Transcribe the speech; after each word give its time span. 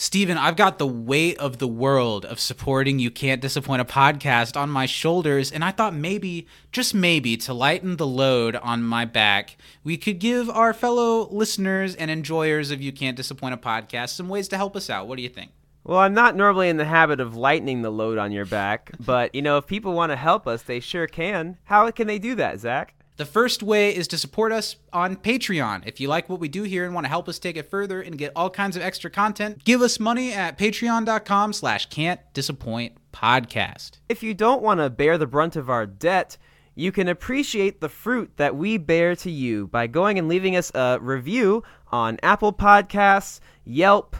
Steven, 0.00 0.38
I've 0.38 0.54
got 0.54 0.78
the 0.78 0.86
weight 0.86 1.36
of 1.38 1.58
the 1.58 1.66
world 1.66 2.24
of 2.24 2.38
supporting 2.38 3.00
You 3.00 3.10
Can't 3.10 3.42
Disappoint 3.42 3.82
a 3.82 3.84
podcast 3.84 4.56
on 4.56 4.70
my 4.70 4.86
shoulders, 4.86 5.50
and 5.50 5.64
I 5.64 5.72
thought 5.72 5.92
maybe, 5.92 6.46
just 6.70 6.94
maybe, 6.94 7.36
to 7.38 7.52
lighten 7.52 7.96
the 7.96 8.06
load 8.06 8.54
on 8.54 8.84
my 8.84 9.04
back, 9.04 9.56
we 9.82 9.96
could 9.96 10.20
give 10.20 10.48
our 10.50 10.72
fellow 10.72 11.28
listeners 11.32 11.96
and 11.96 12.12
enjoyers 12.12 12.70
of 12.70 12.80
You 12.80 12.92
Can't 12.92 13.16
Disappoint 13.16 13.54
a 13.54 13.56
podcast 13.56 14.10
some 14.10 14.28
ways 14.28 14.46
to 14.48 14.56
help 14.56 14.76
us 14.76 14.88
out. 14.88 15.08
What 15.08 15.16
do 15.16 15.22
you 15.22 15.28
think? 15.28 15.50
Well, 15.82 15.98
I'm 15.98 16.14
not 16.14 16.36
normally 16.36 16.68
in 16.68 16.76
the 16.76 16.84
habit 16.84 17.18
of 17.18 17.34
lightening 17.34 17.82
the 17.82 17.90
load 17.90 18.18
on 18.18 18.30
your 18.30 18.46
back, 18.46 18.92
but 19.00 19.34
you 19.34 19.42
know, 19.42 19.56
if 19.56 19.66
people 19.66 19.94
want 19.94 20.12
to 20.12 20.16
help 20.16 20.46
us, 20.46 20.62
they 20.62 20.78
sure 20.78 21.08
can. 21.08 21.58
How 21.64 21.90
can 21.90 22.06
they 22.06 22.20
do 22.20 22.36
that, 22.36 22.60
Zach? 22.60 22.94
The 23.18 23.26
first 23.26 23.64
way 23.64 23.96
is 23.96 24.06
to 24.08 24.16
support 24.16 24.52
us 24.52 24.76
on 24.92 25.16
Patreon. 25.16 25.82
If 25.84 25.98
you 25.98 26.06
like 26.06 26.28
what 26.28 26.38
we 26.38 26.46
do 26.46 26.62
here 26.62 26.84
and 26.84 26.94
want 26.94 27.04
to 27.04 27.08
help 27.08 27.28
us 27.28 27.40
take 27.40 27.56
it 27.56 27.68
further 27.68 28.00
and 28.00 28.16
get 28.16 28.30
all 28.36 28.48
kinds 28.48 28.76
of 28.76 28.82
extra 28.82 29.10
content, 29.10 29.64
give 29.64 29.82
us 29.82 29.98
money 29.98 30.32
at 30.32 30.56
patreon.com 30.56 31.52
slash 31.52 31.86
can't 31.86 32.20
disappoint 32.32 32.92
podcast. 33.12 33.98
If 34.08 34.22
you 34.22 34.34
don't 34.34 34.62
want 34.62 34.78
to 34.78 34.88
bear 34.88 35.18
the 35.18 35.26
brunt 35.26 35.56
of 35.56 35.68
our 35.68 35.84
debt, 35.84 36.36
you 36.76 36.92
can 36.92 37.08
appreciate 37.08 37.80
the 37.80 37.88
fruit 37.88 38.30
that 38.36 38.54
we 38.54 38.78
bear 38.78 39.16
to 39.16 39.30
you 39.32 39.66
by 39.66 39.88
going 39.88 40.16
and 40.16 40.28
leaving 40.28 40.54
us 40.54 40.70
a 40.76 41.00
review 41.00 41.64
on 41.90 42.18
Apple 42.22 42.52
Podcasts, 42.52 43.40
Yelp, 43.64 44.14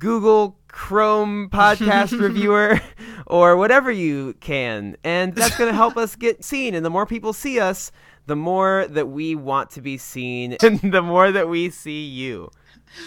Google 0.00 0.58
Chrome 0.66 1.48
podcast 1.48 2.18
reviewer, 2.20 2.80
or 3.28 3.56
whatever 3.56 3.92
you 3.92 4.34
can. 4.40 4.96
And 5.04 5.32
that's 5.32 5.56
going 5.56 5.70
to 5.70 5.76
help 5.76 5.96
us 5.96 6.16
get 6.16 6.44
seen. 6.44 6.74
And 6.74 6.84
the 6.84 6.90
more 6.90 7.06
people 7.06 7.32
see 7.32 7.60
us, 7.60 7.92
the 8.26 8.36
more 8.36 8.86
that 8.88 9.08
we 9.08 9.34
want 9.34 9.70
to 9.70 9.80
be 9.80 9.98
seen 9.98 10.56
and 10.62 10.80
the 10.80 11.02
more 11.02 11.32
that 11.32 11.48
we 11.48 11.70
see 11.70 12.04
you. 12.04 12.50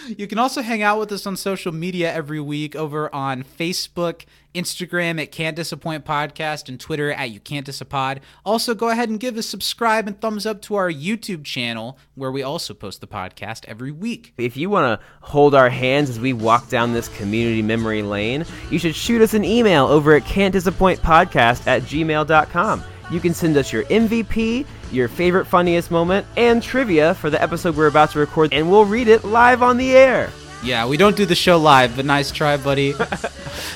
You 0.08 0.26
can 0.26 0.38
also 0.38 0.62
hang 0.62 0.82
out 0.82 0.98
with 0.98 1.12
us 1.12 1.26
on 1.26 1.36
social 1.36 1.72
media 1.72 2.12
every 2.12 2.40
week 2.40 2.74
over 2.74 3.12
on 3.14 3.44
Facebook, 3.44 4.24
Instagram 4.54 5.20
at 5.20 5.30
Can't 5.30 5.54
Disappoint 5.54 6.04
Podcast, 6.04 6.68
and 6.68 6.80
Twitter 6.80 7.12
at 7.12 7.30
You 7.30 7.38
Can't 7.40 7.66
Disapod. 7.66 8.18
Also, 8.44 8.74
go 8.74 8.88
ahead 8.88 9.08
and 9.08 9.20
give 9.20 9.36
a 9.36 9.42
subscribe 9.42 10.08
and 10.08 10.20
thumbs 10.20 10.44
up 10.44 10.60
to 10.62 10.74
our 10.74 10.90
YouTube 10.90 11.44
channel, 11.44 11.98
where 12.14 12.32
we 12.32 12.42
also 12.42 12.74
post 12.74 13.00
the 13.00 13.06
podcast 13.06 13.64
every 13.66 13.92
week. 13.92 14.34
If 14.38 14.56
you 14.56 14.70
want 14.70 15.00
to 15.00 15.06
hold 15.20 15.54
our 15.54 15.70
hands 15.70 16.10
as 16.10 16.18
we 16.18 16.32
walk 16.32 16.68
down 16.68 16.92
this 16.92 17.08
community 17.08 17.62
memory 17.62 18.02
lane, 18.02 18.44
you 18.70 18.78
should 18.78 18.96
shoot 18.96 19.22
us 19.22 19.34
an 19.34 19.44
email 19.44 19.86
over 19.86 20.14
at 20.14 20.24
Can't 20.24 20.52
Disappoint 20.52 21.00
Podcast 21.00 21.66
at 21.66 21.82
gmail.com. 21.82 22.82
You 23.10 23.20
can 23.20 23.34
send 23.34 23.56
us 23.56 23.72
your 23.72 23.84
MVP, 23.84 24.66
your 24.92 25.08
favorite 25.08 25.46
funniest 25.46 25.90
moment, 25.90 26.26
and 26.36 26.62
trivia 26.62 27.14
for 27.14 27.30
the 27.30 27.40
episode 27.40 27.76
we're 27.76 27.86
about 27.86 28.10
to 28.12 28.18
record, 28.18 28.52
and 28.52 28.70
we'll 28.70 28.84
read 28.84 29.08
it 29.08 29.24
live 29.24 29.62
on 29.62 29.76
the 29.76 29.96
air. 29.96 30.30
Yeah, 30.62 30.86
we 30.86 30.96
don't 30.96 31.16
do 31.16 31.26
the 31.26 31.34
show 31.34 31.58
live, 31.58 31.96
but 31.96 32.04
nice 32.04 32.30
try, 32.30 32.56
buddy. 32.56 32.92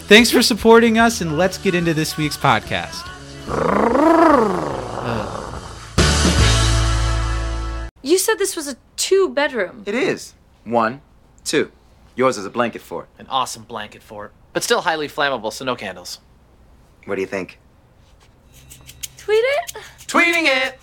Thanks 0.08 0.30
for 0.30 0.42
supporting 0.42 0.98
us, 0.98 1.20
and 1.20 1.36
let's 1.38 1.58
get 1.58 1.74
into 1.74 1.94
this 1.94 2.16
week's 2.16 2.36
podcast. 2.36 3.06
You 8.02 8.18
said 8.18 8.38
this 8.38 8.56
was 8.56 8.66
a 8.66 8.76
two 8.96 9.28
bedroom. 9.28 9.82
It 9.86 9.94
is. 9.94 10.34
One, 10.64 11.00
two. 11.44 11.70
Yours 12.16 12.38
is 12.38 12.46
a 12.46 12.50
blanket 12.50 12.82
fort. 12.82 13.08
An 13.18 13.26
awesome 13.28 13.62
blanket 13.64 14.02
for 14.02 14.26
it, 14.26 14.32
but 14.52 14.62
still 14.62 14.80
highly 14.80 15.06
flammable, 15.06 15.52
so 15.52 15.64
no 15.64 15.76
candles. 15.76 16.18
What 17.04 17.14
do 17.16 17.20
you 17.20 17.26
think? 17.26 17.58
Tweet 19.16 19.44
it? 19.44 19.76
Tweeting 20.10 20.46
it! 20.48 20.76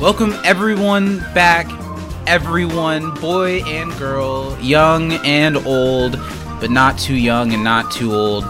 Welcome 0.00 0.34
everyone 0.42 1.18
back, 1.34 1.66
everyone, 2.26 3.12
boy 3.16 3.60
and 3.64 3.92
girl, 3.98 4.56
young 4.62 5.12
and 5.12 5.58
old, 5.66 6.12
but 6.58 6.70
not 6.70 6.98
too 6.98 7.16
young 7.16 7.52
and 7.52 7.62
not 7.62 7.92
too 7.92 8.14
old. 8.14 8.44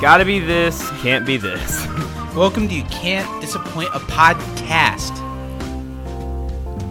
Gotta 0.00 0.24
be 0.24 0.40
this, 0.40 0.90
can't 1.02 1.24
be 1.24 1.36
this. 1.36 1.86
Welcome 2.34 2.66
to 2.66 2.74
You 2.74 2.82
Can't 2.90 3.40
Disappoint 3.40 3.90
a 3.94 4.00
Podcast. 4.00 5.25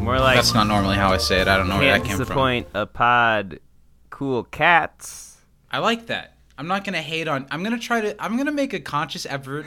More 0.05 0.19
like 0.19 0.35
That's 0.35 0.53
not 0.53 0.67
normally 0.67 0.97
how 0.97 1.11
I 1.11 1.17
say 1.17 1.41
it. 1.41 1.47
I 1.47 1.57
don't 1.57 1.67
know 1.67 1.79
where 1.79 1.97
that 1.97 2.05
came 2.07 2.17
from. 2.17 2.27
point 2.27 2.67
a 2.75 2.85
pod. 2.85 3.59
Cool 4.11 4.43
cats. 4.43 5.37
I 5.71 5.79
like 5.79 6.05
that. 6.07 6.33
I'm 6.59 6.67
not 6.67 6.83
gonna 6.85 7.01
hate 7.01 7.27
on. 7.27 7.47
I'm 7.49 7.63
gonna 7.63 7.79
try 7.79 8.01
to. 8.01 8.23
I'm 8.23 8.37
gonna 8.37 8.51
make 8.51 8.73
a 8.73 8.79
conscious 8.79 9.25
effort 9.25 9.65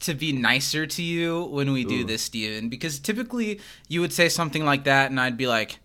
to 0.00 0.14
be 0.14 0.32
nicer 0.32 0.86
to 0.86 1.02
you 1.02 1.44
when 1.44 1.70
we 1.72 1.84
do 1.84 2.02
this, 2.02 2.22
Steven. 2.22 2.70
Because 2.70 2.98
typically 2.98 3.60
you 3.88 4.00
would 4.00 4.12
say 4.12 4.28
something 4.30 4.64
like 4.64 4.84
that, 4.84 5.10
and 5.10 5.20
I'd 5.20 5.36
be 5.36 5.46
like, 5.46 5.78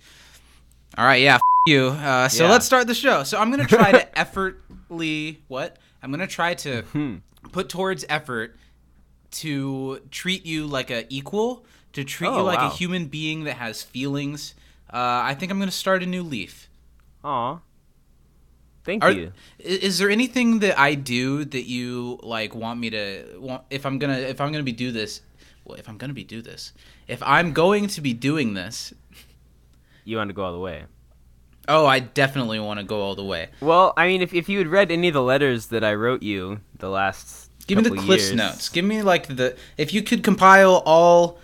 "All 0.98 1.06
right, 1.06 1.22
yeah, 1.22 1.36
f- 1.36 1.42
you." 1.68 1.88
Uh, 1.88 2.30
so 2.30 2.46
Yeah. 2.46 2.52
let's 2.52 2.66
start 2.66 2.88
the 2.88 2.96
show. 2.96 3.24
So 3.24 3.38
I'm 3.38 3.52
gonna 3.52 3.68
try 3.68 3.92
to 3.92 4.18
effortly 4.18 5.42
what? 5.50 5.78
I'm 6.02 6.10
gonna 6.10 6.26
try 6.26 6.54
to 6.56 6.82
Hmm. 6.94 7.16
put 7.52 7.68
towards 7.70 8.06
effort 8.10 8.56
to 9.32 10.00
treat 10.10 10.46
you 10.46 10.66
like 10.66 10.90
a 10.90 11.06
equal, 11.14 11.66
to 11.94 12.04
treat 12.04 12.28
you 12.30 12.34
Oh, 12.36 12.44
like 12.44 12.60
a 12.60 12.70
human 12.70 13.08
being 13.08 13.44
that 13.46 13.56
has 13.56 13.82
feelings. 13.84 14.54
Uh, 14.92 15.22
I 15.24 15.36
think 15.36 15.52
I'm 15.52 15.60
gonna 15.60 15.72
start 15.72 16.04
a 16.04 16.06
new 16.06 16.24
leaf. 16.24 16.70
Aw. 17.24 17.60
Thank 18.86 19.04
Are, 19.04 19.12
you. 19.12 19.34
is 19.60 19.98
there 20.00 20.10
anything 20.10 20.60
that 20.60 20.80
I 20.80 20.96
do 20.96 21.46
that 21.46 21.66
you 21.68 22.20
like 22.24 22.56
want 22.56 22.80
me 22.80 22.90
to 22.92 23.38
want 23.38 23.64
if 23.70 23.86
I'm 23.86 24.00
gonna 24.00 24.18
if 24.18 24.40
I'm 24.42 24.52
gonna 24.52 24.64
be 24.64 24.72
do 24.72 24.92
this 24.92 25.22
well 25.66 25.78
if 25.78 25.88
I'm 25.90 25.98
gonna 25.98 26.14
be 26.14 26.24
do 26.24 26.42
this 26.42 26.74
if 27.08 27.22
I'm 27.22 27.52
going 27.54 27.88
to 27.88 28.02
be 28.02 28.14
doing 28.14 28.54
this 28.56 28.94
You 30.06 30.18
want 30.18 30.30
to 30.30 30.34
go 30.34 30.44
all 30.46 30.54
the 30.54 30.60
way. 30.60 30.86
oh 31.68 31.86
I 31.86 32.00
definitely 32.00 32.60
want 32.60 32.80
to 32.80 32.86
go 32.86 33.02
all 33.02 33.16
the 33.16 33.24
way 33.24 33.50
Well, 33.60 33.94
I 33.98 34.08
mean, 34.08 34.22
if, 34.22 34.34
if 34.34 34.48
you 34.50 34.58
had 34.60 34.68
read 34.68 34.92
any 34.92 35.10
of 35.10 35.14
the 35.14 35.22
letters 35.22 35.68
that 35.68 35.84
I 35.84 35.94
wrote 35.94 36.24
you 36.24 36.62
the 36.80 36.90
last 36.90 37.52
give 37.68 37.78
me 37.78 37.84
the 37.84 37.96
cliffs 37.96 38.28
years- 38.30 38.36
notes 38.36 38.70
give 38.70 38.86
me 38.86 39.04
like 39.04 39.28
the 39.28 39.56
if 39.78 39.94
you 39.94 40.02
could 40.02 40.24
compile 40.24 40.82
all 40.86 41.38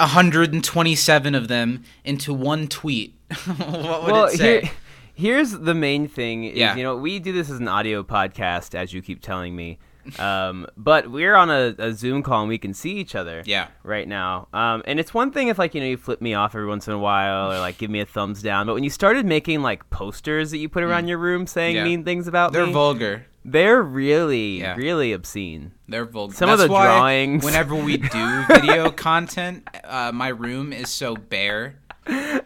127 0.00 1.34
of 1.34 1.48
them 1.48 1.84
into 2.04 2.32
one 2.34 2.66
tweet 2.68 3.14
what 3.44 4.02
would 4.04 4.12
well, 4.12 4.24
it 4.24 4.36
say 4.38 4.60
here, 4.62 4.70
here's 5.14 5.52
the 5.52 5.74
main 5.74 6.08
thing. 6.08 6.44
Is, 6.44 6.56
Yeah. 6.58 6.76
You 6.76 6.82
know, 6.82 6.96
we 6.96 7.18
do 7.18 7.32
this 7.32 7.50
as 7.50 7.58
an 7.58 7.68
audio 7.68 8.02
podcast, 8.02 8.74
as 8.74 8.92
you 8.92 9.02
keep 9.02 9.20
telling 9.22 9.54
me. 9.54 9.78
Um, 10.18 10.66
but 10.78 11.10
we're 11.10 11.36
on 11.36 11.50
a, 11.50 11.74
a 11.78 11.92
Zoom 11.92 12.22
call 12.22 12.40
and 12.40 12.48
we 12.48 12.56
can 12.56 12.72
see 12.72 12.94
each 12.94 13.14
other. 13.14 13.42
Yeah. 13.44 13.68
Right 13.84 14.08
now. 14.08 14.48
Um, 14.52 14.82
and 14.86 14.98
it's 14.98 15.12
one 15.12 15.30
thing 15.30 15.48
if 15.48 15.58
like 15.58 15.74
you 15.74 15.80
know 15.80 15.86
you 15.86 15.98
flip 15.98 16.22
me 16.22 16.32
off 16.32 16.54
every 16.54 16.66
once 16.66 16.88
in 16.88 16.94
a 16.94 16.98
while 16.98 17.52
or 17.52 17.58
like 17.58 17.76
give 17.76 17.90
me 17.90 18.00
a 18.00 18.06
thumbs 18.06 18.42
down. 18.42 18.66
But 18.66 18.74
when 18.74 18.82
you 18.82 18.88
started 18.90 19.26
making 19.26 19.60
like 19.60 19.88
posters 19.90 20.50
that 20.52 20.58
you 20.58 20.70
put 20.70 20.82
around 20.82 21.06
your 21.06 21.18
room 21.18 21.46
saying 21.46 21.74
Mm. 21.74 21.78
Yeah. 21.78 21.84
mean 21.84 22.04
things 22.04 22.26
about 22.26 22.52
me, 22.52 22.58
they're 22.58 22.72
vulgar 22.72 23.26
they're 23.44 23.82
really 23.82 24.60
Yeah. 24.60 24.74
really 24.76 25.12
obscene. 25.12 25.72
They're 25.88 26.04
vulgar. 26.04 26.34
Some 26.34 26.50
of 26.50 26.58
the 26.58 26.68
why 26.68 26.84
drawings- 26.86 27.44
Whenever 27.44 27.74
we 27.74 27.96
do 28.18 28.44
video 28.48 28.90
content, 28.90 29.66
uh, 29.84 30.12
my 30.12 30.28
room 30.28 30.72
is 30.72 30.88
so 30.90 31.16
bare. 31.16 31.76
It, 32.06 32.44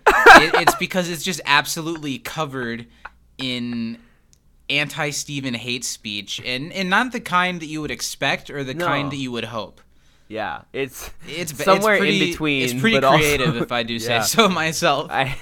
it's 0.54 0.74
because 0.76 1.08
it's 1.08 1.22
just 1.22 1.40
absolutely 1.46 2.18
covered 2.18 2.86
in 3.38 3.98
anti 4.70 5.10
Stephen 5.10 5.54
hate 5.54 5.84
speech, 5.84 6.40
and 6.44 6.72
and 6.72 6.88
not 6.90 7.12
the 7.12 7.20
kind 7.20 7.60
that 7.60 7.66
you 7.66 7.80
would 7.80 7.90
expect 7.90 8.50
or 8.50 8.64
the 8.64 8.74
No. 8.74 8.86
kind 8.86 9.10
that 9.12 9.16
you 9.16 9.30
would 9.32 9.44
hope. 9.44 9.80
Yeah, 10.28 10.62
it's 10.72 11.10
It's 11.28 11.52
it's 11.52 11.64
somewhere 11.64 11.98
pretty, 11.98 12.22
in 12.22 12.30
between. 12.30 12.62
It's 12.62 12.72
pretty 12.74 12.96
but 12.96 13.04
also- 13.04 13.18
creative, 13.18 13.56
if 13.56 13.70
I 13.72 13.82
do 13.82 13.98
say 13.98 14.14
Yeah. 14.14 14.22
so 14.22 14.48
myself. 14.48 15.10
I 15.10 15.36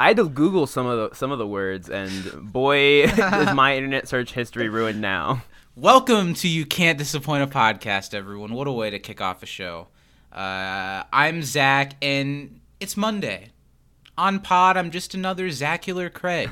I 0.00 0.06
had 0.06 0.16
to 0.16 0.30
Google 0.30 0.66
some 0.66 0.86
of 0.86 1.10
the 1.10 1.14
some 1.14 1.30
of 1.30 1.38
the 1.38 1.46
words, 1.46 1.90
and 1.90 2.50
boy, 2.50 3.02
is 3.02 3.18
my 3.54 3.76
internet 3.76 4.08
search 4.08 4.32
history 4.32 4.70
ruined 4.70 4.98
now. 4.98 5.42
Welcome 5.76 6.32
to 6.36 6.48
You 6.48 6.64
Can't 6.64 6.96
Disappoint 6.96 7.42
a 7.42 7.46
Podcast, 7.46 8.14
everyone. 8.14 8.54
What 8.54 8.66
a 8.66 8.72
way 8.72 8.88
to 8.88 8.98
kick 8.98 9.20
off 9.20 9.42
a 9.42 9.46
show. 9.46 9.88
Uh, 10.32 11.02
I'm 11.12 11.42
Zach, 11.42 11.96
and 12.00 12.60
it's 12.80 12.96
Monday. 12.96 13.50
On 14.16 14.40
pod, 14.40 14.78
I'm 14.78 14.90
just 14.90 15.14
another 15.14 15.48
Zacular 15.48 16.10
Craig. 16.10 16.48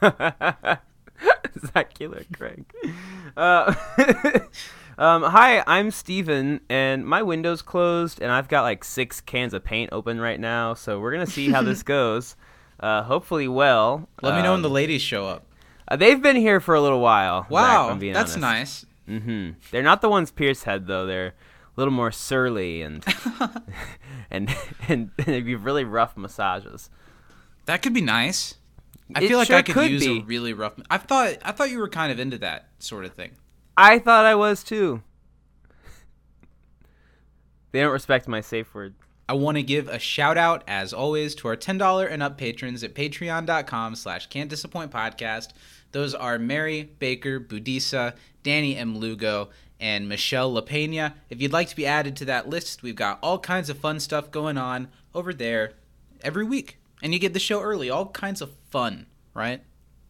Zach 1.66 1.92
Killer 1.92 2.24
Craig. 2.32 2.64
Uh, 3.36 3.74
um, 4.96 5.22
hi, 5.22 5.62
I'm 5.66 5.90
Steven, 5.90 6.60
and 6.70 7.06
my 7.06 7.22
window's 7.22 7.60
closed, 7.60 8.22
and 8.22 8.32
I've 8.32 8.48
got 8.48 8.62
like 8.62 8.84
six 8.84 9.20
cans 9.20 9.52
of 9.52 9.62
paint 9.64 9.90
open 9.92 10.18
right 10.18 10.40
now, 10.40 10.72
so 10.72 10.98
we're 10.98 11.12
gonna 11.12 11.26
see 11.26 11.50
how 11.50 11.60
this 11.60 11.82
goes. 11.82 12.36
Uh, 12.84 13.02
hopefully, 13.04 13.48
well. 13.48 14.08
Let 14.22 14.36
me 14.36 14.42
know 14.42 14.52
when 14.52 14.60
the 14.62 14.68
Um, 14.68 14.74
ladies 14.74 15.00
show 15.00 15.26
up. 15.26 15.46
uh, 15.88 15.96
they've 15.96 16.20
been 16.20 16.36
here 16.36 16.60
for 16.60 16.74
a 16.74 16.80
little 16.82 17.00
while. 17.00 17.46
Wow, 17.48 17.94
being 17.94 18.12
that's 18.12 18.36
honest. 18.36 18.86
nice. 19.08 19.20
hmm 19.20 19.50
They're 19.70 19.82
not 19.82 20.00
the 20.02 20.08
ones 20.10 20.30
Pierce 20.30 20.64
had 20.64 20.86
though. 20.86 21.06
They're 21.06 21.28
a 21.28 21.32
little 21.76 21.92
more 21.94 22.12
surly 22.12 22.82
and 22.82 23.02
and 24.30 24.54
and 24.88 25.10
they 25.16 25.40
give 25.40 25.64
really 25.64 25.84
rough 25.84 26.16
massages. 26.16 26.90
That 27.66 27.80
could 27.80 27.94
be 27.94 28.00
nice. 28.02 28.56
I 29.14 29.22
It 29.24 29.28
feel 29.28 29.38
like 29.38 29.46
sure 29.48 29.56
I 29.56 29.62
could, 29.62 29.74
could 29.74 29.90
use 29.90 30.04
be. 30.04 30.20
a 30.20 30.22
really 30.24 30.52
rough. 30.52 30.74
I 30.90 30.98
thought 30.98 31.36
I 31.42 31.52
thought 31.52 31.70
you 31.70 31.78
were 31.78 31.88
kind 31.88 32.12
of 32.12 32.18
into 32.20 32.36
that 32.38 32.68
sort 32.78 33.04
of 33.06 33.14
thing. 33.14 33.32
I 33.76 33.98
thought 33.98 34.26
I 34.26 34.34
was 34.34 34.62
too. 34.62 35.02
They 37.72 37.80
don't 37.80 37.92
respect 37.92 38.28
my 38.28 38.40
safe 38.40 38.72
word. 38.74 38.94
I 39.28 39.32
want 39.34 39.56
to 39.56 39.62
give 39.62 39.88
a 39.88 39.98
shout 39.98 40.36
out, 40.36 40.64
as 40.68 40.92
always, 40.92 41.34
to 41.36 41.48
our 41.48 41.56
$10 41.56 42.10
and 42.10 42.22
up 42.22 42.36
patrons 42.36 42.84
at 42.84 42.94
patreon.com 42.94 43.94
slash 43.94 44.26
can't 44.26 44.50
disappoint 44.50 44.90
podcast. 44.90 45.48
Those 45.92 46.14
are 46.14 46.38
Mary 46.38 46.90
Baker 46.98 47.40
Budisa, 47.40 48.14
Danny 48.42 48.76
M. 48.76 48.98
Lugo, 48.98 49.48
and 49.80 50.08
Michelle 50.08 50.52
LaPena. 50.52 51.14
If 51.30 51.40
you'd 51.40 51.52
like 51.52 51.68
to 51.68 51.76
be 51.76 51.86
added 51.86 52.16
to 52.16 52.24
that 52.26 52.48
list, 52.48 52.82
we've 52.82 52.96
got 52.96 53.18
all 53.22 53.38
kinds 53.38 53.70
of 53.70 53.78
fun 53.78 54.00
stuff 54.00 54.30
going 54.30 54.58
on 54.58 54.88
over 55.14 55.32
there 55.32 55.72
every 56.22 56.44
week. 56.44 56.78
And 57.02 57.12
you 57.12 57.18
get 57.18 57.32
the 57.32 57.38
show 57.38 57.60
early, 57.60 57.90
all 57.90 58.06
kinds 58.06 58.40
of 58.40 58.52
fun, 58.70 59.06
right? 59.34 59.62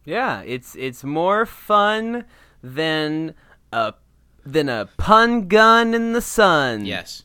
Yeah, 0.05 0.41
it's 0.41 0.75
it's 0.75 1.03
more 1.03 1.45
fun 1.45 2.25
than 2.63 3.33
a 3.71 3.95
than 4.45 4.69
a 4.69 4.87
pun 4.97 5.47
gun 5.47 5.93
in 5.93 6.13
the 6.13 6.21
sun. 6.21 6.85
Yes. 6.85 7.23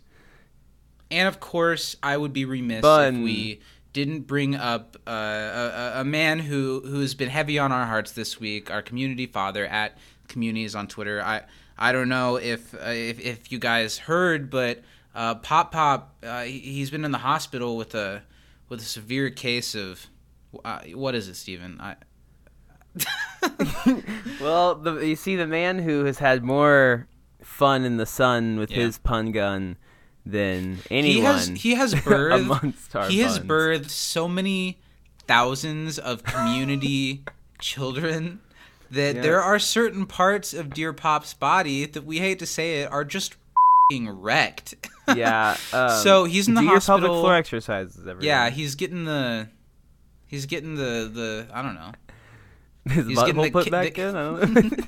And 1.11 1.27
of 1.29 1.41
course, 1.41 1.97
I 2.03 2.17
would 2.17 2.33
be 2.33 2.45
remiss 2.45 2.83
Bun. 2.83 3.17
if 3.17 3.23
we 3.23 3.61
didn't 3.93 4.21
bring 4.29 4.55
up 4.55 4.97
uh, 5.07 5.11
a, 5.11 5.93
a- 6.01 6.05
man 6.05 6.39
who 6.39 6.81
who's 6.85 7.15
been 7.15 7.29
heavy 7.29 7.59
on 7.59 7.73
our 7.73 7.87
hearts 7.87 8.13
this 8.13 8.39
week. 8.39 8.71
Our 8.71 8.83
community 8.83 9.27
father 9.27 9.67
at 9.67 9.99
communities 10.29 10.75
on 10.77 10.87
Twitter. 10.87 11.21
I 11.23 11.43
I 11.77 11.91
don't 11.93 12.09
know 12.09 12.37
if 12.37 12.73
uh, 12.75 12.79
if, 12.91 13.19
if 13.21 13.51
you 13.51 13.59
guys 13.59 13.99
heard, 13.99 14.49
but 14.51 14.83
uh, 15.15 15.35
Pop 15.37 15.73
Pop 15.73 16.15
uh, 16.23 16.43
he- 16.45 16.61
he's 16.61 16.91
been 16.91 17.05
in 17.05 17.11
the 17.11 17.19
hospital 17.19 17.77
with 17.77 17.95
a 17.97 18.23
with 18.69 18.81
a 18.81 18.85
severe 18.85 19.31
case 19.31 19.75
of 19.75 20.07
uh, 20.65 20.81
what 20.95 21.15
is 21.17 21.27
it, 21.29 21.35
Steven? 21.35 21.81
I, 21.81 21.97
Well, 24.41 24.75
the, 24.77 24.95
you 25.07 25.17
see, 25.17 25.37
the 25.37 25.47
man 25.47 25.79
who 25.81 26.05
has 26.05 26.19
had 26.19 26.43
more 26.45 27.07
fun 27.43 27.85
in 27.85 27.97
the 27.97 28.07
sun 28.07 28.59
with 28.59 28.71
Yeah. 28.71 28.79
his 28.85 28.99
pun 28.99 29.33
gun 29.33 29.77
than 30.27 30.79
anyone. 30.91 31.15
he 31.17 31.21
has 31.23 31.49
he 31.63 31.75
has 31.75 31.95
birthed 31.95 33.09
he 33.11 33.21
has 33.21 33.39
birthed 33.41 33.91
so 33.91 34.29
many 34.29 34.79
thousands 35.27 35.99
of 35.99 36.23
community 36.23 37.25
children 37.61 38.41
that 38.91 39.17
Yeah. 39.17 39.23
there 39.23 39.41
are 39.43 39.59
certain 39.59 40.05
parts 40.07 40.53
of 40.53 40.75
dear 40.75 40.93
pop's 40.93 41.33
body 41.35 41.87
that 41.87 42.05
we 42.05 42.19
hate 42.19 42.39
to 42.41 42.47
say 42.47 42.81
it 42.83 42.91
are 42.93 43.05
just 43.05 43.37
fing 43.91 44.09
wrecked 44.09 44.75
yeah. 45.17 45.57
Um, 45.73 45.91
So 46.03 46.25
he's 46.25 46.49
in 46.49 46.55
the 46.55 46.61
do 46.61 46.67
your 46.67 46.81
pelvic 46.81 47.07
hospital- 47.09 47.21
floor 47.21 47.35
exercises. 47.35 47.99
Everyone. 48.01 48.23
yeah 48.25 48.51
he's 48.51 48.75
getting 48.75 49.05
the 49.05 49.49
he's 50.27 50.47
getting 50.47 50.75
the 50.77 51.11
the 51.13 51.47
i 51.53 51.63
don't 51.63 51.75
know 51.75 51.93
his 52.87 53.07
he's 53.07 53.19
getting 53.23 53.43
the 53.43 53.51
put 53.51 53.65
ki- 53.65 53.71
back 53.71 53.95
the- 53.95 54.09
in. 54.09 54.17
I 54.17 54.23
don't 54.23 54.55
know. 54.79 54.85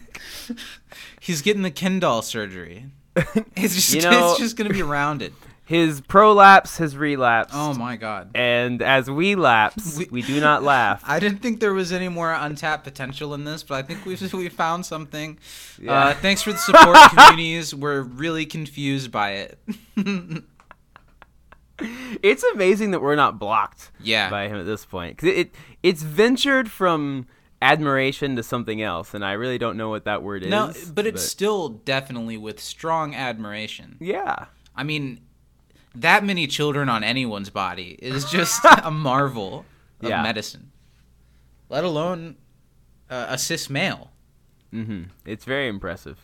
he's 1.20 1.43
getting 1.43 1.62
the 1.62 1.70
kendall 1.70 2.23
surgery 2.23 2.87
it's 3.56 3.75
just 3.75 3.94
You 3.94 4.03
know- 4.03 4.31
it's 4.32 4.41
just 4.41 4.56
gonna 4.56 4.70
be 4.70 4.82
rounded 4.82 5.32
his 5.64 6.00
prolapse 6.03 6.79
has 6.79 6.97
relapsed. 6.97 7.55
oh 7.56 7.73
my 7.75 7.97
god 7.97 8.31
And 8.35 8.82
as 8.82 9.11
we 9.11 9.35
lapse, 9.37 9.97
We- 9.97 10.09
we, 10.11 10.23
do 10.23 10.41
not 10.41 10.62
laugh. 10.62 11.03
I 11.06 11.19
didn't 11.20 11.38
think 11.38 11.61
there 11.61 11.73
was 11.73 11.93
any 11.93 12.09
more 12.09 12.32
untapped 12.32 12.85
potential 12.85 13.32
in 13.35 13.44
this, 13.44 13.62
but 13.62 13.76
I 13.76 13.82
think 13.82 14.05
we've 14.05 14.32
we 14.35 14.49
found 14.49 14.85
something. 14.85 15.38
Yeah. 15.81 15.93
Uh, 15.93 16.14
thanks 16.14 16.43
for 16.43 16.53
the 16.53 16.59
support, 16.59 16.97
communities. 17.11 17.75
We're 17.75 18.03
really 18.03 18.44
confused 18.44 19.11
by 19.12 19.31
it. 19.32 19.58
it's 22.23 22.43
amazing 22.55 22.91
that 22.93 23.00
we're 23.00 23.17
not 23.17 23.38
blocked 23.38 23.91
Yeah. 24.00 24.31
by 24.31 24.49
him 24.49 24.56
at 24.58 24.67
this 24.67 24.85
point. 24.85 25.19
'Cause 25.19 25.29
it, 25.31 25.55
it's 25.82 26.03
ventured 26.03 26.70
from 26.70 27.26
admiration 27.62 28.37
to 28.37 28.43
something 28.43 28.82
else, 28.82 29.14
and 29.14 29.25
I 29.25 29.32
really 29.32 29.56
don't 29.59 29.76
know 29.76 29.88
what 29.88 30.05
that 30.05 30.23
word 30.23 30.43
is. 30.43 30.50
no, 30.50 30.73
but 30.93 31.06
it's 31.06 31.23
still 31.23 31.69
definitely 31.69 32.37
with 32.37 32.61
strong 32.61 33.14
admiration. 33.14 33.97
yeah. 34.00 34.47
I 34.75 34.82
mean, 34.85 35.20
that 35.94 36.25
many 36.25 36.47
children 36.47 36.88
on 36.88 37.05
anyone's 37.05 37.50
body 37.50 37.99
is 38.00 38.25
just 38.31 38.64
a 38.82 38.91
marvel 38.91 39.64
of 40.00 40.09
Yeah. 40.09 40.23
medicine. 40.23 40.73
Let 41.69 41.85
alone 41.85 42.37
uh, 43.11 43.26
a 43.29 43.38
cis 43.38 43.69
male. 43.70 44.11
hmm 44.70 45.05
It's 45.26 45.44
very 45.44 45.69
impressive. 45.69 46.19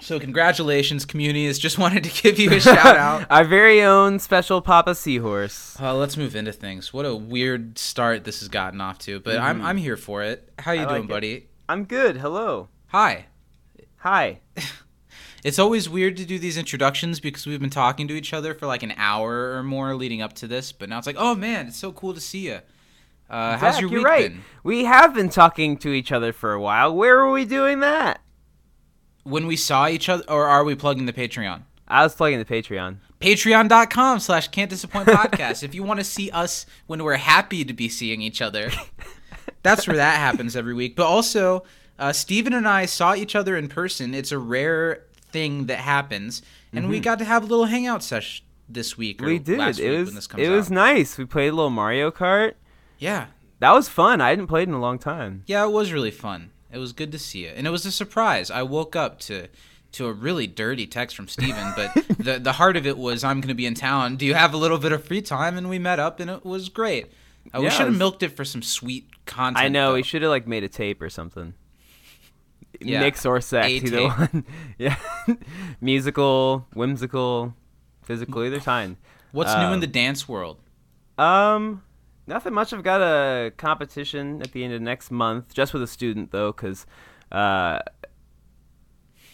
So 0.00 0.18
congratulations, 0.20 1.04
communities. 1.04 1.58
Just 1.58 1.78
wanted 1.84 2.04
to 2.04 2.22
give 2.22 2.38
you 2.38 2.50
a 2.52 2.60
shout 2.60 2.96
out. 2.96 3.26
Our 3.30 3.44
very 3.44 3.82
own 3.82 4.18
special 4.18 4.60
Papa 4.60 4.94
Seahorse. 4.94 5.76
Uh, 5.80 5.94
let's 5.94 6.16
move 6.16 6.36
into 6.36 6.52
things. 6.52 6.92
What 6.92 7.04
a 7.06 7.14
weird 7.14 7.78
start 7.78 8.24
this 8.24 8.40
has 8.40 8.48
gotten 8.48 8.80
off 8.80 8.98
to, 9.00 9.20
but 9.20 9.38
I'm 9.38 9.60
I'm 9.62 9.76
here 9.76 9.96
for 9.96 10.22
it. 10.22 10.50
How 10.58 10.72
you 10.72 10.80
Mm-hmm. 10.80 10.88
I 10.88 10.92
doing, 10.92 11.02
like 11.02 11.10
it. 11.10 11.12
buddy? 11.12 11.46
I'm 11.68 11.84
good. 11.84 12.16
Hello. 12.18 12.68
Hi. 12.88 13.26
Hi. 13.98 14.40
It's 15.44 15.60
always 15.60 15.88
weird 15.88 16.16
to 16.16 16.24
do 16.24 16.36
these 16.36 16.58
introductions 16.58 17.20
because 17.20 17.46
we've 17.46 17.60
been 17.60 17.70
talking 17.70 18.08
to 18.08 18.14
each 18.14 18.34
other 18.34 18.54
for 18.54 18.66
like 18.66 18.82
an 18.82 18.92
hour 18.96 19.52
or 19.56 19.62
more 19.62 19.94
leading 19.94 20.20
up 20.20 20.32
to 20.34 20.48
this, 20.48 20.72
but 20.72 20.88
now 20.88 20.98
it's 20.98 21.06
like, 21.06 21.16
oh 21.16 21.36
man, 21.36 21.68
it's 21.68 21.76
so 21.76 21.92
cool 21.92 22.12
to 22.12 22.20
see 22.20 22.48
you. 22.48 22.58
Uh, 23.30 23.56
how's 23.56 23.74
Zach, 23.74 23.82
your 23.82 23.90
you're 23.92 24.02
right. 24.02 24.32
been? 24.32 24.42
We 24.64 24.84
have 24.84 25.14
been 25.14 25.28
talking 25.28 25.76
to 25.78 25.90
each 25.90 26.10
other 26.10 26.32
for 26.32 26.52
a 26.54 26.60
while. 26.60 26.92
Where 26.92 27.18
were 27.18 27.30
we 27.30 27.44
doing 27.44 27.78
that? 27.80 28.20
When 29.24 29.46
we 29.46 29.56
saw 29.56 29.88
each 29.88 30.08
other, 30.08 30.24
or 30.28 30.46
are 30.46 30.64
we 30.64 30.74
plugging 30.74 31.06
the 31.06 31.12
Patreon? 31.12 31.62
I 31.86 32.02
was 32.02 32.14
plugging 32.14 32.38
the 32.38 32.44
Patreon. 32.44 32.96
Patreon.com 33.20 34.20
slash 34.20 34.48
can't 34.48 34.70
disappoint 34.70 35.08
podcast. 35.08 35.62
if 35.62 35.74
you 35.74 35.82
want 35.82 36.00
to 36.00 36.04
see 36.04 36.30
us 36.30 36.66
when 36.86 37.02
we're 37.02 37.16
happy 37.16 37.64
to 37.64 37.72
be 37.72 37.88
seeing 37.88 38.20
each 38.22 38.40
other, 38.42 38.70
that's 39.62 39.86
where 39.86 39.96
that 39.96 40.18
happens 40.18 40.54
every 40.56 40.74
week. 40.74 40.96
But 40.96 41.06
also, 41.06 41.64
uh, 41.98 42.12
Steven 42.12 42.52
and 42.52 42.68
I 42.68 42.86
saw 42.86 43.14
each 43.14 43.34
other 43.34 43.56
in 43.56 43.68
person. 43.68 44.14
It's 44.14 44.32
a 44.32 44.38
rare 44.38 45.04
thing 45.30 45.66
that 45.66 45.78
happens, 45.78 46.42
and 46.72 46.88
we 46.88 47.00
got 47.00 47.18
to 47.18 47.24
have 47.24 47.42
a 47.42 47.46
little 47.46 47.66
hangout 47.66 48.02
sesh 48.02 48.42
this 48.68 48.96
week. 48.96 49.20
Or 49.22 49.26
Mm-hmm. 49.26 49.32
We 49.32 49.38
did. 49.38 49.58
Last 49.58 49.78
it 49.80 49.98
was 49.98 50.06
when 50.08 50.14
this 50.14 50.26
comes 50.26 50.42
it 50.42 50.48
was 50.50 50.66
out. 50.66 50.72
nice. 50.74 51.18
We 51.18 51.24
played 51.24 51.48
a 51.48 51.56
little 51.56 51.70
Mario 51.70 52.10
Kart. 52.10 52.54
yeah, 52.98 53.26
That 53.60 53.72
was 53.72 53.88
fun. 53.88 54.20
I 54.20 54.30
hadn't 54.30 54.46
played 54.46 54.68
in 54.68 54.74
a 54.74 54.80
long 54.80 54.98
time. 54.98 55.42
yeah, 55.46 55.64
it 55.64 55.70
was 55.70 55.92
really 55.92 56.10
fun. 56.12 56.50
It 56.72 56.78
was 56.78 56.92
good 56.92 57.12
to 57.12 57.18
see 57.18 57.44
you, 57.44 57.52
and 57.54 57.66
it 57.66 57.70
was 57.70 57.86
a 57.86 57.92
surprise. 57.92 58.50
I 58.50 58.62
woke 58.62 58.94
up 58.96 59.18
to. 59.20 59.48
To 59.92 60.06
a 60.06 60.12
really 60.12 60.46
dirty 60.46 60.86
text 60.86 61.16
from 61.16 61.28
Steven, 61.28 61.72
but 61.74 61.94
the 62.18 62.38
the 62.38 62.52
heart 62.52 62.76
of 62.76 62.86
it 62.86 62.98
was 62.98 63.24
I'm 63.24 63.40
going 63.40 63.48
to 63.48 63.54
be 63.54 63.64
in 63.64 63.72
town. 63.72 64.16
Do 64.16 64.26
you 64.26 64.34
have 64.34 64.52
a 64.52 64.58
little 64.58 64.76
bit 64.76 64.92
of 64.92 65.02
free 65.02 65.22
time? 65.22 65.56
And 65.56 65.70
we 65.70 65.78
met 65.78 65.98
up, 65.98 66.20
and 66.20 66.28
it 66.30 66.44
was 66.44 66.68
great. 66.68 67.06
Uh, 67.54 67.60
we 67.60 67.62
Yeah, 67.62 67.68
it 67.68 67.72
should 67.72 67.86
have 67.86 67.96
milked 67.96 68.22
it 68.22 68.36
for 68.36 68.44
some 68.44 68.60
sweet 68.60 69.08
content. 69.24 69.64
I 69.64 69.68
know. 69.68 69.88
though. 69.88 69.94
We 69.94 70.02
should 70.02 70.20
have 70.20 70.28
like 70.30 70.46
made 70.46 70.62
a 70.62 70.68
tape 70.68 71.00
or 71.00 71.08
something. 71.08 71.54
Yeah, 72.82 73.00
Mix 73.00 73.24
or 73.24 73.40
sex, 73.40 73.66
a 73.66 73.70
either 73.70 73.90
tape. 73.96 74.18
one. 74.18 74.44
yeah. 74.78 74.96
Musical, 75.80 76.66
whimsical, 76.74 77.54
physical, 78.02 78.44
either 78.44 78.60
kind. 78.60 78.96
What's 79.32 79.54
new 79.54 79.68
in 79.68 79.72
Um, 79.74 79.80
the 79.80 79.86
dance 79.86 80.28
world? 80.28 80.58
Um, 81.16 81.82
nothing 82.28 82.52
much. 82.52 82.72
I've 82.72 82.82
got 82.82 83.00
a 83.00 83.50
competition 83.56 84.42
at 84.42 84.52
the 84.52 84.64
end 84.64 84.72
of 84.72 84.82
next 84.82 85.10
month, 85.10 85.54
just 85.54 85.72
with 85.72 85.82
a 85.82 85.86
student 85.86 86.30
though, 86.30 86.52
because 86.52 86.86
uh, 87.32 87.80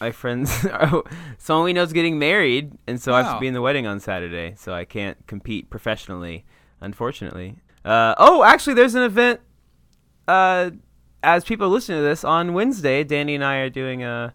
my 0.01 0.13
friends, 0.13 0.51
someone 1.39 1.65
we 1.65 1.73
know 1.73 1.83
is 1.83 1.93
getting 1.93 2.19
married, 2.19 2.73
and 2.87 3.01
so 3.01 3.15
I 3.15 3.23
have 3.23 3.37
to 3.37 3.41
be 3.41 3.47
in 3.47 3.55
the 3.55 3.63
wedding 3.63 3.87
on 3.87 4.01
Saturday, 4.01 4.55
so 4.57 4.73
I 4.73 4.85
can't 4.85 5.19
compete 5.27 5.71
professionally, 5.71 6.45
unfortunately. 6.81 7.57
Uh, 7.85 8.15
oh, 8.19 8.43
actually, 8.45 8.75
there's 8.75 8.95
an 8.95 9.03
event. 9.03 9.41
Uh, 10.27 10.71
as 11.23 11.45
people 11.45 11.69
listening 11.69 11.99
to 11.99 12.03
this 12.03 12.25
on 12.25 12.55
Wednesday, 12.55 13.05
Danny 13.05 13.35
and 13.35 13.45
I 13.45 13.57
are 13.57 13.71
doing 13.71 14.03
a 14.03 14.35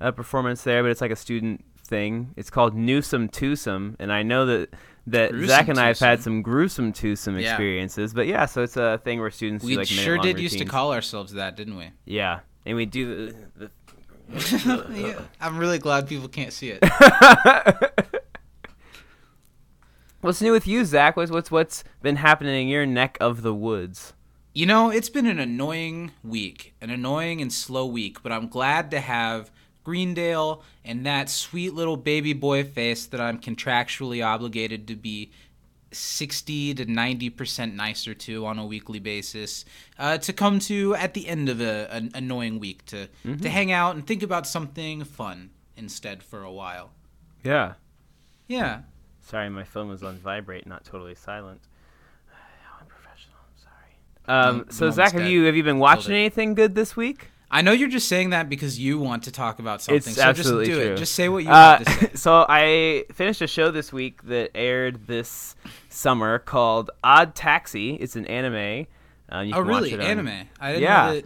a 0.00 0.12
performance 0.12 0.62
there, 0.62 0.82
but 0.82 0.90
it's 0.90 1.00
like 1.00 1.10
a 1.10 1.16
student 1.16 1.64
thing. 1.76 2.32
It's 2.36 2.50
called 2.50 2.74
Newsome 2.74 3.28
Twosome, 3.28 3.96
and 3.98 4.12
I 4.12 4.22
know 4.22 4.46
that 4.46 4.70
that 5.10 5.30
Gruesome 5.30 5.48
Zach 5.48 5.68
and 5.68 5.78
I 5.78 5.88
have 5.88 5.98
had 5.98 6.22
some 6.22 6.42
gruesome 6.42 6.92
twosome 6.92 7.38
Yeah. 7.38 7.50
experiences. 7.50 8.14
But 8.14 8.26
yeah, 8.26 8.46
so 8.46 8.62
it's 8.62 8.76
a 8.76 8.98
thing 9.04 9.20
where 9.20 9.30
students 9.30 9.64
We 9.64 9.72
do 9.72 9.78
like 9.78 9.88
sure 9.88 10.18
did 10.18 10.38
used 10.38 10.58
to 10.58 10.64
call 10.64 10.92
ourselves 10.92 11.32
that, 11.34 11.56
didn't 11.56 11.76
we? 11.76 11.90
Yeah, 12.04 12.40
and 12.66 12.76
we 12.76 12.86
do 12.86 13.32
the. 13.56 13.70
yeah. 14.92 15.20
I'm 15.40 15.56
really 15.58 15.78
glad 15.78 16.06
people 16.06 16.28
can't 16.28 16.52
see 16.52 16.70
it. 16.70 16.84
what's 20.20 20.42
new 20.42 20.52
with 20.52 20.66
you, 20.66 20.84
Zach? 20.84 21.16
What's 21.16 21.30
what's 21.30 21.50
what's 21.50 21.84
been 22.02 22.16
happening 22.16 22.62
in 22.62 22.68
your 22.68 22.86
neck 22.86 23.16
of 23.20 23.42
the 23.42 23.54
woods? 23.54 24.12
You 24.54 24.66
know, 24.66 24.90
it's 24.90 25.08
been 25.08 25.26
an 25.26 25.38
annoying 25.38 26.12
week, 26.24 26.74
an 26.80 26.90
annoying 26.90 27.40
and 27.40 27.52
slow 27.52 27.86
week, 27.86 28.22
but 28.22 28.32
I'm 28.32 28.48
glad 28.48 28.90
to 28.90 29.00
have 29.00 29.50
Greendale 29.88 30.62
and 30.84 31.06
that 31.06 31.30
sweet 31.30 31.72
little 31.72 31.96
baby 31.96 32.34
boy 32.34 32.62
face 32.62 33.06
that 33.06 33.22
I'm 33.22 33.38
contractually 33.38 34.22
obligated 34.22 34.86
to 34.88 34.94
be 34.94 35.30
60 35.92 36.74
to 36.74 36.84
90% 36.84 37.74
nicer 37.74 38.12
to 38.12 38.44
on 38.44 38.58
a 38.58 38.66
weekly 38.66 38.98
basis 38.98 39.64
uh, 39.98 40.18
to 40.18 40.34
come 40.34 40.58
to 40.58 40.94
at 40.96 41.14
the 41.14 41.26
end 41.26 41.48
of 41.48 41.62
a, 41.62 41.88
an 41.90 42.10
annoying 42.12 42.58
week 42.60 42.84
to, 42.84 43.08
to 43.40 43.48
hang 43.48 43.72
out 43.72 43.94
and 43.94 44.06
think 44.06 44.22
about 44.22 44.46
something 44.46 45.04
fun 45.04 45.48
instead 45.74 46.22
for 46.22 46.42
a 46.42 46.52
while. 46.52 46.90
Yeah. 47.42 47.72
Yeah. 48.46 48.80
Sorry, 49.22 49.48
my 49.48 49.64
phone 49.64 49.88
was 49.88 50.02
on 50.02 50.18
vibrate, 50.18 50.66
not 50.66 50.84
totally 50.84 51.14
silent. 51.14 51.62
I'm 52.78 52.86
professional. 52.86 53.38
I'm 54.26 54.52
sorry. 54.52 54.60
Um, 54.60 54.66
so 54.68 54.90
Zach, 54.90 55.12
have 55.12 55.26
you 55.26 55.44
have 55.44 55.56
you 55.56 55.62
been 55.62 55.78
watching 55.78 56.12
anything 56.12 56.52
good 56.52 56.74
this 56.74 56.94
week? 56.94 57.30
I 57.50 57.62
know 57.62 57.72
you're 57.72 57.88
just 57.88 58.08
saying 58.08 58.30
that 58.30 58.48
because 58.50 58.78
you 58.78 58.98
want 58.98 59.22
to 59.24 59.32
talk 59.32 59.58
about 59.58 59.80
something. 59.80 59.96
It's 60.12 60.16
so 60.16 60.22
absolutely 60.22 60.66
just 60.66 60.78
do 60.78 60.84
true. 60.84 60.92
it. 60.94 60.98
Just 60.98 61.14
say 61.14 61.28
what 61.30 61.44
you 61.44 61.50
Uh, 61.50 61.76
want 61.78 61.86
to 61.86 61.92
say. 62.08 62.10
so 62.14 62.44
I 62.48 63.04
finished 63.14 63.40
a 63.40 63.46
show 63.46 63.70
this 63.70 63.90
week 63.92 64.22
that 64.24 64.50
aired 64.54 65.06
this 65.06 65.56
summer 65.88 66.38
called 66.40 66.90
Odd 67.02 67.34
Taxi. 67.34 67.94
It's 67.94 68.16
an 68.16 68.26
anime. 68.26 68.86
Um, 69.30 69.50
Oh, 69.54 69.60
really? 69.60 69.94
on- 69.94 70.00
Anime? 70.00 70.48
I 70.60 70.68
didn't 70.72 70.82
Yeah. 70.82 71.06
know 71.06 71.14
that. 71.14 71.24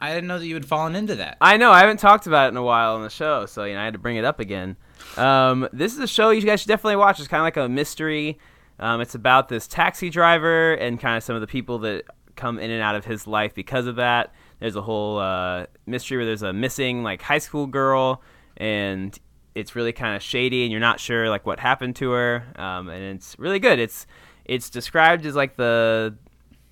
I 0.00 0.08
didn't 0.14 0.26
know 0.28 0.38
that 0.38 0.46
you 0.46 0.54
had 0.54 0.66
fallen 0.66 0.94
into 0.96 1.14
that. 1.16 1.38
I 1.40 1.56
know 1.56 1.70
I 1.70 1.78
haven't 1.80 1.96
talked 1.98 2.26
about 2.26 2.46
it 2.46 2.48
in 2.48 2.56
a 2.58 2.62
while 2.62 2.96
on 2.96 3.02
the 3.02 3.08
show, 3.08 3.46
so 3.46 3.64
you 3.64 3.72
know 3.74 3.80
I 3.80 3.84
had 3.84 3.94
to 3.94 3.98
bring 3.98 4.16
it 4.16 4.24
up 4.24 4.38
again. 4.40 4.76
Um, 5.16 5.66
this 5.72 5.94
is 5.94 5.98
a 5.98 6.06
show 6.06 6.28
you 6.30 6.42
guys 6.42 6.60
should 6.60 6.68
definitely 6.68 6.96
watch. 6.96 7.18
It's 7.20 7.28
kind 7.28 7.40
of 7.40 7.44
like 7.44 7.56
a 7.56 7.68
mystery. 7.70 8.38
Um, 8.78 9.00
it's 9.00 9.14
about 9.14 9.48
this 9.48 9.66
taxi 9.66 10.10
driver 10.10 10.74
and 10.74 11.00
kind 11.00 11.16
of 11.16 11.22
some 11.22 11.36
of 11.36 11.40
the 11.40 11.46
people 11.46 11.78
that 11.80 12.04
come 12.36 12.58
in 12.58 12.70
and 12.70 12.82
out 12.82 12.96
of 12.96 13.04
his 13.06 13.26
life 13.26 13.54
because 13.54 13.86
of 13.86 13.96
that. 13.96 14.34
There's 14.64 14.76
a 14.76 14.80
whole 14.80 15.18
uh, 15.18 15.66
mystery 15.84 16.16
where 16.16 16.24
there's 16.24 16.40
a 16.40 16.54
missing 16.54 17.02
like 17.02 17.20
high 17.20 17.36
school 17.36 17.66
girl, 17.66 18.22
and 18.56 19.14
it's 19.54 19.76
really 19.76 19.92
kind 19.92 20.16
of 20.16 20.22
shady, 20.22 20.62
and 20.62 20.72
you're 20.72 20.80
not 20.80 21.00
sure 21.00 21.28
like 21.28 21.44
what 21.44 21.60
happened 21.60 21.96
to 21.96 22.12
her. 22.12 22.46
Um, 22.56 22.88
and 22.88 23.14
it's 23.14 23.38
really 23.38 23.58
good. 23.58 23.78
It's 23.78 24.06
it's 24.46 24.70
described 24.70 25.26
as 25.26 25.36
like 25.36 25.56
the 25.56 26.16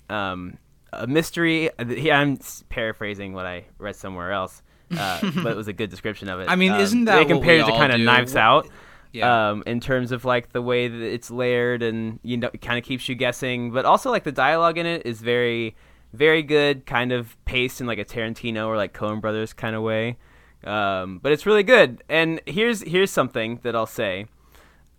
um, 0.09 0.57
a 0.91 1.05
mystery. 1.05 1.69
Yeah, 1.87 2.19
I'm 2.19 2.39
paraphrasing 2.69 3.33
what 3.33 3.45
I 3.45 3.65
read 3.77 3.95
somewhere 3.95 4.31
else, 4.31 4.63
uh, 4.89 5.19
but 5.43 5.51
it 5.51 5.55
was 5.55 5.67
a 5.67 5.73
good 5.73 5.91
description 5.91 6.29
of 6.29 6.39
it. 6.39 6.49
I 6.49 6.55
mean, 6.55 6.71
Um, 6.71 6.79
isn't 6.81 7.05
that 7.05 7.27
they 7.27 7.31
what 7.31 7.45
we 7.45 7.49
it 7.59 7.65
to 7.65 7.71
kind 7.73 7.93
of? 7.93 7.99
Knives 7.99 8.35
Out? 8.35 8.67
Yeah. 9.11 9.51
Um, 9.51 9.61
in 9.67 9.79
terms 9.79 10.11
of 10.11 10.25
like 10.25 10.51
the 10.51 10.63
way 10.63 10.87
that 10.87 10.99
it's 11.13 11.29
layered 11.29 11.83
and 11.83 12.19
you 12.23 12.37
know, 12.37 12.49
it 12.51 12.61
kind 12.61 12.79
of 12.79 12.83
keeps 12.83 13.07
you 13.07 13.13
guessing, 13.13 13.69
but 13.69 13.85
also 13.85 14.09
like 14.09 14.23
the 14.23 14.31
dialogue 14.31 14.79
in 14.79 14.87
it 14.87 15.05
is 15.05 15.21
very, 15.21 15.75
very 16.13 16.43
good, 16.43 16.85
kind 16.85 17.11
of 17.11 17.35
paced 17.45 17.81
in 17.81 17.87
like 17.87 17.99
a 17.99 18.05
Tarantino 18.05 18.67
or 18.67 18.77
like 18.77 18.93
Coen 18.93 19.19
Brothers 19.19 19.51
kind 19.53 19.75
of 19.75 19.81
way. 19.81 20.17
Um, 20.63 21.19
but 21.21 21.31
it's 21.31 21.45
really 21.45 21.63
good. 21.63 22.03
And 22.07 22.39
here's 22.45 22.81
here's 22.81 23.11
something 23.11 23.59
that 23.63 23.75
I'll 23.75 23.85
say. 23.85 24.27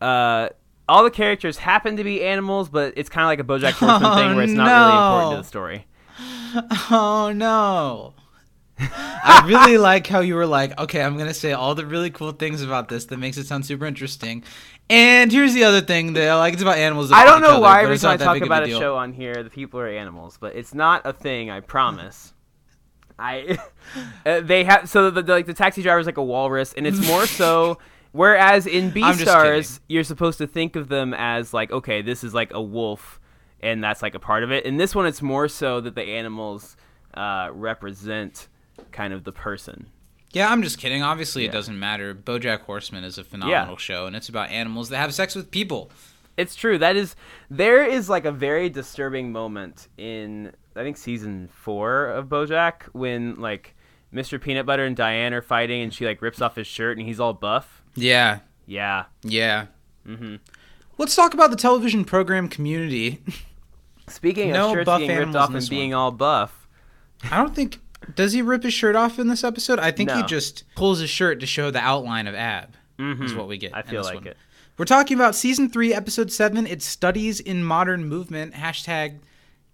Uh, 0.01 0.49
all 0.89 1.03
the 1.03 1.11
characters 1.11 1.57
happen 1.59 1.97
to 1.97 2.05
be 2.05 2.23
animals, 2.23 2.69
but 2.69 2.93
it's 2.97 3.09
kind 3.09 3.25
of 3.25 3.29
like 3.29 3.41
a 3.41 3.45
BoJack 3.45 3.73
Horseman 3.79 4.11
Oh, 4.13 4.15
thing 4.17 4.35
where 4.35 4.45
it's 4.45 4.53
not 4.53 4.67
really 4.67 4.97
important 5.07 5.33
to 5.33 5.43
the 5.43 5.49
story. 5.49 5.87
Oh 6.91 7.33
no. 7.35 8.15
I 8.79 9.45
really 9.47 9.77
like 9.91 10.07
how 10.07 10.21
you 10.21 10.37
were 10.37 10.47
like, 10.47 10.79
okay, 10.79 11.03
I'm 11.03 11.17
gonna 11.19 11.35
say 11.35 11.53
all 11.53 11.75
the 11.75 11.85
really 11.85 12.11
cool 12.11 12.31
things 12.31 12.63
about 12.63 12.89
this 12.89 13.07
that 13.07 13.17
makes 13.17 13.37
it 13.37 13.47
sound 13.47 13.67
super 13.67 13.87
interesting. 13.87 14.45
And 14.91 15.33
here's 15.33 15.55
the 15.55 15.65
other 15.65 15.81
thing 15.81 16.13
that 16.13 16.29
I 16.29 16.37
like 16.37 16.53
it's 16.53 16.63
about 16.63 16.77
animals. 16.77 17.11
I 17.11 17.25
don't 17.25 17.41
know 17.41 17.55
other, 17.55 17.63
why 17.63 17.83
every 17.83 17.99
time 17.99 18.13
I 18.13 18.17
talk 18.17 18.41
about 18.41 18.65
a 18.65 18.67
deal. 18.67 18.79
show 18.79 18.97
on 18.97 19.13
here, 19.13 19.43
the 19.43 19.51
people 19.51 19.81
are 19.81 19.89
animals, 19.89 20.37
but 20.39 20.57
it's 20.57 20.75
not 20.75 21.03
a 21.07 21.13
thing. 21.13 21.51
I 21.51 21.61
promise. 21.61 22.35
I 23.19 23.59
uh, 24.27 24.41
they 24.41 24.65
have 24.65 24.89
so 24.89 25.11
the, 25.11 25.23
the 25.23 25.33
like 25.33 25.47
the 25.47 25.55
taxi 25.55 25.83
driver 25.83 26.01
is 26.01 26.07
like 26.07 26.19
a 26.19 26.25
walrus, 26.25 26.75
and 26.75 26.87
it's 26.87 27.07
more 27.07 27.27
so. 27.27 27.79
Whereas 28.13 28.69
in 28.69 28.93
Beastars, 28.93 29.57
kidding. 29.57 29.85
you're 29.89 30.05
supposed 30.05 30.39
to 30.39 30.47
think 30.47 30.77
of 30.77 30.87
them 30.89 31.15
as 31.15 31.53
like, 31.53 31.73
okay, 31.73 32.01
this 32.01 32.23
is 32.23 32.33
like 32.33 32.53
a 32.53 32.63
wolf, 32.63 33.19
and 33.61 33.83
that's 33.83 34.03
like 34.03 34.15
a 34.15 34.21
part 34.21 34.45
of 34.45 34.53
it. 34.53 34.65
In 34.65 34.77
this 34.77 34.95
one, 34.95 35.07
it's 35.07 35.21
more 35.21 35.49
so 35.49 35.81
that 35.81 35.97
the 35.97 36.03
animals 36.03 36.77
uh, 37.15 37.49
represent 37.53 38.47
kind 38.93 39.13
of 39.13 39.25
the 39.25 39.33
person. 39.33 39.89
Yeah, 40.35 40.51
I'm 40.51 40.63
just 40.63 40.79
kidding. 40.79 41.03
Obviously, 41.03 41.43
Yeah. 41.45 41.49
it 41.51 41.53
doesn't 41.53 41.79
matter. 41.79 42.15
BoJack 42.15 42.61
Horseman 42.63 43.05
is 43.05 43.17
a 43.19 43.25
phenomenal 43.25 43.77
show, 43.77 44.07
and 44.07 44.15
it's 44.17 44.29
about 44.29 44.51
animals 44.51 44.89
that 44.91 44.99
have 44.99 45.15
sex 45.15 45.35
with 45.35 45.51
people. 45.51 45.91
It's 46.37 46.57
true. 46.57 46.77
That 46.79 46.97
is 46.97 47.15
there 47.49 47.85
is 47.85 48.09
like 48.09 48.25
a 48.25 48.33
very 48.33 48.69
disturbing 48.69 49.31
moment 49.33 49.87
in 49.97 50.53
I 50.77 50.83
think 50.83 50.97
season 50.97 51.49
four 51.53 52.07
of 52.07 52.27
BoJack 52.27 52.83
when 52.93 53.37
like 53.37 53.77
Mr. 54.13 54.41
Peanut 54.41 54.67
Butter 54.67 54.85
and 54.85 54.97
Diane 54.97 55.33
are 55.33 55.43
fighting 55.43 55.83
and 55.83 55.95
she 55.95 56.05
like 56.05 56.21
rips 56.21 56.41
off 56.43 56.57
his 56.57 56.67
shirt 56.67 56.99
and 56.99 57.07
he's 57.07 57.21
all 57.21 57.33
buff. 57.33 57.83
Yeah, 57.95 58.41
Yeah. 58.67 59.05
yeah. 59.23 59.67
Mm-hmm. 60.07 60.37
Let's 60.99 61.15
talk 61.15 61.35
about 61.35 61.51
the 61.51 61.57
television 61.57 62.05
program 62.05 62.49
community. 62.49 63.23
Speaking 64.09 64.51
No 64.53 64.71
of 64.71 64.75
shirts 64.75 64.91
being 64.99 65.17
ripped 65.17 65.35
off 65.37 65.55
and 65.55 65.69
being 65.71 65.91
one. 65.91 65.99
all 65.99 66.11
buff, 66.11 66.67
I 67.31 67.37
don't 67.37 67.55
think 67.55 67.79
does 68.15 68.33
he 68.33 68.43
rip 68.43 68.63
his 68.63 68.75
shirt 68.75 68.97
off 68.97 69.19
in 69.19 69.29
this 69.29 69.45
episode. 69.45 69.79
I 69.79 69.91
think 69.91 70.11
he 70.11 70.23
just 70.25 70.65
pulls 70.75 71.01
his 71.01 71.11
shirt 71.11 71.41
to 71.41 71.47
show 71.47 71.71
the 71.71 71.81
outline 71.81 72.27
of 72.27 72.35
ab. 72.35 72.77
Is 72.99 73.35
what 73.35 73.49
we 73.49 73.59
get. 73.59 73.73
Mm-hmm. 73.73 73.89
I 73.89 73.91
feel 73.91 74.03
like 74.03 74.15
one. 74.17 74.27
it. 74.29 74.37
We're 74.77 74.85
talking 74.85 75.17
about 75.17 75.35
season 75.35 75.69
three, 75.69 75.95
episode 75.95 76.33
seven. 76.33 76.67
It's 76.67 76.85
studies 76.85 77.41
in 77.41 77.65
modern 77.65 78.05
movement. 78.07 78.55
Hashtag 78.55 79.19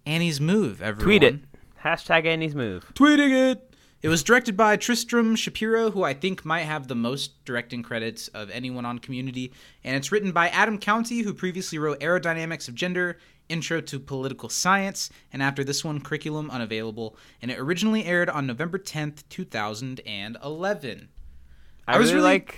Annie's 0.05 0.41
move. 0.41 0.81
Everyone. 0.81 1.03
Tweet 1.03 1.23
it. 1.23 1.39
Hashtag 1.83 2.25
Annie's 2.25 2.55
move. 2.55 2.91
Tweeting 2.93 3.51
it. 3.51 3.67
It 4.01 4.09
was 4.09 4.23
directed 4.23 4.57
by 4.57 4.77
Tristram 4.77 5.35
Shapeero, 5.35 5.93
who 5.93 6.03
I 6.03 6.15
think 6.15 6.43
might 6.43 6.61
have 6.61 6.87
the 6.87 6.95
most 6.95 7.45
directing 7.45 7.83
credits 7.83 8.29
of 8.29 8.49
anyone 8.49 8.83
on 8.83 8.97
Community, 8.97 9.53
and 9.83 9.95
it's 9.95 10.11
written 10.11 10.31
by 10.31 10.49
Adam 10.49 10.79
Countee, 10.79 11.23
who 11.23 11.35
previously 11.35 11.77
wrote 11.77 11.99
Aerodynamics 11.99 12.67
of 12.67 12.73
Gender, 12.73 13.19
Intro 13.51 13.81
to 13.81 13.99
Political 13.99 14.49
Science, 14.49 15.09
and 15.33 15.43
after 15.43 15.63
this 15.63 15.83
one, 15.83 15.99
Curriculum 16.01 16.49
Unavailable, 16.49 17.15
and 17.41 17.51
it 17.51 17.59
originally 17.59 18.05
aired 18.05 18.29
on 18.29 18.47
November 18.47 18.79
10th, 18.79 19.23
2011. 19.29 21.09
I, 21.87 21.95
I 21.95 21.97
was 21.97 22.07
really 22.13 22.15
really- 22.15 22.23
like. 22.23 22.57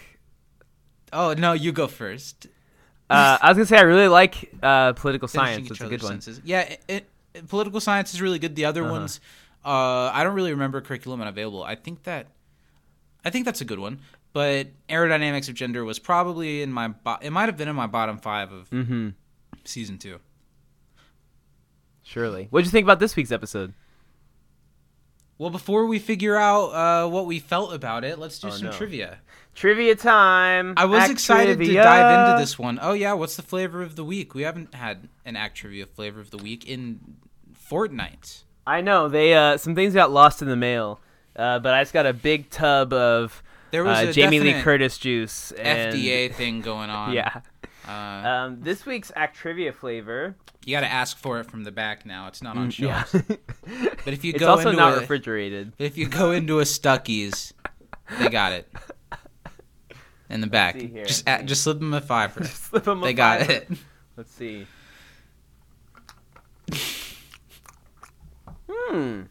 Oh, 1.12 1.34
no, 1.34 1.54
you 1.54 1.72
go 1.72 1.88
first. 1.88 2.48
Uh, 3.10 3.38
I 3.42 3.50
was 3.50 3.58
gonna 3.58 3.66
say 3.68 3.78
I 3.78 3.82
really 3.82 4.08
like 4.08 4.52
uh, 4.64 4.94
political 4.94 5.28
science. 5.28 5.70
It's 5.70 5.80
a 5.82 5.84
good 5.88 6.02
one. 6.02 6.22
sentences. 6.22 6.42
Yeah, 6.44 6.62
it, 6.62 7.06
it, 7.36 7.48
political 7.50 7.80
science 7.80 8.14
is 8.16 8.22
really 8.22 8.40
good. 8.40 8.56
The 8.56 8.66
other 8.66 8.84
ones, 8.90 9.20
uh, 9.64 10.10
I 10.14 10.24
don't 10.24 10.34
really 10.34 10.52
remember 10.52 10.82
curriculum 10.82 11.22
unavailable. 11.22 11.62
I 11.64 11.76
think 11.76 12.04
that, 12.04 12.28
I 13.24 13.30
think 13.30 13.46
that's 13.46 13.62
a 13.62 13.66
good 13.66 13.78
one. 13.80 14.00
But 14.32 14.70
aerodynamics 14.90 15.48
of 15.50 15.54
gender 15.54 15.86
was 15.86 16.00
probably 16.00 16.64
in 16.64 16.72
my. 16.74 16.88
Bo- 16.88 17.18
it 17.22 17.30
might 17.30 17.46
have 17.46 17.58
been 17.58 17.68
in 17.68 17.76
my 17.76 17.86
bottom 17.88 18.18
five 18.18 18.52
of 18.52 18.68
Mm-hmm. 18.72 19.10
season 19.66 20.00
two. 20.00 20.20
Surely. 22.14 22.48
What 22.52 22.60
did 22.60 22.66
you 22.68 22.72
think 22.72 22.86
about 22.86 23.00
this 23.00 23.16
week's 23.16 23.32
episode? 23.32 23.74
Well, 25.40 25.50
before 25.50 25.88
we 25.88 25.98
figure 25.98 26.36
out 26.38 26.68
uh, 26.70 27.10
what 27.10 27.26
we 27.26 27.40
felt 27.40 27.74
about 27.74 28.04
it, 28.04 28.20
let's 28.20 28.38
do 28.38 28.50
Oh, 28.50 28.52
some 28.52 28.68
no. 28.68 28.72
trivia. 28.72 29.18
Trivia 29.56 29.96
time. 29.96 30.76
I 30.78 30.86
was 30.86 31.02
Act 31.02 31.12
excited 31.12 31.58
trivia. 31.58 31.82
to 31.82 31.84
dive 31.84 32.30
into 32.30 32.40
this 32.40 32.60
one. 32.60 32.78
Oh 32.80 32.94
yeah, 32.94 33.14
what's 33.14 33.36
the 33.36 33.42
flavor 33.42 33.82
of 33.82 33.96
the 33.96 34.04
week? 34.04 34.36
We 34.36 34.44
haven't 34.44 34.76
had 34.76 35.10
an 35.26 35.36
act 35.36 35.58
trivia 35.58 35.88
flavor 35.88 36.20
of 36.22 36.30
the 36.30 36.38
week 36.38 36.68
in 36.70 37.00
fortnight. 37.52 38.44
I 38.68 38.82
know 38.82 39.10
they 39.10 39.34
uh, 39.34 39.58
some 39.58 39.74
things 39.74 39.96
got 39.96 40.12
lost 40.12 40.44
in 40.44 40.48
the 40.48 40.56
mail, 40.56 41.02
uh, 41.36 41.58
but 41.60 41.74
I 41.74 41.82
just 41.82 41.94
got 41.94 42.06
a 42.06 42.14
big 42.14 42.52
tub 42.52 42.94
of 42.94 43.42
There 43.72 43.84
was 43.84 43.98
uh, 44.06 44.10
a 44.10 44.14
Jamie 44.14 44.40
Lee 44.40 44.62
Curtis 44.62 45.00
juice. 45.00 45.52
And, 45.54 45.94
FDA 45.96 46.32
thing 46.32 46.62
going 46.62 46.90
on. 46.92 47.12
Yeah. 47.14 47.42
Uh, 47.88 47.92
Um, 47.92 48.62
this 48.62 48.86
week's 48.86 49.12
act 49.16 49.36
trivia 49.36 49.74
flavor. 49.74 50.36
You 50.66 50.76
got 50.76 50.82
to 50.82 50.92
ask 50.92 51.18
for 51.18 51.40
it 51.40 51.46
from 51.52 51.64
the 51.64 51.72
back 51.72 52.06
now. 52.06 52.28
It's 52.28 52.42
not 52.42 52.56
on 52.58 52.70
Mm, 52.72 52.80
yeah. 52.80 53.04
shelves. 53.04 53.26
But 54.06 54.14
if 54.14 54.24
you 54.24 54.32
it's 54.32 54.40
go 54.40 54.50
also 54.52 54.70
into 54.70 54.82
not 54.82 54.98
a, 54.98 55.02
refrigerated. 55.02 55.74
if 55.78 55.98
you 55.98 56.08
go 56.08 56.32
into 56.32 56.60
a 56.60 56.64
Stuckey's, 56.64 57.54
they 58.20 58.30
got 58.30 58.54
it 58.54 58.72
in 60.30 60.40
the 60.42 60.48
back. 60.48 60.78
Just 60.78 61.28
a 61.28 61.44
just 61.44 61.64
slip 61.64 61.80
them 61.80 61.94
a 61.94 62.02
fiver. 62.02 62.44
Slip 62.46 62.88
'em 62.88 63.02
a 63.04 63.06
they 63.06 63.14
got 63.14 63.40
fiver. 63.42 63.52
it. 63.52 63.70
Let's 64.18 64.32
see. 64.34 64.66
Hmm. 68.70 69.22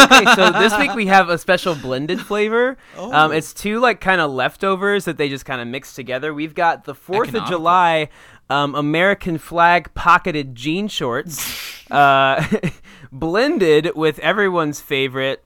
Okay, 0.00 0.24
so 0.34 0.50
this 0.52 0.76
week 0.78 0.94
we 0.94 1.06
have 1.06 1.28
a 1.28 1.38
special 1.38 1.74
blended 1.74 2.20
flavor. 2.20 2.76
Um, 2.96 3.10
Oh. 3.12 3.30
it's 3.30 3.52
two 3.54 3.80
like 3.80 4.00
kind 4.00 4.20
of 4.20 4.30
leftovers 4.30 5.04
that 5.06 5.16
they 5.18 5.28
just 5.28 5.44
kind 5.44 5.60
of 5.60 5.68
mix 5.68 5.94
together. 5.94 6.32
We've 6.34 6.54
got 6.54 6.84
the 6.84 6.94
Fourth 6.94 7.34
of 7.34 7.44
July 7.46 8.08
um, 8.50 8.74
American 8.74 9.38
flag 9.38 9.92
pocketed 9.94 10.54
jean 10.54 10.88
shorts, 10.88 11.84
uh, 11.90 12.42
blended 13.12 13.92
with 13.94 14.18
everyone's 14.20 14.80
favorite. 14.80 15.44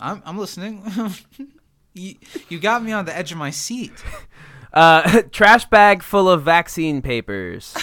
I'm 0.00 0.22
I'm 0.24 0.38
listening. 0.38 0.82
you, 1.94 2.14
you 2.48 2.58
got 2.60 2.82
me 2.84 2.92
on 2.92 3.04
the 3.04 3.16
edge 3.16 3.32
of 3.32 3.38
my 3.38 3.50
seat. 3.50 3.92
Uh, 4.72 5.22
trash 5.32 5.64
bag 5.66 6.02
full 6.02 6.28
of 6.28 6.42
vaccine 6.42 7.02
papers. 7.02 7.74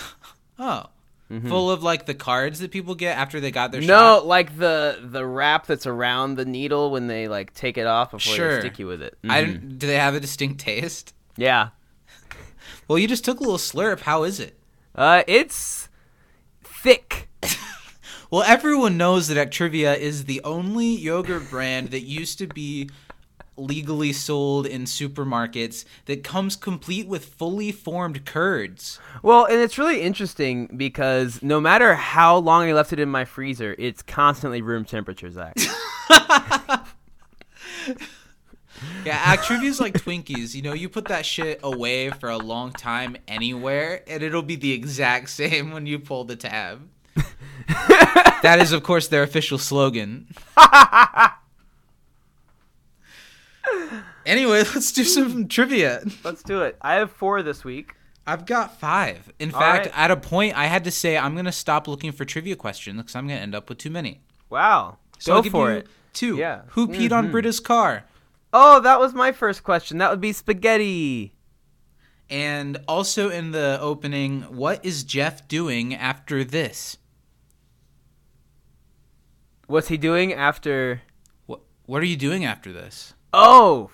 Oh. 0.57 0.85
Full 1.27 1.71
of 1.71 1.81
like 1.81 2.05
the 2.05 2.13
cards 2.13 2.59
that 2.59 2.69
people 2.69 2.93
get 2.93 3.17
after 3.17 3.39
they 3.39 3.49
got 3.49 3.71
their 3.71 3.81
Mm-hmm. 3.81 3.87
No, 3.87 4.17
shot. 4.19 4.25
like 4.27 4.57
the 4.59 4.99
the 5.01 5.25
wrap 5.25 5.65
that's 5.65 5.87
around 5.87 6.35
the 6.35 6.45
needle 6.45 6.91
when 6.91 7.07
they 7.07 7.27
like 7.27 7.53
take 7.55 7.77
it 7.79 7.87
off 7.87 8.11
before 8.11 8.35
Sure. 8.35 8.53
they 8.55 8.59
stick 8.61 8.77
you 8.79 8.85
with 8.85 9.01
it. 9.01 9.17
I 9.27 9.41
Mhm. 9.41 9.45
didn't, 9.47 9.79
do 9.79 9.87
they 9.87 9.95
have 9.97 10.13
a 10.13 10.19
distinct 10.19 10.59
taste? 10.59 11.13
Yeah. 11.35 11.69
Well, 12.87 12.99
you 12.99 13.07
just 13.07 13.25
took 13.25 13.39
a 13.39 13.43
little 13.43 13.57
slurp. 13.57 14.01
How 14.01 14.23
is 14.23 14.39
it? 14.39 14.59
Uh, 14.93 15.23
it's 15.27 15.89
thick. 16.63 17.27
Well, 18.31 18.41
everyone 18.43 18.97
knows 18.97 19.27
that 19.27 19.37
Actrivia 19.37 19.95
is 19.97 20.25
the 20.25 20.41
only 20.43 20.87
yogurt 20.87 21.49
brand 21.49 21.91
that 21.91 22.01
used 22.01 22.39
to 22.39 22.47
be 22.47 22.89
legally 23.57 24.13
sold 24.13 24.65
in 24.65 24.83
supermarkets 24.83 25.85
that 26.05 26.23
comes 26.23 26.55
complete 26.55 27.07
with 27.07 27.25
fully 27.25 27.71
formed 27.71 28.25
curds. 28.25 28.99
Well, 29.21 29.45
and 29.45 29.59
it's 29.59 29.77
really 29.77 30.01
interesting 30.01 30.67
because 30.75 31.41
no 31.41 31.59
matter 31.59 31.95
how 31.95 32.37
long 32.37 32.67
I 32.67 32.73
left 32.73 32.93
it 32.93 32.99
in 32.99 33.09
my 33.09 33.25
freezer, 33.25 33.75
it's 33.77 34.01
constantly 34.01 34.61
room 34.61 34.85
temperature, 34.85 35.31
Zach. 35.31 35.57
Yeah, 39.05 39.17
Actrivia's 39.35 39.79
like 39.79 39.93
Twinkies. 39.93 40.55
You 40.55 40.63
know, 40.63 40.73
you 40.73 40.89
put 40.89 41.05
that 41.05 41.25
shit 41.25 41.59
away 41.63 42.09
for 42.09 42.29
a 42.29 42.37
long 42.37 42.71
time 42.71 43.15
anywhere, 43.27 44.01
and 44.07 44.23
it'll 44.23 44.41
be 44.41 44.55
the 44.55 44.71
exact 44.73 45.29
same 45.29 45.71
when 45.71 45.85
you 45.85 45.99
pull 45.99 46.23
the 46.23 46.35
tab. 46.35 46.87
that 47.67 48.57
is, 48.59 48.71
of 48.71 48.83
course, 48.83 49.07
their 49.07 49.23
official 49.23 49.57
slogan. 49.57 50.27
anyway, 54.25 54.59
let's 54.75 54.91
do 54.91 55.03
some 55.03 55.47
trivia. 55.49 56.03
Let's 56.23 56.43
do 56.43 56.61
it. 56.61 56.77
I 56.81 56.95
have 56.95 57.11
four 57.11 57.43
this 57.43 57.63
week. 57.63 57.93
I've 58.27 58.45
got 58.45 58.79
five. 58.79 59.31
In 59.39 59.53
All 59.53 59.59
fact, 59.59 59.85
right. 59.87 59.97
at 59.97 60.09
a 60.11 60.17
point, 60.17 60.57
I 60.57 60.65
had 60.65 60.83
to 60.85 60.91
say 60.91 61.17
I'm 61.17 61.35
gonna 61.35 61.51
stop 61.51 61.87
looking 61.87 62.11
for 62.11 62.25
trivia 62.25 62.55
questions 62.55 62.97
because 62.97 63.15
I'm 63.15 63.27
gonna 63.27 63.39
end 63.39 63.53
up 63.55 63.69
with 63.69 63.77
too 63.77 63.91
many. 63.91 64.21
Wow. 64.49 64.97
So 65.19 65.41
Go 65.41 65.49
for 65.49 65.71
it. 65.71 65.87
Two. 66.13 66.37
Yeah. 66.37 66.61
Who 66.69 66.87
peed 66.87 67.11
on 67.11 67.27
Mhm. 67.27 67.31
Britta's 67.31 67.59
car? 67.59 68.05
Oh, 68.51 68.79
that 68.79 68.99
was 68.99 69.13
my 69.13 69.31
first 69.31 69.63
question. 69.63 69.97
That 69.99 70.09
would 70.11 70.21
be 70.21 70.31
spaghetti. 70.33 71.33
And 72.29 72.77
also 72.87 73.29
in 73.29 73.51
the 73.51 73.77
opening, 73.81 74.41
what 74.43 74.83
is 74.83 75.03
Jeff 75.03 75.47
doing 75.47 75.93
after 75.93 76.43
this? 76.43 76.97
What's 79.67 79.87
he 79.87 79.97
doing 79.97 80.33
after? 80.33 81.01
What 81.45 81.61
What 81.85 82.01
are 82.01 82.05
you 82.05 82.17
doing 82.17 82.45
after 82.45 82.71
this? 82.71 83.13
Oh, 83.33 83.89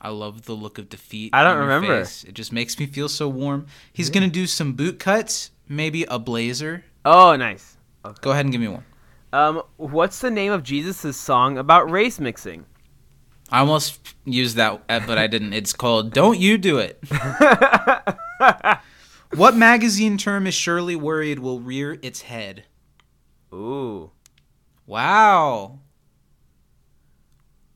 I 0.00 0.10
love 0.10 0.42
the 0.42 0.52
look 0.54 0.78
of 0.78 0.88
defeat. 0.88 1.30
I 1.32 1.42
don't 1.42 1.58
remember. 1.58 2.04
face. 2.04 2.24
It 2.24 2.34
just 2.34 2.52
makes 2.52 2.78
me 2.78 2.86
feel 2.86 3.08
so 3.08 3.28
warm. 3.28 3.66
He's 3.92 4.10
gonna 4.10 4.28
do 4.28 4.46
some 4.46 4.74
boot 4.74 4.98
cuts, 4.98 5.50
maybe 5.68 6.04
a 6.04 6.18
blazer. 6.18 6.84
oh, 7.04 7.36
nice. 7.36 7.76
Go 8.20 8.30
ahead 8.30 8.44
and 8.44 8.52
give 8.52 8.60
me 8.60 8.68
one. 8.68 8.84
Um, 9.32 9.62
what's 9.76 10.20
the 10.20 10.30
name 10.30 10.52
of 10.52 10.62
Jesus' 10.62 11.16
song 11.16 11.58
about 11.58 11.90
race 11.90 12.20
mixing? 12.20 12.64
I 13.50 13.60
almost 13.60 14.14
used 14.24 14.56
that, 14.56 14.82
uh, 14.88 15.00
but 15.06 15.18
I 15.18 15.26
didn't. 15.26 15.52
It's 15.52 15.72
called 15.72 16.12
"Don't 16.12 16.38
You 16.38 16.56
Do 16.58 16.78
It." 16.78 17.02
what 19.34 19.56
magazine 19.56 20.18
term 20.18 20.46
is 20.46 20.54
Shirley 20.54 20.96
worried 20.96 21.38
will 21.38 21.60
rear 21.60 21.98
its 22.02 22.22
head? 22.22 22.64
Ooh, 23.52 24.10
Wow. 24.86 25.80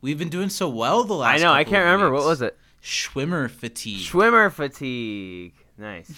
We've 0.01 0.19
been 0.19 0.29
doing 0.31 0.49
so 0.49 0.69
well 0.69 1.05
the 1.05 1.15
last. 1.15 1.41
I 1.41 1.43
know. 1.43 1.53
I 1.53 1.65
can't 1.65 1.85
remember. 1.85 2.11
What 2.11 2.25
was 2.25 2.41
it? 2.43 2.57
Schwimmer 2.83 3.51
fatigue. 3.51 4.01
Schwimmer 4.01 4.51
fatigue. 4.51 5.55
Nice. 5.77 6.13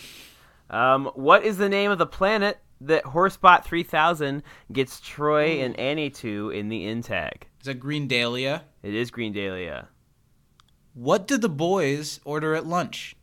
Um, 0.70 1.06
what 1.14 1.44
is 1.44 1.58
the 1.58 1.68
name 1.68 1.90
of 1.90 1.98
the 1.98 2.06
planet 2.06 2.58
that 2.80 3.04
Horsebot 3.04 3.64
3000 3.64 4.42
gets 4.72 5.00
Troy 5.00 5.60
and 5.60 5.78
Annie 5.78 6.10
to 6.10 6.50
in 6.50 6.68
the 6.68 6.86
in 6.86 7.02
tag? 7.02 7.46
Is 7.60 7.66
that 7.66 7.80
Green 7.80 8.08
Dahlia? 8.08 8.64
It 8.82 8.94
is 8.94 9.10
Green 9.10 9.32
Dahlia. 9.32 9.88
What 10.94 11.26
did 11.26 11.40
the 11.40 11.48
boys 11.48 12.20
order 12.24 12.54
at 12.54 12.66
lunch? 12.66 13.16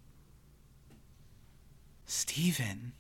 Steven. 2.05 2.93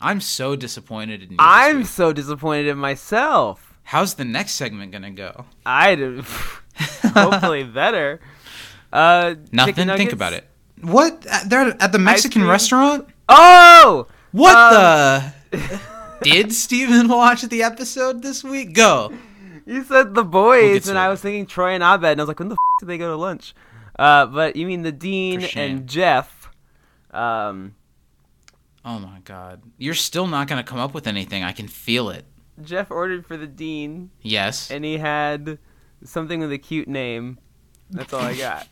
I'm 0.00 0.20
so 0.20 0.54
disappointed 0.54 1.22
in 1.22 1.30
you. 1.30 1.36
I'm 1.38 1.78
week. 1.78 1.86
so 1.86 2.12
disappointed 2.12 2.66
in 2.66 2.78
myself. 2.78 3.73
How's 3.84 4.14
the 4.14 4.24
next 4.24 4.52
segment 4.54 4.92
gonna 4.92 5.10
go? 5.10 5.44
I 5.64 5.94
hopefully 7.14 7.64
better. 7.64 8.20
Uh, 8.92 9.34
Nothing. 9.52 9.74
Think 9.88 10.12
about 10.12 10.32
it. 10.32 10.48
What? 10.80 11.24
At- 11.26 11.48
They're 11.50 11.76
at 11.80 11.92
the 11.92 11.98
Mexican 11.98 12.46
restaurant? 12.46 13.08
Oh, 13.28 14.06
What 14.32 14.56
Um, 14.56 15.32
the? 15.50 15.80
Did 16.22 16.52
Steven 16.52 17.08
watch 17.08 17.42
the 17.42 17.62
episode 17.62 18.22
this 18.22 18.42
week? 18.42 18.72
Go. 18.74 19.12
you 19.66 19.84
said 19.84 20.14
the 20.14 20.22
We'll 20.22 20.30
boys, 20.30 20.88
and 20.88 20.98
I 20.98 21.08
was 21.08 21.20
thinking 21.20 21.46
Troy 21.46 21.70
and 21.74 21.82
Abed, 21.82 22.12
and 22.12 22.20
I 22.20 22.22
was 22.24 22.28
like, 22.28 22.38
when 22.38 22.48
the 22.48 22.54
f- 22.54 22.80
did 22.80 22.88
they 22.88 22.98
go 22.98 23.10
to 23.10 23.16
lunch? 23.16 23.54
Uh, 23.98 24.26
but 24.26 24.56
you 24.56 24.66
mean 24.66 24.82
the 24.82 24.92
dean 24.92 25.44
and 25.56 25.86
Jeff? 25.86 26.48
Um, 27.10 27.74
Oh 28.84 28.98
my 28.98 29.20
god. 29.24 29.62
You're 29.78 29.94
still 29.94 30.26
not 30.26 30.46
gonna 30.48 30.64
come 30.64 30.78
up 30.78 30.92
with 30.94 31.06
anything. 31.06 31.42
I 31.44 31.52
can 31.52 31.68
feel 31.68 32.10
it. 32.10 32.24
Jeff 32.62 32.90
ordered 32.90 33.26
for 33.26 33.36
the 33.36 33.46
dean, 33.46 34.10
Yes. 34.22 34.70
and 34.70 34.84
he 34.84 34.98
had 34.98 35.58
something 36.04 36.40
with 36.40 36.52
a 36.52 36.58
cute 36.58 36.88
name. 36.88 37.38
That's 37.90 38.12
all 38.12 38.20
I 38.22 38.36
got. 38.36 38.68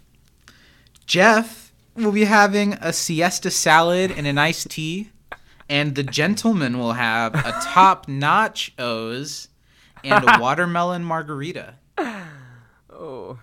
Jeff 1.07 1.73
will 1.95 2.13
be 2.13 2.25
having 2.25 2.75
a 2.75 2.93
siesta 2.93 3.51
salad 3.51 4.11
and 4.11 4.27
an 4.27 4.39
iced 4.39 4.71
tea, 4.71 5.11
and 5.69 5.95
the 5.95 6.03
gentleman 6.03 6.79
will 6.79 6.93
have 6.95 7.35
a 7.35 7.53
top 7.63 8.09
notch 8.09 8.73
O's 8.79 9.49
and 10.05 10.25
a 10.25 10.39
watermelon 10.41 11.05
margarita. 11.05 11.75
Oh, 12.91 13.39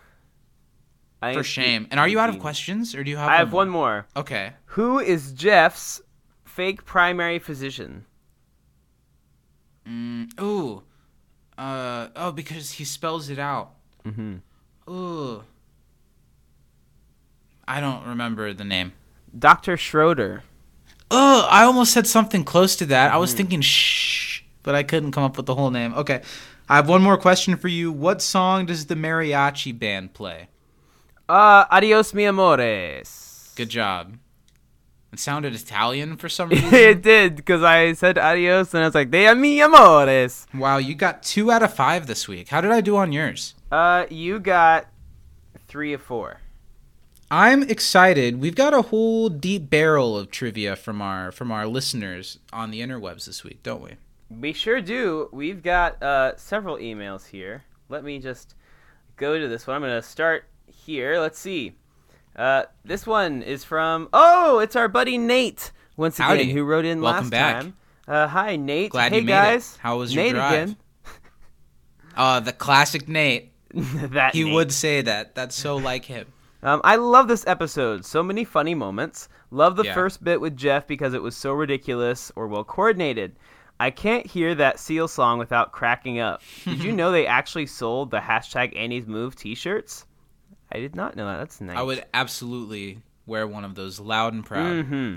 I 1.21 1.33
For 1.33 1.43
shame. 1.43 1.87
And 1.91 1.99
are 1.99 2.07
you 2.07 2.19
out 2.19 2.29
of 2.29 2.39
questions, 2.39 2.95
or 2.95 3.03
do 3.03 3.11
you 3.11 3.17
have? 3.17 3.29
I 3.29 3.35
have 3.37 3.51
more? 3.51 3.57
one 3.57 3.69
more. 3.69 4.07
Okay. 4.15 4.53
Who 4.67 4.99
is 4.99 5.33
Jeff's 5.33 6.01
fake 6.45 6.85
primary 6.85 7.39
physician? 7.39 8.05
Mm, 9.89 10.39
ooh. 10.41 10.83
Uh. 11.57 12.07
Oh, 12.15 12.31
because 12.31 12.71
he 12.73 12.85
spells 12.85 13.29
it 13.29 13.39
out. 13.39 13.71
Mm-hmm. 14.05 14.35
Ooh. 14.91 15.43
I 17.67 17.79
don't 17.81 18.05
remember 18.07 18.53
the 18.53 18.63
name. 18.63 18.93
Dr. 19.37 19.77
Schroeder. 19.77 20.43
Oh, 21.11 21.47
I 21.49 21.63
almost 21.63 21.91
said 21.91 22.07
something 22.07 22.43
close 22.43 22.75
to 22.77 22.85
that. 22.87 23.11
I 23.11 23.15
Mm. 23.15 23.19
was 23.21 23.33
thinking 23.33 23.61
shh, 23.61 24.41
but 24.63 24.75
I 24.75 24.83
couldn't 24.83 25.11
come 25.11 25.23
up 25.23 25.37
with 25.37 25.45
the 25.45 25.55
whole 25.55 25.71
name. 25.71 25.93
Okay. 25.93 26.21
I 26.67 26.75
have 26.75 26.87
one 26.87 27.01
more 27.01 27.17
question 27.17 27.57
for 27.57 27.67
you. 27.67 27.91
What 27.91 28.21
song 28.21 28.67
does 28.67 28.85
the 28.85 28.95
mariachi 28.95 29.77
band 29.77 30.13
play? 30.13 30.49
Uh, 31.27 31.65
adios, 31.69 32.13
mi 32.13 32.25
amores. 32.25 33.51
Good 33.55 33.69
job. 33.69 34.17
It 35.11 35.19
sounded 35.19 35.55
Italian 35.55 36.17
for 36.17 36.29
some 36.29 36.49
reason. 36.49 36.73
it 36.73 37.01
did, 37.01 37.35
because 37.35 37.63
I 37.63 37.93
said 37.93 38.17
adios, 38.17 38.73
and 38.73 38.83
I 38.83 38.87
was 38.87 38.95
like, 38.95 39.09
de 39.11 39.33
mi 39.35 39.59
amores. 39.61 40.45
wow, 40.53 40.77
you 40.77 40.93
got 40.95 41.23
two 41.23 41.51
out 41.51 41.63
of 41.63 41.73
five 41.73 42.05
this 42.07 42.27
week. 42.27 42.49
How 42.49 42.61
did 42.61 42.71
I 42.71 42.81
do 42.81 42.95
on 42.95 43.11
yours? 43.11 43.55
Uh, 43.71 44.05
you 44.09 44.39
got 44.39 44.87
three 45.67 45.93
of 45.93 46.01
four. 46.01 46.41
I'm 47.31 47.61
excited. 47.63 48.39
We've 48.41 48.55
got 48.55 48.73
a 48.73 48.81
whole 48.83 49.29
deep 49.29 49.69
barrel 49.69 50.17
of 50.17 50.31
trivia 50.31 50.75
from 50.75 50.99
our 51.01 51.31
from 51.31 51.51
our 51.51 51.67
listeners 51.67 52.39
on 52.51 52.71
the 52.71 52.81
interwebs 52.81 53.25
this 53.25 53.43
week, 53.43 53.61
don't 53.61 53.83
we? 53.83 53.91
We 54.31 54.53
sure 54.53 54.81
do. 54.81 55.29
We've 55.31 55.61
got 55.61 56.01
uh, 56.01 56.35
several 56.37 56.77
emails 56.77 57.27
here. 57.27 57.63
Let 57.87 58.03
me 58.03 58.17
just 58.19 58.55
go 59.15 59.39
to 59.39 59.47
this 59.47 59.67
one. 59.67 59.75
I'm 59.75 59.81
going 59.81 59.93
to 59.99 60.07
start 60.07 60.45
here. 60.65 61.19
Let's 61.19 61.37
see. 61.39 61.73
Uh, 62.35 62.63
this 62.85 63.05
one 63.05 63.41
is 63.41 63.63
from, 63.63 64.07
oh, 64.13 64.59
it's 64.59 64.75
our 64.75 64.87
buddy 64.87 65.17
Nate, 65.17 65.71
once 65.97 66.17
again, 66.19 66.27
Howdy. 66.29 66.51
who 66.51 66.63
wrote 66.63 66.85
in 66.85 67.01
Welcome 67.01 67.23
last 67.25 67.31
back. 67.31 67.61
time. 67.63 67.75
Uh, 68.07 68.27
hi, 68.27 68.55
Nate. 68.55 68.91
Glad 68.91 69.11
hey, 69.11 69.19
you 69.19 69.25
made 69.25 69.31
it. 69.31 69.35
guys. 69.35 69.77
How 69.81 69.97
was 69.97 70.13
your 70.13 70.23
Nate 70.23 70.33
drive? 70.33 70.53
again. 70.53 70.77
Uh, 72.17 72.39
the 72.39 72.51
classic 72.51 73.07
Nate. 73.07 73.53
that 73.73 74.33
He 74.33 74.43
Nate. 74.43 74.53
would 74.53 74.71
say 74.73 75.01
that. 75.01 75.35
That's 75.35 75.55
so 75.55 75.77
like 75.91 76.05
him. 76.05 76.27
Um, 76.61 76.81
I 76.83 76.97
love 76.97 77.27
this 77.29 77.45
episode. 77.47 78.03
So 78.03 78.21
many 78.21 78.43
funny 78.43 78.75
moments. 78.75 79.29
Love 79.51 79.75
the 79.77 79.83
Yeah. 79.85 79.93
first 79.93 80.21
bit 80.23 80.41
with 80.41 80.57
Jeff 80.57 80.85
because 80.87 81.13
it 81.13 81.21
was 81.21 81.37
so 81.37 81.53
ridiculous 81.53 82.31
or 82.35 82.47
well 82.47 82.63
coordinated. 82.65 83.37
I 83.79 83.91
can't 83.91 84.25
hear 84.25 84.53
that 84.55 84.79
Seal 84.79 85.07
song 85.07 85.39
without 85.39 85.71
cracking 85.71 86.19
up. 86.19 86.41
Did 86.65 86.83
you 86.83 86.91
know 86.91 87.11
they 87.13 87.25
actually 87.25 87.67
sold 87.67 88.11
the 88.11 88.19
hashtag 88.19 88.75
Annie's 88.75 89.07
Move 89.07 89.37
T-shirts? 89.37 90.05
I 90.71 90.79
did 90.79 90.95
not 90.95 91.15
know 91.15 91.25
that. 91.25 91.37
That's 91.37 91.61
nice. 91.61 91.77
I 91.77 91.81
would 91.81 92.03
absolutely 92.13 92.99
wear 93.25 93.47
one 93.47 93.63
of 93.65 93.75
those 93.75 93.99
loud 93.99 94.33
and 94.33 94.45
proud. 94.45 94.85
hmm 94.85 95.15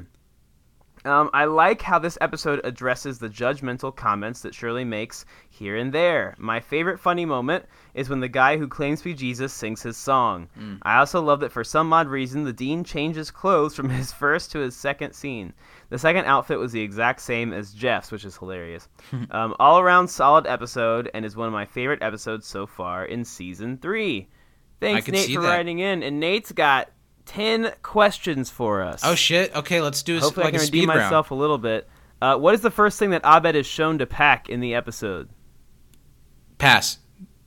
Um, 1.04 1.30
I 1.34 1.46
like 1.46 1.82
how 1.82 1.98
this 1.98 2.16
episode 2.20 2.60
addresses 2.64 3.18
the 3.18 3.28
judgmental 3.28 3.94
comments 3.94 4.42
that 4.42 4.54
Shirley 4.54 4.84
makes 4.84 5.24
here 5.50 5.76
and 5.76 5.92
there. 5.92 6.34
My 6.38 6.60
favorite 6.60 7.00
funny 7.00 7.24
moment 7.24 7.64
is 7.94 8.08
when 8.08 8.20
the 8.20 8.28
guy 8.28 8.56
who 8.56 8.68
claims 8.68 9.00
to 9.00 9.06
be 9.06 9.14
Jesus 9.14 9.52
sings 9.52 9.82
his 9.82 9.96
song. 9.96 10.48
I 10.82 10.98
also 10.98 11.20
love 11.20 11.40
that 11.40 11.50
for 11.52 11.64
some 11.64 11.92
odd 11.92 12.06
reason, 12.06 12.44
the 12.44 12.52
dean 12.52 12.84
changes 12.84 13.30
clothes 13.32 13.74
from 13.74 13.88
his 13.98 14.12
first 14.12 14.52
to 14.52 14.60
his 14.60 14.76
second 14.76 15.12
scene. 15.14 15.52
The 15.90 15.98
second 15.98 16.26
outfit 16.26 16.58
was 16.60 16.70
the 16.72 16.80
exact 16.82 17.20
same 17.20 17.52
as 17.52 17.72
Jeff's, 17.74 18.12
which 18.12 18.24
is 18.24 18.36
hilarious. 18.36 18.88
um, 19.32 19.54
all 19.58 19.80
around 19.80 20.06
solid 20.08 20.46
episode, 20.46 21.10
and 21.14 21.24
is 21.24 21.36
one 21.36 21.48
of 21.48 21.52
my 21.52 21.66
favorite 21.66 22.02
episodes 22.02 22.46
so 22.46 22.64
far 22.66 23.04
in 23.04 23.24
season 23.24 23.76
three. 23.78 24.28
Thanks, 24.82 25.08
Nate, 25.08 25.34
for 25.34 25.42
that. 25.42 25.48
writing 25.48 25.78
in. 25.78 26.02
And 26.02 26.20
Nate's 26.20 26.52
got 26.52 26.90
10 27.26 27.72
questions 27.82 28.50
for 28.50 28.82
us. 28.82 29.00
Oh 29.04 29.14
shit! 29.14 29.54
Okay, 29.54 29.80
let's 29.80 30.02
do 30.02 30.18
a, 30.18 30.20
Hopefully, 30.20 30.44
like 30.44 30.54
I 30.54 30.56
a 30.56 30.58
can 30.60 30.66
speed 30.66 30.78
redeem 30.80 30.88
round. 30.90 31.00
myself 31.02 31.30
a 31.30 31.34
little 31.34 31.58
bit. 31.58 31.88
Uh, 32.20 32.36
what 32.36 32.54
is 32.54 32.60
the 32.60 32.70
first 32.70 32.98
thing 32.98 33.10
that 33.10 33.22
Abed 33.24 33.56
is 33.56 33.66
shown 33.66 33.98
to 33.98 34.06
pack 34.06 34.48
in 34.48 34.60
the 34.60 34.74
episode? 34.74 35.28
Pass. 36.58 36.98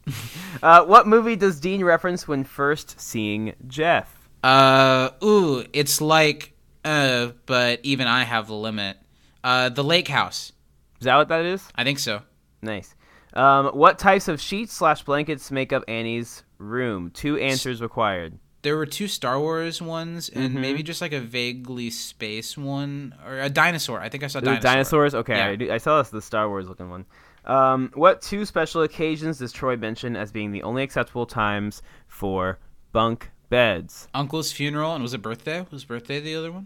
uh, 0.63 0.83
what 0.85 1.07
movie 1.07 1.35
does 1.35 1.59
Dean 1.59 1.83
reference 1.83 2.27
when 2.27 2.43
first 2.43 2.99
seeing 2.99 3.53
Jeff? 3.67 4.29
Uh, 4.43 5.09
ooh, 5.23 5.65
it's 5.73 6.01
like, 6.01 6.53
uh, 6.83 7.29
but 7.45 7.79
even 7.83 8.07
I 8.07 8.23
have 8.23 8.47
the 8.47 8.53
limit. 8.55 8.97
Uh, 9.43 9.69
the 9.69 9.83
Lake 9.83 10.07
House. 10.07 10.51
Is 10.99 11.05
that 11.05 11.15
what 11.15 11.29
that 11.29 11.45
is? 11.45 11.67
I 11.75 11.83
think 11.83 11.99
so. 11.99 12.21
Nice. 12.61 12.94
Um, 13.35 13.67
what 13.67 13.99
types 13.99 14.27
of 14.27 14.39
sheets 14.39 14.73
slash 14.73 15.03
blankets 15.03 15.51
make 15.51 15.73
up 15.73 15.83
Annie's 15.87 16.43
room? 16.57 17.11
Two 17.11 17.37
answers 17.37 17.81
required. 17.81 18.39
There 18.61 18.77
were 18.77 18.85
two 18.85 19.07
Star 19.07 19.39
Wars 19.39 19.81
ones 19.81 20.29
and 20.29 20.51
Mm-hmm. 20.51 20.61
maybe 20.61 20.83
just 20.83 21.01
like 21.01 21.13
a 21.13 21.19
vaguely 21.19 21.89
space 21.91 22.57
one 22.57 23.13
or 23.25 23.39
a 23.39 23.49
dinosaur. 23.49 23.99
I 24.01 24.09
think 24.09 24.23
I 24.23 24.27
saw 24.27 24.39
dinosaur. 24.39 24.61
dinosaurs. 24.71 25.15
Okay, 25.15 25.35
Yeah. 25.37 25.47
I, 25.47 25.55
do, 25.55 25.71
I 25.71 25.77
saw 25.77 25.99
this, 25.99 26.09
the 26.09 26.21
Star 26.21 26.49
Wars 26.49 26.67
looking 26.67 26.89
one. 26.89 27.05
Um, 27.45 27.91
what 27.93 28.23
two 28.23 28.43
special 28.45 28.81
occasions 28.81 29.37
does 29.37 29.51
Troy 29.51 29.77
mention 29.77 30.15
as 30.15 30.31
being 30.31 30.51
the 30.51 30.63
only 30.63 30.81
acceptable 30.81 31.27
times 31.27 31.83
for 32.07 32.57
bunk 32.91 33.29
beds? 33.49 34.07
Uncle's 34.15 34.51
funeral 34.51 34.93
and 34.95 35.03
was 35.03 35.13
it 35.13 35.21
birthday? 35.21 35.63
Was 35.69 35.85
birthday 35.85 36.19
the 36.19 36.35
other 36.35 36.51
one, 36.51 36.65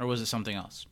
or 0.00 0.06
was 0.08 0.20
it 0.20 0.26
something 0.26 0.56
else? 0.56 0.86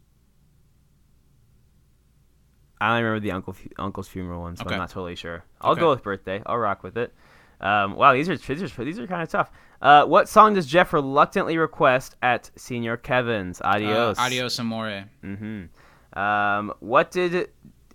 I 2.81 2.91
only 2.91 3.03
remember 3.03 3.21
the 3.21 3.33
uncle 3.33 3.57
uncle's 3.79 4.09
funeral 4.09 4.41
one, 4.43 4.57
so 4.57 4.65
Okay. 4.65 4.75
I'm 4.75 4.79
not 4.81 4.91
totally 4.91 5.17
sure. 5.17 5.43
I'll 5.61 5.73
Okay. 5.73 5.81
go 5.81 5.91
with 5.91 6.03
birthday. 6.03 6.43
I'll 6.47 6.59
rock 6.59 6.83
with 6.83 6.97
it. 6.97 7.13
Um, 7.61 7.97
wow, 7.97 8.13
these 8.13 8.29
are 8.29 8.37
these 8.37 8.63
are, 8.79 8.85
these 8.85 8.99
are 9.01 9.07
kind 9.07 9.23
of 9.23 9.29
tough. 9.29 9.51
Uh, 9.83 10.05
what 10.05 10.29
song 10.29 10.55
does 10.55 10.67
Jeff 10.67 10.93
reluctantly 10.93 11.57
request 11.59 12.15
at 12.23 12.51
Señor 12.57 13.03
Kevin's? 13.03 13.61
Adios. 13.63 14.19
Uh, 14.19 14.23
adios 14.23 14.59
amore. 14.59 15.05
Mm-hmm. 15.25 16.19
Um, 16.19 16.73
what 16.81 17.11
did 17.11 17.51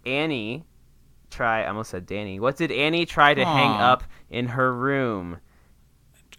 Annie 0.05 0.65
try? 1.29 1.63
I 1.63 1.67
almost 1.67 1.91
said 1.91 2.05
Danny. 2.05 2.39
What 2.39 2.57
did 2.57 2.71
Annie 2.71 3.05
try 3.05 3.33
to 3.33 3.45
hang 3.45 3.71
up 3.71 4.03
in 4.29 4.47
her 4.47 4.73
room? 4.73 5.37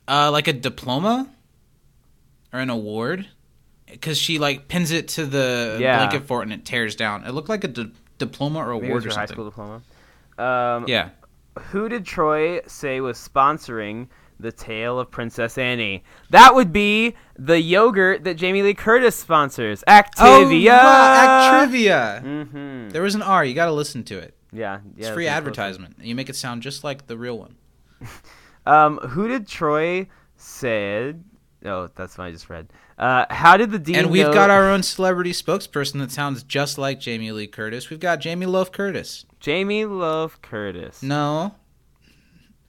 Uh, 0.06 0.30
like 0.30 0.48
a 0.48 0.52
diploma 0.52 1.30
or 2.52 2.60
an 2.60 2.68
award, 2.70 3.26
because 3.90 4.18
she 4.18 4.38
like 4.38 4.68
pins 4.68 4.90
it 4.90 5.08
to 5.08 5.24
the 5.26 5.78
Yeah. 5.80 5.96
blanket 5.96 6.26
fort 6.26 6.42
and 6.44 6.52
it 6.52 6.64
tears 6.66 6.94
down. 6.94 7.24
It 7.24 7.32
looked 7.32 7.48
like 7.48 7.64
a 7.64 7.68
di- 7.68 7.90
diploma 8.18 8.58
or 8.60 8.74
Maybe 8.74 8.88
it 8.88 8.94
was 8.94 9.04
award 9.04 9.06
or 9.06 9.14
her 9.14 9.20
high 9.20 9.26
school 9.26 9.44
diploma. 9.44 9.82
Um, 10.38 10.84
Yeah. 10.88 11.10
Who 11.70 11.88
did 11.88 12.04
Troy 12.04 12.60
say 12.66 13.00
was 13.00 13.16
sponsoring 13.16 14.08
the 14.40 14.50
tale 14.50 14.98
of 14.98 15.10
Princess 15.10 15.56
Annie? 15.56 16.02
That 16.30 16.54
would 16.54 16.72
be 16.72 17.14
the 17.38 17.60
yogurt 17.60 18.24
that 18.24 18.34
Jamie 18.34 18.62
Lee 18.62 18.74
Curtis 18.74 19.14
sponsors. 19.14 19.84
Activia. 19.86 20.70
Oh, 20.72 20.82
wow, 20.82 21.64
Actrivia. 21.68 22.22
Mm-hmm. 22.24 22.88
There 22.88 23.02
was 23.02 23.14
an 23.14 23.22
R. 23.22 23.44
You 23.44 23.54
got 23.54 23.66
to 23.66 23.72
listen 23.72 24.02
to 24.04 24.18
it. 24.18 24.34
Yeah, 24.52 24.80
It's 24.96 25.08
free 25.08 25.24
listen 25.24 25.26
closely. 25.26 25.28
advertisement. 25.28 25.96
You 26.00 26.14
make 26.16 26.28
it 26.28 26.34
sound 26.36 26.62
just 26.62 26.82
like 26.84 27.06
the 27.06 27.16
real 27.16 27.38
one. 27.38 27.54
Um, 28.66 28.96
who 28.96 29.28
did 29.28 29.46
Troy 29.46 30.08
said? 30.38 31.22
Oh, 31.64 31.88
that's 31.94 32.18
what 32.18 32.24
I 32.24 32.30
just 32.30 32.50
read. 32.50 32.68
Uh, 32.98 33.24
how 33.30 33.56
did 33.56 33.70
the 33.70 33.78
dean? 33.78 33.96
And 33.96 34.10
we've 34.10 34.26
know- 34.26 34.32
got 34.32 34.50
our 34.50 34.68
own 34.70 34.82
celebrity 34.82 35.32
spokesperson 35.32 35.98
that 36.00 36.10
sounds 36.10 36.42
just 36.42 36.76
like 36.78 37.00
Jamie 37.00 37.32
Lee 37.32 37.46
Curtis. 37.46 37.88
We've 37.90 38.00
got 38.00 38.20
Jamie 38.20 38.46
Love 38.46 38.70
Curtis. 38.72 39.24
Jamie 39.40 39.84
Love 39.84 40.40
Curtis. 40.42 41.02
No. 41.02 41.54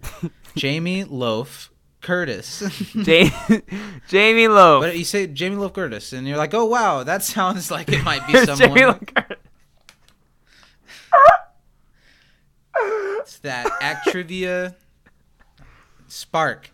Jamie 0.56 1.04
Loaf 1.04 1.72
Curtis. 2.02 2.62
Ja- 2.94 3.30
Jamie 4.08 4.48
Love. 4.48 4.84
but 4.84 4.98
you 4.98 5.04
say 5.04 5.28
Jamie 5.28 5.56
Love 5.58 5.74
Curtis, 5.74 6.14
and 6.14 6.28
you're 6.28 6.38
like, 6.38 6.54
oh 6.54 6.66
wow, 6.66 7.04
that 7.04 7.24
sounds 7.24 7.70
like 7.72 7.90
it 7.90 8.04
might 8.04 8.26
be 8.28 8.34
Jamie 8.34 8.46
someone. 8.56 9.00
Curtis. 9.00 9.38
It's 13.22 13.40
that 13.40 13.66
Actrivia 13.82 14.76
Spark. 16.08 16.72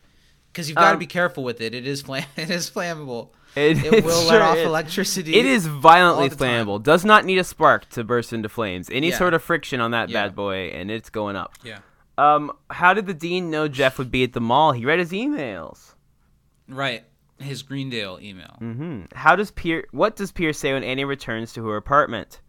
Because 0.52 0.68
you've 0.70 0.76
got 0.78 0.88
to 0.90 0.94
Um, 0.94 1.00
be 1.00 1.06
careful 1.08 1.44
with 1.44 1.62
it. 1.62 1.74
It 1.74 1.88
is 1.88 2.02
flam- 2.02 2.26
It 2.38 2.50
is 2.50 2.70
flammable. 2.70 3.30
It, 3.56 3.84
It 3.84 4.04
will 4.04 4.22
sure 4.28 4.32
let 4.40 4.42
off 4.42 4.58
is. 4.58 4.66
electricity. 4.66 5.36
It 5.36 5.46
is 5.46 5.66
violently 5.68 6.28
the 6.30 6.36
time. 6.36 6.66
flammable. 6.68 6.82
Does 6.84 7.04
not 7.06 7.26
need 7.26 7.38
a 7.38 7.44
spark 7.44 7.88
to 7.90 8.04
burst 8.04 8.34
into 8.34 8.50
flames. 8.50 8.90
Any 8.90 9.10
Yeah. 9.10 9.18
sort 9.18 9.34
of 9.34 9.42
friction 9.44 9.80
on 9.82 9.92
that 9.92 10.10
Yeah. 10.10 10.24
bad 10.24 10.36
boy, 10.36 10.72
and 10.74 10.90
it's 10.92 11.10
going 11.10 11.36
up. 11.36 11.56
Yeah. 11.64 11.80
Um, 12.18 12.52
how 12.70 12.94
did 12.94 13.08
the 13.08 13.14
dean 13.14 13.50
know 13.50 13.68
Jeff 13.68 13.98
would 13.98 14.12
be 14.12 14.24
at 14.24 14.34
the 14.34 14.42
mall? 14.42 14.74
He 14.74 14.86
read 14.86 15.00
his 15.00 15.12
emails. 15.12 15.96
Right. 16.68 17.04
His 17.40 17.64
Greendale 17.64 18.20
email. 18.22 18.56
hmm 18.60 19.02
How 19.16 19.36
does 19.36 19.50
Pier? 19.52 19.86
What 19.92 20.16
does 20.16 20.32
Pierce 20.32 20.60
say 20.60 20.74
when 20.74 20.84
Annie 20.84 21.06
returns 21.06 21.54
to 21.54 21.66
her 21.68 21.76
apartment? 21.78 22.40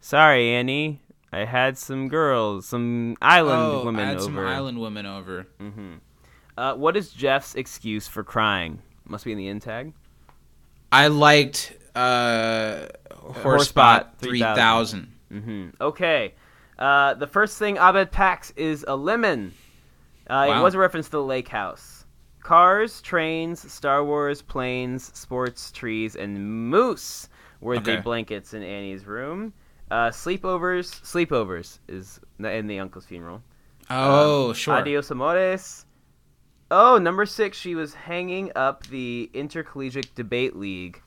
Sorry, 0.00 0.50
Annie. 0.54 1.02
I 1.32 1.44
had 1.44 1.76
some 1.78 2.08
girls, 2.08 2.66
some 2.66 3.16
island 3.22 3.60
oh, 3.62 3.84
women 3.84 4.04
I 4.04 4.08
had 4.08 4.16
over. 4.16 4.24
some 4.24 4.38
island 4.38 4.78
women 4.80 5.06
over. 5.06 5.46
Uh, 6.56 6.74
what 6.74 6.96
is 6.96 7.10
Jeff's 7.12 7.54
excuse 7.54 8.06
for 8.08 8.22
crying? 8.24 8.80
Must 9.06 9.24
be 9.24 9.32
in 9.32 9.38
the 9.38 9.48
in 9.48 9.60
tag. 9.60 9.92
I 10.92 11.06
liked 11.08 11.72
uh, 11.94 12.86
Horse 13.14 13.62
Horspot 13.62 13.64
Spot 13.64 14.14
3000. 14.18 15.12
hmm 15.30 15.68
Okay. 15.80 16.34
Uh, 16.78 17.14
the 17.14 17.26
first 17.26 17.58
thing 17.58 17.76
Abed 17.76 18.10
packs 18.10 18.52
is 18.56 18.84
a 18.88 18.96
lemon. 18.96 19.52
Uh, 20.28 20.46
It 20.48 20.62
was 20.62 20.74
a 20.74 20.78
reference 20.78 21.06
to 21.06 21.12
the 21.12 21.22
lake 21.22 21.48
house. 21.48 22.04
Cars, 22.42 23.02
trains, 23.02 23.70
Star 23.70 24.02
Wars, 24.04 24.40
planes, 24.42 25.10
sports, 25.18 25.70
trees, 25.72 26.16
and 26.16 26.70
moose 26.70 27.28
were 27.60 27.78
the 27.78 27.98
blankets 27.98 28.54
in 28.54 28.62
Annie's 28.62 29.06
room. 29.06 29.52
Uh, 29.90 30.08
sleepovers, 30.08 31.00
sleepovers 31.02 31.80
is 31.88 32.18
in 32.38 32.66
the 32.66 32.78
uncle's 32.78 33.04
funeral. 33.04 33.42
Oh, 33.90 34.52
sure. 34.52 34.74
Adios 34.74 35.10
amores. 35.10 35.84
Oh, 36.70 36.98
number 36.98 37.26
six, 37.26 37.58
she 37.58 37.74
was 37.74 37.94
hanging 37.94 38.52
up 38.54 38.86
the 38.86 39.28
intercollegiate 39.34 40.14
debate 40.14 40.54
league 40.56 41.02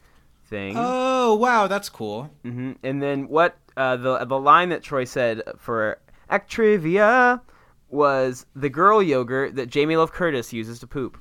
thing. 0.48 0.76
Oh, 0.78 1.36
wow, 1.36 1.68
that's 1.68 1.90
cool. 1.90 2.30
hmm 2.44 2.74
And 2.84 3.02
then 3.02 3.28
what 3.28 3.58
uh, 3.78 3.96
the 3.98 4.26
the 4.26 4.40
line 4.40 4.70
that 4.70 4.84
Troy 4.84 5.06
said 5.06 5.42
for 5.58 6.00
Actrivia 6.30 7.42
was 7.90 8.46
the 8.56 8.70
girl 8.70 9.02
yogurt 9.02 9.56
that 9.56 9.70
Jamie 9.70 9.96
Love 9.96 10.12
Curtis 10.12 10.52
uses 10.52 10.80
to 10.80 10.88
poop. 10.88 11.18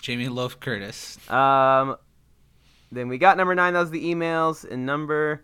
Jamie 0.00 0.28
Love 0.28 0.58
Curtis. 0.60 1.18
Um, 1.30 1.96
then 2.90 3.08
we 3.08 3.18
got 3.18 3.36
number 3.36 3.54
nine. 3.54 3.74
That 3.74 3.80
was 3.80 3.90
the 3.90 4.04
emails. 4.12 4.68
And 4.68 4.86
number, 4.86 5.42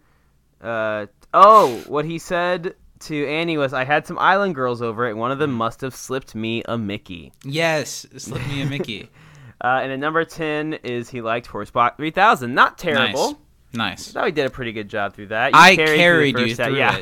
uh, 0.60 1.06
oh, 1.32 1.82
what 1.86 2.04
he 2.04 2.18
said 2.18 2.74
to 3.00 3.26
Annie 3.26 3.58
was, 3.58 3.72
"I 3.72 3.84
had 3.84 4.06
some 4.06 4.18
island 4.18 4.54
girls 4.54 4.82
over, 4.82 5.08
and 5.08 5.18
one 5.18 5.30
of 5.30 5.38
them 5.38 5.52
must 5.52 5.80
have 5.80 5.94
slipped 5.94 6.34
me 6.34 6.62
a 6.66 6.78
Mickey." 6.78 7.32
Yes, 7.44 8.06
slip 8.16 8.46
me 8.48 8.62
a 8.62 8.66
Mickey. 8.66 9.10
Uh, 9.62 9.80
and 9.82 9.92
then 9.92 10.00
number 10.00 10.24
ten 10.24 10.72
is 10.72 11.10
he 11.10 11.20
liked 11.20 11.46
Horsebot 11.46 11.98
three 11.98 12.10
thousand. 12.10 12.54
Not 12.54 12.78
terrible. 12.78 13.38
Nice. 13.72 14.10
thought 14.10 14.24
we 14.24 14.32
did 14.32 14.46
a 14.46 14.50
pretty 14.50 14.72
good 14.72 14.88
job 14.88 15.14
through 15.14 15.28
that. 15.28 15.54
I 15.54 15.76
through 15.76 15.86
the 15.86 15.96
carried 15.96 16.38
you 16.38 16.54
through 16.54 16.76
yeah. 16.76 16.98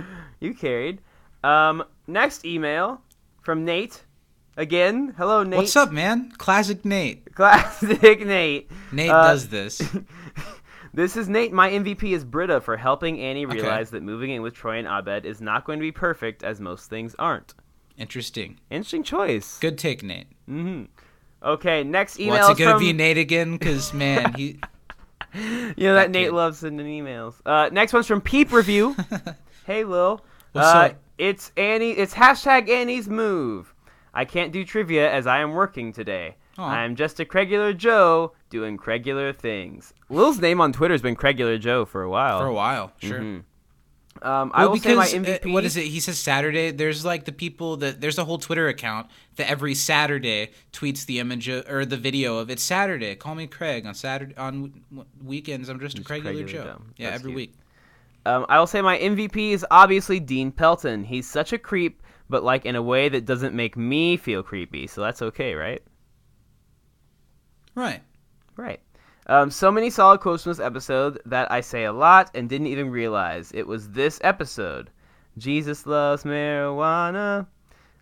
you 0.40 0.52
carried. 0.52 1.00
Um, 1.42 1.84
next 2.06 2.44
email 2.44 3.00
from 3.40 3.64
Nate. 3.64 4.04
Again, 4.56 5.14
hello 5.16 5.44
Nate. 5.44 5.56
What's 5.56 5.76
up, 5.76 5.92
man? 5.92 6.32
Classic 6.36 6.84
Nate. 6.84 7.34
Classic 7.34 8.20
Nate. 8.26 8.70
Nate 8.92 9.10
Uh, 9.10 9.22
does 9.22 9.48
this. 9.48 9.80
This 10.98 11.16
is 11.16 11.28
Nate. 11.28 11.52
My 11.52 11.70
MVP 11.70 12.10
is 12.12 12.24
Britta 12.24 12.60
for 12.60 12.76
helping 12.76 13.20
Annie 13.20 13.46
Okay. 13.46 13.54
realize 13.54 13.90
that 13.90 14.02
moving 14.02 14.30
in 14.30 14.42
with 14.42 14.52
Troy 14.52 14.78
and 14.80 14.88
Abed 14.88 15.24
is 15.24 15.40
not 15.40 15.64
going 15.64 15.78
to 15.78 15.80
be 15.80 15.92
perfect, 15.92 16.42
as 16.42 16.60
most 16.60 16.90
things 16.90 17.14
aren't. 17.20 17.54
Interesting. 17.96 18.58
Interesting 18.68 19.04
choice. 19.04 19.60
Good 19.60 19.78
take, 19.78 20.02
Nate. 20.02 20.26
hmm 20.46 20.86
Okay, 21.40 21.84
next 21.84 22.18
email 22.18 22.48
What's 22.48 22.58
it 22.58 22.64
gonna 22.64 22.72
from 22.72 22.80
be, 22.80 22.92
Nate 22.92 23.16
again? 23.16 23.52
Because 23.58 23.94
man, 23.94 24.34
he. 24.34 24.58
you 25.36 25.86
know 25.86 25.94
that 25.94 26.06
That 26.06 26.10
Nate 26.10 26.26
kid. 26.26 26.32
loves 26.34 26.58
sending 26.58 26.84
emails. 26.88 27.34
Uh, 27.46 27.68
next 27.70 27.92
one's 27.92 28.08
from 28.08 28.20
Peep 28.20 28.50
Review. 28.50 28.96
hey 29.66 29.84
Lil, 29.84 30.24
What's 30.50 30.66
uh, 30.66 30.78
up? 30.78 30.96
It's 31.16 31.52
Annie. 31.56 31.92
It's 31.92 32.14
hashtag 32.14 32.68
Annie's 32.68 33.08
move. 33.08 33.72
I 34.12 34.24
can't 34.24 34.50
do 34.50 34.64
trivia 34.64 35.08
as 35.12 35.28
I 35.28 35.38
am 35.42 35.52
working 35.52 35.92
today. 35.92 36.34
Aw. 36.58 36.68
I'm 36.68 36.96
just 36.96 37.20
a 37.20 37.24
Cregular 37.24 37.76
Joe 37.76 38.32
doing 38.50 38.76
Cregular 38.76 39.34
things. 39.34 39.94
Lil's 40.10 40.40
name 40.40 40.60
on 40.60 40.72
Twitter 40.72 40.94
has 40.94 41.02
been 41.02 41.16
Cregular 41.16 41.58
Joe 41.60 41.84
for 41.84 42.02
a 42.02 42.10
while. 42.10 42.40
For 42.40 42.46
a 42.46 42.52
while, 42.52 42.92
sure. 42.98 43.20
Mhm. 43.20 43.42
Um, 44.20 44.50
I 44.52 44.62
Well, 44.62 44.70
will 44.72 44.78
say 44.78 44.96
my 44.96 45.04
because, 45.04 45.14
uh, 45.14 45.16
MVP. 45.18 45.52
what 45.52 45.64
is 45.64 45.76
it? 45.76 45.84
He 45.84 46.00
says 46.00 46.18
Saturday. 46.18 46.72
There's 46.72 47.04
like 47.04 47.24
the 47.24 47.30
people 47.30 47.76
that 47.76 48.00
there's 48.00 48.18
a 48.18 48.24
whole 48.24 48.38
Twitter 48.38 48.66
account 48.66 49.06
that 49.36 49.48
every 49.48 49.76
Saturday 49.76 50.50
tweets 50.72 51.06
the 51.06 51.20
image 51.20 51.46
of, 51.46 51.68
or 51.70 51.84
the 51.84 51.96
video 51.96 52.38
of 52.38 52.50
it's 52.50 52.62
Saturday. 52.64 53.14
Call 53.14 53.36
me 53.36 53.46
Craig 53.46 53.86
on 53.86 53.94
Saturday 53.94 54.34
on 54.36 54.72
w- 54.90 55.08
weekends. 55.24 55.68
I'm 55.68 55.78
just 55.78 56.00
a 56.00 56.02
regular 56.02 56.32
Craigular 56.42 56.46
Joe. 56.48 56.64
Joe. 56.64 56.82
Yeah, 56.96 57.10
That's 57.10 57.20
every 57.20 57.30
cute. 57.30 57.36
week. 57.36 57.54
Um, 58.26 58.44
I 58.48 58.58
will 58.58 58.66
say 58.66 58.82
my 58.82 58.98
MVP 58.98 59.52
is 59.52 59.64
obviously 59.70 60.18
Dean 60.18 60.50
Pelton. 60.50 61.04
He's 61.04 61.28
such 61.28 61.52
a 61.52 61.58
creep, 61.58 62.02
but 62.28 62.42
like 62.42 62.66
in 62.66 62.74
a 62.74 62.82
way 62.82 63.08
that 63.08 63.24
doesn't 63.24 63.54
make 63.54 63.76
me 63.76 64.16
feel 64.16 64.42
creepy, 64.42 64.88
so 64.88 65.00
that's 65.00 65.22
okay, 65.22 65.54
right? 65.54 65.80
Right. 67.78 68.00
Right. 68.56 68.80
Um, 69.28 69.50
so 69.50 69.70
many 69.70 69.88
solid 69.90 70.20
quotes 70.20 70.42
from 70.42 70.50
this 70.50 70.58
episode 70.60 71.20
that 71.26 71.52
I 71.52 71.60
say 71.60 71.84
a 71.84 71.92
lot 71.92 72.30
and 72.34 72.48
didn't 72.48 72.66
even 72.68 72.90
realize 72.90 73.52
it 73.52 73.66
was 73.66 73.90
this 73.90 74.18
episode. 74.24 74.90
Jesus 75.36 75.86
loves 75.86 76.24
marijuana. 76.24 77.46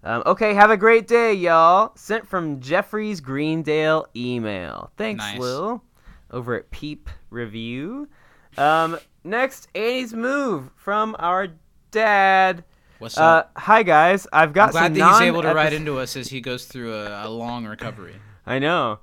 Um, 0.05 0.23
okay, 0.25 0.55
have 0.55 0.71
a 0.71 0.77
great 0.77 1.07
day, 1.09 1.35
y'all. 1.35 1.93
Sent 1.97 2.27
from 2.27 2.61
Jeffrey's 2.61 3.21
Greendale 3.21 4.07
email. 4.17 4.91
Thanks, 4.97 5.23
Nice. 5.25 5.39
Will. 5.39 5.83
Over 6.31 6.55
at 6.55 6.71
Peep 6.71 7.11
Review. 7.31 8.09
Um, 8.57 8.99
next, 9.25 9.69
Annie's 9.75 10.15
move 10.15 10.71
from 10.77 11.15
our 11.19 11.49
dad. 11.91 12.65
What's 12.99 13.19
Uh, 13.19 13.23
up? 13.23 13.53
hi 13.57 13.83
guys, 13.83 14.27
I've 14.33 14.55
got 14.55 14.69
I'm 14.69 14.73
glad 14.73 14.95
that 14.95 15.13
he's 15.13 15.29
able 15.29 15.43
to 15.43 15.53
write 15.53 15.75
into 15.75 15.99
us 15.99 16.17
as 16.17 16.29
he 16.29 16.41
goes 16.41 16.65
through 16.65 16.95
a, 16.95 17.27
a 17.27 17.29
long 17.29 17.67
recovery. 17.67 18.15
I 18.47 18.59
know. 18.59 19.01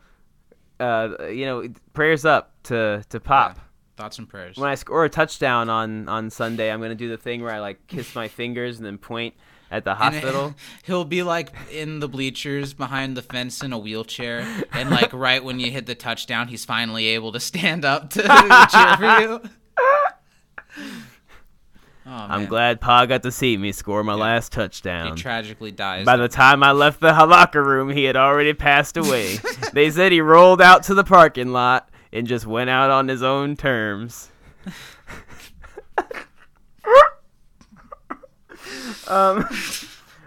Uh, 0.80 1.28
you 1.30 1.46
know, 1.46 1.68
prayers 1.94 2.26
up 2.26 2.52
to 2.64 3.04
to 3.10 3.20
Pop. 3.20 3.60
Thoughts 3.96 4.18
and 4.18 4.28
prayers. 4.28 4.58
When 4.58 4.70
I 4.70 4.76
score 4.76 5.06
a 5.06 5.10
touchdown 5.10 5.70
on 5.70 6.10
on 6.10 6.30
Sunday, 6.30 6.72
I'm 6.72 6.82
gonna 6.82 6.96
do 6.96 7.10
the 7.10 7.18
thing 7.18 7.44
where 7.44 7.54
I 7.54 7.60
like 7.60 7.86
kiss 7.88 8.16
my 8.16 8.28
fingers 8.40 8.78
and 8.78 8.86
then 8.86 8.98
point 8.98 9.36
at 9.70 9.86
the 9.86 9.96
hospital. 9.96 10.56
he'll 10.84 11.06
be 11.06 11.24
like 11.24 11.52
in 11.72 12.00
the 12.00 12.08
bleachers 12.08 12.74
behind 12.74 13.16
the 13.18 13.22
fence 13.22 13.62
in 13.64 13.74
a 13.74 13.78
wheelchair, 13.78 14.46
and 14.72 14.90
like 14.90 15.14
right 15.14 15.44
when 15.44 15.60
you 15.60 15.72
hit 15.72 15.86
the 15.86 15.96
touchdown, 15.96 16.48
he's 16.48 16.66
finally 16.66 17.08
able 17.08 17.32
to 17.32 17.40
stand 17.40 17.86
up 17.86 18.10
to 18.12 18.22
cheer 18.72 18.98
for 18.98 19.20
you. 19.22 19.42
Oh, 22.06 22.10
I'm 22.12 22.46
glad 22.48 22.82
Pa 22.82 23.06
got 23.06 23.24
to 23.24 23.32
see 23.32 23.56
me 23.56 23.72
score 23.72 24.04
my 24.04 24.14
last 24.14 24.52
touchdown. 24.52 25.16
he 25.16 25.22
tragically 25.22 25.72
dies. 25.72 26.06
By 26.06 26.18
the 26.18 26.28
time 26.28 26.62
I 26.62 26.72
left 26.74 27.00
the 27.00 27.14
locker 27.14 27.64
room, 27.64 27.90
he 27.90 28.04
had 28.04 28.18
already 28.18 28.54
passed 28.54 28.98
away. 28.98 29.38
they 29.74 29.90
said 29.90 30.12
he 30.12 30.20
rolled 30.20 30.62
out 30.62 30.84
to 30.84 30.94
the 30.94 31.06
parking 31.06 31.54
lot 31.54 31.90
and 32.12 32.28
just 32.28 32.46
went 32.46 32.70
out 32.70 32.90
on 32.92 33.08
his 33.08 33.24
own 33.24 33.56
terms. 33.56 34.30
um, 39.08 39.46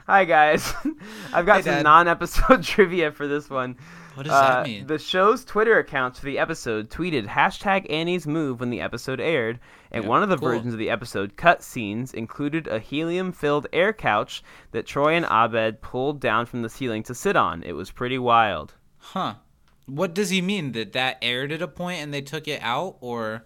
hi 0.07 0.25
guys, 0.25 0.73
I've 1.33 1.47
got 1.47 1.57
Hey, 1.57 1.63
some 1.63 1.75
Dad. 1.75 1.83
non-episode 1.85 2.63
trivia 2.63 3.13
for 3.13 3.27
this 3.27 3.49
one. 3.51 3.77
what 4.15 4.25
does 4.25 4.33
Uh, 4.33 4.41
that 4.63 4.67
mean? 4.67 4.87
The 4.87 4.99
show's 4.99 5.45
Twitter 5.45 5.79
accounts 5.79 6.19
for 6.19 6.27
the 6.27 6.39
episode 6.39 6.91
tweeted 6.91 7.27
hashtag 7.27 7.91
Annie's 7.91 8.27
move 8.27 8.61
when 8.61 8.71
the 8.71 8.81
episode 8.81 9.21
aired, 9.21 9.59
and 9.93 10.05
Yeah, 10.05 10.11
one 10.11 10.23
of 10.23 10.29
the 10.29 10.37
cool. 10.37 10.49
versions 10.51 10.73
of 10.73 10.79
the 10.79 10.91
episode 10.91 11.37
cut 11.37 11.63
scenes 11.63 12.13
included 12.15 12.67
a 12.67 12.79
helium-filled 12.79 13.67
air 13.73 13.93
couch 13.93 14.43
that 14.73 14.87
Troy 14.87 15.15
and 15.15 15.25
Abed 15.27 15.81
pulled 15.83 16.21
down 16.21 16.47
from 16.47 16.63
the 16.63 16.69
ceiling 16.69 17.03
to 17.05 17.15
sit 17.15 17.37
on. 17.37 17.63
It 17.63 17.73
was 17.73 17.91
pretty 17.91 18.19
wild. 18.19 18.75
Huh? 18.99 19.35
What 19.87 20.15
does 20.15 20.31
he 20.31 20.43
mean? 20.43 20.73
That 20.73 20.93
that 20.95 21.19
aired 21.23 21.53
at 21.53 21.63
a 21.63 21.69
point 21.69 22.01
and 22.03 22.13
they 22.13 22.23
took 22.23 22.49
it 22.49 22.61
out, 22.63 22.97
or 23.01 23.45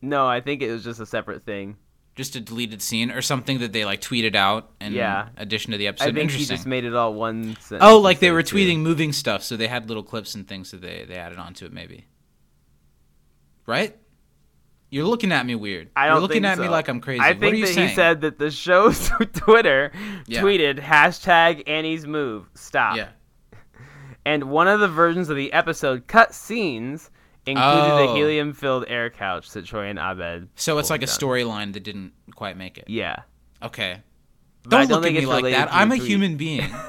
No, 0.00 0.26
I 0.26 0.40
think 0.40 0.60
it 0.62 0.72
was 0.72 0.82
just 0.84 0.98
a 1.00 1.06
separate 1.06 1.44
thing. 1.46 1.76
just 2.14 2.36
a 2.36 2.40
deleted 2.40 2.82
scene, 2.82 3.10
or 3.10 3.22
something 3.22 3.60
that 3.60 3.72
they 3.72 3.86
like 3.86 4.00
tweeted 4.02 4.34
out 4.34 4.72
in 4.82 4.92
Yeah. 4.92 5.28
addition 5.38 5.70
to 5.72 5.78
the 5.78 5.86
episode? 5.86 6.02
I 6.04 6.06
think 6.08 6.16
he 6.30 6.36
Interesting. 6.36 6.56
just 6.56 6.66
made 6.66 6.84
it 6.84 6.94
all 6.94 7.14
one 7.14 7.56
sentence. 7.60 7.80
Oh, 7.80 7.98
like 8.00 8.18
they 8.18 8.30
were 8.30 8.40
of 8.40 8.44
two. 8.46 8.56
tweeting 8.56 8.80
moving 8.80 9.12
stuff, 9.12 9.42
so 9.42 9.56
they 9.56 9.66
had 9.68 9.88
little 9.88 10.02
clips 10.02 10.34
and 10.34 10.46
things 10.46 10.72
that 10.72 10.82
they 10.82 11.04
they 11.08 11.14
added 11.14 11.38
onto 11.38 11.64
it, 11.64 11.72
maybe. 11.72 12.04
Right? 13.66 13.96
You're 14.92 15.06
looking 15.06 15.32
at 15.32 15.46
me 15.46 15.54
weird. 15.54 15.88
I 15.96 16.06
don't 16.06 16.16
You're 16.16 16.20
looking 16.22 16.44
at 16.44 16.58
me 16.58 16.68
like 16.68 16.86
I'm 16.88 17.00
crazy. 17.00 17.20
I 17.20 17.30
what 17.30 17.40
think 17.40 17.54
are 17.54 17.56
you 17.56 17.66
that 17.66 17.72
saying? 17.72 17.88
he 17.88 17.94
said 17.94 18.20
that 18.20 18.38
the 18.38 18.50
show's 18.50 19.10
Twitter 19.32 19.90
Yeah. 20.26 20.42
tweeted 20.42 20.78
hashtag 20.78 21.62
Annie's 21.66 22.06
move. 22.06 22.46
Stop. 22.54 22.96
Yeah. 22.98 23.08
and 24.26 24.44
one 24.44 24.68
of 24.68 24.80
the 24.80 24.88
versions 24.88 25.30
of 25.30 25.36
the 25.36 25.50
episode 25.54 26.06
cut 26.06 26.34
scenes 26.34 27.10
included 27.46 27.90
Oh. 27.90 28.12
a 28.12 28.14
helium-filled 28.14 28.84
air 28.86 29.08
couch 29.08 29.50
that 29.52 29.64
Troy 29.64 29.86
and 29.86 29.98
Abed. 29.98 30.48
So 30.56 30.76
it's 30.76 30.90
like 30.90 31.02
a 31.02 31.06
storyline 31.06 31.72
that 31.72 31.82
didn't 31.82 32.12
quite 32.34 32.58
make 32.58 32.76
it. 32.76 32.84
Yeah. 32.88 33.16
Okay. 33.62 34.02
Don't 34.68 34.88
don't 34.88 35.00
look 35.00 35.06
at 35.10 35.14
me 35.14 35.24
like 35.26 35.44
that. 35.46 35.68
I'm 35.72 35.90
a 35.90 35.96
human 35.96 36.36
being. 36.36 36.70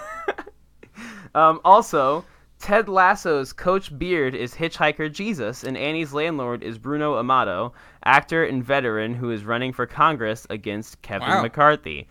Um, 1.36 1.62
also, 1.66 2.26
Ted 2.64 2.88
Lasso's 2.88 3.52
Coach 3.52 3.98
Beard 4.00 4.34
is 4.34 4.56
Hitchhiker 4.56 5.12
Jesus, 5.12 5.66
and 5.66 5.76
Annie's 5.76 6.14
landlord 6.14 6.64
is 6.64 6.78
Bruno 6.78 7.18
Amato, 7.18 7.74
actor 8.06 8.46
and 8.46 8.64
veteran 8.64 9.16
who 9.16 9.32
is 9.32 9.44
running 9.44 9.74
for 9.74 9.86
Congress 9.86 10.48
against 10.50 11.02
Kevin 11.02 11.28
Wow. 11.28 11.42
McCarthy. 11.42 12.08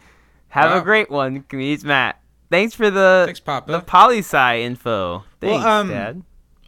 Have 0.49 0.73
Wow. 0.73 0.79
a 0.81 0.83
great 0.83 1.11
one, 1.11 1.45
comedians 1.49 1.87
Matt. 1.87 2.21
Thanks 2.51 2.75
for 2.75 2.91
the 2.91 3.23
Thanks, 3.25 3.41
Papa. 3.41 3.73
the 3.73 3.81
poli 3.81 4.19
sci 4.19 4.61
info. 4.61 5.25
Thanks, 5.41 5.65
um, 5.65 5.88
Dad. 5.88 6.23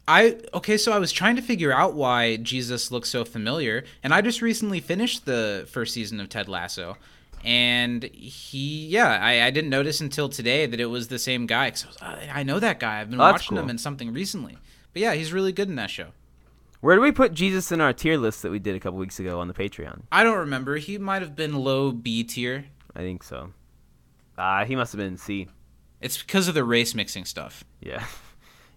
I 0.09 0.39
okay, 0.55 0.79
so 0.79 0.91
I 0.93 0.99
was 0.99 1.13
trying 1.13 1.37
to 1.37 1.43
figure 1.43 1.71
out 1.71 1.93
why 1.93 2.37
Jesus 2.37 2.91
looks 2.91 3.11
so 3.11 3.23
familiar, 3.23 3.85
and 4.03 4.15
I 4.15 4.23
just 4.23 4.41
recently 4.41 4.81
finished 4.81 5.27
the 5.27 5.69
first 5.71 5.93
season 5.93 6.21
of 6.21 6.31
Ted 6.31 6.49
Lasso, 6.49 6.97
and 7.45 8.03
he, 8.03 8.87
yeah, 8.87 9.19
I, 9.23 9.45
I 9.47 9.51
didn't 9.51 9.71
notice 9.71 10.01
until 10.01 10.29
today 10.29 10.67
that 10.67 10.81
it 10.81 10.87
was 10.87 11.09
the 11.09 11.19
same 11.19 11.47
guy. 11.47 11.71
Cause 11.71 11.87
I, 12.01 12.11
was, 12.15 12.19
I 12.29 12.41
I 12.41 12.43
know 12.43 12.59
that 12.59 12.81
guy. 12.81 13.01
I've 13.01 13.11
been 13.11 13.21
Oh, 13.21 13.25
watching 13.31 13.57
him 13.57 13.69
in 13.71 13.79
something 13.79 14.13
recently, 14.13 14.57
but 14.93 15.03
yeah, 15.03 15.15
he's 15.15 15.33
really 15.33 15.53
good 15.53 15.69
in 15.69 15.77
that 15.77 15.91
show. 15.91 16.09
Where 16.81 16.97
do 16.97 17.01
we 17.03 17.13
put 17.13 17.33
Jesus 17.33 17.73
in 17.73 17.81
our 17.81 17.93
tier 17.93 18.17
list 18.19 18.43
that 18.43 18.51
we 18.51 18.59
did 18.59 18.75
a 18.77 18.81
couple 18.81 18.99
weeks 18.99 19.19
ago 19.19 19.41
on 19.41 19.49
the 19.49 19.55
Patreon? 19.55 20.03
I 20.13 20.23
don't 20.23 20.39
remember. 20.39 20.77
He 20.77 20.99
might 20.99 21.23
have 21.23 21.35
been 21.35 21.55
low 21.55 21.93
B 21.93 22.25
tier. 22.25 22.67
I 22.95 23.01
think 23.01 23.23
so. 23.23 23.53
Uh, 24.37 24.65
he 24.65 24.77
must 24.77 24.93
have 24.93 24.99
been 24.99 25.17
C. 25.17 25.49
It's 26.01 26.19
because 26.21 26.49
of 26.49 26.55
the 26.55 26.65
race 26.65 26.95
mixing 26.95 27.25
stuff. 27.25 27.65
Yeah. 27.81 28.05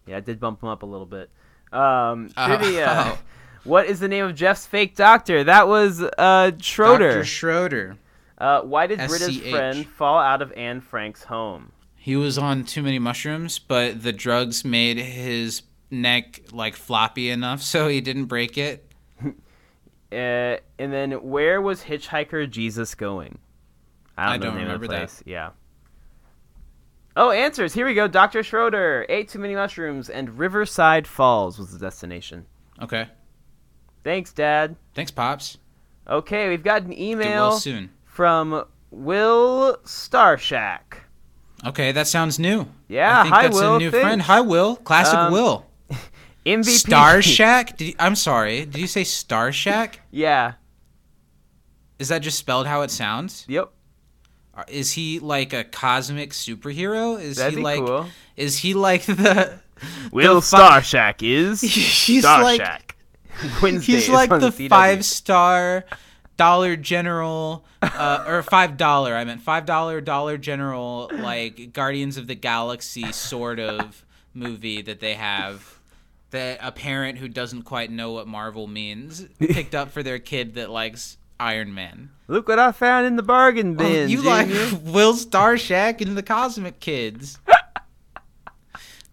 Yeah, 0.06 0.16
I 0.16 0.20
did 0.22 0.40
bump 0.40 0.64
him 0.64 0.70
up 0.70 0.84
a 0.84 0.86
little 0.86 1.06
bit. 1.06 1.30
Um, 1.74 2.30
Uh, 2.38 2.48
trivia. 2.58 2.86
oh. 2.90 3.20
What 3.66 3.88
is 3.88 4.00
the 4.00 4.08
name 4.08 4.24
of 4.24 4.36
Jeff's 4.36 4.66
fake 4.66 4.96
doctor? 4.96 5.44
That 5.44 5.68
was 5.68 6.02
uh, 6.02 6.52
Schroeder. 6.62 7.10
Dr. 7.16 7.26
Schroeder. 7.26 7.98
Uh, 8.38 8.62
why 8.62 8.88
did 8.88 9.00
Britta's 9.08 9.38
friend 9.40 9.88
fall 9.88 10.20
out 10.20 10.42
of 10.42 10.52
Anne 10.54 10.82
Frank's 10.82 11.24
home? 11.24 11.72
He 11.96 12.16
was 12.16 12.38
on 12.38 12.64
too 12.64 12.84
many 12.84 13.00
mushrooms, 13.00 13.60
but 13.60 14.02
the 14.04 14.14
drugs 14.14 14.64
made 14.64 14.98
his 14.98 15.64
neck 15.90 16.42
like 16.52 16.76
floppy 16.76 17.30
enough 17.30 17.62
so 17.62 17.88
he 17.88 18.02
didn't 18.02 18.26
break 18.26 18.58
it. 18.58 18.86
Uh, 20.10 20.56
and 20.80 20.94
then 20.94 21.12
where 21.12 21.62
was 21.62 21.84
Hitchhiker 21.84 22.50
Jesus 22.50 22.96
going? 22.96 23.40
I 24.18 24.24
don't, 24.24 24.32
I 24.32 24.38
know 24.38 24.44
don't 24.44 24.54
the 24.54 24.60
name 24.60 24.70
of 24.70 24.82
remember 24.82 25.06
that. 25.06 25.22
Yeah. 25.26 25.50
Oh, 27.18 27.32
answers. 27.32 27.74
Here 27.74 27.86
we 27.86 27.94
go. 27.94 28.08
Dr. 28.08 28.42
Schroeder 28.42 29.06
ate 29.10 29.28
too 29.28 29.40
many 29.40 29.54
mushrooms, 29.54 30.10
and 30.10 30.38
Riverside 30.40 31.06
Falls 31.08 31.60
was 31.60 31.74
the 31.74 31.80
destination. 31.80 32.46
Okay. 32.82 33.10
Thanks, 34.06 34.32
Dad. 34.32 34.78
Thanks, 34.94 35.12
Pops. 35.12 35.58
Okay, 36.08 36.48
we've 36.48 36.64
got 36.64 36.84
an 36.84 36.98
email 36.98 37.50
well 37.50 37.60
soon. 37.60 37.90
From 38.18 38.66
Will 38.90 39.78
Starshack. 39.86 40.80
Okay, 41.64 41.92
that 41.92 42.08
sounds 42.08 42.40
new. 42.40 42.68
Yeah, 42.88 43.20
I 43.20 43.24
think 43.24 43.36
hi, 43.36 43.44
that's 43.44 43.56
Will, 43.56 43.76
a 43.76 43.80
new 43.80 43.92
thanks. 43.92 44.04
friend. 44.04 44.22
Hi, 44.24 44.42
Will. 44.42 44.76
Classic 44.78 45.14
Um, 45.14 45.32
Will. 45.34 45.68
MVP. 46.46 46.66
Star 46.66 47.22
Shack? 47.22 47.78
Did 47.78 47.86
you, 47.90 47.94
I'm 48.00 48.16
sorry. 48.16 48.66
Did 48.66 48.78
you 48.82 48.88
say 48.88 49.04
Star 49.04 49.52
Shack? 49.52 50.02
Yeah. 50.12 50.54
Is 52.00 52.08
that 52.10 52.24
just 52.24 52.40
spelled 52.40 52.66
how 52.66 52.82
it 52.82 52.90
sounds? 52.90 53.46
Yep. 53.48 53.70
Is 54.68 54.94
he 54.94 55.20
like 55.20 55.54
a 55.54 55.64
cosmic 55.64 56.32
superhero? 56.32 57.22
Is 57.22 57.38
That'd 57.38 57.60
he 57.60 57.64
like 57.64 57.86
cool. 57.86 58.08
is 58.36 58.58
he 58.58 58.74
like 58.74 59.04
the 59.06 59.60
Will 60.12 60.36
the 60.36 60.42
fi- 60.42 60.80
Starshack 60.82 61.22
is 61.22 61.62
He's 61.62 62.26
Starshack. 62.26 62.42
like 62.42 62.96
Wednesdays 63.62 64.06
he's 64.06 64.10
like 64.10 64.32
the 64.32 64.52
five 64.70 65.06
star 65.06 65.86
Dollar 66.38 66.76
General 66.76 67.66
uh, 67.82 68.24
or 68.28 68.44
five 68.44 68.78
dollar. 68.78 69.16
I 69.16 69.24
meant 69.24 69.42
five 69.42 69.66
dollar 69.66 70.00
Dollar 70.02 70.38
General 70.38 71.10
like 71.14 71.74
Guardians 71.74 72.18
of 72.18 72.28
the 72.28 72.36
Galaxy 72.36 73.12
sort 73.12 73.60
of 73.60 74.06
movie 74.34 74.82
that 74.84 75.00
they 75.00 75.16
have. 75.16 75.74
That 76.32 76.60
a 76.62 76.72
parent 76.74 77.18
who 77.20 77.30
doesn't 77.30 77.64
quite 77.64 77.90
know 77.90 78.12
what 78.12 78.28
Marvel 78.28 78.68
means 78.68 79.26
picked 79.40 79.74
up 79.74 79.92
for 79.92 80.04
their 80.04 80.20
kid 80.20 80.56
that 80.56 80.70
likes 80.70 81.18
Iron 81.40 81.74
Man. 81.74 82.10
Look 82.28 82.50
what 82.50 82.60
I 82.60 82.74
found 82.74 83.08
in 83.08 83.16
the 83.16 83.24
bargain 83.24 83.76
Oh, 83.76 83.84
bin. 83.84 84.10
you 84.10 84.22
like. 84.22 84.48
Will 84.84 85.14
Starshack 85.14 86.02
and 86.02 86.18
the 86.18 86.24
Cosmic 86.24 86.82
Kids. 86.82 87.40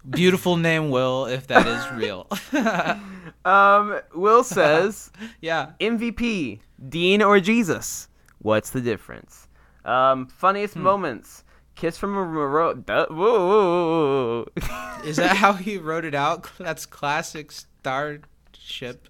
Beautiful 0.09 0.57
name, 0.57 0.91
Will, 0.91 1.27
if 1.27 1.47
that 1.49 1.67
is 1.67 1.93
real. 2.01 2.29
Um, 3.47 4.01
Will 4.15 4.43
says 4.43 5.11
yeah. 5.43 5.73
MVP 5.79 6.61
Dean 6.89 7.21
or 7.21 7.41
Jesus. 7.41 8.09
What's 8.39 8.71
the 8.71 8.81
difference? 8.81 9.49
Um, 9.85 10.27
funniest 10.29 10.73
Hmm. 10.75 10.83
moments. 10.83 11.45
Kiss 11.75 11.99
from 11.99 12.17
a 12.17 12.25
Moro. 12.25 12.73
Duh, 12.73 13.07
whoa, 13.11 13.17
whoa, 13.17 14.47
whoa. 14.57 15.03
Is 15.05 15.17
that 15.17 15.37
how 15.37 15.53
he 15.53 15.77
wrote 15.77 16.07
it 16.07 16.15
out? 16.15 16.49
That's 16.59 16.87
classic 16.87 17.53
Starship. 17.53 19.09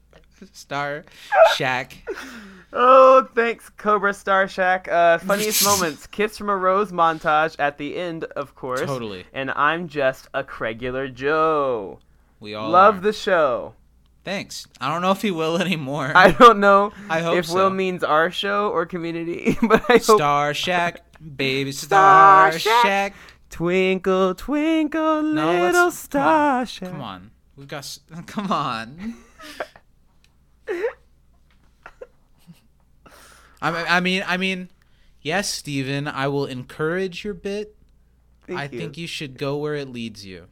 Star 0.52 1.04
Shack. 1.54 1.98
Oh, 2.76 3.28
thanks, 3.37 3.68
Cobra 3.70 4.12
Star 4.12 4.48
Shack. 4.48 4.88
Uh, 4.88 5.18
funniest 5.18 5.64
moments. 5.66 6.06
Kiss 6.08 6.37
from 6.37 6.48
a 6.50 6.56
Rose 6.56 6.90
montage 6.90 7.54
at 7.60 7.78
the 7.78 7.96
end, 7.96 8.24
of 8.24 8.54
course. 8.56 8.80
Totally. 8.80 9.24
And 9.32 9.52
I'm 9.52 9.87
just 9.88 10.26
a 10.34 10.44
regular 10.58 11.06
Joe. 11.08 12.00
We 12.40 12.54
all 12.54 12.68
Love 12.70 12.96
are. 12.98 13.00
the 13.00 13.12
show. 13.12 13.74
Thanks. 14.24 14.66
I 14.80 14.90
don't 14.92 15.02
know 15.02 15.12
if 15.12 15.22
he 15.22 15.30
will 15.30 15.56
anymore. 15.60 16.12
I 16.16 16.32
don't 16.32 16.58
know 16.58 16.92
I 17.08 17.20
hope 17.20 17.37
if 17.38 17.46
so. 17.46 17.54
Will 17.54 17.70
means 17.70 18.02
our 18.02 18.30
show 18.30 18.70
or 18.70 18.87
community, 18.87 19.56
but 19.62 19.82
I 19.88 19.94
hope 19.98 20.02
Star 20.18 20.52
Shack, 20.54 21.00
baby 21.37 21.70
Star, 21.72 22.50
Star 22.50 22.58
Shack. 22.58 22.82
Shack. 22.84 23.14
Twinkle, 23.50 24.34
twinkle, 24.34 25.22
No, 25.22 25.52
little 25.52 25.72
come 25.84 25.90
star. 25.92 26.60
on. 26.60 26.66
Come 26.66 27.00
on. 27.00 27.30
We've 27.54 27.68
got. 27.68 27.78
s- 27.78 28.00
Come 28.26 28.50
on. 28.50 29.14
I 33.64 33.70
mean, 33.72 33.85
I 33.88 34.00
mean, 34.00 34.24
I 34.27 34.37
mean, 34.37 34.68
yes, 35.22 35.48
Steven, 35.50 36.07
I 36.09 36.29
will 36.29 36.46
encourage 36.46 37.24
your 37.24 37.35
bit. 37.35 37.77
Thank 38.46 38.59
I 38.61 38.64
you. 38.64 38.79
think 38.79 38.96
you 38.98 39.07
should 39.07 39.38
go 39.38 39.57
where 39.57 39.74
it 39.74 39.88
leads 39.88 40.24
you. 40.24 40.46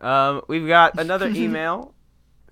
Um, 0.00 0.42
we've 0.48 0.66
got 0.66 0.98
another 0.98 1.28
email. 1.34 1.94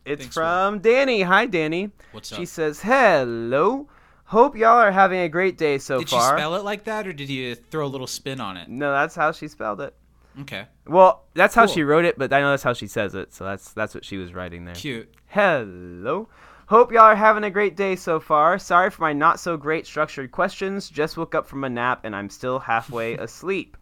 It's 0.05 0.23
Thanks, 0.23 0.35
from 0.35 0.79
Danny. 0.81 1.23
Hi, 1.23 1.47
Danny. 1.47 1.90
What's 2.12 2.31
up? 2.33 2.38
She 2.38 2.47
says, 2.47 2.81
"Hello. 2.81 3.88
Hope 4.25 4.57
y'all 4.57 4.79
are 4.79 4.90
having 4.92 5.21
a 5.21 5.29
great 5.29 5.57
day 5.57 5.79
so 5.79 5.97
far. 5.97 6.05
Did 6.05 6.12
you 6.12 6.21
spell 6.38 6.55
it 6.57 6.64
like 6.64 6.85
that, 6.85 7.07
or 7.07 7.12
did 7.12 7.29
you 7.29 7.55
throw 7.55 7.87
a 7.87 7.88
little 7.88 8.09
spin 8.09 8.40
on 8.40 8.57
it? 8.57 8.69
no, 8.69 8.90
that's 8.92 9.14
how 9.14 9.31
she 9.33 9.47
spelled 9.49 9.81
it. 9.81 9.95
Okay, 10.42 10.66
Well, 10.87 11.25
that's 11.33 11.55
how 11.55 11.64
Cool. 11.64 11.75
she 11.75 11.83
wrote 11.83 12.05
it, 12.05 12.19
but 12.19 12.31
I 12.31 12.40
know 12.40 12.51
that's 12.51 12.62
how 12.62 12.75
she 12.75 12.87
says 12.88 13.14
it, 13.14 13.33
so 13.33 13.45
that's 13.45 13.73
that's 13.73 13.95
what 13.95 14.05
she 14.05 14.19
was 14.19 14.35
writing 14.35 14.64
there. 14.66 14.75
cute. 14.75 15.14
Hello. 15.29 16.29
Hope 16.68 16.90
y'all 16.90 17.02
are 17.02 17.14
having 17.14 17.44
a 17.44 17.50
great 17.50 17.76
day 17.76 17.94
so 17.94 18.18
far. 18.18 18.59
Sorry 18.59 18.90
for 18.90 19.02
my 19.02 19.12
not 19.12 19.38
so 19.38 19.57
great 19.57 19.87
structured 19.87 20.33
questions. 20.33 20.88
Just 20.90 21.16
woke 21.16 21.35
up 21.35 21.46
from 21.46 21.62
a 21.62 21.68
nap 21.70 22.00
and 22.05 22.14
I'm 22.16 22.29
still 22.29 22.59
halfway 22.59 23.14
asleep. 23.18 23.76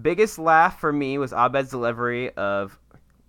Biggest 0.00 0.38
laugh 0.38 0.80
for 0.80 0.92
me 0.92 1.18
was 1.18 1.32
Abed's 1.34 1.70
delivery 1.70 2.30
of 2.34 2.78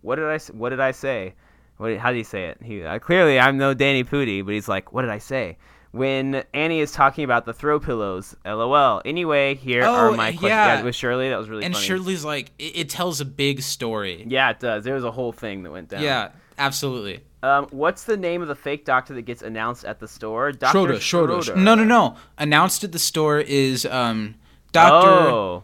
what 0.01 0.15
did 0.15 0.25
I 0.25 0.37
what 0.53 0.69
did 0.69 0.79
I 0.79 0.91
say? 0.91 1.33
What 1.77 1.89
did- 1.89 1.99
how 1.99 2.11
do 2.11 2.17
you 2.17 2.23
say 2.23 2.45
it? 2.45 2.59
He 2.63 2.83
uh, 2.83 2.99
clearly 2.99 3.37
I'm 3.37 3.57
no 3.57 3.73
Danny 3.73 4.03
Pudi, 4.05 4.43
but 4.45 4.53
he's 4.53 4.69
like, 4.69 4.93
what 4.93 5.01
did 5.01 5.11
I 5.11 5.17
say? 5.17 5.57
When 5.91 6.43
Annie 6.53 6.79
is 6.79 6.91
talking 6.91 7.23
about 7.23 7.45
the 7.45 7.53
throw 7.53 7.79
pillows, 7.79 8.35
lol. 8.45 9.01
Anyway, 9.05 9.55
here 9.55 9.83
are 9.83 10.09
Oh, 10.09 10.15
my 10.15 10.31
questions. 10.31 10.49
yeah. 10.49 10.81
with 10.83 10.93
Shirley, 10.95 11.29
that 11.29 11.37
was 11.37 11.47
really 11.49 11.63
And 11.63 11.73
funny. 11.73 11.85
Shirley's 11.85 12.25
like, 12.25 12.51
it, 12.59 12.75
it 12.77 12.89
tells 12.89 13.21
a 13.21 13.25
big 13.25 13.61
story. 13.61 14.25
yeah, 14.27 14.49
it 14.51 14.59
does. 14.59 14.83
There 14.83 14.93
was 14.95 15.05
a 15.05 15.11
whole 15.11 15.31
thing 15.31 15.63
that 15.63 15.71
went 15.71 15.87
down. 15.89 16.01
Yeah, 16.03 16.31
absolutely. 16.57 17.21
Um, 17.43 17.67
what's 17.71 18.05
the 18.05 18.17
name 18.17 18.41
of 18.41 18.47
the 18.47 18.55
fake 18.55 18.85
doctor 18.85 19.13
that 19.13 19.21
gets 19.23 19.41
announced 19.41 19.85
at 19.85 19.99
the 19.99 20.07
store? 20.07 20.51
Dr. 20.51 20.99
Schroeder, 20.99 21.41
Schroeder. 21.41 21.55
No, 21.55 21.75
no, 21.75 21.83
no. 21.83 22.15
Announced 22.37 22.83
at 22.83 22.91
the 22.91 22.99
store 22.99 23.39
is 23.39 23.85
um, 23.85 24.35
Doctor 24.71 25.09
Oh. 25.09 25.63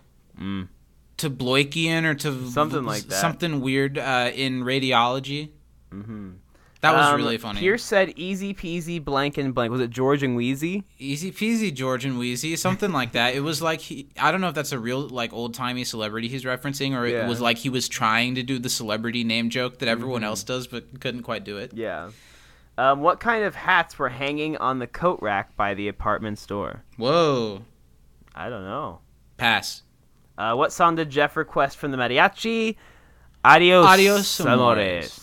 Tabloikian 1.18 2.06
or 2.06 2.16
to 2.16 2.50
Something 2.50 2.84
like 2.84 3.04
that. 3.04 3.16
Something 3.16 3.62
weird 3.62 3.98
uh, 3.98 4.32
in 4.34 4.64
radiology. 4.64 5.50
Mm-hmm. 5.92 6.32
That 6.82 6.94
was 6.96 7.06
Um, 7.08 7.16
really 7.18 7.38
funny. 7.38 7.60
Pierce 7.60 7.84
said 7.84 8.12
easy 8.16 8.56
peasy 8.56 9.04
blank 9.04 9.38
and 9.38 9.54
blank. 9.54 9.72
Was 9.72 9.82
it 9.82 9.92
George 9.92 10.24
and 10.24 10.36
Weezy? 10.38 10.84
Easy 10.98 11.32
peasy, 11.32 11.72
George 11.72 12.06
and 12.06 12.16
Weezy, 12.20 12.58
something 12.58 12.92
like 12.92 13.12
that. 13.12 13.36
It 13.36 13.42
was 13.42 13.62
like 13.62 13.82
he, 13.82 14.08
I 14.20 14.32
don't 14.32 14.42
know 14.42 14.48
if 14.50 14.56
that's 14.56 14.72
a 14.72 14.80
real 14.80 15.02
like 15.08 15.32
old 15.32 15.54
timey 15.54 15.84
celebrity 15.84 16.28
he's 16.28 16.44
referencing, 16.44 16.98
or 16.98 17.06
Yeah. 17.06 17.26
it 17.26 17.30
was 17.30 17.40
like 17.40 17.60
he 17.60 17.70
was 17.70 17.88
trying 17.88 18.34
to 18.34 18.42
do 18.42 18.58
the 18.58 18.70
celebrity 18.70 19.24
name 19.24 19.52
joke 19.52 19.78
that 19.78 19.88
everyone 19.90 20.22
Mm-hmm. 20.22 20.30
else 20.30 20.44
does, 20.44 20.66
but 20.66 21.00
couldn't 21.00 21.22
quite 21.22 21.44
do 21.44 21.58
it. 21.58 21.72
Yeah. 21.76 22.10
Um, 22.80 23.02
what 23.02 23.20
kind 23.20 23.44
of 23.44 23.54
hats 23.54 24.00
were 24.00 24.10
hanging 24.10 24.58
on 24.58 24.80
the 24.80 24.88
coat 24.88 25.20
rack 25.22 25.56
by 25.56 25.76
the 25.76 25.88
apartment 25.88 26.40
store? 26.40 26.82
Whoa, 26.98 27.62
I 28.34 28.50
don't 28.50 28.64
know. 28.64 29.02
pass. 29.38 29.84
Uh, 30.36 30.56
what 30.56 30.74
song 30.74 30.96
did 30.96 31.12
Jeff 31.12 31.38
request 31.38 31.78
from 31.78 31.92
the 31.92 31.98
mariachi? 31.98 32.76
Adios, 33.46 33.86
Adios, 33.86 34.40
amores. 34.40 35.21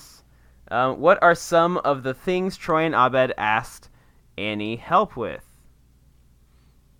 Um, 0.70 1.00
what 1.00 1.22
are 1.22 1.34
some 1.34 1.78
of 1.78 2.02
the 2.02 2.12
things 2.14 2.56
Troy 2.56 2.84
and 2.84 2.94
Abed 2.94 3.32
asked 3.38 3.88
Annie 4.36 4.76
help 4.76 5.16
with? 5.16 5.44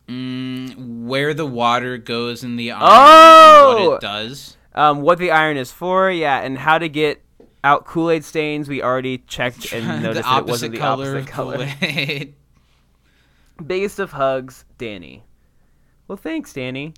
Mm, 0.09 1.05
where 1.07 1.35
the 1.35 1.45
water 1.45 1.99
goes 1.99 2.43
in 2.43 2.57
the 2.57 2.71
iron, 2.71 2.83
Oh! 2.83 3.89
what 3.91 3.95
it 3.97 4.01
does. 4.01 4.57
Um, 4.75 5.03
what 5.03 5.19
the 5.19 5.31
iron 5.33 5.57
is 5.59 5.71
for, 5.71 6.11
yeah, 6.11 6.39
and 6.41 6.57
how 6.57 6.79
to 6.79 6.89
get 6.89 7.23
out 7.63 7.85
Kool 7.85 8.11
Aid 8.11 8.25
stains. 8.25 8.69
We 8.69 8.83
already 8.83 9.19
checked 9.19 9.73
and 9.73 10.03
noticed 10.03 10.29
it 10.31 10.47
wasn't 10.47 10.73
the 10.73 10.79
color 10.79 11.19
opposite 11.19 11.31
color. 11.31 11.69
Biggest 13.67 13.99
of 13.99 14.13
hugs, 14.13 14.65
Danny. 14.79 15.25
Well, 16.07 16.17
thanks, 16.17 16.53
Danny. 16.55 16.95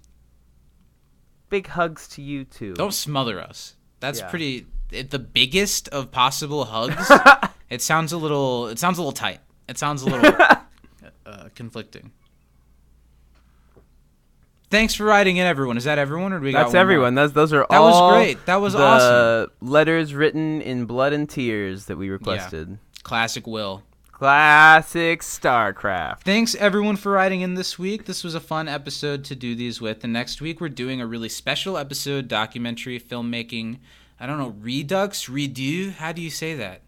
Big 1.49 1.67
hugs 1.67 2.07
to 2.09 2.23
you 2.23 2.45
too. 2.45 2.75
Don't 2.75 2.95
smother 2.95 3.41
us. 3.41 3.75
That's 3.99 4.21
Yeah. 4.21 4.29
pretty. 4.31 4.67
It, 4.93 5.11
the 5.11 5.19
biggest 5.19 5.89
of 5.89 6.11
possible 6.11 6.65
hugs. 6.65 7.11
it 7.71 7.83
sounds 7.83 8.13
a 8.13 8.17
little. 8.17 8.69
It 8.69 8.79
sounds 8.79 8.99
a 8.99 9.03
little 9.03 9.13
tight. 9.13 9.41
It 9.69 9.79
sounds 9.79 10.03
a 10.03 10.07
little 10.07 10.37
uh, 11.27 11.49
conflicting. 11.55 12.13
Thanks 14.71 14.95
for 14.95 15.05
writing 15.05 15.37
in, 15.37 15.47
everyone. 15.47 15.77
Is 15.77 15.85
that 15.85 15.99
everyone, 15.99 16.33
or 16.33 16.39
do 16.39 16.45
we 16.45 16.53
got 16.53 16.59
That's 16.59 16.69
one 16.69 16.75
more? 16.75 16.81
everyone. 16.81 17.15
Those 17.17 17.33
those 17.33 17.53
are 17.53 17.65
all 17.65 17.69
That 17.71 17.81
was 17.81 18.13
great. 18.15 18.47
That 18.47 18.61
was 18.61 18.73
the 18.75 18.83
awesome. 18.83 19.51
Letters 19.61 20.15
written 20.15 20.63
in 20.63 20.85
blood 20.85 21.13
and 21.13 21.29
tears 21.29 21.87
that 21.87 21.97
we 21.97 22.09
requested. 22.09 22.79
Classic 23.03 23.47
Will. 23.47 23.83
Classic 24.21 25.23
Starcraft. 25.23 26.21
Thanks 26.21 26.55
everyone 26.55 26.97
for 26.97 27.11
writing 27.11 27.41
in 27.41 27.55
this 27.55 27.79
week. 27.79 28.05
This 28.05 28.23
was 28.23 28.35
a 28.35 28.41
fun 28.41 28.69
episode 28.69 29.25
to 29.25 29.35
do 29.35 29.55
these 29.55 29.81
with. 29.81 30.05
And 30.05 30.13
next 30.13 30.43
week 30.43 30.61
we're 30.61 30.69
doing 30.69 31.01
a 31.01 31.07
really 31.07 31.31
special 31.31 31.79
episode 31.79 32.29
documentary 32.29 33.01
filmmaking. 33.01 33.79
I 34.21 34.27
don't 34.27 34.39
know, 34.39 34.55
redux, 34.61 35.27
redo. 35.29 35.93
How 35.95 36.13
do 36.13 36.21
you 36.21 36.31
say 36.31 36.55
that? 36.55 36.83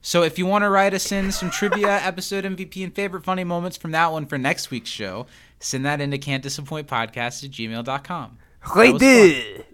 So 0.00 0.22
if 0.22 0.38
you 0.38 0.46
want 0.46 0.62
to 0.64 0.70
write 0.70 0.94
us 0.94 1.12
in 1.12 1.30
some 1.30 1.50
trivia, 1.50 1.88
episode 2.02 2.44
MVP, 2.44 2.82
and 2.82 2.94
favorite 2.94 3.22
funny 3.24 3.44
moments 3.44 3.76
from 3.76 3.92
that 3.92 4.10
one 4.10 4.26
for 4.26 4.38
next 4.38 4.70
week's 4.70 4.90
show, 4.90 5.26
send 5.60 5.84
that 5.86 6.00
into 6.00 6.18
can't 6.18 6.42
disappoint 6.42 6.88
podcast 6.88 7.44
at 7.44 7.50
gmail.com. 7.50 8.38
Right 8.74 8.98
there. 8.98 9.64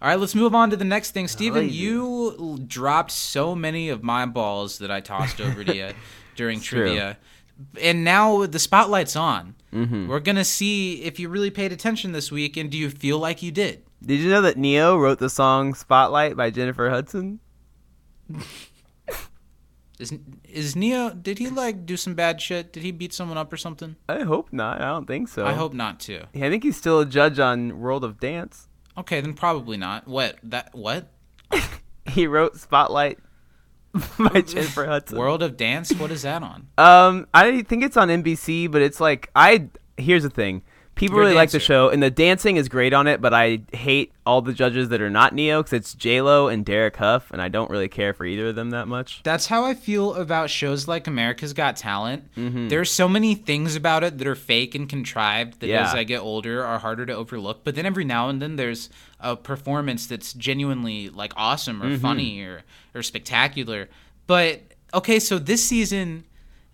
All 0.00 0.08
right, 0.08 0.18
let's 0.20 0.34
move 0.34 0.54
on 0.54 0.70
to 0.70 0.76
the 0.76 0.84
next 0.84 1.10
thing. 1.12 1.26
Steven, 1.26 1.68
you 1.70 2.58
dropped 2.66 3.10
so 3.10 3.54
many 3.54 3.88
of 3.88 4.02
my 4.02 4.26
balls 4.26 4.78
that 4.78 4.90
I 4.90 5.00
tossed 5.00 5.40
over 5.40 5.64
to 5.64 5.74
you 5.74 5.90
during 6.36 6.58
It's 6.58 6.66
true. 6.66 6.80
trivia. 6.86 7.18
And 7.80 8.04
now 8.04 8.44
the 8.44 8.58
spotlight's 8.58 9.16
on. 9.16 9.54
Mm-hmm. 9.72 10.08
We're 10.08 10.20
going 10.20 10.36
to 10.36 10.44
see 10.44 11.02
if 11.02 11.18
you 11.18 11.30
really 11.30 11.50
paid 11.50 11.72
attention 11.72 12.12
this 12.12 12.30
week 12.30 12.58
and 12.58 12.70
do 12.70 12.76
you 12.76 12.90
feel 12.90 13.18
like 13.18 13.42
you 13.42 13.50
did? 13.50 13.82
Did 14.04 14.20
you 14.20 14.30
know 14.30 14.42
that 14.42 14.56
Ne-Yo 14.56 14.96
wrote 14.96 15.18
the 15.18 15.30
song 15.30 15.74
Spotlight 15.74 16.36
by 16.36 16.50
Jennifer 16.50 16.90
Hudson? 16.90 17.40
Is 19.98 20.12
is 20.44 20.76
Ne-Yo 20.76 21.10
did 21.10 21.38
he 21.38 21.48
like 21.48 21.86
do 21.86 21.96
some 21.96 22.14
bad 22.14 22.40
shit? 22.40 22.70
Did 22.70 22.82
he 22.82 22.90
beat 22.90 23.14
someone 23.14 23.38
up 23.38 23.50
or 23.50 23.56
something? 23.56 23.96
I 24.08 24.24
hope 24.24 24.52
not. 24.52 24.82
I 24.82 24.86
don't 24.86 25.06
think 25.06 25.28
so. 25.28 25.46
I 25.46 25.54
hope 25.54 25.72
not 25.72 26.00
too. 26.00 26.20
I 26.34 26.50
think 26.50 26.64
he's 26.64 26.76
still 26.76 27.00
a 27.00 27.06
judge 27.06 27.38
on 27.38 27.80
World 27.80 28.04
of 28.04 28.20
Dance. 28.20 28.68
Okay, 28.98 29.22
then 29.22 29.32
probably 29.32 29.78
not. 29.78 30.06
What? 30.06 30.36
That 30.42 30.74
what? 30.74 31.12
He 32.08 32.28
wrote 32.28 32.56
Spotlight 32.56 33.18
by 34.18 34.40
Jennifer 34.40 34.86
Hudson. 34.86 35.18
World 35.18 35.42
of 35.42 35.56
Dance? 35.56 35.92
What 35.92 36.12
is 36.12 36.22
that 36.22 36.40
on? 36.40 36.68
Um, 36.78 37.26
I 37.34 37.62
think 37.62 37.82
it's 37.82 37.96
on 37.96 38.08
NBC, 38.08 38.70
but 38.70 38.80
it's 38.80 39.00
like 39.00 39.28
I. 39.34 39.68
Here's 39.96 40.22
the 40.22 40.30
thing: 40.30 40.62
people 40.96 41.18
really 41.18 41.34
like 41.34 41.50
the 41.50 41.60
show, 41.60 41.88
and 41.88 42.02
the 42.02 42.10
dancing 42.10 42.56
is 42.56 42.68
great 42.68 42.92
on 42.92 43.06
it. 43.06 43.20
But 43.20 43.32
I 43.32 43.60
hate 43.72 44.12
all 44.26 44.42
the 44.42 44.52
judges 44.52 44.88
that 44.88 45.00
are 45.00 45.10
not 45.10 45.32
Ne-Yo 45.32 45.62
because 45.62 45.74
it's 45.74 45.94
J 45.94 46.20
Lo 46.20 46.48
and 46.48 46.64
Derek 46.64 46.96
Hough, 46.96 47.30
and 47.30 47.40
I 47.40 47.48
don't 47.48 47.70
really 47.70 47.88
care 47.88 48.12
for 48.12 48.24
either 48.24 48.48
of 48.48 48.56
them 48.56 48.70
that 48.70 48.88
much. 48.88 49.22
That's 49.22 49.46
how 49.46 49.64
I 49.64 49.74
feel 49.74 50.14
about 50.14 50.50
shows 50.50 50.88
like 50.88 51.06
America's 51.06 51.52
Got 51.52 51.76
Talent. 51.76 52.34
Mm-hmm. 52.34 52.68
There's 52.68 52.90
so 52.90 53.08
many 53.08 53.36
things 53.36 53.76
about 53.76 54.02
it 54.02 54.18
that 54.18 54.26
are 54.26 54.34
fake 54.34 54.74
and 54.74 54.88
contrived 54.88 55.60
that 55.60 55.68
Yeah. 55.68 55.86
as 55.86 55.94
I 55.94 56.02
get 56.02 56.18
older 56.18 56.64
are 56.64 56.80
harder 56.80 57.06
to 57.06 57.14
overlook. 57.14 57.62
But 57.62 57.76
then 57.76 57.86
every 57.86 58.04
now 58.04 58.28
and 58.28 58.42
then 58.42 58.56
there's 58.56 58.90
a 59.20 59.36
performance 59.36 60.06
that's 60.06 60.32
genuinely 60.32 61.08
like 61.08 61.32
awesome 61.36 61.82
or 61.82 61.86
mm-hmm. 61.86 62.02
funny 62.02 62.40
or, 62.40 62.62
or 62.94 63.02
spectacular. 63.02 63.88
But 64.26 64.62
okay, 64.92 65.20
so 65.20 65.38
this 65.38 65.62
season 65.62 66.24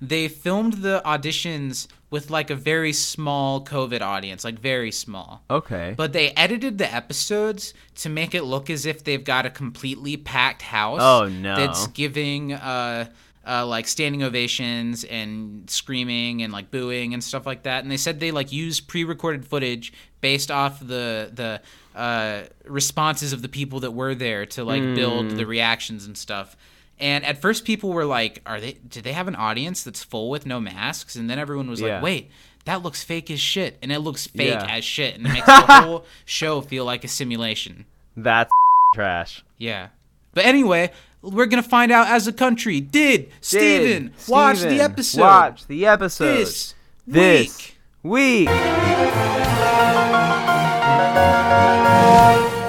they 0.02 0.26
filmed 0.28 0.74
the 0.82 1.00
auditions 1.06 1.86
with 2.10 2.28
like 2.28 2.50
a 2.50 2.56
very 2.56 2.92
small 2.92 3.64
COVID 3.64 4.02
audience, 4.02 4.44
like 4.44 4.58
very 4.58 4.90
small. 4.90 5.42
Okay. 5.48 5.94
But 5.96 6.12
they 6.12 6.32
edited 6.32 6.76
the 6.76 6.92
episodes 6.92 7.72
to 7.96 8.08
make 8.10 8.34
it 8.34 8.42
look 8.42 8.68
as 8.68 8.84
if 8.84 9.04
they've 9.04 9.22
got 9.24 9.46
a 9.46 9.50
completely 9.50 10.16
packed 10.16 10.60
house. 10.62 10.98
Oh, 11.00 11.28
no. 11.28 11.54
That's 11.56 11.86
giving 11.86 12.52
uh, 12.52 13.06
uh, 13.46 13.64
like 13.64 13.86
standing 13.86 14.22
ovations 14.24 15.04
and 15.04 15.70
screaming 15.70 16.42
and 16.42 16.52
like 16.52 16.70
booing 16.70 17.14
and 17.14 17.22
stuff 17.24 17.46
like 17.46 17.62
that. 17.62 17.82
And 17.82 17.90
they 17.90 17.96
said 17.96 18.18
they 18.20 18.32
like 18.32 18.52
use 18.52 18.80
pre-recorded 18.80 19.46
footage 19.46 19.92
based 20.20 20.50
off 20.50 20.80
the 20.80 21.30
the 21.32 21.62
uh, 21.98 22.42
responses 22.66 23.32
of 23.32 23.40
the 23.42 23.48
people 23.48 23.80
that 23.80 23.92
were 23.92 24.14
there 24.14 24.46
to 24.46 24.64
like 24.64 24.82
build 24.94 25.30
Hmm. 25.30 25.36
the 25.36 25.46
reactions 25.46 26.06
and 26.06 26.18
stuff. 26.18 26.56
And 27.02 27.24
at 27.26 27.42
first, 27.42 27.64
people 27.64 27.90
were 27.92 28.04
like, 28.04 28.40
"Are 28.46 28.60
they? 28.60 28.74
Do 28.88 29.02
they 29.02 29.12
have 29.12 29.26
an 29.26 29.34
audience 29.34 29.82
that's 29.82 30.04
full 30.04 30.30
with 30.30 30.46
no 30.46 30.60
masks?" 30.60 31.16
And 31.16 31.28
then 31.28 31.36
everyone 31.38 31.68
was 31.68 31.80
Yeah. 31.80 31.94
like, 31.94 32.02
"Wait, 32.04 32.30
that 32.64 32.82
looks 32.84 33.02
fake 33.02 33.28
as 33.28 33.40
shit," 33.40 33.76
and 33.82 33.90
it 33.90 33.98
looks 33.98 34.28
fake 34.28 34.50
Yeah. 34.50 34.66
as 34.70 34.84
shit, 34.84 35.16
and 35.16 35.26
it 35.26 35.32
makes 35.32 35.46
the 35.46 35.52
whole 35.82 36.06
show 36.24 36.60
feel 36.60 36.84
like 36.84 37.02
a 37.02 37.08
simulation. 37.08 37.86
That's 38.16 38.52
trash. 38.94 39.42
Yeah. 39.58 39.88
But 40.32 40.44
anyway, 40.46 40.92
we're 41.22 41.46
gonna 41.46 41.62
find 41.64 41.90
out 41.90 42.06
as 42.06 42.28
a 42.28 42.32
country. 42.32 42.80
Did 42.80 43.30
Steven 43.40 44.12
Did 44.16 44.28
watch 44.28 44.60
the 44.60 44.80
episode 44.80 45.20
Watch 45.20 45.66
the 45.66 45.84
episode. 45.86 46.36
this 46.36 46.74
This 47.06 47.74
week? 48.04 48.46
week. 48.48 48.48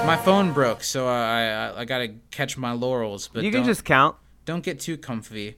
My 0.06 0.18
phone 0.26 0.54
broke, 0.54 0.84
so 0.84 1.08
uh, 1.08 1.12
I 1.12 1.42
I, 1.44 1.82
I 1.82 1.86
gotta 1.86 2.14
catch 2.32 2.58
my 2.58 2.72
laurels. 2.74 3.30
But 3.32 3.44
you 3.44 3.52
can 3.52 3.62
don't- 3.62 3.68
just 3.68 3.86
count. 3.86 4.16
Don't 4.46 4.64
get 4.64 4.80
too 4.80 4.98
comfy. 4.98 5.56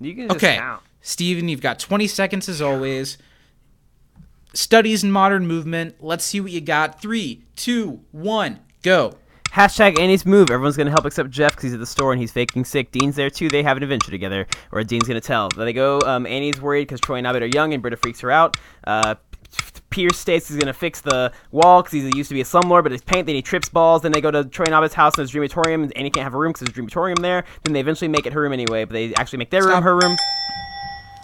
You 0.00 0.14
can 0.14 0.28
just 0.28 0.36
Okay, 0.36 0.56
count. 0.56 0.82
Steven, 1.00 1.48
you've 1.48 1.60
got 1.60 1.78
20 1.78 2.06
seconds 2.06 2.48
as 2.48 2.60
always. 2.60 3.18
Studies 4.52 5.02
in 5.02 5.10
modern 5.10 5.46
movement. 5.46 5.96
Let's 6.00 6.24
see 6.24 6.40
what 6.40 6.52
you 6.52 6.60
got. 6.60 7.00
Three, 7.02 7.42
two, 7.56 8.00
one, 8.12 8.60
go. 8.82 9.14
Hashtag 9.50 10.00
Annie's 10.00 10.26
move. 10.26 10.50
Everyone's 10.50 10.76
gonna 10.76 10.90
help 10.90 11.06
except 11.06 11.30
Jeff 11.30 11.52
because 11.52 11.64
he's 11.64 11.74
at 11.74 11.78
the 11.80 11.86
store 11.86 12.10
and 12.12 12.20
he's 12.20 12.32
faking 12.32 12.64
sick. 12.64 12.90
Dean's 12.90 13.14
there 13.14 13.30
too. 13.30 13.48
They 13.48 13.62
have 13.62 13.76
an 13.76 13.84
adventure 13.84 14.10
together, 14.10 14.48
or 14.72 14.82
Dean's 14.82 15.06
gonna 15.06 15.20
tell. 15.20 15.48
There 15.48 15.64
they 15.64 15.72
go. 15.72 16.00
Um, 16.04 16.26
Annie's 16.26 16.60
worried 16.60 16.88
because 16.88 17.00
Troy 17.00 17.18
and 17.18 17.26
Abed 17.26 17.42
are 17.42 17.46
young, 17.46 17.72
and 17.72 17.80
Britta 17.80 17.96
freaks 17.96 18.18
her 18.20 18.32
out. 18.32 18.56
Uh, 18.84 19.14
Pierce 19.94 20.18
states 20.18 20.48
he's 20.48 20.56
gonna 20.56 20.72
fix 20.72 21.00
the 21.00 21.30
wall 21.52 21.82
because 21.82 21.92
he 21.92 22.16
used 22.16 22.28
to 22.28 22.34
be 22.34 22.40
a 22.40 22.44
slumlord, 22.44 22.82
but 22.82 22.92
it's 22.92 23.04
paint. 23.04 23.26
Then 23.26 23.36
he 23.36 23.42
trips 23.42 23.68
balls. 23.68 24.02
Then 24.02 24.10
they 24.10 24.20
go 24.20 24.30
to 24.32 24.44
Troy 24.44 24.64
and 24.66 24.74
Abed's 24.74 24.94
house 24.94 25.16
in 25.16 25.22
his 25.22 25.30
dreamatorium, 25.30 25.84
and 25.84 25.96
Annie 25.96 26.10
can't 26.10 26.24
have 26.24 26.34
a 26.34 26.38
room 26.38 26.52
because 26.52 26.66
there's 26.66 26.76
a 26.76 26.80
dreamatorium 26.80 27.20
there. 27.20 27.44
Then 27.62 27.74
they 27.74 27.80
eventually 27.80 28.08
make 28.08 28.26
it 28.26 28.32
her 28.32 28.40
room 28.40 28.52
anyway, 28.52 28.84
but 28.84 28.94
they 28.94 29.14
actually 29.14 29.38
make 29.38 29.50
their 29.50 29.64
room 29.64 29.82
her 29.82 29.96
room. 29.96 30.16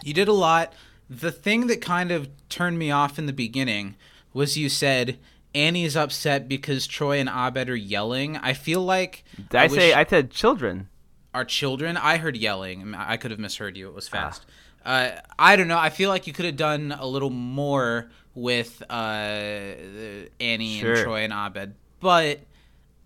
You 0.05 0.15
did 0.15 0.29
a 0.29 0.33
lot. 0.33 0.73
The 1.09 1.33
thing 1.33 1.67
that 1.67 1.81
kind 1.81 2.13
of 2.13 2.29
turned 2.49 2.79
me 2.79 2.91
off 2.93 3.19
in 3.19 3.27
the 3.27 3.33
beginning 3.33 3.97
was 4.33 4.57
you 4.57 4.69
said 4.69 5.19
Annie's 5.55 5.97
upset 5.97 6.47
because 6.49 6.87
Troy 6.87 7.19
and 7.19 7.29
Abed 7.29 7.69
are 7.69 7.75
yelling. 7.75 8.37
I 8.37 8.53
feel 8.53 8.83
like 8.83 9.25
Did 9.51 9.57
I, 9.57 9.67
say 9.67 9.93
I 9.93 10.05
said 10.05 10.31
children? 10.31 10.89
our 11.35 11.45
children. 11.45 11.97
I 11.97 12.19
heard 12.19 12.37
yelling. 12.37 12.95
I 12.95 13.17
could 13.17 13.33
have 13.33 13.41
misheard 13.41 13.77
you. 13.77 13.89
It 13.89 13.91
Ah. 13.91 13.95
was 13.95 14.09
fast. 14.09 14.47
Uh, 14.85 15.11
I 15.39 15.57
don't 15.57 15.69
know. 15.69 15.79
I 15.79 15.91
feel 15.91 16.09
like 16.09 16.27
you 16.27 16.33
could 16.33 16.45
have 16.47 16.57
done 16.57 16.95
a 16.99 17.07
little 17.07 17.29
more 17.31 18.11
with 18.41 18.83
uh, 18.89 18.95
Annie 20.41 20.79
Sure. 20.81 20.95
and 20.95 21.05
Troy 21.05 21.21
and 21.25 21.33
Abed, 21.33 21.75
but 22.01 22.41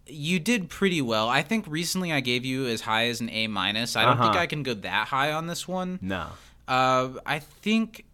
you 0.07 0.39
did 0.39 0.69
pretty 0.69 1.01
well. 1.03 1.29
I 1.29 1.43
think 1.43 1.65
recently 1.69 2.13
I 2.13 2.21
gave 2.21 2.45
you 2.45 2.67
as 2.67 2.83
high 2.83 3.07
as 3.07 3.21
an 3.21 3.31
A 3.31 3.47
minus. 3.47 3.97
I 3.97 4.05
don't 4.05 4.17
think 4.19 4.31
Uh-huh. 4.31 4.39
I 4.41 4.47
can 4.47 4.63
go 4.63 4.75
that 4.75 5.09
high 5.09 5.33
on 5.33 5.47
this 5.47 5.67
one. 5.67 5.99
No. 6.03 6.27
Uh, 6.69 7.11
I 7.27 7.39
think 7.39 8.05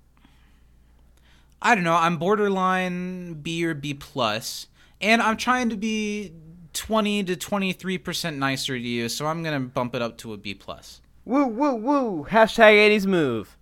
I 1.62 1.74
don't 1.74 1.84
know. 1.84 1.94
I'm 1.94 2.16
borderline 2.16 3.34
B 3.34 3.64
or 3.66 3.74
B 3.74 3.92
plus, 3.92 4.66
and 5.00 5.20
I'm 5.20 5.36
trying 5.36 5.68
to 5.70 5.76
be 5.76 6.32
twenty 6.72 7.22
to 7.24 7.36
twenty 7.36 7.72
three 7.72 7.98
percent 7.98 8.38
nicer 8.38 8.78
to 8.78 8.80
you, 8.82 9.08
so 9.08 9.26
I'm 9.26 9.42
gonna 9.42 9.60
bump 9.60 9.94
it 9.94 10.00
up 10.02 10.16
to 10.18 10.32
a 10.32 10.36
B 10.38 10.54
plus. 10.54 11.00
Woo 11.26 11.46
woo 11.46 11.74
woo! 11.74 12.26
Hashtag 12.30 12.78
Annie's 12.86 13.06
move. 13.06 13.56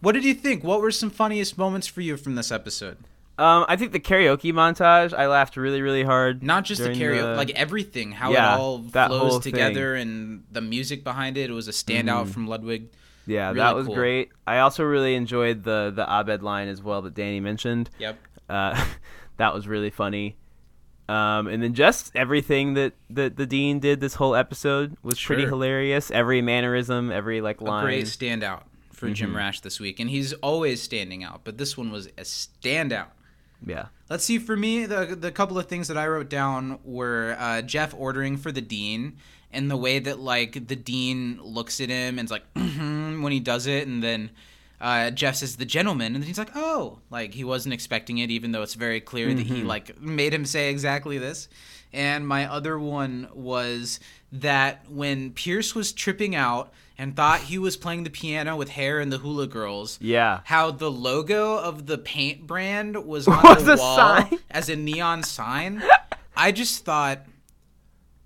What 0.00 0.12
did 0.12 0.24
you 0.24 0.34
think? 0.34 0.64
What 0.64 0.80
were 0.80 0.90
some 0.90 1.10
funniest 1.10 1.58
moments 1.58 1.86
for 1.86 2.00
you 2.00 2.16
from 2.16 2.34
this 2.34 2.50
episode? 2.50 2.96
Um, 3.38 3.64
I 3.68 3.76
think 3.76 3.92
the 3.92 4.00
karaoke 4.00 4.52
montage. 4.52 5.14
I 5.14 5.26
laughed 5.26 5.56
really, 5.56 5.80
really 5.80 6.02
hard. 6.02 6.42
Not 6.42 6.64
just 6.64 6.82
the 6.82 6.90
karaoke, 6.90 7.36
like 7.36 7.50
everything, 7.50 8.12
how 8.12 8.32
Yeah, 8.32 8.54
it 8.54 8.58
all 8.58 8.82
flows 8.82 9.42
together, 9.42 9.94
and 9.94 10.44
the 10.52 10.60
music 10.60 11.04
behind 11.04 11.38
it. 11.38 11.48
It 11.50 11.52
was 11.54 11.68
a 11.68 11.72
standout 11.72 12.28
from 12.28 12.46
Ludwig. 12.46 12.88
Yeah, 13.26 13.48
Really 13.48 13.58
that 13.60 13.74
was 13.74 13.86
cool. 13.86 13.94
great. 13.94 14.30
I 14.46 14.58
also 14.58 14.84
really 14.84 15.14
enjoyed 15.14 15.62
the 15.64 15.92
the 15.94 16.04
Abed 16.06 16.42
line 16.42 16.68
as 16.68 16.82
well 16.82 17.00
that 17.02 17.14
Danny 17.14 17.40
mentioned. 17.40 17.88
Yep. 17.98 18.18
Uh, 18.48 18.84
that 19.38 19.54
was 19.54 19.66
really 19.68 19.90
funny. 19.90 20.36
Um, 21.08 21.48
and 21.48 21.62
then 21.62 21.74
just 21.74 22.14
everything 22.14 22.74
that, 22.74 22.92
that 23.10 23.36
the 23.36 23.44
dean 23.46 23.80
did 23.80 24.00
this 24.00 24.14
whole 24.14 24.36
episode 24.36 24.96
was 25.02 25.20
pretty 25.20 25.42
Sure. 25.42 25.50
hilarious. 25.50 26.10
Every 26.12 26.40
mannerism, 26.40 27.10
every 27.10 27.40
like 27.40 27.60
line, 27.60 27.68
a 27.68 27.72
line. 27.72 27.84
great 27.84 28.04
standout 28.06 28.62
for 29.00 29.06
Mm-hmm. 29.06 29.14
Jim 29.14 29.36
Rash 29.36 29.60
this 29.60 29.80
week, 29.80 29.98
and 29.98 30.10
he's 30.10 30.34
always 30.34 30.80
standing 30.82 31.24
out, 31.24 31.40
but 31.42 31.56
this 31.58 31.76
one 31.76 31.90
was 31.90 32.06
a 32.06 32.22
standout. 32.22 33.08
Yeah. 33.66 33.86
Let's 34.10 34.24
see. 34.24 34.38
For 34.38 34.56
me, 34.56 34.84
the 34.86 35.16
the 35.18 35.32
couple 35.32 35.58
of 35.58 35.66
things 35.66 35.88
that 35.88 35.96
I 35.96 36.06
wrote 36.06 36.28
down 36.28 36.78
were 36.84 37.36
uh, 37.38 37.62
Jeff 37.62 37.94
ordering 37.96 38.36
for 38.36 38.52
the 38.52 38.60
dean, 38.60 39.16
and 39.52 39.70
the 39.70 39.76
way 39.76 39.98
that 40.00 40.20
like 40.20 40.68
the 40.68 40.76
dean 40.76 41.40
looks 41.42 41.80
at 41.80 41.88
him 41.88 42.18
and 42.18 42.26
is 42.26 42.30
like 42.30 42.44
when 42.54 43.32
he 43.32 43.40
does 43.40 43.66
it, 43.66 43.86
and 43.88 44.02
then 44.02 44.30
uh, 44.80 45.10
Jeff 45.10 45.36
says 45.36 45.56
the 45.56 45.64
gentleman, 45.64 46.14
and 46.14 46.22
then 46.22 46.28
he's 46.28 46.38
like, 46.38 46.54
oh, 46.54 46.98
like 47.10 47.34
he 47.34 47.44
wasn't 47.44 47.72
expecting 47.74 48.18
it, 48.18 48.30
even 48.30 48.52
though 48.52 48.62
it's 48.62 48.74
very 48.74 49.00
clear 49.00 49.32
that 49.34 49.46
he 49.46 49.62
like 49.62 50.00
made 50.00 50.32
him 50.34 50.44
say 50.44 50.70
exactly 50.70 51.18
this. 51.18 51.48
And 51.92 52.26
my 52.26 52.46
other 52.50 52.78
one 52.78 53.28
was 53.34 53.98
that 54.32 54.88
when 54.88 55.32
Pierce 55.32 55.74
was 55.74 55.92
tripping 55.92 56.34
out 56.36 56.72
and 57.00 57.16
thought 57.16 57.40
he 57.40 57.56
was 57.58 57.76
playing 57.78 58.04
the 58.04 58.10
piano 58.10 58.54
with 58.56 58.68
Hair 58.68 59.00
and 59.00 59.10
the 59.10 59.16
Hula 59.18 59.46
Girls, 59.46 59.98
Yeah. 60.02 60.40
how 60.44 60.70
the 60.70 60.90
logo 60.90 61.56
of 61.56 61.86
the 61.86 61.96
paint 61.96 62.46
brand 62.46 62.94
was 63.06 63.26
on 63.36 63.42
Was 63.42 63.64
the 63.64 63.76
wall 63.76 63.96
sign? 63.96 64.38
as 64.50 64.68
a 64.68 64.76
neon 64.76 65.22
sign. 65.22 65.82
I 66.36 66.52
just 66.52 66.84
thought 66.84 67.20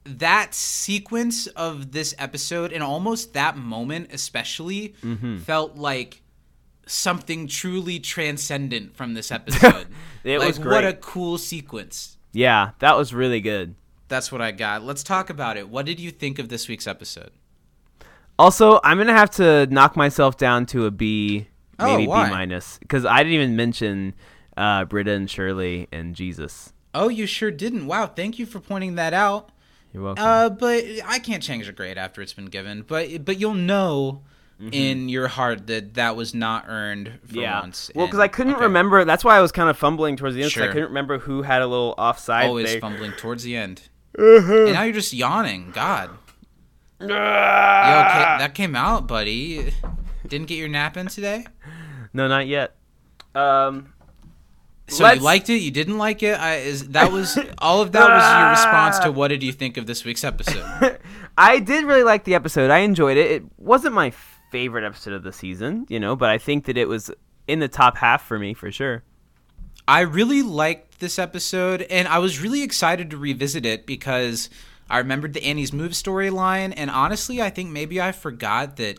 that 0.05 0.55
sequence 0.55 1.47
of 1.47 1.93
this 1.93 2.14
episode 2.18 2.72
and 2.72 2.83
almost 2.83 3.33
that 3.35 3.57
moment 3.57 4.09
especially 4.12 4.95
Mm-hmm. 5.03 5.39
felt 5.39 5.77
like 5.77 6.20
something 6.87 7.47
truly 7.47 7.99
transcendent 8.01 8.95
from 8.97 9.14
this 9.14 9.31
episode. 9.33 9.87
It 10.25 10.39
like 10.39 10.49
was 10.49 10.59
great. 10.59 10.72
what 10.75 10.85
a 10.87 10.95
cool 10.95 11.37
sequence. 11.37 12.16
Yeah, 12.33 12.70
that 12.79 12.97
was 12.97 13.12
really 13.12 13.41
good. 13.43 13.75
That's 14.09 14.33
what 14.33 14.41
I 14.41 14.53
got. 14.53 14.83
Let's 14.83 15.03
talk 15.03 15.29
about 15.29 15.59
it. 15.59 15.68
What 15.68 15.85
did 15.85 16.01
you 16.01 16.11
think 16.11 16.39
of 16.39 16.49
this 16.49 16.66
week's 16.66 16.87
episode? 16.87 17.31
Also, 18.39 18.80
I'm 18.82 18.99
gonna 18.99 19.12
have 19.12 19.30
to 19.32 19.66
knock 19.66 19.97
myself 19.97 20.37
down 20.37 20.66
to 20.66 20.87
a 20.87 20.91
B, 20.91 21.47
Oh, 21.78 21.87
maybe 21.87 22.05
B 22.07 22.09
minus, 22.12 22.78
because 22.78 23.05
I 23.05 23.18
didn't 23.18 23.32
even 23.35 23.57
mention 23.57 24.14
uh, 24.57 24.85
Britta 24.85 25.12
and 25.12 25.30
Shirley 25.30 25.89
and 25.93 26.14
Jesus. 26.14 26.72
Oh, 26.95 27.09
you 27.09 27.26
sure 27.26 27.51
didn't. 27.51 27.87
Wow, 27.87 28.07
thank 28.07 28.39
you 28.39 28.47
for 28.47 28.61
pointing 28.61 28.95
that 28.97 29.12
out. 29.14 29.51
You're 29.93 30.03
welcome. 30.05 30.24
Uh, 30.24 30.49
but 30.51 30.85
I 31.07 31.18
can't 31.20 31.43
change 31.43 31.68
a 31.68 31.72
grade 31.72 31.99
after 31.99 32.22
it's 32.22 32.32
been 32.32 32.47
given. 32.47 32.82
But 32.82 33.24
but 33.24 33.39
you'll 33.39 33.55
know 33.55 34.22
in 34.72 35.09
your 35.09 35.26
heart 35.28 35.66
that 35.66 35.95
that 35.95 36.14
was 36.16 36.32
not 36.35 36.64
earned 36.68 37.18
for 37.24 37.32
Mm-hmm. 37.35 37.39
yeah. 37.41 37.61
once. 37.61 37.91
Well, 37.95 38.07
because 38.07 38.20
I 38.20 38.28
couldn't 38.28 38.55
okay. 38.55 38.62
remember. 38.64 39.05
That's 39.05 39.24
why 39.24 39.37
I 39.37 39.41
was 39.41 39.53
kind 39.53 39.68
of 39.68 39.76
fumbling 39.76 40.16
towards 40.16 40.35
the 40.37 40.43
end. 40.43 40.53
'cause 40.53 40.62
I 40.62 40.68
couldn't 40.68 40.89
remember 40.89 41.18
who 41.18 41.43
had 41.43 41.62
a 41.62 41.66
little 41.66 41.95
offside. 41.99 42.47
Always 42.47 42.70
there. 42.72 42.80
fumbling 42.80 43.12
towards 43.12 43.43
the 43.45 43.57
end. 43.57 43.82
Uh-huh. 44.16 44.64
and 44.66 44.72
now 44.74 44.82
you're 44.85 44.93
just 44.95 45.12
yawning. 45.12 45.72
God. 45.72 46.11
You 47.01 47.07
okay? 47.07 48.36
That 48.38 48.55
came 48.55 48.74
out, 48.76 49.07
buddy. 49.07 49.72
Didn't 50.26 50.47
get 50.49 50.57
your 50.57 50.68
nap 50.68 50.97
in 50.97 51.07
today. 51.09 51.47
No, 52.12 52.28
not 52.28 52.47
yet. 52.47 52.76
Um, 53.34 53.92
So 54.88 55.03
Let's- 55.05 55.18
you 55.18 55.24
liked 55.24 55.51
it? 55.51 55.57
You 55.62 55.70
didn't 55.70 55.99
like 55.99 56.22
it? 56.22 56.38
I, 56.38 56.57
is 56.57 56.88
that 56.90 57.11
was 57.11 57.38
all 57.59 57.80
of 57.80 57.92
that 57.92 58.09
was 58.09 58.22
your 58.38 58.51
response 58.51 58.99
to 59.01 59.11
what 59.18 59.28
did 59.28 59.42
you 59.42 59.53
think 59.53 59.76
of 59.76 59.86
this 59.86 60.05
week's 60.05 60.24
episode? 60.24 60.99
I 61.38 61.59
did 61.59 61.84
really 61.84 62.03
like 62.05 62.24
the 62.24 62.34
episode. 62.34 62.70
I 62.70 62.78
enjoyed 62.78 63.16
it. 63.16 63.30
It 63.30 63.45
wasn't 63.59 63.95
my 63.95 64.12
favorite 64.53 64.84
episode 64.84 65.14
of 65.14 65.22
the 65.22 65.32
season, 65.32 65.86
you 65.88 65.99
know, 65.99 66.14
but 66.16 66.28
I 66.28 66.38
think 66.38 66.66
that 66.66 66.76
it 66.76 66.86
was 66.86 67.11
in 67.49 67.59
the 67.61 67.68
top 67.68 67.97
half 67.97 68.24
for 68.24 68.38
me 68.38 68.55
for 68.55 68.70
sure. 68.70 69.03
I 69.88 70.01
really 70.01 70.42
liked 70.42 71.01
this 71.01 71.18
episode, 71.18 71.82
and 71.82 72.07
I 72.09 72.18
was 72.18 72.40
really 72.40 72.62
excited 72.62 73.11
to 73.11 73.16
revisit 73.16 73.66
it 73.66 73.86
because 73.86 74.49
I 74.89 74.99
remembered 74.99 75.32
the 75.35 75.43
Annie's 75.45 75.72
Move 75.72 75.93
storyline, 75.93 76.72
and 76.76 76.91
honestly, 76.91 77.41
I 77.41 77.51
think 77.51 77.70
maybe 77.70 78.01
I 78.01 78.12
forgot 78.12 78.76
that 78.76 78.99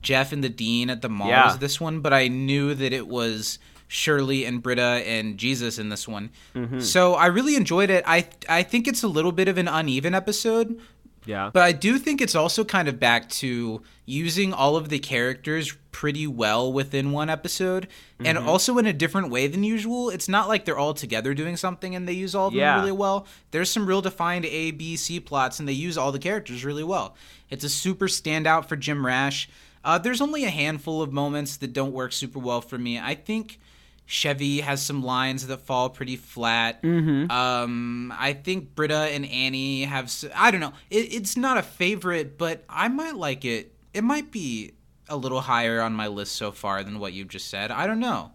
Jeff 0.00 0.32
and 0.32 0.42
the 0.42 0.48
Dean 0.48 0.90
at 0.90 1.00
the 1.02 1.08
mall 1.08 1.28
Yeah. 1.28 1.46
was 1.46 1.58
this 1.58 1.80
one, 1.80 2.00
but 2.00 2.12
I 2.12 2.28
knew 2.28 2.74
that 2.74 2.92
it 2.92 3.06
was 3.08 3.58
Shirley 3.88 4.44
and 4.44 4.62
Britta 4.62 5.02
and 5.06 5.36
Jesus 5.38 5.78
in 5.78 5.88
this 5.90 6.08
one. 6.08 6.30
Mm-hmm. 6.54 6.80
So 6.80 7.14
I 7.14 7.26
really 7.26 7.56
enjoyed 7.56 7.90
it. 7.90 8.02
I 8.06 8.26
I 8.48 8.62
think 8.62 8.88
it's 8.88 9.02
a 9.02 9.08
little 9.08 9.32
bit 9.32 9.48
of 9.48 9.58
an 9.58 9.68
uneven 9.68 10.14
episode, 10.14 10.80
Yeah. 11.24 11.50
but 11.52 11.62
I 11.62 11.72
do 11.72 11.98
think 11.98 12.20
it's 12.20 12.34
also 12.34 12.64
kind 12.64 12.88
of 12.88 12.98
back 12.98 13.28
to 13.30 13.82
using 14.06 14.52
all 14.52 14.76
of 14.76 14.88
the 14.88 14.98
characters 14.98 15.72
pretty 15.92 16.26
well 16.26 16.72
within 16.72 17.12
one 17.12 17.30
episode 17.30 17.86
and 18.24 18.36
Mm-hmm. 18.38 18.48
also 18.48 18.78
in 18.78 18.86
a 18.86 18.92
different 18.92 19.30
way 19.30 19.46
than 19.46 19.62
usual. 19.62 20.10
It's 20.10 20.28
not 20.28 20.48
like 20.48 20.64
they're 20.64 20.78
all 20.78 20.94
together 20.94 21.34
doing 21.34 21.56
something 21.56 21.94
and 21.94 22.08
they 22.08 22.12
use 22.12 22.34
all 22.34 22.48
of 22.48 22.54
them 22.54 22.80
really 22.80 22.92
well. 22.92 23.26
There's 23.52 23.70
some 23.70 23.86
real 23.86 24.00
defined 24.02 24.46
A, 24.46 24.70
B, 24.72 24.96
C 24.96 25.20
plots 25.20 25.60
and 25.60 25.68
they 25.68 25.72
use 25.72 25.96
all 25.98 26.10
the 26.12 26.18
characters 26.18 26.64
really 26.64 26.84
well. 26.84 27.14
It's 27.50 27.62
a 27.64 27.68
super 27.68 28.08
standout 28.08 28.66
for 28.66 28.74
Jim 28.76 29.04
Rash. 29.06 29.48
Uh, 29.84 29.98
there's 29.98 30.20
only 30.20 30.44
a 30.44 30.50
handful 30.50 31.02
of 31.02 31.12
moments 31.12 31.56
that 31.58 31.72
don't 31.72 31.92
work 31.92 32.12
super 32.12 32.38
well 32.38 32.60
for 32.60 32.78
me. 32.78 32.98
I 32.98 33.14
think 33.14 33.58
Chevy 34.06 34.60
has 34.60 34.82
some 34.84 35.02
lines 35.02 35.46
that 35.46 35.60
fall 35.62 35.88
pretty 35.90 36.16
flat. 36.16 36.82
Mm-hmm. 36.82 37.30
Um, 37.30 38.12
I 38.16 38.34
think 38.34 38.74
Britta 38.74 38.94
and 38.96 39.24
Annie 39.26 39.84
have. 39.84 40.12
I 40.34 40.50
don't 40.50 40.60
know. 40.60 40.72
It, 40.90 41.14
it's 41.14 41.36
not 41.36 41.56
a 41.58 41.62
favorite, 41.62 42.36
but 42.36 42.64
I 42.68 42.88
might 42.88 43.16
like 43.16 43.44
it. 43.44 43.72
It 43.94 44.04
might 44.04 44.30
be 44.30 44.72
a 45.08 45.16
little 45.16 45.40
higher 45.40 45.80
on 45.80 45.92
my 45.94 46.08
list 46.08 46.36
so 46.36 46.52
far 46.52 46.82
than 46.84 46.98
what 46.98 47.12
you've 47.12 47.28
just 47.28 47.48
said. 47.48 47.70
I 47.70 47.86
don't 47.86 48.00
know. 48.00 48.32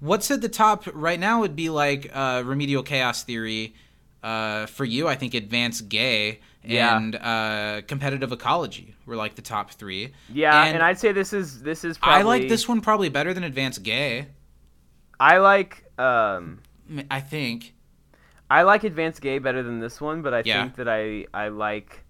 What's 0.00 0.30
at 0.30 0.40
the 0.40 0.48
top 0.48 0.84
right 0.92 1.18
now 1.18 1.40
would 1.40 1.56
be 1.56 1.70
like 1.70 2.10
uh, 2.14 2.42
Remedial 2.44 2.82
Chaos 2.82 3.22
Theory, 3.22 3.74
Uh, 4.22 4.66
for 4.66 4.84
you, 4.84 5.06
I 5.08 5.14
think 5.16 5.34
advanced 5.34 5.88
gay 5.88 6.40
Yeah. 6.62 6.96
and 6.96 7.14
uh, 7.16 7.82
competitive 7.86 8.32
ecology 8.32 8.94
were 9.06 9.16
like 9.16 9.34
the 9.34 9.42
top 9.42 9.70
three. 9.72 10.12
Yeah, 10.32 10.64
And 10.64 10.76
and, 10.76 10.82
I'd 10.82 10.98
say 10.98 11.12
this 11.12 11.32
is 11.32 11.62
this 11.62 11.84
is 11.84 11.98
probably 11.98 12.20
I 12.20 12.22
like 12.22 12.48
this 12.48 12.66
one 12.68 12.80
probably 12.80 13.08
better 13.10 13.32
than 13.34 13.44
advanced 13.44 13.82
gay. 13.82 14.26
I 15.20 15.38
like 15.38 15.84
um 15.98 16.60
I 17.10 17.20
think. 17.20 17.74
I 18.50 18.62
like 18.62 18.84
Advanced 18.84 19.20
Gay 19.20 19.38
better 19.38 19.62
than 19.62 19.80
this 19.80 20.00
one, 20.00 20.22
but 20.22 20.34
I 20.34 20.42
Yeah. 20.44 20.62
think 20.62 20.76
that 20.76 20.88
I 20.88 21.26
I 21.32 21.48
like 21.48 22.04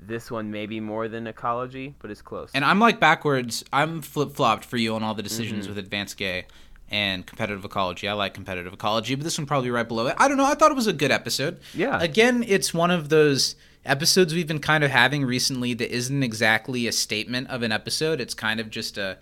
this 0.00 0.30
one 0.30 0.50
maybe 0.50 0.78
more 0.80 1.08
than 1.08 1.26
Ecology, 1.26 1.94
but 1.98 2.10
it's 2.10 2.22
close. 2.22 2.50
And 2.54 2.64
I'm 2.64 2.78
like 2.78 3.00
backwards. 3.00 3.64
I'm 3.72 4.00
flip 4.00 4.32
flopped 4.32 4.64
for 4.64 4.76
you 4.76 4.94
on 4.94 5.02
all 5.02 5.14
the 5.14 5.22
decisions 5.22 5.64
Mm-hmm. 5.66 5.74
with 5.74 5.78
advanced 5.84 6.16
gay 6.16 6.46
and 6.90 7.26
competitive 7.26 7.64
ecology. 7.64 8.08
I 8.08 8.12
like 8.14 8.32
competitive 8.32 8.72
ecology, 8.72 9.14
but 9.14 9.24
this 9.24 9.36
one 9.36 9.46
probably 9.46 9.70
right 9.70 9.86
below 9.86 10.06
it. 10.06 10.14
I 10.18 10.28
don't 10.28 10.36
know. 10.36 10.46
I 10.46 10.54
thought 10.54 10.70
it 10.70 10.74
was 10.76 10.86
a 10.86 10.92
good 10.92 11.10
episode. 11.10 11.60
Yeah. 11.74 12.00
Again, 12.00 12.44
it's 12.46 12.72
one 12.72 12.90
of 12.90 13.08
those 13.10 13.56
episodes 13.84 14.32
we've 14.34 14.46
been 14.46 14.58
kind 14.60 14.84
of 14.84 14.90
having 14.90 15.24
recently 15.24 15.74
that 15.74 15.90
isn't 15.94 16.22
exactly 16.22 16.86
a 16.86 16.92
statement 16.92 17.48
of 17.50 17.62
an 17.62 17.72
episode. 17.72 18.20
It's 18.20 18.34
kind 18.34 18.58
of 18.60 18.70
just 18.70 18.96
a. 18.98 19.18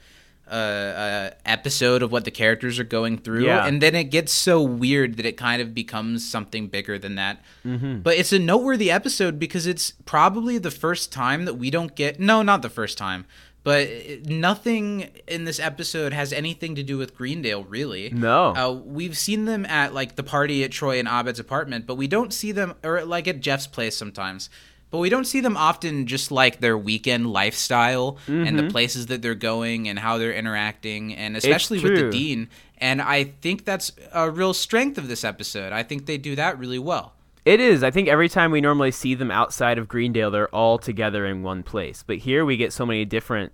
A, 0.49 0.57
a 0.57 1.49
episode 1.51 2.03
of 2.03 2.13
what 2.13 2.25
the 2.25 2.31
characters 2.31 2.79
are 2.79 2.85
going 2.85 3.19
through, 3.19 3.47
Yeah. 3.47 3.67
and 3.67 3.83
then 3.83 3.95
it 3.97 4.05
gets 4.05 4.33
so 4.33 4.63
weird 4.63 5.17
that 5.17 5.27
it 5.27 5.37
kind 5.37 5.61
of 5.61 5.75
becomes 5.75 6.29
something 6.29 6.69
bigger 6.69 6.99
than 6.99 7.17
that. 7.17 7.41
Mm-hmm. 7.65 7.99
But 8.01 8.17
it's 8.17 8.33
a 8.33 8.39
noteworthy 8.39 8.91
episode 8.91 9.39
because 9.41 9.67
it's 9.67 9.93
probably 10.05 10.59
the 10.59 10.71
first 10.71 11.11
time 11.13 11.47
that 11.47 11.55
we 11.55 11.69
don't 11.71 11.97
get 11.97 12.21
no, 12.21 12.43
not 12.43 12.63
the 12.63 12.69
first 12.71 12.97
time, 12.97 13.25
but 13.65 13.89
nothing 14.27 15.09
in 15.27 15.45
this 15.45 15.59
episode 15.59 16.13
has 16.13 16.33
anything 16.33 16.77
to 16.77 16.85
do 16.85 16.97
with 16.97 17.17
Greendale 17.17 17.65
really. 17.65 18.11
No. 18.11 18.55
Uh, 18.55 18.71
we've 18.71 19.19
seen 19.19 19.47
them 19.47 19.67
at 19.67 19.93
like 19.93 20.15
the 20.15 20.23
party 20.23 20.63
at 20.63 20.71
Troy 20.71 21.01
and 21.01 21.09
Abed's 21.09 21.41
apartment, 21.41 21.85
but 21.87 21.97
we 21.97 22.07
don't 22.07 22.33
see 22.33 22.53
them 22.53 22.75
or 22.85 23.05
like 23.05 23.27
at 23.27 23.41
Jeff's 23.41 23.67
place 23.67 23.97
sometimes. 23.97 24.49
But 24.91 24.99
we 24.99 25.09
don't 25.09 25.25
see 25.27 25.41
them 25.41 25.57
often 25.57 26.07
just 26.07 26.31
like 26.31 26.61
their 26.61 26.79
weekend 26.79 27.27
lifestyle 27.33 28.19
and 28.27 28.47
Mm-hmm. 28.47 28.57
the 28.57 28.71
places 28.71 29.07
that 29.07 29.21
they're 29.21 29.35
going 29.35 29.89
and 29.89 29.99
how 29.99 30.17
they're 30.19 30.33
interacting 30.33 31.15
and 31.15 31.37
especially 31.37 31.81
with 31.81 31.97
the 31.97 32.11
dean. 32.11 32.49
And 32.79 33.03
I 33.03 33.25
think 33.25 33.65
that's 33.65 33.93
a 34.13 34.31
real 34.31 34.55
strength 34.55 34.97
of 34.97 35.09
this 35.09 35.25
episode. 35.25 35.73
I 35.73 35.83
think 35.83 36.07
they 36.07 36.19
do 36.19 36.37
that 36.37 36.59
really 36.59 36.79
well. 36.79 37.15
It 37.45 37.61
is. 37.61 37.83
I 37.85 37.91
think 37.93 38.09
every 38.09 38.29
time 38.29 38.51
we 38.51 38.61
normally 38.61 38.91
see 38.91 39.15
them 39.15 39.31
outside 39.31 39.79
of 39.79 39.87
Greendale, 39.87 40.31
they're 40.33 40.53
all 40.55 40.79
together 40.79 41.27
in 41.27 41.43
one 41.45 41.63
place. 41.63 42.03
But 42.05 42.19
here 42.19 42.45
we 42.45 42.57
get 42.57 42.73
so 42.73 42.85
many 42.85 43.05
different 43.05 43.53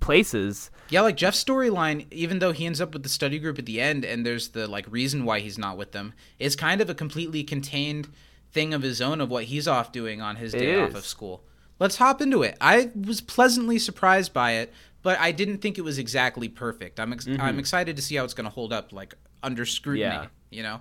places. 0.00 0.70
Yeah, 0.90 1.00
like 1.00 1.16
Jeff's 1.16 1.42
storyline, 1.42 2.06
even 2.12 2.38
though 2.38 2.52
he 2.52 2.66
ends 2.66 2.80
up 2.80 2.92
with 2.92 3.02
the 3.02 3.08
study 3.08 3.38
group 3.38 3.58
at 3.58 3.66
the 3.66 3.80
end, 3.80 4.04
and 4.04 4.24
there's 4.24 4.48
the 4.50 4.66
like 4.68 4.86
reason 4.90 5.24
why 5.24 5.40
he's 5.40 5.58
not 5.58 5.76
with 5.76 5.92
them, 5.92 6.12
is 6.38 6.54
kind 6.54 6.80
of 6.80 6.88
a 6.90 6.94
completely 6.94 7.42
contained 7.44 8.08
thing 8.52 8.74
of 8.74 8.82
his 8.82 9.00
own 9.00 9.20
of 9.20 9.30
what 9.30 9.44
he's 9.44 9.66
off 9.66 9.92
doing 9.92 10.20
on 10.20 10.36
his 10.36 10.52
day 10.52 10.80
off 10.80 10.94
of 10.94 11.06
school. 11.06 11.44
Let's 11.78 11.96
hop 11.96 12.20
into 12.20 12.42
it. 12.42 12.56
I 12.60 12.90
was 12.94 13.20
pleasantly 13.20 13.78
surprised 13.78 14.32
by 14.32 14.52
it, 14.52 14.72
but 15.02 15.18
I 15.18 15.32
didn't 15.32 15.58
think 15.58 15.78
it 15.78 15.82
was 15.82 15.98
exactly 15.98 16.48
perfect. 16.48 17.00
I'm 17.00 17.12
ex- 17.12 17.26
I'm 17.26 17.36
mm-hmm. 17.36 17.58
excited 17.58 17.96
to 17.96 18.02
see 18.02 18.16
how 18.16 18.24
it's 18.24 18.34
going 18.34 18.44
to 18.44 18.50
hold 18.50 18.72
up, 18.72 18.92
like 18.92 19.14
under 19.42 19.66
scrutiny. 19.66 20.04
Yeah. 20.04 20.26
You 20.50 20.62
know, 20.62 20.80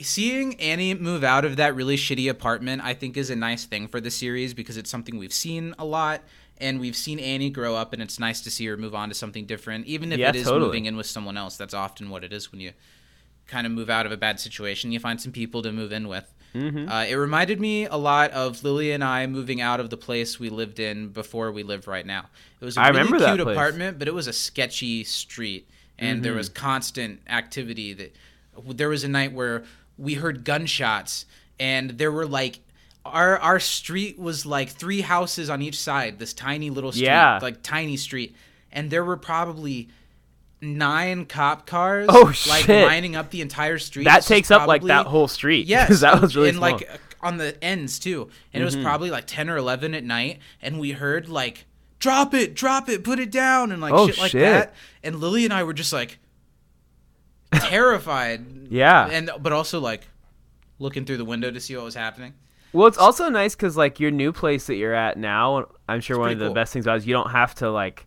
seeing 0.00 0.60
Annie 0.60 0.94
move 0.94 1.24
out 1.24 1.44
of 1.44 1.56
that 1.56 1.74
really 1.74 1.96
shitty 1.96 2.28
apartment, 2.28 2.82
I 2.84 2.94
think, 2.94 3.16
is 3.16 3.30
a 3.30 3.36
nice 3.36 3.64
thing 3.64 3.88
for 3.88 4.00
the 4.00 4.10
series 4.10 4.54
because 4.54 4.76
it's 4.76 4.90
something 4.90 5.18
we've 5.18 5.32
seen 5.32 5.74
a 5.78 5.84
lot, 5.84 6.22
and 6.58 6.80
we've 6.80 6.96
seen 6.96 7.18
Annie 7.18 7.50
grow 7.50 7.74
up, 7.74 7.92
and 7.92 8.02
it's 8.02 8.18
nice 8.18 8.40
to 8.42 8.50
see 8.50 8.66
her 8.66 8.76
move 8.76 8.94
on 8.94 9.08
to 9.08 9.14
something 9.14 9.46
different, 9.46 9.86
even 9.86 10.12
if 10.12 10.18
Yeah, 10.18 10.30
it 10.30 10.36
is 10.36 10.44
totally. 10.44 10.66
moving 10.66 10.86
in 10.86 10.96
with 10.96 11.06
someone 11.06 11.36
else. 11.36 11.56
That's 11.56 11.74
often 11.74 12.10
what 12.10 12.24
it 12.24 12.32
is 12.32 12.52
when 12.52 12.60
you 12.60 12.72
kind 13.46 13.66
of 13.66 13.72
move 13.72 13.90
out 13.90 14.06
of 14.06 14.12
a 14.12 14.16
bad 14.16 14.40
situation. 14.40 14.92
You 14.92 15.00
find 15.00 15.20
some 15.20 15.32
people 15.32 15.62
to 15.62 15.72
move 15.72 15.92
in 15.92 16.08
with. 16.08 16.32
Mm-hmm. 16.54 16.88
Uh, 16.88 17.04
it 17.04 17.14
reminded 17.14 17.60
me 17.60 17.86
a 17.86 17.96
lot 17.96 18.30
of 18.32 18.62
Lily 18.62 18.92
and 18.92 19.02
I 19.02 19.26
moving 19.26 19.60
out 19.60 19.80
of 19.80 19.90
the 19.90 19.96
place 19.96 20.38
we 20.38 20.50
lived 20.50 20.78
in 20.80 21.08
before 21.08 21.50
we 21.52 21.62
live 21.62 21.86
right 21.88 22.04
now. 22.04 22.26
It 22.60 22.64
was 22.64 22.76
a 22.76 22.80
I 22.80 22.88
really 22.88 23.04
remember 23.04 23.26
cute 23.36 23.40
apartment, 23.40 23.98
but 23.98 24.06
it 24.08 24.14
was 24.14 24.26
a 24.26 24.32
sketchy 24.32 25.04
street, 25.04 25.68
and 25.98 26.22
there 26.22 26.34
was 26.34 26.48
Mm-hmm. 26.50 26.64
constant 26.64 27.20
activity. 27.28 27.92
That 27.94 28.14
there 28.68 28.88
was 28.88 29.02
a 29.04 29.08
night 29.08 29.32
where 29.32 29.64
we 29.96 30.14
heard 30.14 30.44
gunshots, 30.44 31.26
and 31.58 31.90
there 31.92 32.12
were 32.12 32.26
like. 32.26 32.60
Our, 33.04 33.36
our 33.40 33.58
street 33.58 34.16
was 34.16 34.46
like 34.46 34.68
three 34.68 35.00
houses 35.00 35.50
on 35.50 35.60
each 35.60 35.76
side, 35.76 36.20
this 36.20 36.32
tiny 36.32 36.70
little 36.70 36.92
street, 36.92 37.06
Yeah. 37.06 37.40
like 37.42 37.60
tiny 37.60 37.96
street, 37.96 38.36
and 38.70 38.92
there 38.92 39.04
were 39.04 39.16
probably 39.16 39.88
nine 40.62 41.26
cop 41.26 41.66
cars, 41.66 42.06
Oh, 42.10 42.32
like 42.48 42.64
shit. 42.64 42.86
lining 42.86 43.16
up 43.16 43.30
the 43.30 43.40
entire 43.42 43.78
street. 43.78 44.04
That 44.04 44.22
takes 44.22 44.50
up 44.50 44.66
like 44.66 44.82
that 44.84 45.06
whole 45.06 45.28
street. 45.28 45.66
Yes, 45.68 45.88
'cause 45.88 46.00
that 46.00 46.20
was 46.22 46.34
really 46.36 46.48
and 46.50 46.58
small. 46.58 46.70
Mm-hmm. 46.78 46.90
like 46.92 47.00
on 47.20 47.36
the 47.36 47.62
ends 47.62 47.98
too. 47.98 48.30
And 48.54 48.62
it 48.62 48.64
was 48.64 48.76
probably 48.76 49.10
like 49.10 49.26
ten 49.26 49.50
or 49.50 49.56
eleven 49.56 49.94
at 49.94 50.04
night, 50.04 50.38
and 50.62 50.78
we 50.80 50.92
heard 50.92 51.28
like 51.28 51.66
"drop 51.98 52.32
it, 52.32 52.54
drop 52.54 52.88
it, 52.88 53.04
put 53.04 53.18
it 53.18 53.30
down," 53.30 53.70
and 53.72 53.80
like 53.82 53.92
Oh, 53.92 54.06
shit 54.08 54.18
like 54.18 54.30
shit. 54.32 54.40
that. 54.42 54.74
And 55.02 55.16
Lily 55.20 55.44
and 55.44 55.52
I 55.52 55.64
were 55.64 55.74
just 55.74 55.92
like 55.92 56.18
terrified. 57.52 58.44
Yeah. 58.70 59.08
and 59.10 59.30
but 59.40 59.52
also 59.52 59.80
like 59.80 60.08
looking 60.78 61.04
through 61.04 61.18
the 61.18 61.24
window 61.24 61.50
to 61.50 61.60
see 61.60 61.76
what 61.76 61.84
was 61.84 61.94
happening. 61.94 62.34
Well, 62.72 62.86
it's 62.88 62.98
also 62.98 63.28
nice 63.28 63.54
because 63.54 63.76
like 63.76 64.00
your 64.00 64.10
new 64.10 64.32
place 64.32 64.66
that 64.66 64.76
you're 64.76 64.94
at 64.94 65.18
now, 65.18 65.66
I'm 65.88 66.00
sure 66.00 66.18
one 66.18 66.32
of 66.32 66.38
the 66.38 66.46
cool. 66.46 66.54
best 66.54 66.72
things 66.72 66.86
about 66.86 66.94
it 66.94 66.98
is 66.98 67.06
you 67.06 67.12
don't 67.12 67.30
have 67.30 67.54
to 67.56 67.70
like 67.70 68.06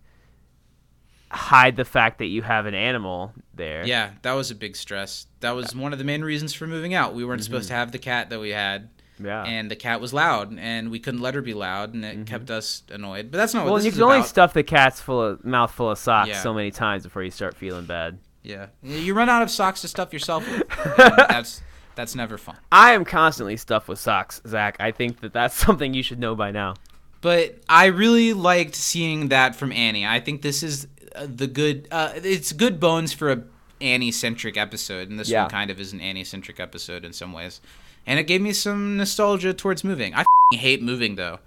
hide 1.31 1.75
the 1.75 1.85
fact 1.85 2.19
that 2.19 2.27
you 2.27 2.41
have 2.41 2.65
an 2.65 2.75
animal 2.75 3.33
there. 3.53 3.85
Yeah, 3.85 4.11
that 4.21 4.33
was 4.33 4.51
a 4.51 4.55
big 4.55 4.75
stress. 4.75 5.27
That 5.39 5.51
was 5.51 5.75
one 5.75 5.91
of 5.93 5.99
the 5.99 6.05
main 6.05 6.23
reasons 6.23 6.53
for 6.53 6.67
moving 6.67 6.93
out. 6.93 7.13
We 7.13 7.25
weren't 7.25 7.43
supposed 7.43 7.67
to 7.69 7.73
have 7.75 7.91
the 7.91 7.99
cat 7.99 8.29
that 8.29 8.39
we 8.39 8.49
had. 8.51 8.83
Mm-hmm. 8.83 9.25
Yeah. 9.25 9.43
And 9.45 9.71
the 9.71 9.77
cat 9.77 10.01
was 10.01 10.13
loud, 10.13 10.57
and 10.59 10.91
we 10.91 10.99
couldn't 10.99 11.21
let 11.21 11.35
her 11.35 11.41
be 11.41 11.53
loud, 11.53 11.93
and 11.93 12.03
it 12.03 12.25
kept 12.25 12.51
us 12.51 12.83
annoyed. 12.91 13.31
But 13.31 13.37
that's 13.37 13.53
not 13.53 13.59
Mm-hmm. 13.61 13.65
well, 13.65 13.73
what 13.75 13.77
and 13.77 13.85
this 13.85 13.95
you 13.97 14.03
can 14.03 14.11
only 14.11 14.27
stuff 14.27 14.53
the 14.53 14.63
cat's 14.63 14.99
full 14.99 15.21
of 15.21 15.45
mouth 15.45 15.71
full 15.71 15.89
of 15.89 15.97
socks 15.97 16.27
Yeah. 16.29 16.41
so 16.41 16.53
many 16.53 16.69
times 16.69 17.03
before 17.03 17.23
you 17.23 17.31
start 17.31 17.55
feeling 17.55 17.85
bad. 17.85 18.17
Yeah, 18.43 18.67
you 18.83 19.13
run 19.13 19.29
out 19.29 19.41
of 19.41 19.49
socks 19.49 19.81
to 19.81 19.87
stuff 19.87 20.11
yourself 20.13 20.45
with. 20.51 20.63
that's 20.97 21.61
that's 21.95 22.13
never 22.13 22.37
fun. 22.37 22.57
I 22.73 22.91
am 22.93 23.05
constantly 23.05 23.55
stuffed 23.55 23.87
with 23.87 23.99
socks, 23.99 24.41
Zach. 24.45 24.75
I 24.81 24.91
think 24.91 25.21
that 25.21 25.31
that's 25.31 25.55
something 25.65 25.93
you 25.93 26.03
should 26.03 26.19
know 26.19 26.35
by 26.35 26.51
now. 26.51 26.73
But 27.21 27.61
I 27.69 27.85
really 27.85 28.33
liked 28.33 28.75
seeing 28.75 29.29
that 29.29 29.55
from 29.55 29.71
Annie. 29.71 30.05
I 30.05 30.19
think 30.19 30.41
this 30.43 30.61
is 30.61 30.87
the 31.25 31.47
good. 31.47 31.87
Uh, 31.91 32.11
it's 32.15 32.51
good 32.51 32.79
bones 32.79 33.13
for 33.13 33.31
a 33.31 33.43
Annie 33.81 34.11
centric 34.11 34.57
episode, 34.57 35.09
and 35.09 35.19
this 35.19 35.29
Yeah. 35.29 35.43
one 35.43 35.51
kind 35.51 35.69
of 35.71 35.79
is 35.79 35.93
an 35.93 36.01
Annie 36.01 36.23
centric 36.23 36.59
episode 36.59 37.03
in 37.05 37.13
some 37.13 37.33
ways. 37.33 37.61
And 38.07 38.19
it 38.19 38.23
gave 38.27 38.41
me 38.41 38.53
some 38.53 38.97
nostalgia 38.97 39.53
towards 39.53 39.83
moving. 39.83 40.13
I 40.13 40.21
f***ing 40.21 40.59
hate 40.59 40.81
moving 40.81 41.15
though. 41.15 41.39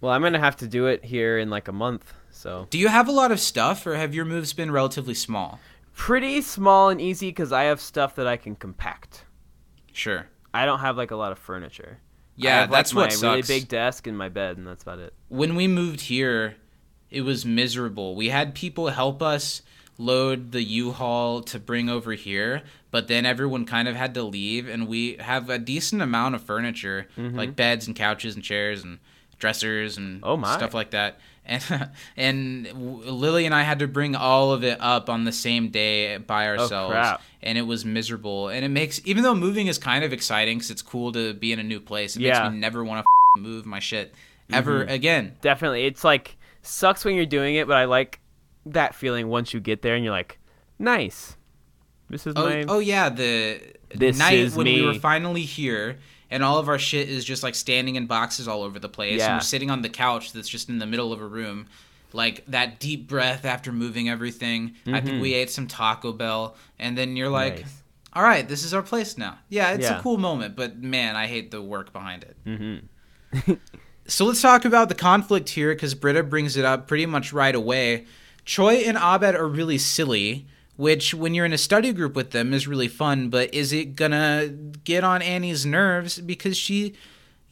Well, 0.00 0.12
I'm 0.12 0.22
gonna 0.22 0.38
have 0.38 0.56
to 0.56 0.66
do 0.66 0.86
it 0.86 1.04
here 1.04 1.38
in 1.38 1.48
like 1.50 1.68
a 1.68 1.72
month, 1.72 2.12
so 2.30 2.66
Do 2.70 2.78
you 2.78 2.88
have 2.88 3.08
a 3.08 3.12
lot 3.12 3.30
of 3.32 3.40
stuff, 3.40 3.86
or 3.86 3.94
have 3.96 4.14
your 4.14 4.24
moves 4.24 4.52
been 4.52 4.70
relatively 4.70 5.14
small? 5.14 5.60
pretty 5.94 6.40
small 6.40 6.88
and 6.88 7.00
easy 7.00 7.28
because 7.28 7.52
I 7.52 7.64
have 7.64 7.80
stuff 7.80 8.14
that 8.16 8.26
I 8.26 8.36
can 8.38 8.56
compact. 8.56 9.24
Sure. 9.92 10.26
I 10.54 10.64
don't 10.64 10.80
have 10.80 10.96
like 10.96 11.10
a 11.10 11.16
lot 11.16 11.32
of 11.32 11.38
furniture. 11.38 11.98
Yeah, 12.34 12.60
have, 12.60 12.70
like, 12.70 12.78
that's 12.78 12.94
what 12.94 13.02
my 13.04 13.08
sucks. 13.10 13.22
really 13.22 13.42
big 13.42 13.68
desk 13.68 14.06
and 14.06 14.16
my 14.16 14.28
bed, 14.30 14.56
and 14.56 14.66
that's 14.66 14.82
about 14.82 14.98
it. 15.00 15.12
when 15.28 15.54
we 15.54 15.68
moved 15.68 16.00
here, 16.00 16.56
it 17.12 17.22
was 17.22 17.44
miserable. 17.44 18.14
We 18.16 18.30
had 18.30 18.54
people 18.54 18.88
help 18.88 19.22
us 19.22 19.62
load 19.98 20.52
the 20.52 20.62
U-Haul 20.62 21.42
to 21.42 21.58
bring 21.58 21.88
over 21.88 22.12
here, 22.14 22.62
but 22.90 23.08
then 23.08 23.26
everyone 23.26 23.66
kind 23.66 23.86
of 23.86 23.94
had 23.94 24.14
to 24.14 24.22
leave 24.22 24.68
and 24.68 24.88
we 24.88 25.14
have 25.20 25.48
a 25.50 25.58
decent 25.58 26.02
amount 26.02 26.34
of 26.34 26.42
furniture, 26.42 27.06
Mm-hmm. 27.16 27.36
like 27.36 27.54
beds 27.54 27.86
and 27.86 27.94
couches 27.94 28.34
and 28.34 28.42
chairs 28.42 28.82
and 28.82 28.98
dressers 29.38 29.98
and 29.98 30.20
Oh, 30.24 30.40
stuff 30.42 30.74
like 30.74 30.90
that. 30.90 31.18
And 31.44 31.88
and 32.16 32.72
Lily 33.04 33.46
and 33.46 33.54
I 33.54 33.62
had 33.64 33.80
to 33.80 33.88
bring 33.88 34.14
all 34.14 34.52
of 34.52 34.62
it 34.62 34.78
up 34.80 35.10
on 35.10 35.24
the 35.24 35.32
same 35.32 35.70
day 35.70 36.16
by 36.18 36.46
ourselves, 36.46 36.94
Oh, 36.96 37.16
and 37.42 37.58
it 37.58 37.62
was 37.62 37.84
miserable. 37.84 38.48
And 38.48 38.64
it 38.64 38.68
makes 38.68 39.00
even 39.04 39.24
though 39.24 39.34
moving 39.34 39.66
is 39.66 39.76
kind 39.76 40.04
of 40.04 40.12
exciting 40.12 40.58
because 40.58 40.70
it's 40.70 40.82
cool 40.82 41.10
to 41.12 41.34
be 41.34 41.52
in 41.52 41.58
a 41.58 41.64
new 41.64 41.80
place, 41.80 42.14
it 42.14 42.22
Yeah. 42.22 42.34
Mm-hmm. 42.36 42.44
makes 42.44 42.52
me 42.54 42.58
never 42.60 42.84
want 42.84 43.04
to 43.36 43.40
move 43.42 43.66
my 43.66 43.80
shit 43.80 44.14
ever 44.52 44.84
again. 44.84 45.34
Definitely, 45.40 45.84
it's 45.86 46.04
like 46.04 46.36
sucks 46.62 47.04
when 47.04 47.14
you're 47.16 47.26
doing 47.26 47.54
it, 47.56 47.66
but 47.66 47.76
I 47.76 47.84
like 47.84 48.20
that 48.66 48.94
feeling 48.94 49.28
once 49.28 49.52
you 49.52 49.60
get 49.60 49.82
there 49.82 49.94
and 49.94 50.04
you're 50.04 50.12
like, 50.12 50.38
nice. 50.78 51.36
This 52.08 52.26
is 52.26 52.34
Oh, 52.36 52.48
my. 52.48 52.64
oh 52.68 52.78
yeah, 52.78 53.08
the 53.08 53.60
This 53.94 54.18
night 54.18 54.34
is 54.34 54.54
when 54.54 54.66
we 54.66 54.82
were 54.82 54.94
finally 54.94 55.42
here 55.42 55.98
and 56.30 56.42
all 56.44 56.58
of 56.58 56.68
our 56.68 56.78
shit 56.78 57.08
is 57.08 57.24
just 57.24 57.42
like 57.42 57.54
standing 57.54 57.96
in 57.96 58.06
boxes 58.06 58.46
all 58.48 58.62
over 58.62 58.78
the 58.78 58.88
place 58.88 59.18
Yeah. 59.18 59.26
and 59.28 59.36
we're 59.36 59.40
sitting 59.40 59.70
on 59.70 59.82
the 59.82 59.88
couch 59.88 60.32
that's 60.32 60.48
just 60.48 60.68
in 60.68 60.78
the 60.78 60.86
middle 60.86 61.12
of 61.12 61.20
a 61.20 61.26
room. 61.26 61.66
Like 62.14 62.44
that 62.46 62.78
deep 62.80 63.08
breath 63.08 63.44
after 63.46 63.72
moving 63.72 64.08
everything. 64.10 64.74
I 64.86 65.00
think 65.00 65.22
we 65.22 65.32
ate 65.34 65.50
some 65.50 65.66
Taco 65.66 66.12
Bell 66.12 66.54
and 66.78 66.96
then 66.96 67.16
you're 67.16 67.28
like, 67.30 67.54
Mm-hmm. 67.54 67.62
Nice. 67.62 67.82
"All 68.14 68.22
right, 68.22 68.46
this 68.46 68.62
is 68.64 68.74
our 68.74 68.82
place 68.82 69.16
now." 69.16 69.38
Yeah, 69.48 69.72
it's 69.72 69.84
Yeah. 69.84 69.98
a 69.98 70.02
cool 70.02 70.18
moment, 70.18 70.54
but 70.54 70.76
man, 70.78 71.16
I 71.16 71.26
hate 71.26 71.50
the 71.50 71.62
work 71.62 71.94
behind 71.94 72.22
it. 72.24 72.36
Mhm. 72.46 72.82
So 74.06 74.24
let's 74.26 74.42
talk 74.42 74.64
about 74.64 74.88
the 74.88 74.94
conflict 74.94 75.50
here 75.50 75.74
because 75.74 75.94
Britta 75.94 76.22
brings 76.22 76.56
it 76.56 76.64
up 76.64 76.86
pretty 76.88 77.06
much 77.06 77.32
right 77.32 77.54
away. 77.54 78.06
Troy 78.44 78.76
and 78.78 78.96
Abed 78.98 79.34
are 79.34 79.46
really 79.46 79.78
silly 79.78 80.46
which 80.76 81.12
when 81.14 81.34
you're 81.34 81.44
in 81.44 81.52
a 81.52 81.58
study 81.58 81.92
group 81.92 82.16
with 82.16 82.30
them 82.30 82.52
is 82.54 82.66
really 82.66 82.88
fun, 82.88 83.28
but 83.28 83.52
is 83.54 83.72
it 83.74 83.94
gonna 83.94 84.48
get 84.84 85.04
on 85.04 85.20
Annie's 85.22 85.64
nerves 85.66 86.18
because 86.18 86.56
she 86.56 86.94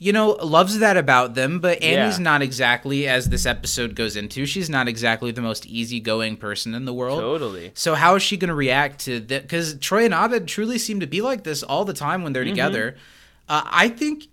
you 0.02 0.14
know, 0.14 0.30
loves 0.42 0.78
that 0.78 0.96
about 0.96 1.34
them, 1.34 1.60
but 1.60 1.80
Annie's 1.82 2.16
Yeah. 2.16 2.22
not 2.24 2.40
exactly, 2.40 3.06
as 3.06 3.28
this 3.28 3.44
episode 3.44 3.94
goes 3.94 4.16
into, 4.16 4.46
she's 4.46 4.70
not 4.70 4.88
exactly 4.88 5.30
the 5.30 5.42
most 5.42 5.66
easygoing 5.66 6.38
person 6.38 6.74
in 6.74 6.86
the 6.86 6.94
world. 6.94 7.20
Totally. 7.20 7.72
So 7.74 7.94
how 7.94 8.14
is 8.14 8.22
she 8.22 8.38
going 8.38 8.48
to 8.48 8.54
react 8.54 9.00
to 9.04 9.20
that? 9.20 9.42
Because 9.42 9.74
Troy 9.74 10.06
and 10.06 10.14
Abed 10.14 10.48
truly 10.48 10.78
seem 10.78 11.00
to 11.00 11.06
be 11.06 11.20
like 11.20 11.44
this 11.44 11.62
all 11.62 11.84
the 11.84 11.92
time 11.92 12.22
when 12.22 12.32
they're 12.32 12.44
Mm-hmm. 12.44 12.52
together. 12.52 12.96
Uh, 13.46 13.60
I 13.66 13.90
think 13.90 14.28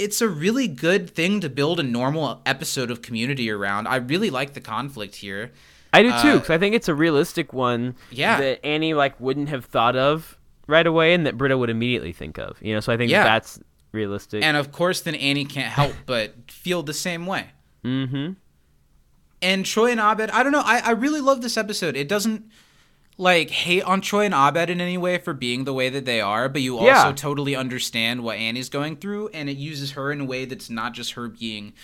it's 0.00 0.20
a 0.20 0.28
really 0.28 0.66
good 0.66 1.10
thing 1.10 1.40
to 1.40 1.48
build 1.50 1.78
a 1.78 1.82
normal 1.82 2.40
episode 2.46 2.90
of 2.90 3.02
Community 3.02 3.50
around. 3.50 3.86
I 3.86 3.96
really 3.96 4.30
like 4.30 4.54
the 4.54 4.60
conflict 4.60 5.16
here. 5.16 5.52
I 5.92 6.02
do 6.02 6.08
too, 6.10 6.14
Uh, 6.16 6.34
because 6.36 6.50
I 6.50 6.58
think 6.58 6.74
it's 6.74 6.88
a 6.88 6.94
realistic 6.94 7.52
one 7.52 7.94
Yeah. 8.10 8.40
that 8.40 8.64
Annie 8.64 8.94
like 8.94 9.18
wouldn't 9.20 9.48
have 9.50 9.64
thought 9.66 9.96
of 9.96 10.38
right 10.66 10.86
away, 10.86 11.12
and 11.14 11.26
that 11.26 11.36
Britta 11.36 11.58
would 11.58 11.68
immediately 11.70 12.12
think 12.12 12.38
of. 12.38 12.56
You 12.62 12.74
know, 12.74 12.80
so 12.80 12.92
I 12.92 12.96
think 12.96 13.10
Yeah. 13.10 13.24
that's 13.24 13.58
realistic. 13.92 14.42
And 14.44 14.56
of 14.56 14.70
course, 14.72 15.00
then 15.00 15.14
Annie 15.16 15.44
can't 15.44 15.72
help 15.72 15.94
but 16.06 16.34
feel 16.50 16.82
the 16.82 16.94
same 16.94 17.26
way. 17.26 17.46
mm-hmm. 17.84 18.32
And 19.42 19.64
Troy 19.64 19.90
and 19.90 20.00
Abed, 20.00 20.30
I 20.30 20.42
don't 20.42 20.52
know. 20.52 20.62
I, 20.64 20.80
I 20.80 20.90
really 20.90 21.20
love 21.20 21.40
this 21.42 21.56
episode. 21.56 21.96
It 21.96 22.08
doesn't 22.08 22.44
like 23.20 23.50
hate 23.50 23.82
on 23.82 24.00
Troy 24.00 24.24
and 24.24 24.34
Abed 24.34 24.70
in 24.70 24.80
any 24.80 24.96
way 24.96 25.18
for 25.18 25.34
being 25.34 25.64
the 25.64 25.74
way 25.74 25.90
that 25.90 26.06
they 26.06 26.20
are, 26.20 26.48
but 26.48 26.62
you 26.62 26.78
also 26.78 26.86
Yeah. 26.86 27.12
totally 27.12 27.54
understand 27.54 28.22
what 28.22 28.38
Annie's 28.38 28.70
going 28.70 28.96
through, 28.96 29.28
and 29.28 29.50
it 29.50 29.58
uses 29.58 29.92
her 29.92 30.10
in 30.10 30.22
a 30.22 30.24
way 30.24 30.46
that's 30.46 30.70
not 30.70 30.94
just 30.94 31.12
her 31.12 31.28
being 31.28 31.74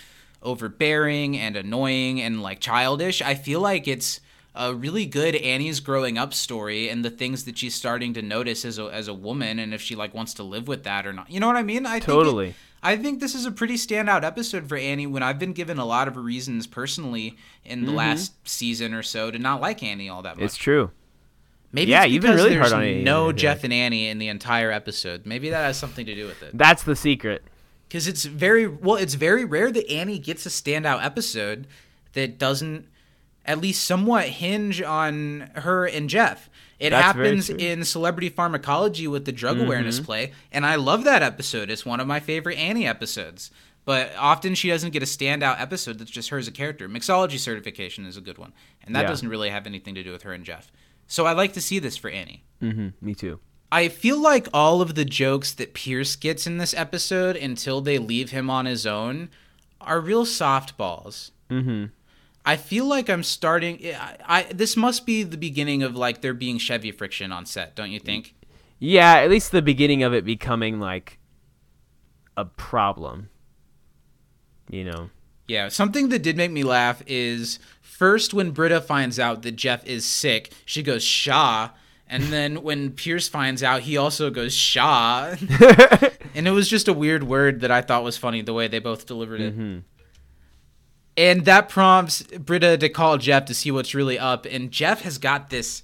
overbearing 0.42 1.36
and 1.36 1.56
annoying 1.56 2.20
and 2.20 2.42
like 2.42 2.60
childish. 2.60 3.20
I 3.20 3.34
feel 3.34 3.60
like 3.60 3.86
it's 3.86 4.20
a 4.54 4.74
really 4.74 5.04
good 5.04 5.34
Annie's 5.36 5.80
growing 5.80 6.16
up 6.16 6.32
story 6.32 6.88
and 6.88 7.04
the 7.04 7.10
things 7.10 7.44
that 7.44 7.58
she's 7.58 7.74
starting 7.74 8.14
to 8.14 8.22
notice 8.22 8.64
as 8.64 8.78
a 8.78 8.84
as 8.84 9.06
a 9.06 9.14
woman 9.14 9.58
and 9.58 9.74
if 9.74 9.82
she 9.82 9.94
like 9.94 10.14
wants 10.14 10.32
to 10.34 10.42
live 10.42 10.66
with 10.66 10.84
that 10.84 11.06
or 11.06 11.12
not. 11.12 11.30
You 11.30 11.40
know 11.40 11.46
what 11.46 11.56
I 11.56 11.62
mean? 11.62 11.84
I 11.84 11.98
think 11.98 12.04
it- 12.04 12.06
Totally. 12.06 12.54
I 12.82 12.96
think 12.96 13.20
this 13.20 13.34
is 13.34 13.44
a 13.44 13.50
pretty 13.50 13.74
standout 13.74 14.22
episode 14.22 14.68
for 14.68 14.76
Annie 14.76 15.08
when 15.08 15.22
I've 15.22 15.38
been 15.40 15.52
given 15.52 15.78
a 15.78 15.84
lot 15.84 16.06
of 16.08 16.16
reasons 16.16 16.66
personally 16.66 17.36
in 17.64 17.80
the 17.80 17.88
mm-hmm. 17.88 17.96
last 17.96 18.48
season 18.48 18.94
or 18.94 19.02
so 19.02 19.30
to 19.30 19.38
not 19.38 19.60
like 19.60 19.82
Annie 19.82 20.08
all 20.08 20.22
that 20.22 20.36
much. 20.36 20.44
It's 20.44 20.56
true. 20.56 20.90
Maybe 21.72 21.90
Yeah, 21.90 22.04
you've 22.04 22.22
been 22.22 22.34
really 22.34 22.50
there's 22.50 22.70
hard 22.70 22.82
on 22.82 22.88
Annie, 22.88 23.02
no. 23.02 23.32
Jeff 23.32 23.64
and 23.64 23.72
Annie 23.72 24.08
in 24.08 24.18
the 24.18 24.28
entire 24.28 24.70
episode. 24.70 25.26
Maybe 25.26 25.50
that 25.50 25.64
has 25.64 25.76
something 25.76 26.06
to 26.06 26.14
do 26.14 26.26
with 26.26 26.42
it. 26.42 26.56
That's 26.56 26.82
the 26.84 26.96
secret. 26.96 27.42
Because 27.88 28.08
it's 28.08 28.24
very 28.24 28.66
well, 28.66 28.96
it's 28.96 29.14
very 29.14 29.44
rare 29.44 29.70
that 29.70 29.90
Annie 29.90 30.18
gets 30.18 30.46
a 30.46 30.48
standout 30.48 31.04
episode 31.04 31.66
that 32.14 32.38
doesn't 32.38 32.88
at 33.44 33.58
least 33.60 33.84
somewhat 33.84 34.26
hinge 34.26 34.82
on 34.82 35.50
her 35.54 35.86
and 35.86 36.08
Jeff. 36.10 36.50
It 36.78 36.90
That's 36.90 37.04
happens 37.04 37.48
in 37.48 37.84
Celebrity 37.84 38.28
Pharmacology 38.28 39.06
with 39.06 39.24
the 39.24 39.32
drug 39.32 39.60
awareness 39.60 39.96
Mm-hmm. 39.96 40.04
play, 40.04 40.32
and 40.52 40.66
I 40.66 40.74
love 40.74 41.04
that 41.04 41.22
episode. 41.22 41.70
It's 41.70 41.86
one 41.86 42.00
of 42.00 42.06
my 42.06 42.20
favorite 42.20 42.58
Annie 42.58 42.86
episodes. 42.86 43.50
But 43.84 44.10
often 44.18 44.56
she 44.56 44.68
doesn't 44.68 44.90
get 44.90 45.02
a 45.04 45.06
standout 45.06 45.60
episode 45.60 46.00
that's 46.00 46.10
just 46.10 46.30
her 46.30 46.38
as 46.38 46.48
a 46.48 46.50
character. 46.52 46.88
Mixology 46.88 47.38
certification 47.38 48.04
is 48.04 48.16
a 48.16 48.20
good 48.20 48.36
one, 48.36 48.52
and 48.84 48.96
that 48.96 49.02
Yeah. 49.02 49.08
doesn't 49.08 49.28
really 49.28 49.48
have 49.50 49.64
anything 49.66 49.94
to 49.94 50.02
do 50.02 50.10
with 50.10 50.22
her 50.22 50.32
and 50.32 50.44
Jeff. 50.44 50.72
So 51.06 51.26
I 51.26 51.32
like 51.32 51.52
to 51.54 51.60
see 51.60 51.78
this 51.78 51.96
for 51.96 52.10
Annie. 52.10 52.44
Mm-hmm. 52.62 52.88
Me 53.00 53.14
too. 53.14 53.40
I 53.70 53.88
feel 53.88 54.20
like 54.20 54.48
all 54.54 54.80
of 54.80 54.94
the 54.94 55.04
jokes 55.04 55.52
that 55.54 55.74
Pierce 55.74 56.16
gets 56.16 56.46
in 56.46 56.58
this 56.58 56.74
episode 56.74 57.36
until 57.36 57.80
they 57.80 57.98
leave 57.98 58.30
him 58.30 58.48
on 58.48 58.66
his 58.66 58.86
own 58.86 59.28
are 59.80 60.00
real 60.00 60.24
softballs. 60.24 61.30
Mm-hmm. 61.50 61.86
I 62.44 62.56
feel 62.56 62.86
like 62.86 63.10
I'm 63.10 63.24
starting. 63.24 63.80
I, 63.84 64.16
I 64.24 64.42
this 64.52 64.76
must 64.76 65.04
be 65.04 65.24
the 65.24 65.36
beginning 65.36 65.82
of 65.82 65.96
like 65.96 66.20
there 66.20 66.34
being 66.34 66.58
Chevy 66.58 66.92
friction 66.92 67.32
on 67.32 67.44
set, 67.44 67.74
don't 67.74 67.90
you 67.90 67.98
think? 67.98 68.34
Yeah, 68.78 69.14
at 69.16 69.30
least 69.30 69.50
the 69.50 69.62
beginning 69.62 70.04
of 70.04 70.14
it 70.14 70.24
becoming 70.24 70.78
like 70.78 71.18
a 72.36 72.44
problem. 72.44 73.30
You 74.70 74.84
know. 74.84 75.10
Yeah, 75.48 75.68
something 75.68 76.08
that 76.10 76.22
did 76.22 76.36
make 76.36 76.50
me 76.50 76.62
laugh 76.62 77.02
is 77.06 77.58
first 77.96 78.34
when 78.34 78.50
Britta 78.50 78.80
finds 78.80 79.18
out 79.18 79.42
that 79.42 79.52
Jeff 79.52 79.84
is 79.86 80.04
sick, 80.04 80.52
she 80.64 80.82
goes 80.82 81.02
Shaw, 81.02 81.70
and 82.06 82.24
then 82.24 82.62
when 82.62 82.92
Pierce 82.92 83.28
finds 83.28 83.62
out, 83.62 83.82
he 83.82 83.96
also 83.96 84.30
goes 84.30 84.54
Shaw, 84.54 85.34
and 86.34 86.46
it 86.46 86.52
was 86.52 86.68
just 86.68 86.88
a 86.88 86.92
weird 86.92 87.24
word 87.24 87.60
that 87.60 87.70
I 87.70 87.80
thought 87.80 88.04
was 88.04 88.18
funny 88.18 88.42
the 88.42 88.52
way 88.52 88.68
they 88.68 88.78
both 88.78 89.06
delivered 89.06 89.40
it. 89.40 89.52
Mm-hmm. 89.52 89.78
And 91.16 91.44
that 91.46 91.70
prompts 91.70 92.22
Britta 92.22 92.76
to 92.76 92.88
call 92.90 93.16
Jeff 93.16 93.46
to 93.46 93.54
see 93.54 93.70
what's 93.70 93.94
really 93.94 94.18
up, 94.18 94.44
and 94.44 94.70
Jeff 94.70 95.00
has 95.00 95.16
got 95.16 95.48
this 95.48 95.82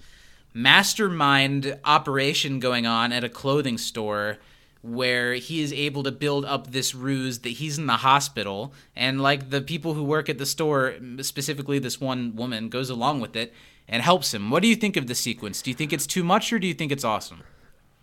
mastermind 0.55 1.79
operation 1.85 2.61
going 2.61 2.87
on 2.87 3.11
at 3.11 3.25
a 3.25 3.29
clothing 3.29 3.79
store 3.79 4.37
where 4.83 5.35
he 5.35 5.63
is 5.63 5.73
able 5.73 6.03
to 6.03 6.13
build 6.13 6.45
up 6.45 6.73
this 6.73 6.95
ruse 6.95 7.39
that 7.41 7.51
he's 7.51 7.79
in 7.79 7.87
the 7.87 7.99
hospital 7.99 8.73
and 8.97 9.23
like 9.23 9.51
the 9.51 9.61
people 9.61 9.95
who 9.95 10.03
work 10.03 10.29
at 10.29 10.39
the 10.39 10.47
store 10.47 10.95
specifically 11.21 11.79
this 11.79 12.01
one 12.01 12.35
woman 12.35 12.69
goes 12.69 12.91
along 12.91 13.21
with 13.21 13.37
it 13.37 13.55
and 13.89 14.03
helps 14.03 14.35
him 14.35 14.51
what 14.51 14.61
do 14.63 14.69
you 14.69 14.75
think 14.77 14.97
of 14.97 15.07
the 15.07 15.15
sequence 15.15 15.63
do 15.63 15.71
you 15.71 15.75
think 15.75 15.93
it's 15.93 16.07
too 16.07 16.25
much 16.25 16.53
or 16.53 16.59
do 16.59 16.67
you 16.67 16.75
think 16.75 16.91
it's 16.93 17.05
awesome 17.05 17.43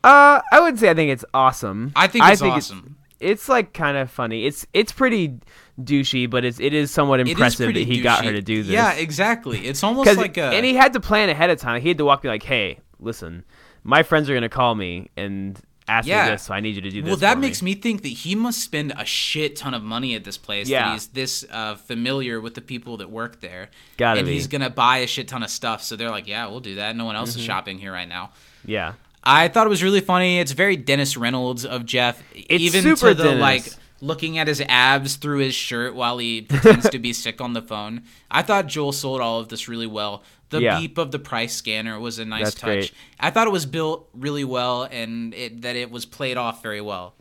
Uh, 0.04 0.40
I 0.52 0.62
would 0.62 0.80
say 0.80 0.90
I 0.90 0.94
think 0.94 1.12
it's 1.12 1.26
awesome. 1.34 1.92
I 1.96 2.08
think 2.08 2.24
it's 2.26 2.42
awesome. 2.42 2.96
It's, 3.20 3.50
like 3.50 3.74
kind 3.74 3.98
of 3.98 4.10
funny. 4.10 4.46
It's 4.46 4.66
it's 4.74 4.94
pretty 4.94 5.40
douchey, 5.78 6.30
but 6.30 6.46
it's 6.46 6.58
it 6.62 6.74
is 6.74 6.90
somewhat 6.90 7.20
impressive 7.20 7.66
pretty 7.66 7.84
that 7.84 7.94
he 7.94 8.00
got 8.02 8.24
her 8.24 8.32
to 8.32 8.42
do 8.42 8.64
this. 8.64 8.72
yeah 8.72 8.94
exactly 8.94 9.68
it's 9.68 9.84
almost 9.84 10.16
like 10.26 10.38
a 10.38 10.44
and 10.56 10.66
he 10.66 10.74
had 10.74 10.94
to 10.94 11.02
plan 11.02 11.28
ahead 11.30 11.50
of 11.50 11.60
time. 11.60 11.82
He 11.82 11.90
had 11.90 11.98
to 11.98 12.06
walk 12.06 12.24
me 12.24 12.30
like, 12.30 12.44
"Hey, 12.44 12.80
listen, 13.02 13.44
my 13.84 14.04
friends 14.04 14.30
are 14.30 14.34
gonna 14.34 14.48
call 14.48 14.74
me 14.74 15.10
and 15.18 15.60
ask 15.90 16.08
Yeah. 16.08 16.26
me 16.26 16.32
this, 16.32 16.44
so 16.44 16.54
I 16.54 16.60
need 16.60 16.76
you 16.76 16.82
to 16.82 16.90
do 16.90 17.02
this." 17.02 17.08
Well, 17.10 17.18
that 17.18 17.40
makes 17.40 17.62
me 17.62 17.74
think 17.74 18.04
that 18.04 18.10
he 18.10 18.36
must 18.36 18.60
spend 18.64 18.94
a 18.98 19.06
shit 19.06 19.56
ton 19.56 19.74
of 19.74 19.84
money 19.84 20.16
at 20.16 20.24
this 20.24 20.38
place. 20.38 20.70
Yeah. 20.70 20.86
That 20.86 20.94
he's 20.94 21.08
this 21.08 21.46
uh, 21.52 21.76
familiar 21.76 22.40
with 22.40 22.54
the 22.56 22.62
people 22.62 22.98
that 22.98 23.10
work 23.10 23.42
there. 23.42 23.70
Gotta 23.98 24.20
and 24.20 24.28
be. 24.28 24.34
he's 24.34 24.48
gonna 24.48 24.70
buy 24.70 24.98
a 25.00 25.08
shit 25.08 25.28
ton 25.28 25.44
of 25.44 25.50
stuff. 25.50 25.82
So 25.84 25.96
they're 25.96 26.12
like, 26.12 26.28
yeah, 26.28 26.48
we'll 26.48 26.60
do 26.60 26.76
that. 26.76 26.96
No 26.96 27.06
one 27.06 27.16
else 27.16 27.32
Mm-hmm. 27.32 27.40
is 27.40 27.46
shopping 27.46 27.80
here 27.80 27.92
right 27.92 28.08
now. 28.08 28.32
Yeah, 28.66 28.94
I 29.24 29.48
thought 29.48 29.68
it 29.68 29.70
was 29.70 29.84
really 29.84 30.02
funny. 30.02 30.40
It's 30.40 30.52
very 30.52 30.76
Dennis 30.78 31.18
Reynolds 31.18 31.66
of 31.66 31.86
Jeff. 31.86 32.22
It's 32.36 32.64
even 32.64 32.84
super 32.84 33.10
to 33.10 33.14
the 33.16 33.24
Dennis. 33.24 33.42
like 33.42 33.66
looking 34.02 34.38
at 34.38 34.48
his 34.48 34.62
abs 34.70 35.18
through 35.18 35.40
his 35.40 35.54
shirt 35.54 35.94
while 35.94 36.18
he 36.20 36.42
pretends 36.44 36.90
to 36.90 36.98
be 37.00 37.12
sick 37.26 37.42
on 37.42 37.52
the 37.54 37.62
phone. 37.62 38.02
I 38.32 38.42
thought 38.42 38.68
Joel 38.68 38.94
sold 38.94 39.20
all 39.20 39.40
of 39.42 39.50
this 39.50 39.68
really 39.68 39.88
well. 39.88 40.24
The 40.50 40.62
Yeah. 40.62 40.80
beep 40.80 40.98
of 40.98 41.12
the 41.12 41.20
price 41.20 41.56
scanner 41.56 42.00
was 42.00 42.20
a 42.20 42.26
nice 42.26 42.46
That's 42.46 42.56
touch. 42.56 42.68
great. 42.68 42.92
I 43.20 43.30
thought 43.30 43.48
it 43.48 43.52
was 43.52 43.66
built 43.66 44.10
really 44.14 44.44
well 44.44 44.84
and 44.84 45.34
it, 45.34 45.62
that 45.62 45.76
it 45.76 45.92
was 45.92 46.06
played 46.06 46.38
off 46.38 46.64
very 46.64 46.82
well. 46.82 47.16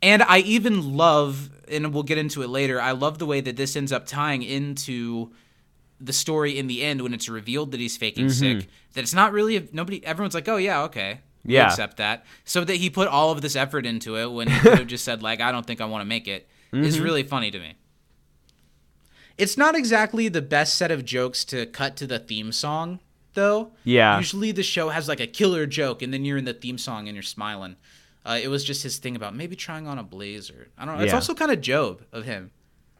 And 0.00 0.22
I 0.22 0.38
even 0.38 0.96
love, 0.96 1.50
and 1.68 1.92
we'll 1.94 2.02
get 2.02 2.18
into 2.18 2.42
it 2.42 2.48
later, 2.48 2.80
I 2.80 2.92
love 2.92 3.18
the 3.18 3.26
way 3.26 3.40
that 3.40 3.56
this 3.56 3.76
ends 3.76 3.92
up 3.92 4.06
tying 4.06 4.42
into 4.42 5.30
the 6.00 6.12
story 6.12 6.58
in 6.58 6.66
the 6.66 6.82
end 6.82 7.02
when 7.02 7.14
it's 7.14 7.28
revealed 7.28 7.70
that 7.70 7.80
he's 7.80 7.96
faking 7.96 8.26
mm-hmm. 8.26 8.60
sick. 8.60 8.68
That 8.94 9.02
it's 9.02 9.14
not 9.14 9.32
really, 9.32 9.68
nobody, 9.72 10.04
everyone's 10.04 10.34
like, 10.34 10.48
oh, 10.48 10.56
yeah, 10.56 10.82
okay. 10.82 11.20
We 11.44 11.54
Yeah. 11.54 11.68
accept 11.68 11.98
that. 11.98 12.24
So 12.44 12.64
that 12.64 12.74
he 12.76 12.90
put 12.90 13.08
all 13.08 13.30
of 13.30 13.42
this 13.42 13.54
effort 13.56 13.86
into 13.86 14.16
it 14.16 14.30
when 14.30 14.48
he 14.48 14.58
could 14.60 14.78
have 14.78 14.86
just 14.88 15.04
said, 15.04 15.22
like, 15.22 15.40
I 15.40 15.52
don't 15.52 15.66
think 15.66 15.80
I 15.80 15.84
want 15.86 16.02
to 16.02 16.06
make 16.06 16.26
it, 16.26 16.48
is 16.72 16.96
mm-hmm. 16.96 17.04
really 17.04 17.22
funny 17.22 17.50
to 17.52 17.58
me. 17.58 17.74
It's 19.38 19.56
not 19.56 19.74
exactly 19.74 20.28
the 20.28 20.42
best 20.42 20.74
set 20.74 20.90
of 20.90 21.04
jokes 21.04 21.44
to 21.46 21.66
cut 21.66 21.96
to 21.96 22.06
the 22.06 22.18
theme 22.18 22.52
song, 22.52 23.00
though. 23.34 23.72
Yeah. 23.84 24.18
Usually 24.18 24.52
the 24.52 24.62
show 24.62 24.90
has 24.90 25.08
like 25.08 25.20
a 25.20 25.26
killer 25.26 25.66
joke, 25.66 26.02
and 26.02 26.12
then 26.12 26.24
you're 26.24 26.38
in 26.38 26.44
the 26.44 26.54
theme 26.54 26.78
song 26.78 27.08
and 27.08 27.14
you're 27.16 27.22
smiling. 27.22 27.76
Uh, 28.24 28.38
it 28.40 28.48
was 28.48 28.62
just 28.64 28.82
his 28.84 28.98
thing 28.98 29.16
about 29.16 29.34
maybe 29.34 29.56
trying 29.56 29.86
on 29.88 29.98
a 29.98 30.02
blazer. 30.04 30.68
I 30.78 30.84
don't 30.84 30.96
know. 30.96 31.02
It's 31.02 31.10
Yeah. 31.10 31.16
also 31.16 31.34
kind 31.34 31.50
of 31.50 31.60
Gob 31.60 32.02
of 32.12 32.24
him. 32.24 32.50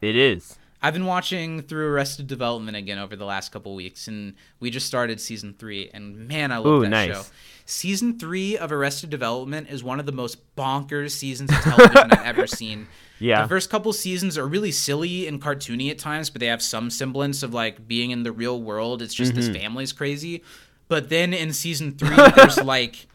it 0.01 0.15
is. 0.15 0.57
I've 0.83 0.93
been 0.93 1.05
watching 1.05 1.61
through 1.61 1.87
Arrested 1.93 2.27
Development 2.27 2.75
again 2.75 2.99
over 2.99 3.15
the 3.15 3.23
last 3.25 3.51
couple 3.53 3.73
weeks, 3.73 4.07
and 4.09 4.35
we 4.59 4.69
just 4.69 4.85
started 4.85 5.21
season 5.21 5.55
three, 5.57 5.89
and 5.93 6.27
man, 6.27 6.51
I 6.51 6.57
love 6.57 6.65
Ooh, 6.67 6.81
that 6.81 6.89
nice. 6.89 7.09
show. 7.13 7.23
Season 7.65 8.19
three 8.19 8.57
of 8.57 8.71
Arrested 8.73 9.09
Development 9.09 9.69
is 9.69 9.81
one 9.81 10.01
of 10.01 10.05
the 10.05 10.11
most 10.11 10.39
bonkers 10.57 11.11
seasons 11.11 11.49
of 11.51 11.57
television 11.59 12.11
I've 12.11 12.25
ever 12.25 12.45
seen. 12.61 12.87
Yeah. 13.19 13.43
The 13.43 13.47
first 13.47 13.69
couple 13.69 13.93
seasons 13.93 14.37
are 14.37 14.45
really 14.45 14.71
silly 14.71 15.25
and 15.27 15.41
cartoony 15.41 15.89
at 15.89 15.97
times, 15.99 16.29
but 16.29 16.41
they 16.41 16.47
have 16.47 16.61
some 16.61 16.89
semblance 16.89 17.41
of 17.41 17.53
like 17.53 17.87
being 17.87 18.11
in 18.11 18.23
the 18.23 18.33
real 18.33 18.61
world. 18.61 19.01
It's 19.01 19.13
just 19.13 19.31
Mm-hmm. 19.31 19.39
this 19.53 19.61
family's 19.61 19.93
crazy. 19.93 20.43
But 20.89 21.07
then 21.07 21.33
in 21.33 21.53
season 21.53 21.93
three, 21.93 22.13
there's 22.35 22.57
like 22.63 23.07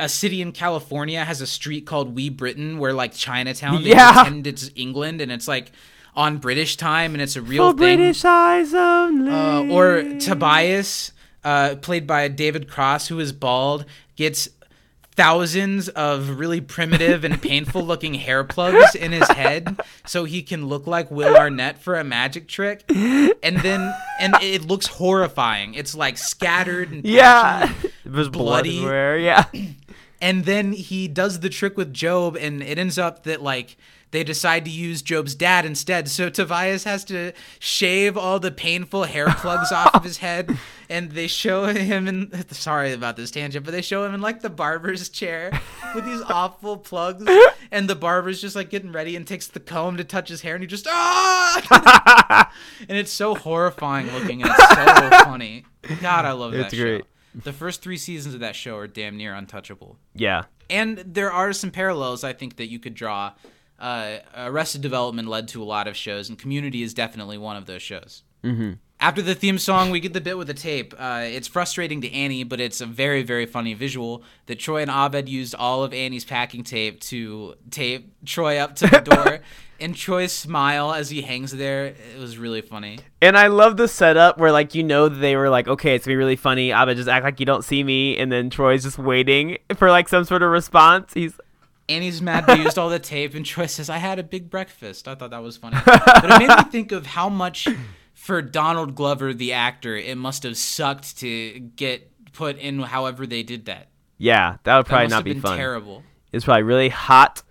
a 0.00 0.08
city 0.08 0.42
in 0.42 0.50
California 0.50 1.24
has 1.24 1.40
a 1.40 1.46
street 1.46 1.86
called 1.86 2.16
Wee 2.16 2.30
Britain 2.30 2.78
where 2.78 2.92
like 2.92 3.12
Chinatown 3.14 3.84
they 3.84 3.90
Yeah. 3.90 4.12
pretend 4.14 4.48
it's 4.48 4.70
England 4.74 5.20
and 5.20 5.30
it's 5.30 5.46
like 5.46 5.70
on 6.14 6.38
British 6.38 6.76
time 6.76 7.14
and 7.14 7.22
it's 7.22 7.36
a 7.36 7.42
real 7.42 7.72
For 7.72 7.78
thing. 7.78 7.98
British 7.98 8.24
eyes 8.24 8.74
only. 8.74 9.30
Uh, 9.30 9.62
or 9.74 10.02
Tobias, 10.18 11.12
uh, 11.44 11.76
played 11.80 12.06
by 12.06 12.28
David 12.28 12.68
Cross, 12.68 13.08
who 13.08 13.18
is 13.20 13.32
bald, 13.32 13.84
gets 14.16 14.48
thousands 15.12 15.88
of 15.90 16.38
really 16.38 16.60
primitive 16.60 17.24
and 17.24 17.42
painful 17.42 17.82
looking 17.82 18.14
hair 18.14 18.44
plugs 18.44 18.94
in 18.94 19.10
his 19.10 19.26
head 19.28 19.80
so 20.06 20.24
he 20.24 20.42
can 20.42 20.66
look 20.66 20.86
like 20.86 21.10
Will 21.10 21.36
Arnett 21.36 21.82
for 21.82 21.96
a 21.98 22.04
magic 22.04 22.46
trick. 22.46 22.84
And 22.88 23.56
then 23.58 23.92
and 24.20 24.34
it 24.40 24.62
looks 24.64 24.86
horrifying. 24.86 25.74
It's 25.74 25.94
like 25.94 26.18
scattered 26.18 26.92
and 26.92 27.04
Yeah. 27.04 27.72
It 28.04 28.12
was 28.12 28.28
bloody. 28.28 28.76
everywhere. 28.78 29.18
Yeah. 29.18 29.44
And 30.20 30.44
then 30.44 30.72
he 30.72 31.06
does 31.08 31.40
the 31.40 31.48
trick 31.48 31.76
with 31.76 31.92
Gob, 31.98 32.36
and 32.36 32.60
it 32.62 32.78
ends 32.78 32.98
up 32.98 33.22
that 33.24 33.40
like 33.42 33.76
they 34.10 34.24
decide 34.24 34.64
to 34.64 34.70
use 34.70 35.02
Gob's 35.02 35.34
dad 35.34 35.66
instead. 35.66 36.08
So 36.08 36.30
Tobias 36.30 36.84
has 36.84 37.04
to 37.06 37.32
shave 37.58 38.16
all 38.16 38.40
the 38.40 38.50
painful 38.50 39.04
hair 39.04 39.26
plugs 39.30 39.70
off 39.72 39.94
of 39.94 40.04
his 40.04 40.18
head, 40.28 40.56
and 40.88 41.12
they 41.12 41.26
show 41.26 41.66
him 41.66 42.08
in. 42.08 42.32
Sorry 42.50 42.92
about 42.92 43.16
this 43.16 43.30
tangent, 43.30 43.64
but 43.64 43.72
they 43.72 43.82
show 43.82 44.04
him 44.04 44.14
in 44.14 44.20
like 44.20 44.40
the 44.40 44.50
barber's 44.50 45.08
chair 45.08 45.50
with 45.94 46.04
these 46.04 46.22
awful 46.22 46.76
plugs, 46.78 47.24
and 47.70 47.88
the 47.88 47.94
barber's 47.96 48.40
just 48.40 48.56
like 48.56 48.70
getting 48.70 48.92
ready 48.92 49.14
and 49.16 49.26
takes 49.26 49.46
the 49.46 49.60
comb 49.60 49.96
to 49.98 50.04
touch 50.04 50.28
his 50.28 50.40
hair, 50.42 50.54
and 50.54 50.62
he 50.62 50.66
just 50.66 50.86
ah, 50.88 52.50
and 52.88 52.96
it's 52.98 53.12
so 53.12 53.34
horrifying 53.34 54.10
looking, 54.12 54.42
and 54.42 54.50
it's 54.50 54.68
so 54.68 55.10
funny. 55.24 55.64
God, 56.00 56.24
I 56.24 56.32
love 56.32 56.52
that 56.52 56.66
It's 56.66 56.74
great. 56.74 57.02
show. 57.02 57.06
The 57.44 57.52
first 57.52 57.82
three 57.82 57.98
seasons 57.98 58.34
of 58.34 58.40
that 58.40 58.56
show 58.56 58.76
are 58.76 58.86
damn 58.86 59.16
near 59.16 59.34
untouchable 59.34 59.96
Yeah. 60.14 60.44
and 60.70 60.98
there 60.98 61.30
are 61.30 61.52
some 61.52 61.70
parallels 61.70 62.24
I 62.24 62.32
think 62.32 62.56
that 62.56 62.66
you 62.68 62.78
could 62.78 62.94
draw. 62.94 63.32
Uh, 63.78 64.18
Arrested 64.36 64.80
Development 64.80 65.28
led 65.28 65.48
to 65.48 65.62
a 65.62 65.64
lot 65.64 65.86
of 65.86 65.96
shows, 65.96 66.28
and 66.28 66.38
Community 66.38 66.82
is 66.82 66.94
definitely 66.94 67.38
one 67.38 67.56
of 67.56 67.66
those 67.66 67.82
shows. 67.82 68.22
Mm-hmm. 68.44 68.72
After 69.00 69.22
the 69.22 69.36
theme 69.36 69.58
song, 69.58 69.92
we 69.92 70.00
get 70.00 70.12
the 70.12 70.20
bit 70.20 70.36
with 70.36 70.48
the 70.48 70.54
tape. 70.54 70.92
Uh, 70.98 71.22
it's 71.24 71.46
frustrating 71.46 72.00
to 72.00 72.12
Annie, 72.12 72.42
but 72.42 72.60
it's 72.60 72.80
a 72.80 72.86
very, 72.86 73.22
very 73.22 73.46
funny 73.46 73.72
visual 73.74 74.24
that 74.46 74.58
Troy 74.58 74.82
and 74.82 74.90
Abed 74.90 75.28
used 75.28 75.54
all 75.54 75.84
of 75.84 75.94
Annie's 75.94 76.24
packing 76.24 76.64
tape 76.64 76.98
to 77.02 77.54
tape 77.70 78.12
Troy 78.24 78.58
up 78.58 78.74
to 78.76 78.88
the 78.88 78.98
door, 78.98 79.38
and 79.80 79.94
Troy's 79.94 80.32
smile 80.32 80.92
as 80.92 81.10
he 81.10 81.22
hangs 81.22 81.52
there. 81.52 81.86
It 81.86 82.18
was 82.18 82.38
really 82.38 82.60
funny. 82.60 82.98
And 83.22 83.38
I 83.38 83.46
love 83.46 83.76
the 83.76 83.86
setup 83.86 84.38
where 84.38 84.50
like 84.50 84.74
you 84.74 84.82
know 84.82 85.08
they 85.08 85.36
were 85.36 85.48
like, 85.48 85.68
okay, 85.68 85.94
it's 85.94 86.04
gonna 86.04 86.14
be 86.14 86.16
really 86.16 86.34
funny. 86.34 86.72
Abba 86.72 86.96
just 86.96 87.08
act 87.08 87.24
like 87.24 87.38
you 87.38 87.46
don't 87.46 87.62
see 87.62 87.84
me, 87.84 88.16
and 88.16 88.32
then 88.32 88.50
Troy's 88.50 88.82
just 88.82 88.98
waiting 88.98 89.58
for 89.76 89.90
like 89.90 90.08
some 90.08 90.24
sort 90.24 90.42
of 90.42 90.50
response. 90.50 91.14
He's 91.14 91.38
Annie's 91.88 92.20
mad 92.20 92.46
they 92.46 92.56
used 92.56 92.78
all 92.78 92.88
the 92.90 92.98
tape, 92.98 93.34
and 93.34 93.44
Troy 93.46 93.66
says, 93.66 93.88
"I 93.88 93.96
had 93.98 94.18
a 94.18 94.22
big 94.22 94.50
breakfast." 94.50 95.08
I 95.08 95.14
thought 95.14 95.30
that 95.30 95.42
was 95.42 95.56
funny, 95.56 95.78
but 95.84 96.24
it 96.24 96.38
made 96.38 96.48
me 96.48 96.62
think 96.70 96.92
of 96.92 97.06
how 97.06 97.28
much 97.28 97.66
for 98.14 98.42
Donald 98.42 98.94
Glover, 98.94 99.32
the 99.32 99.52
actor, 99.52 99.96
it 99.96 100.16
must 100.18 100.42
have 100.42 100.56
sucked 100.56 101.18
to 101.18 101.58
get 101.76 102.10
put 102.32 102.58
in. 102.58 102.80
However, 102.80 103.26
they 103.26 103.42
did 103.42 103.64
that. 103.66 103.88
yeah, 104.18 104.56
that 104.64 104.76
would 104.76 104.86
That 104.86 104.88
probably 104.88 105.04
must 105.06 105.10
not 105.12 105.24
be 105.24 105.32
been 105.34 105.42
fun. 105.42 105.56
terrible. 105.56 106.02
It's 106.32 106.44
probably 106.44 106.64
really 106.64 106.88
hot. 106.90 107.42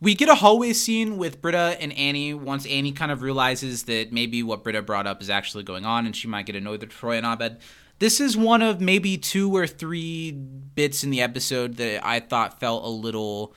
We 0.00 0.14
get 0.14 0.28
a 0.28 0.36
hallway 0.36 0.74
scene 0.74 1.16
with 1.18 1.42
Britta 1.42 1.76
and 1.80 1.92
Annie 1.94 2.32
once 2.32 2.64
Annie 2.66 2.92
kind 2.92 3.10
of 3.10 3.20
realizes 3.22 3.82
that 3.84 4.12
maybe 4.12 4.44
what 4.44 4.62
Britta 4.62 4.80
brought 4.80 5.08
up 5.08 5.20
is 5.20 5.28
actually 5.28 5.64
going 5.64 5.84
on 5.84 6.06
and 6.06 6.14
she 6.14 6.28
might 6.28 6.46
get 6.46 6.54
annoyed 6.54 6.80
with 6.82 6.90
Troy 6.90 7.16
and 7.16 7.26
Abed. 7.26 7.58
This 7.98 8.20
is 8.20 8.36
one 8.36 8.62
of 8.62 8.80
maybe 8.80 9.18
two 9.18 9.54
or 9.56 9.66
three 9.66 10.30
bits 10.32 11.02
in 11.02 11.10
the 11.10 11.20
episode 11.20 11.76
that 11.78 12.06
I 12.06 12.20
thought 12.20 12.60
felt 12.60 12.84
a 12.84 12.88
little 12.88 13.54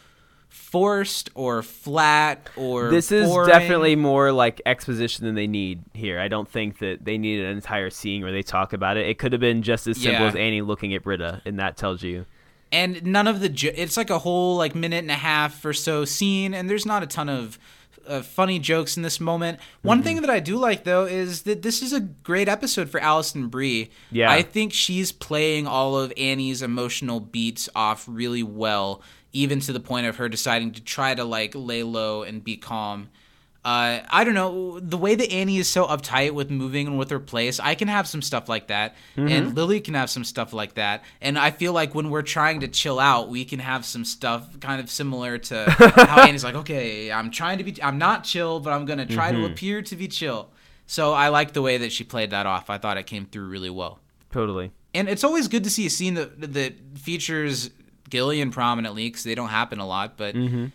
forced 0.50 1.30
or 1.34 1.62
flat 1.64 2.50
or 2.58 2.90
this 2.90 3.12
is 3.12 3.28
boring. 3.28 3.50
definitely 3.50 3.96
more 3.96 4.32
like 4.32 4.62
exposition 4.66 5.26
than 5.26 5.36
they 5.36 5.48
need 5.48 5.84
here. 5.94 6.20
I 6.20 6.28
don't 6.28 6.48
think 6.50 6.80
that 6.80 7.06
they 7.06 7.18
needed 7.18 7.46
an 7.46 7.56
entire 7.56 7.90
scene 7.90 8.22
where 8.24 8.32
they 8.32 8.42
talk 8.42 8.74
about 8.74 8.98
it. 8.98 9.08
It 9.08 9.18
could 9.18 9.32
have 9.32 9.40
been 9.42 9.62
just 9.62 9.88
as 9.88 9.98
simple 9.98 10.22
Yeah. 10.24 10.28
as 10.30 10.36
Annie 10.36 10.62
looking 10.62 10.94
at 10.94 11.04
Britta, 11.04 11.42
and 11.46 11.60
that 11.60 11.78
tells 11.78 12.04
you. 12.04 12.26
and 12.74 13.04
none 13.04 13.28
of 13.28 13.42
the 13.42 13.50
jo- 13.50 13.72
it's 13.76 13.98
like 13.98 14.10
a 14.10 14.20
whole 14.20 14.56
like 14.56 14.74
minute 14.76 15.00
and 15.00 15.12
a 15.12 15.16
half 15.16 15.66
or 15.66 15.74
so 15.74 16.06
scene 16.06 16.54
and 16.54 16.70
there's 16.70 16.86
not 16.86 17.04
a 17.04 17.06
ton 17.06 17.28
of 17.28 17.60
uh, 18.08 18.22
funny 18.22 18.60
jokes 18.60 18.98
in 18.98 19.04
this 19.04 19.20
moment 19.20 19.60
one 19.82 19.98
Mm-hmm. 20.00 20.04
thing 20.06 20.22
that 20.22 20.30
i 20.30 20.40
do 20.40 20.58
like 20.58 20.84
though 20.84 21.06
is 21.06 21.44
that 21.44 21.62
this 21.62 21.82
is 21.82 21.94
a 21.94 22.00
great 22.00 22.48
episode 22.50 22.90
for 22.90 23.00
alison 23.00 23.48
brie 23.48 23.90
Yeah. 24.12 24.32
i 24.32 24.42
think 24.42 24.74
she's 24.74 25.12
playing 25.12 25.68
all 25.68 25.98
of 25.98 26.12
annie's 26.18 26.62
emotional 26.62 27.20
beats 27.20 27.70
off 27.76 28.06
really 28.08 28.44
well 28.44 29.02
even 29.34 29.60
to 29.62 29.72
the 29.74 29.80
point 29.80 30.08
of 30.08 30.18
her 30.18 30.28
deciding 30.28 30.72
to 30.74 30.82
try 30.84 31.16
to 31.16 31.24
like 31.24 31.54
lay 31.56 31.84
low 31.84 32.24
and 32.24 32.44
be 32.44 32.58
calm 32.58 33.10
uh, 33.64 34.00
I 34.10 34.24
don't 34.24 34.34
know 34.34 34.80
the 34.80 34.98
way 34.98 35.14
that 35.14 35.32
Annie 35.32 35.58
is 35.58 35.68
so 35.68 35.86
uptight 35.86 36.32
with 36.32 36.50
moving 36.50 36.88
and 36.88 36.98
with 36.98 37.12
her 37.12 37.20
place. 37.20 37.60
I 37.60 37.76
can 37.76 37.88
have 37.88 38.08
some 38.08 38.24
stuff 38.24 38.50
like 38.50 38.68
that, 38.68 38.96
and 39.16 39.30
mm-hmm. 39.30 39.56
Lily 39.56 39.82
can 39.82 39.94
have 39.94 40.10
some 40.10 40.24
stuff 40.24 40.52
like 40.52 40.74
that. 40.76 41.04
And 41.22 41.38
I 41.38 41.52
feel 41.52 41.72
like 41.72 41.94
when 41.94 42.10
we're 42.10 42.24
trying 42.24 42.62
to 42.62 42.68
chill 42.68 43.00
out, 43.00 43.30
we 43.30 43.46
can 43.46 43.60
have 43.60 43.86
some 43.86 44.04
stuff 44.04 44.60
kind 44.60 44.82
of 44.82 44.90
similar 44.90 45.38
to 45.38 45.70
how 45.70 46.22
Annie's 46.28 46.44
like, 46.44 46.56
okay, 46.56 47.12
I'm 47.12 47.30
trying 47.30 47.60
to 47.60 47.64
be, 47.64 47.82
I'm 47.84 48.00
not 48.00 48.24
chill, 48.24 48.60
but 48.60 48.74
I'm 48.74 48.86
gonna 48.86 49.06
try 49.06 49.32
to 49.32 49.38
mm-hmm. 49.38 49.54
appear 49.54 49.84
to 49.84 49.96
be 49.96 50.08
chill. 50.08 50.50
So 50.88 51.14
I 51.14 51.30
like 51.30 51.54
the 51.54 51.62
way 51.62 51.78
that 51.78 51.92
she 51.92 52.04
played 52.04 52.32
that 52.32 52.48
off. 52.48 52.72
I 52.72 52.80
thought 52.80 52.98
it 52.98 53.06
came 53.06 53.28
through 53.28 53.48
really 53.48 53.70
well. 53.70 54.00
Totally. 54.32 54.72
And 54.96 55.08
it's 55.08 55.24
always 55.24 55.48
good 55.48 55.64
to 55.66 55.70
see 55.70 55.86
a 55.86 55.90
scene 55.90 56.16
that 56.16 56.54
that 56.54 56.74
features 56.96 57.70
Gillian 58.10 58.50
prominently 58.50 59.08
because 59.08 59.24
they 59.24 59.36
don't 59.36 59.50
happen 59.50 59.78
a 59.78 59.86
lot. 59.86 60.18
But 60.18 60.34
mm-hmm. 60.34 60.66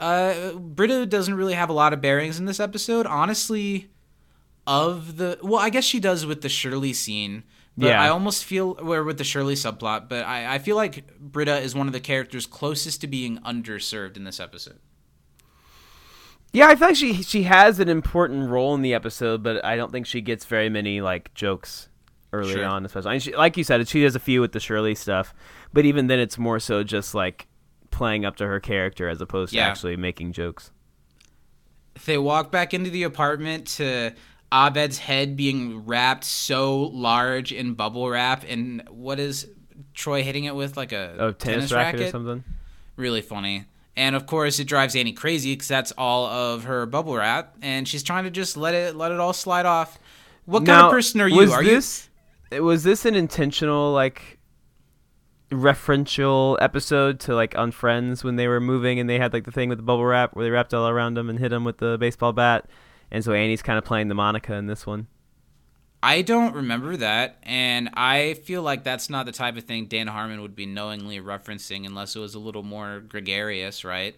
Uh, 0.00 0.52
Britta 0.52 1.06
doesn't 1.06 1.34
really 1.34 1.54
have 1.54 1.70
a 1.70 1.72
lot 1.72 1.92
of 1.92 2.00
bearings 2.00 2.38
in 2.38 2.44
this 2.44 2.60
episode. 2.60 3.06
Honestly, 3.06 3.88
of 4.66 5.16
the 5.16 5.38
well, 5.42 5.60
I 5.60 5.70
guess 5.70 5.84
she 5.84 6.00
does 6.00 6.26
with 6.26 6.42
the 6.42 6.48
Shirley 6.48 6.92
scene. 6.92 7.44
But 7.78 7.88
Yeah. 7.88 8.02
I 8.02 8.08
almost 8.08 8.44
feel 8.44 8.74
where 8.76 9.04
with 9.04 9.18
the 9.18 9.24
Shirley 9.24 9.54
subplot, 9.54 10.08
but 10.08 10.24
I, 10.24 10.54
I 10.54 10.58
feel 10.58 10.76
like 10.76 11.18
Britta 11.18 11.58
is 11.58 11.74
one 11.74 11.86
of 11.86 11.92
the 11.92 12.00
characters 12.00 12.46
closest 12.46 13.02
to 13.02 13.06
being 13.06 13.36
underserved 13.40 14.16
in 14.16 14.24
this 14.24 14.40
episode. 14.40 14.78
Yeah, 16.52 16.68
I 16.68 16.74
feel 16.76 16.88
like 16.88 16.96
she 16.96 17.22
she 17.22 17.42
has 17.42 17.78
an 17.80 17.88
important 17.88 18.48
role 18.48 18.74
in 18.74 18.80
the 18.82 18.94
episode, 18.94 19.42
but 19.42 19.62
I 19.64 19.76
don't 19.76 19.92
think 19.92 20.06
she 20.06 20.20
gets 20.22 20.44
very 20.46 20.70
many 20.70 21.00
like 21.02 21.34
jokes 21.34 21.88
early 22.32 22.54
Sure. 22.54 22.64
on, 22.64 22.84
especially. 22.86 23.08
I 23.10 23.12
mean, 23.12 23.20
she, 23.20 23.36
like 23.36 23.56
you 23.58 23.64
said, 23.64 23.86
she 23.88 24.02
does 24.02 24.16
a 24.16 24.20
few 24.20 24.40
with 24.40 24.52
the 24.52 24.60
Shirley 24.60 24.94
stuff, 24.94 25.34
but 25.72 25.84
even 25.84 26.06
then, 26.06 26.18
it's 26.18 26.38
more 26.38 26.58
so 26.58 26.82
just 26.82 27.14
like 27.14 27.46
playing 27.90 28.24
up 28.24 28.36
to 28.36 28.46
her 28.46 28.60
character 28.60 29.08
as 29.08 29.20
opposed 29.20 29.52
to 29.52 29.56
Yeah. 29.58 29.68
actually 29.68 29.96
making 29.96 30.32
jokes. 30.32 30.70
They 32.04 32.18
walk 32.18 32.50
back 32.52 32.74
into 32.74 32.90
the 32.90 33.04
apartment 33.04 33.66
to 33.78 34.12
Abed's 34.52 34.98
head 34.98 35.36
being 35.36 35.86
wrapped 35.86 36.24
so 36.24 36.82
large 36.82 37.52
in 37.52 37.74
bubble 37.74 38.08
wrap, 38.08 38.44
and 38.46 38.82
what 38.90 39.18
is 39.18 39.48
Troy 39.94 40.22
hitting 40.22 40.44
it 40.44 40.54
with 40.54 40.76
like 40.76 40.92
a, 40.92 41.16
oh, 41.18 41.28
A 41.28 41.32
tennis, 41.32 41.72
racket, 41.72 42.00
or 42.02 42.10
something. 42.10 42.44
Really 42.96 43.22
funny. 43.22 43.64
And 43.96 44.14
of 44.14 44.26
course, 44.26 44.58
it 44.58 44.64
drives 44.66 44.94
Annie 44.94 45.14
crazy 45.14 45.54
because 45.54 45.68
that's 45.68 45.92
all 45.96 46.26
of 46.26 46.64
her 46.64 46.84
bubble 46.84 47.16
wrap, 47.16 47.56
and 47.62 47.88
she's 47.88 48.02
trying 48.02 48.24
to 48.24 48.30
just 48.30 48.56
let 48.56 48.74
it 48.74 48.94
let 48.94 49.10
it 49.10 49.18
all 49.18 49.32
slide 49.32 49.64
off. 49.66 49.98
What 50.44 50.66
kind 50.66 50.82
of 50.82 50.92
person 50.92 51.20
are 51.22 51.28
you? 51.28 51.36
Was 51.36 51.52
Are 51.52 51.64
this 51.64 52.08
was 52.52 52.84
this 52.84 53.04
an 53.06 53.14
intentional 53.14 53.92
like 53.92 54.35
referential 55.50 56.56
episode 56.60 57.20
to 57.20 57.34
like 57.34 57.56
on 57.56 57.70
Friends 57.72 58.24
when 58.24 58.36
they 58.36 58.48
were 58.48 58.60
moving 58.60 58.98
and 58.98 59.08
they 59.08 59.18
had 59.18 59.32
like 59.32 59.44
the 59.44 59.52
thing 59.52 59.68
with 59.68 59.78
the 59.78 59.84
bubble 59.84 60.04
wrap 60.04 60.34
where 60.34 60.44
they 60.44 60.50
wrapped 60.50 60.74
all 60.74 60.88
around 60.88 61.16
him 61.16 61.28
and 61.30 61.38
hit 61.38 61.52
him 61.52 61.64
with 61.64 61.78
the 61.78 61.96
baseball 61.98 62.32
bat, 62.32 62.68
and 63.10 63.24
so 63.24 63.32
Annie's 63.32 63.62
kind 63.62 63.78
of 63.78 63.84
playing 63.84 64.08
the 64.08 64.14
Monica 64.14 64.54
in 64.54 64.66
this 64.66 64.86
one. 64.86 65.06
I 66.02 66.22
don't 66.22 66.54
remember 66.54 66.96
that, 66.98 67.38
and 67.42 67.90
I 67.94 68.34
feel 68.34 68.62
like 68.62 68.84
that's 68.84 69.08
not 69.10 69.26
the 69.26 69.32
type 69.32 69.56
of 69.56 69.64
thing 69.64 69.86
Dan 69.86 70.06
Harmon 70.06 70.42
would 70.42 70.54
be 70.54 70.66
knowingly 70.66 71.20
referencing 71.20 71.86
unless 71.86 72.14
it 72.14 72.20
was 72.20 72.34
a 72.34 72.38
little 72.38 72.62
more 72.62 73.00
gregarious, 73.00 73.84
right? 73.84 74.14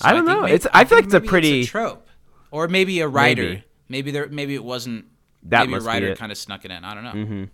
I 0.00 0.12
don't 0.12 0.24
think 0.24 0.36
know. 0.38 0.42
may- 0.46 0.52
It's- 0.54 0.70
I 0.72 0.84
feel 0.84 0.98
think 0.98 0.98
like 0.98 1.04
it's 1.06 1.14
a 1.14 1.20
maybe 1.20 1.28
pretty- 1.28 1.64
trope, 1.66 2.08
or 2.50 2.68
maybe 2.68 3.00
a 3.00 3.08
writer. 3.08 3.42
Maybe. 3.42 3.64
Maybe, 3.88 4.10
there, 4.12 4.28
maybe 4.28 4.54
it 4.54 4.64
wasn't. 4.64 5.06
That 5.42 5.68
maybe 5.68 5.74
a 5.78 5.80
writer 5.86 6.16
kind 6.16 6.32
of 6.32 6.38
snuck 6.38 6.64
it 6.64 6.70
in. 6.70 6.84
I 6.84 6.94
don't 6.94 7.04
know. 7.04 7.12
Mm-hmm. 7.12 7.44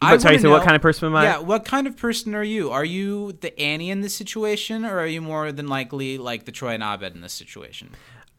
I 0.00 0.12
But 0.14 0.22
sorry, 0.22 0.38
so 0.38 0.50
what 0.50 0.62
kind 0.62 0.76
of 0.76 0.82
person 0.82 1.06
am 1.08 1.16
I? 1.16 1.24
Yeah, 1.24 1.38
what 1.38 1.64
kind 1.64 1.86
of 1.86 1.96
person 1.96 2.34
are 2.34 2.44
you? 2.44 2.70
Are 2.70 2.84
you 2.84 3.32
the 3.32 3.58
Annie 3.60 3.90
in 3.90 4.00
this 4.00 4.14
situation, 4.14 4.84
or 4.84 4.98
are 5.00 5.06
you 5.06 5.20
more 5.20 5.50
than 5.50 5.66
likely 5.66 6.18
like 6.18 6.44
the 6.44 6.52
Troy 6.52 6.74
and 6.74 6.82
Abed 6.84 7.14
in 7.14 7.20
this 7.20 7.32
situation? 7.32 7.90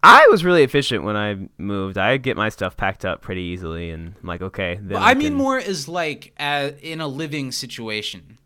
I 0.02 0.26
was 0.32 0.46
really 0.46 0.64
efficient 0.64 1.04
when 1.04 1.18
I 1.18 1.50
moved. 1.58 1.98
I 1.98 2.16
get 2.16 2.38
my 2.38 2.48
stuff 2.48 2.78
packed 2.78 3.04
up 3.04 3.22
pretty 3.22 3.42
easily, 3.42 3.90
and 3.90 4.16
I'm 4.22 4.28
like, 4.28 4.42
okay. 4.42 4.80
Well, 4.82 5.02
I 5.04 5.14
mean 5.14 5.30
can- 5.30 5.34
more 5.34 5.58
is 5.58 5.90
like 5.90 6.34
uh, 6.40 6.72
in 6.82 7.02
a 7.02 7.08
living 7.08 7.52
situation. 7.52 8.38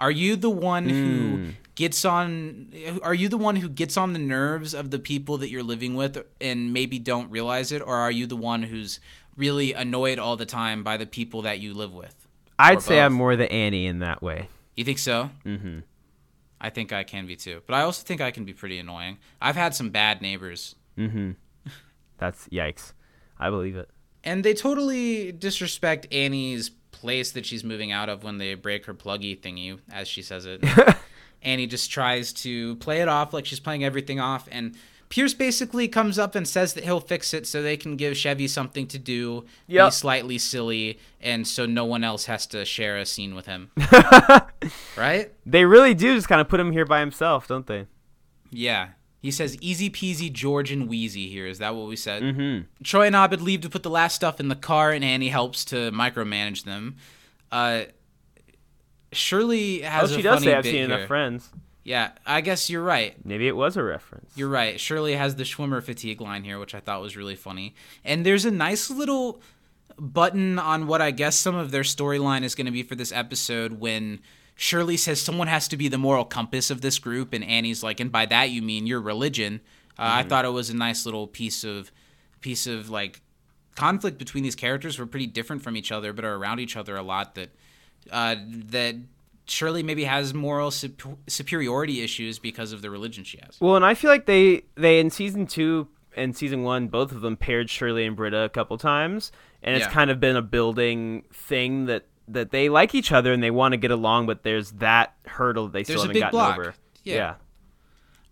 Are 0.00 0.12
you 0.12 0.36
the 0.36 0.50
one 0.50 0.88
who 0.88 1.36
Hmm. 1.36 1.50
gets 1.74 2.04
on? 2.04 2.72
Are 3.02 3.14
you 3.14 3.28
the 3.28 3.36
one 3.36 3.56
who 3.56 3.68
gets 3.68 3.96
on 3.96 4.12
the 4.12 4.20
nerves 4.20 4.74
of 4.74 4.92
the 4.92 5.00
people 5.00 5.38
that 5.38 5.50
you're 5.50 5.64
living 5.64 5.96
with, 5.96 6.24
and 6.40 6.72
maybe 6.72 7.00
don't 7.00 7.28
realize 7.32 7.72
it, 7.72 7.82
or 7.82 7.96
are 7.96 8.12
you 8.12 8.26
the 8.28 8.36
one 8.36 8.62
who's 8.62 9.00
really 9.36 9.72
annoyed 9.72 10.20
all 10.20 10.36
the 10.36 10.46
time 10.46 10.84
by 10.84 10.96
the 10.96 11.06
people 11.06 11.42
that 11.42 11.58
you 11.58 11.74
live 11.74 11.92
with? 11.92 12.14
I'd 12.58 12.82
say 12.82 13.00
I'm 13.00 13.12
more 13.12 13.36
the 13.36 13.50
Annie 13.50 13.86
in 13.86 14.00
that 14.00 14.22
way. 14.22 14.48
You 14.76 14.84
think 14.84 14.98
so? 14.98 15.30
Mm-hmm. 15.44 15.80
I 16.60 16.70
think 16.70 16.92
I 16.92 17.04
can 17.04 17.26
be 17.26 17.36
too, 17.36 17.62
but 17.66 17.74
I 17.74 17.82
also 17.82 18.02
think 18.04 18.20
I 18.20 18.30
can 18.32 18.44
be 18.44 18.52
pretty 18.52 18.78
annoying. 18.78 19.18
I've 19.40 19.54
had 19.56 19.74
some 19.74 19.90
bad 19.90 20.20
neighbors, 20.22 20.74
Mm-hmm. 20.98 21.32
That's 22.18 22.48
yikes. 22.48 22.92
I 23.38 23.50
believe 23.50 23.76
it. 23.76 23.88
and 24.24 24.44
they 24.44 24.52
totally 24.54 25.30
disrespect 25.30 26.12
Annie's 26.12 26.70
place 26.90 27.30
that 27.32 27.46
she's 27.46 27.62
moving 27.62 27.92
out 27.92 28.08
of 28.08 28.24
when 28.24 28.38
they 28.38 28.54
break 28.54 28.86
her 28.86 28.94
pluggy 28.94 29.38
thingy, 29.38 29.78
as 29.92 30.08
she 30.08 30.22
says 30.22 30.44
it. 30.46 30.64
Annie 31.42 31.68
just 31.68 31.92
tries 31.92 32.32
to 32.32 32.74
play 32.76 33.00
it 33.00 33.06
off 33.08 33.32
like 33.32 33.46
she's 33.46 33.60
playing 33.60 33.84
everything 33.84 34.18
off, 34.18 34.48
and 34.50 34.74
Pierce 35.08 35.32
basically 35.32 35.88
comes 35.88 36.18
up 36.18 36.34
and 36.34 36.46
says 36.46 36.74
that 36.74 36.84
he'll 36.84 37.00
fix 37.00 37.32
it 37.32 37.46
so 37.46 37.62
they 37.62 37.76
can 37.78 37.96
give 37.96 38.16
Chevy 38.16 38.46
something 38.46 38.86
to 38.88 38.98
do, 38.98 39.46
be 39.66 39.90
slightly 39.90 40.36
silly, 40.38 40.98
and 41.20 41.46
so 41.48 41.64
no 41.64 41.84
one 41.86 42.04
else 42.04 42.26
has 42.26 42.46
to 42.48 42.64
share 42.64 42.96
a 42.98 43.06
scene 43.06 43.34
with 43.34 43.46
him. 43.46 43.70
right? 44.96 45.32
They 45.46 45.64
really 45.64 45.94
do 45.94 46.14
just 46.14 46.28
kind 46.28 46.40
of 46.40 46.48
put 46.48 46.60
him 46.60 46.72
here 46.72 46.84
by 46.84 47.00
himself, 47.00 47.48
don't 47.48 47.66
they? 47.66 47.86
Yeah. 48.50 48.88
He 49.20 49.30
says 49.30 49.56
easy 49.60 49.90
peasy 49.90 50.30
George 50.32 50.70
and 50.70 50.88
Weezy 50.88 51.28
here. 51.30 51.46
Is 51.46 51.58
that 51.58 51.74
what 51.74 51.88
we 51.88 51.96
said? 51.96 52.22
Mm-hmm. 52.22 52.66
Troy 52.84 53.06
and 53.06 53.16
Abed 53.16 53.40
leave 53.40 53.62
to 53.62 53.68
put 53.70 53.82
the 53.82 53.90
last 53.90 54.14
stuff 54.14 54.38
in 54.40 54.48
the 54.48 54.54
car, 54.56 54.92
and 54.92 55.04
Annie 55.04 55.28
helps 55.30 55.64
to 55.66 55.90
micromanage 55.90 56.64
them. 56.64 56.96
Uh, 57.50 57.82
Shirley 59.12 59.84
Oh, 59.84 59.88
has 59.88 60.12
she 60.12 60.22
does 60.22 60.42
say 60.42 60.54
I've 60.54 60.64
seen 60.64 60.74
here. 60.74 60.84
enough 60.84 61.08
friends. 61.08 61.50
Yeah, 61.88 62.10
I 62.26 62.42
guess 62.42 62.68
you're 62.68 62.82
right. 62.82 63.14
Maybe 63.24 63.48
it 63.48 63.56
was 63.56 63.78
a 63.78 63.82
reference. 63.82 64.36
You're 64.36 64.50
right. 64.50 64.78
Shirley 64.78 65.14
has 65.14 65.36
the 65.36 65.44
Schwimmer 65.44 65.82
fatigue 65.82 66.20
line 66.20 66.44
here, 66.44 66.58
which 66.58 66.74
I 66.74 66.80
thought 66.80 67.00
was 67.00 67.16
really 67.16 67.34
funny. 67.34 67.74
And 68.04 68.26
there's 68.26 68.44
a 68.44 68.50
nice 68.50 68.90
little 68.90 69.40
button 69.98 70.58
on 70.58 70.86
what 70.86 71.00
I 71.00 71.12
guess 71.12 71.38
some 71.38 71.54
of 71.54 71.70
their 71.70 71.84
storyline 71.84 72.42
is 72.42 72.54
going 72.54 72.66
to 72.66 72.72
be 72.72 72.82
for 72.82 72.94
this 72.94 73.10
episode 73.10 73.80
when 73.80 74.20
Shirley 74.54 74.98
says 74.98 75.22
someone 75.22 75.48
has 75.48 75.66
to 75.68 75.78
be 75.78 75.88
the 75.88 75.96
moral 75.96 76.26
compass 76.26 76.70
of 76.70 76.82
this 76.82 76.98
group, 76.98 77.32
and 77.32 77.42
Annie's 77.42 77.82
like, 77.82 78.00
and 78.00 78.12
by 78.12 78.26
that 78.26 78.50
you 78.50 78.60
mean 78.60 78.86
your 78.86 79.00
religion. 79.00 79.62
Uh, 79.98 80.20
I 80.20 80.24
thought 80.24 80.44
it 80.44 80.50
was 80.50 80.68
a 80.68 80.76
nice 80.76 81.06
little 81.06 81.26
piece 81.26 81.64
of 81.64 81.90
piece 82.42 82.66
of 82.66 82.90
like 82.90 83.22
conflict 83.76 84.18
between 84.18 84.44
these 84.44 84.54
characters. 84.54 84.96
Who 84.96 85.04
are 85.04 85.06
pretty 85.06 85.26
different 85.26 85.62
from 85.62 85.74
each 85.74 85.90
other, 85.90 86.12
but 86.12 86.26
are 86.26 86.34
around 86.34 86.60
each 86.60 86.76
other 86.76 86.96
a 86.96 87.02
lot. 87.02 87.34
That 87.34 87.48
uh, 88.12 88.36
that 88.46 88.96
Shirley 89.50 89.82
maybe 89.82 90.04
has 90.04 90.34
moral 90.34 90.70
sup- 90.70 91.18
superiority 91.26 92.00
issues 92.02 92.38
because 92.38 92.72
of 92.72 92.82
the 92.82 92.90
religion 92.90 93.24
she 93.24 93.38
has. 93.44 93.56
Well, 93.60 93.76
and 93.76 93.84
I 93.84 93.94
feel 93.94 94.10
like 94.10 94.26
they 94.26 94.62
they 94.74 95.00
in 95.00 95.10
season 95.10 95.46
two 95.46 95.88
and 96.16 96.36
season 96.36 96.62
one, 96.62 96.88
both 96.88 97.12
of 97.12 97.20
them 97.20 97.36
paired 97.36 97.70
Shirley 97.70 98.04
and 98.04 98.16
Britta 98.16 98.40
a 98.40 98.48
couple 98.48 98.76
times, 98.78 99.30
and 99.62 99.76
it's 99.76 99.86
Yeah. 99.86 99.92
kind 99.92 100.10
of 100.10 100.20
been 100.20 100.36
a 100.36 100.42
building 100.42 101.24
thing 101.32 101.86
that 101.86 102.06
that 102.28 102.50
they 102.50 102.68
like 102.68 102.94
each 102.94 103.10
other 103.10 103.32
and 103.32 103.42
they 103.42 103.50
want 103.50 103.72
to 103.72 103.76
get 103.78 103.90
along, 103.90 104.26
but 104.26 104.42
there's 104.42 104.72
that 104.72 105.14
hurdle 105.26 105.64
that 105.66 105.72
they 105.72 105.82
There's 105.82 106.00
still 106.00 106.08
haven't 106.08 106.20
gotten 106.20 106.30
block. 106.38 106.58
over. 106.58 106.74
Yeah. 107.04 107.34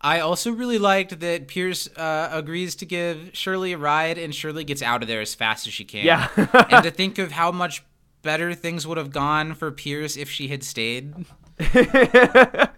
I 0.00 0.20
also 0.20 0.50
really 0.52 0.78
liked 0.78 1.18
that 1.20 1.48
Pierce 1.48 1.88
uh, 1.96 2.28
agrees 2.30 2.74
to 2.76 2.84
give 2.86 3.30
Shirley 3.32 3.72
a 3.72 3.78
ride, 3.78 4.18
and 4.18 4.34
Shirley 4.34 4.62
gets 4.64 4.82
out 4.82 5.00
of 5.02 5.08
there 5.08 5.22
as 5.22 5.34
fast 5.34 5.66
as 5.66 5.72
she 5.72 5.84
can. 5.86 6.04
Yeah. 6.04 6.28
and 6.70 6.84
to 6.84 6.90
think 7.00 7.18
of 7.18 7.32
how 7.32 7.50
much 7.50 7.82
better 8.26 8.52
things 8.54 8.86
would 8.86 8.98
have 8.98 9.12
gone 9.12 9.54
for 9.54 9.70
Pierce 9.70 10.16
if 10.16 10.28
she 10.28 10.48
had 10.48 10.64
stayed. 10.64 11.14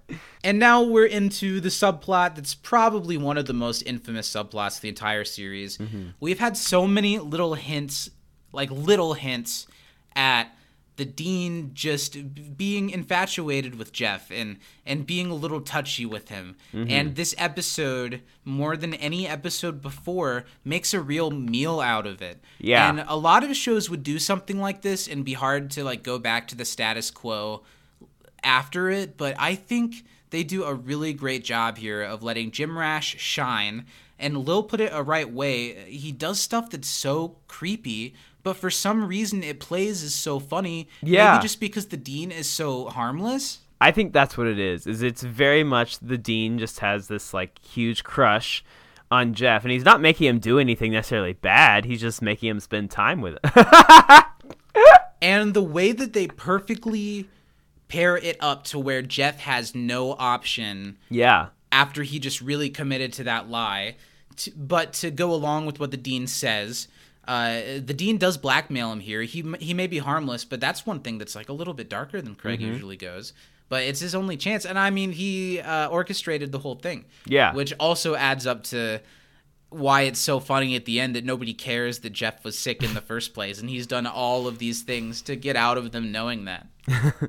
and 0.44 0.58
now 0.58 0.82
we're 0.82 1.06
into 1.06 1.58
the 1.58 1.70
subplot 1.70 2.36
that's 2.36 2.54
probably 2.54 3.16
one 3.16 3.38
of 3.38 3.46
the 3.46 3.54
most 3.54 3.82
infamous 3.82 4.30
subplots 4.30 4.76
of 4.76 4.82
the 4.82 4.90
entire 4.90 5.24
series. 5.24 5.78
Mm-hmm. 5.78 6.10
We've 6.20 6.38
had 6.38 6.56
so 6.56 6.86
many 6.86 7.18
little 7.18 7.54
hints, 7.54 8.10
like 8.52 8.70
little 8.70 9.14
hints, 9.14 9.66
at 10.14 10.54
the 10.98 11.04
dean 11.04 11.70
just 11.74 12.56
being 12.56 12.90
infatuated 12.90 13.76
with 13.76 13.92
Jeff 13.92 14.30
and 14.30 14.58
and 14.84 15.06
being 15.06 15.30
a 15.30 15.34
little 15.34 15.60
touchy 15.60 16.04
with 16.04 16.28
him. 16.28 16.56
Mm-hmm. 16.74 16.90
And 16.90 17.16
this 17.16 17.34
episode, 17.38 18.20
more 18.44 18.76
than 18.76 18.94
any 18.94 19.26
episode 19.26 19.80
before, 19.80 20.44
makes 20.64 20.92
a 20.92 21.00
real 21.00 21.30
meal 21.30 21.80
out 21.80 22.06
of 22.06 22.20
it. 22.20 22.42
Yeah. 22.58 22.90
And 22.90 23.04
a 23.06 23.16
lot 23.16 23.44
of 23.44 23.56
shows 23.56 23.88
would 23.88 24.02
do 24.02 24.18
something 24.18 24.58
like 24.58 24.82
this 24.82 25.08
and 25.08 25.24
be 25.24 25.34
hard 25.34 25.70
to 25.72 25.84
like 25.84 26.02
go 26.02 26.18
back 26.18 26.48
to 26.48 26.56
the 26.56 26.64
status 26.64 27.10
quo 27.10 27.62
after 28.42 28.90
it, 28.90 29.16
but 29.16 29.36
I 29.38 29.54
think 29.54 30.04
they 30.30 30.42
do 30.42 30.64
a 30.64 30.74
really 30.74 31.12
great 31.12 31.44
job 31.44 31.78
here 31.78 32.02
of 32.02 32.22
letting 32.22 32.50
Jim 32.50 32.76
Rash 32.76 33.16
shine. 33.18 33.86
And 34.18 34.38
Lil 34.38 34.64
put 34.64 34.80
it 34.80 34.90
a 34.92 35.02
right 35.02 35.30
way. 35.32 35.74
He 35.88 36.10
does 36.10 36.40
stuff 36.40 36.70
that's 36.70 36.88
so 36.88 37.36
creepy, 37.46 38.14
but 38.48 38.56
for 38.56 38.70
some 38.70 39.06
reason 39.06 39.42
it 39.42 39.60
plays 39.60 40.02
is 40.02 40.14
so 40.14 40.40
funny. 40.40 40.88
Yeah. 41.02 41.32
Maybe 41.32 41.42
just 41.42 41.60
because 41.60 41.88
the 41.88 41.98
dean 41.98 42.30
is 42.30 42.48
so 42.48 42.86
harmless. 42.86 43.58
I 43.78 43.90
think 43.90 44.14
that's 44.14 44.38
what 44.38 44.46
it 44.46 44.58
is. 44.58 44.86
Is 44.86 45.02
it's 45.02 45.22
very 45.22 45.62
much 45.62 45.98
the 45.98 46.16
dean 46.16 46.58
just 46.58 46.78
has 46.78 47.08
this 47.08 47.34
like 47.34 47.58
huge 47.62 48.04
crush 48.04 48.64
on 49.10 49.34
Jeff, 49.34 49.64
and 49.64 49.70
he's 49.70 49.84
not 49.84 50.00
making 50.00 50.28
him 50.28 50.38
do 50.38 50.58
anything 50.58 50.92
necessarily 50.92 51.34
bad. 51.34 51.84
He's 51.84 52.00
just 52.00 52.22
making 52.22 52.48
him 52.48 52.58
spend 52.58 52.90
time 52.90 53.20
with 53.20 53.36
it. 53.44 54.24
And 55.20 55.52
the 55.52 55.62
way 55.62 55.90
that 55.90 56.12
they 56.12 56.28
perfectly 56.28 57.28
pair 57.88 58.16
it 58.16 58.36
up 58.38 58.62
to 58.62 58.78
where 58.78 59.02
Jeff 59.02 59.40
has 59.40 59.74
no 59.74 60.12
option 60.12 60.96
yeah. 61.10 61.48
after 61.72 62.04
he 62.04 62.20
just 62.20 62.40
really 62.40 62.70
committed 62.70 63.12
to 63.14 63.24
that 63.24 63.50
lie. 63.50 63.96
To, 64.36 64.52
but 64.52 64.92
to 64.92 65.10
go 65.10 65.34
along 65.34 65.66
with 65.66 65.80
what 65.80 65.90
the 65.90 65.96
dean 65.96 66.28
says, 66.28 66.86
uh, 67.28 67.60
the 67.84 67.94
dean 67.94 68.18
does 68.18 68.36
blackmail 68.38 68.90
him 68.90 69.00
here. 69.00 69.22
He 69.22 69.44
he 69.60 69.74
may 69.74 69.86
be 69.86 69.98
harmless, 69.98 70.44
but 70.44 70.60
that's 70.60 70.84
one 70.86 71.00
thing 71.00 71.18
that's 71.18 71.36
like 71.36 71.48
a 71.48 71.52
little 71.52 71.74
bit 71.74 71.88
darker 71.88 72.20
than 72.20 72.34
Craig 72.34 72.58
Mm-hmm. 72.60 72.72
usually 72.72 72.96
goes. 72.96 73.32
But 73.68 73.82
it's 73.84 74.00
his 74.00 74.14
only 74.14 74.36
chance, 74.38 74.64
and 74.64 74.78
I 74.78 74.88
mean, 74.90 75.12
he 75.12 75.60
uh, 75.60 75.88
orchestrated 75.88 76.50
the 76.52 76.58
whole 76.58 76.76
thing. 76.76 77.04
Yeah. 77.26 77.52
which 77.54 77.72
also 77.78 78.14
adds 78.14 78.46
up 78.46 78.64
to 78.64 79.00
why 79.68 80.02
it's 80.02 80.18
so 80.18 80.40
funny 80.40 80.74
at 80.74 80.86
the 80.86 80.98
end 80.98 81.14
that 81.14 81.24
nobody 81.26 81.52
cares 81.52 81.98
that 81.98 82.14
Jeff 82.14 82.42
was 82.42 82.58
sick 82.58 82.82
in 82.82 82.94
the 82.94 83.00
first 83.12 83.34
place, 83.34 83.60
and 83.60 83.68
he's 83.68 83.86
done 83.86 84.06
all 84.06 84.46
of 84.48 84.58
these 84.58 84.80
things 84.82 85.20
to 85.22 85.36
get 85.36 85.54
out 85.56 85.76
of 85.76 85.92
them 85.92 86.10
knowing 86.10 86.46
that. 86.46 86.66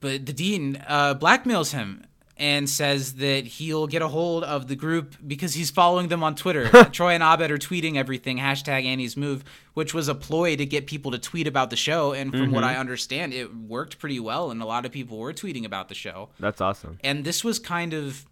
but 0.00 0.26
the 0.26 0.32
dean 0.32 0.82
uh, 0.86 1.14
blackmails 1.16 1.72
him 1.72 2.04
and 2.42 2.68
says 2.68 3.14
that 3.14 3.44
he'll 3.46 3.86
get 3.86 4.02
a 4.02 4.08
hold 4.08 4.42
of 4.42 4.66
the 4.66 4.74
group 4.74 5.14
because 5.24 5.54
he's 5.54 5.70
following 5.70 6.08
them 6.08 6.24
on 6.24 6.34
Twitter. 6.34 6.68
Troy 6.90 7.12
and 7.12 7.22
Abed 7.22 7.52
are 7.52 7.56
tweeting 7.58 7.94
everything, 7.96 8.38
hashtag 8.38 8.84
Annie's 8.84 9.16
move, 9.16 9.44
which 9.74 9.94
was 9.94 10.08
a 10.08 10.14
ploy 10.14 10.56
to 10.56 10.66
get 10.66 10.88
people 10.88 11.12
to 11.12 11.18
tweet 11.20 11.46
about 11.46 11.70
the 11.70 11.76
show. 11.76 12.12
And 12.12 12.32
from 12.32 12.50
what 12.50 12.64
I 12.64 12.74
understand, 12.76 13.32
it 13.32 13.54
worked 13.54 14.00
pretty 14.00 14.18
well, 14.18 14.50
and 14.50 14.60
a 14.60 14.66
lot 14.66 14.84
of 14.84 14.90
people 14.90 15.18
were 15.18 15.32
tweeting 15.32 15.64
about 15.64 15.88
the 15.88 15.94
show. 15.94 16.30
That's 16.40 16.60
awesome. 16.60 16.98
And 17.04 17.24
this 17.24 17.44
was 17.44 17.60
kind 17.60 17.94
of. 17.94 18.26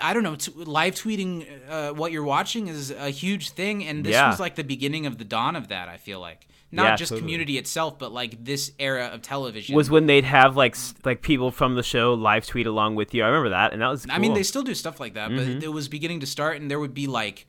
I 0.00 0.12
don't 0.14 0.22
know. 0.22 0.36
T- 0.36 0.52
live 0.54 0.94
tweeting 0.94 1.46
uh, 1.68 1.92
what 1.94 2.12
you're 2.12 2.22
watching 2.22 2.68
is 2.68 2.90
a 2.92 3.08
huge 3.10 3.50
thing, 3.50 3.84
and 3.84 4.04
this 4.04 4.12
Yeah. 4.12 4.28
was 4.30 4.38
like 4.38 4.54
the 4.54 4.62
beginning 4.62 5.06
of 5.06 5.18
the 5.18 5.24
dawn 5.24 5.56
of 5.56 5.68
that. 5.68 5.88
I 5.88 5.96
feel 5.96 6.20
like 6.20 6.46
not 6.72 6.84
Yeah, 6.84 6.96
just 6.96 7.10
totally. 7.10 7.20
Community 7.22 7.58
itself, 7.58 7.98
but 7.98 8.12
like 8.12 8.44
this 8.44 8.72
era 8.78 9.06
of 9.12 9.22
television. 9.22 9.76
Was 9.76 9.90
when 9.90 10.06
they'd 10.06 10.24
have 10.24 10.56
like 10.56 10.74
like 11.04 11.22
people 11.22 11.50
from 11.50 11.74
the 11.76 11.82
show 11.82 12.14
live 12.14 12.46
tweet 12.46 12.66
along 12.66 12.94
with 12.94 13.12
you. 13.14 13.22
I 13.22 13.26
remember 13.28 13.50
that, 13.50 13.72
and 13.72 13.82
that 13.82 13.88
was. 13.88 14.06
Cool. 14.06 14.14
I 14.14 14.18
mean, 14.18 14.34
they 14.34 14.42
still 14.42 14.62
do 14.62 14.74
stuff 14.74 14.98
like 14.98 15.14
that, 15.14 15.30
Mm-hmm. 15.30 15.54
but 15.54 15.62
it 15.64 15.68
was 15.72 15.88
beginning 15.88 16.20
to 16.20 16.26
start, 16.26 16.60
and 16.60 16.70
there 16.70 16.80
would 16.80 16.94
be 16.94 17.06
like 17.06 17.46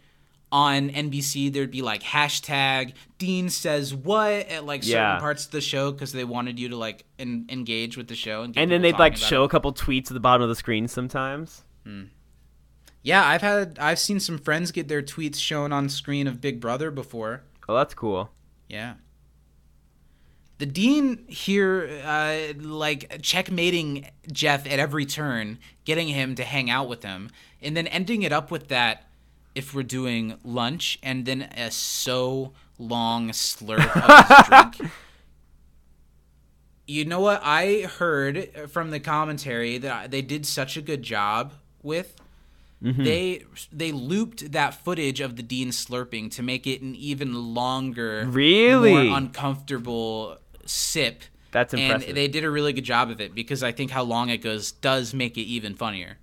on 0.51 0.89
NBC, 0.91 1.51
there'd 1.51 1.71
be 1.71 1.82
like 1.82 2.03
hashtag 2.03 2.93
Dean 3.17 3.49
says 3.49 3.95
what 3.95 4.32
at 4.49 4.63
like 4.65 4.84
certain 4.84 4.99
Yeah. 4.99 5.19
parts 5.19 5.45
of 5.45 5.51
the 5.51 5.61
show 5.61 5.91
because 5.91 6.11
they 6.11 6.24
wanted 6.26 6.59
you 6.59 6.69
to 6.69 6.76
like 6.78 7.05
en- 7.17 7.47
engage 7.49 7.97
with 7.97 8.07
the 8.07 8.15
show, 8.15 8.43
and, 8.43 8.55
and 8.55 8.69
then 8.69 8.82
they'd 8.84 8.99
like 8.99 9.17
show 9.17 9.41
it. 9.41 9.45
a 9.45 9.49
couple 9.49 9.74
tweets 9.74 10.07
at 10.11 10.13
the 10.13 10.19
bottom 10.19 10.43
of 10.43 10.49
the 10.49 10.55
screen 10.55 10.88
sometimes. 10.88 11.63
Yeah, 13.01 13.26
I've 13.26 13.41
had 13.41 13.78
I've 13.80 13.99
seen 13.99 14.19
some 14.19 14.38
friends 14.38 14.71
get 14.71 14.88
their 14.88 15.01
tweets 15.01 15.38
shown 15.38 15.74
on 15.74 15.89
screen 15.89 16.28
of 16.28 16.39
Big 16.39 16.59
Brother 16.61 16.89
before. 16.91 17.41
Oh, 17.67 17.76
that's 17.76 17.93
cool. 17.93 18.30
Yeah. 18.69 18.93
The 20.60 20.66
dean 20.68 21.26
here, 21.28 22.01
uh, 22.06 22.54
like 22.60 23.22
checkmating 23.22 24.08
Jeff 24.32 24.66
at 24.66 24.80
every 24.80 25.06
turn, 25.06 25.58
getting 25.84 26.08
him 26.08 26.36
to 26.36 26.43
hang 26.43 26.70
out 26.70 26.88
with 26.88 27.04
him, 27.04 27.30
and 27.62 27.76
then 27.76 27.88
ending 27.88 28.22
it 28.24 28.32
up 28.32 28.51
with 28.51 28.68
that. 28.70 29.08
If 29.56 29.74
we're 29.76 29.84
doing 29.84 30.38
lunch, 30.43 30.97
and 31.04 31.26
then 31.26 31.43
a 31.56 31.70
so 31.70 32.54
long 32.80 33.30
slurp 33.30 33.86
of 33.95 34.28
his 34.28 34.78
drink. 34.80 34.91
You 36.88 37.06
know 37.06 37.20
what? 37.22 37.39
I 37.43 37.82
heard 37.84 38.49
from 38.70 38.89
the 38.89 38.99
commentary 38.99 39.78
that 39.78 40.12
they 40.12 40.22
did 40.22 40.45
such 40.45 40.76
a 40.76 40.82
good 40.82 41.04
job 41.04 41.54
with 41.82 42.16
they 42.82 43.43
they 43.72 43.93
looped 43.93 44.51
that 44.51 44.74
footage 44.84 45.22
of 45.22 45.38
the 45.38 45.43
dean 45.43 45.70
slurping 45.70 46.30
to 46.32 46.43
make 46.43 46.68
it 46.68 46.82
an 46.82 46.95
even 46.95 47.54
longer, 47.56 48.26
Really? 48.28 49.08
more 49.08 49.18
uncomfortable 49.18 50.38
sip. 50.66 51.24
That's 51.51 51.74
impressive. 51.74 52.09
and 52.09 52.18
they 52.18 52.28
did 52.28 52.43
a 52.43 52.49
really 52.49 52.74
good 52.74 52.84
job 52.84 53.09
of 53.11 53.22
it 53.22 53.36
because 53.36 53.61
I 53.61 53.72
think 53.72 53.91
how 53.91 54.03
long 54.03 54.30
it 54.30 54.38
goes 54.39 54.72
does 54.72 55.14
make 55.14 55.38
it 55.38 55.41
even 55.41 55.76
funnier. 55.76 56.18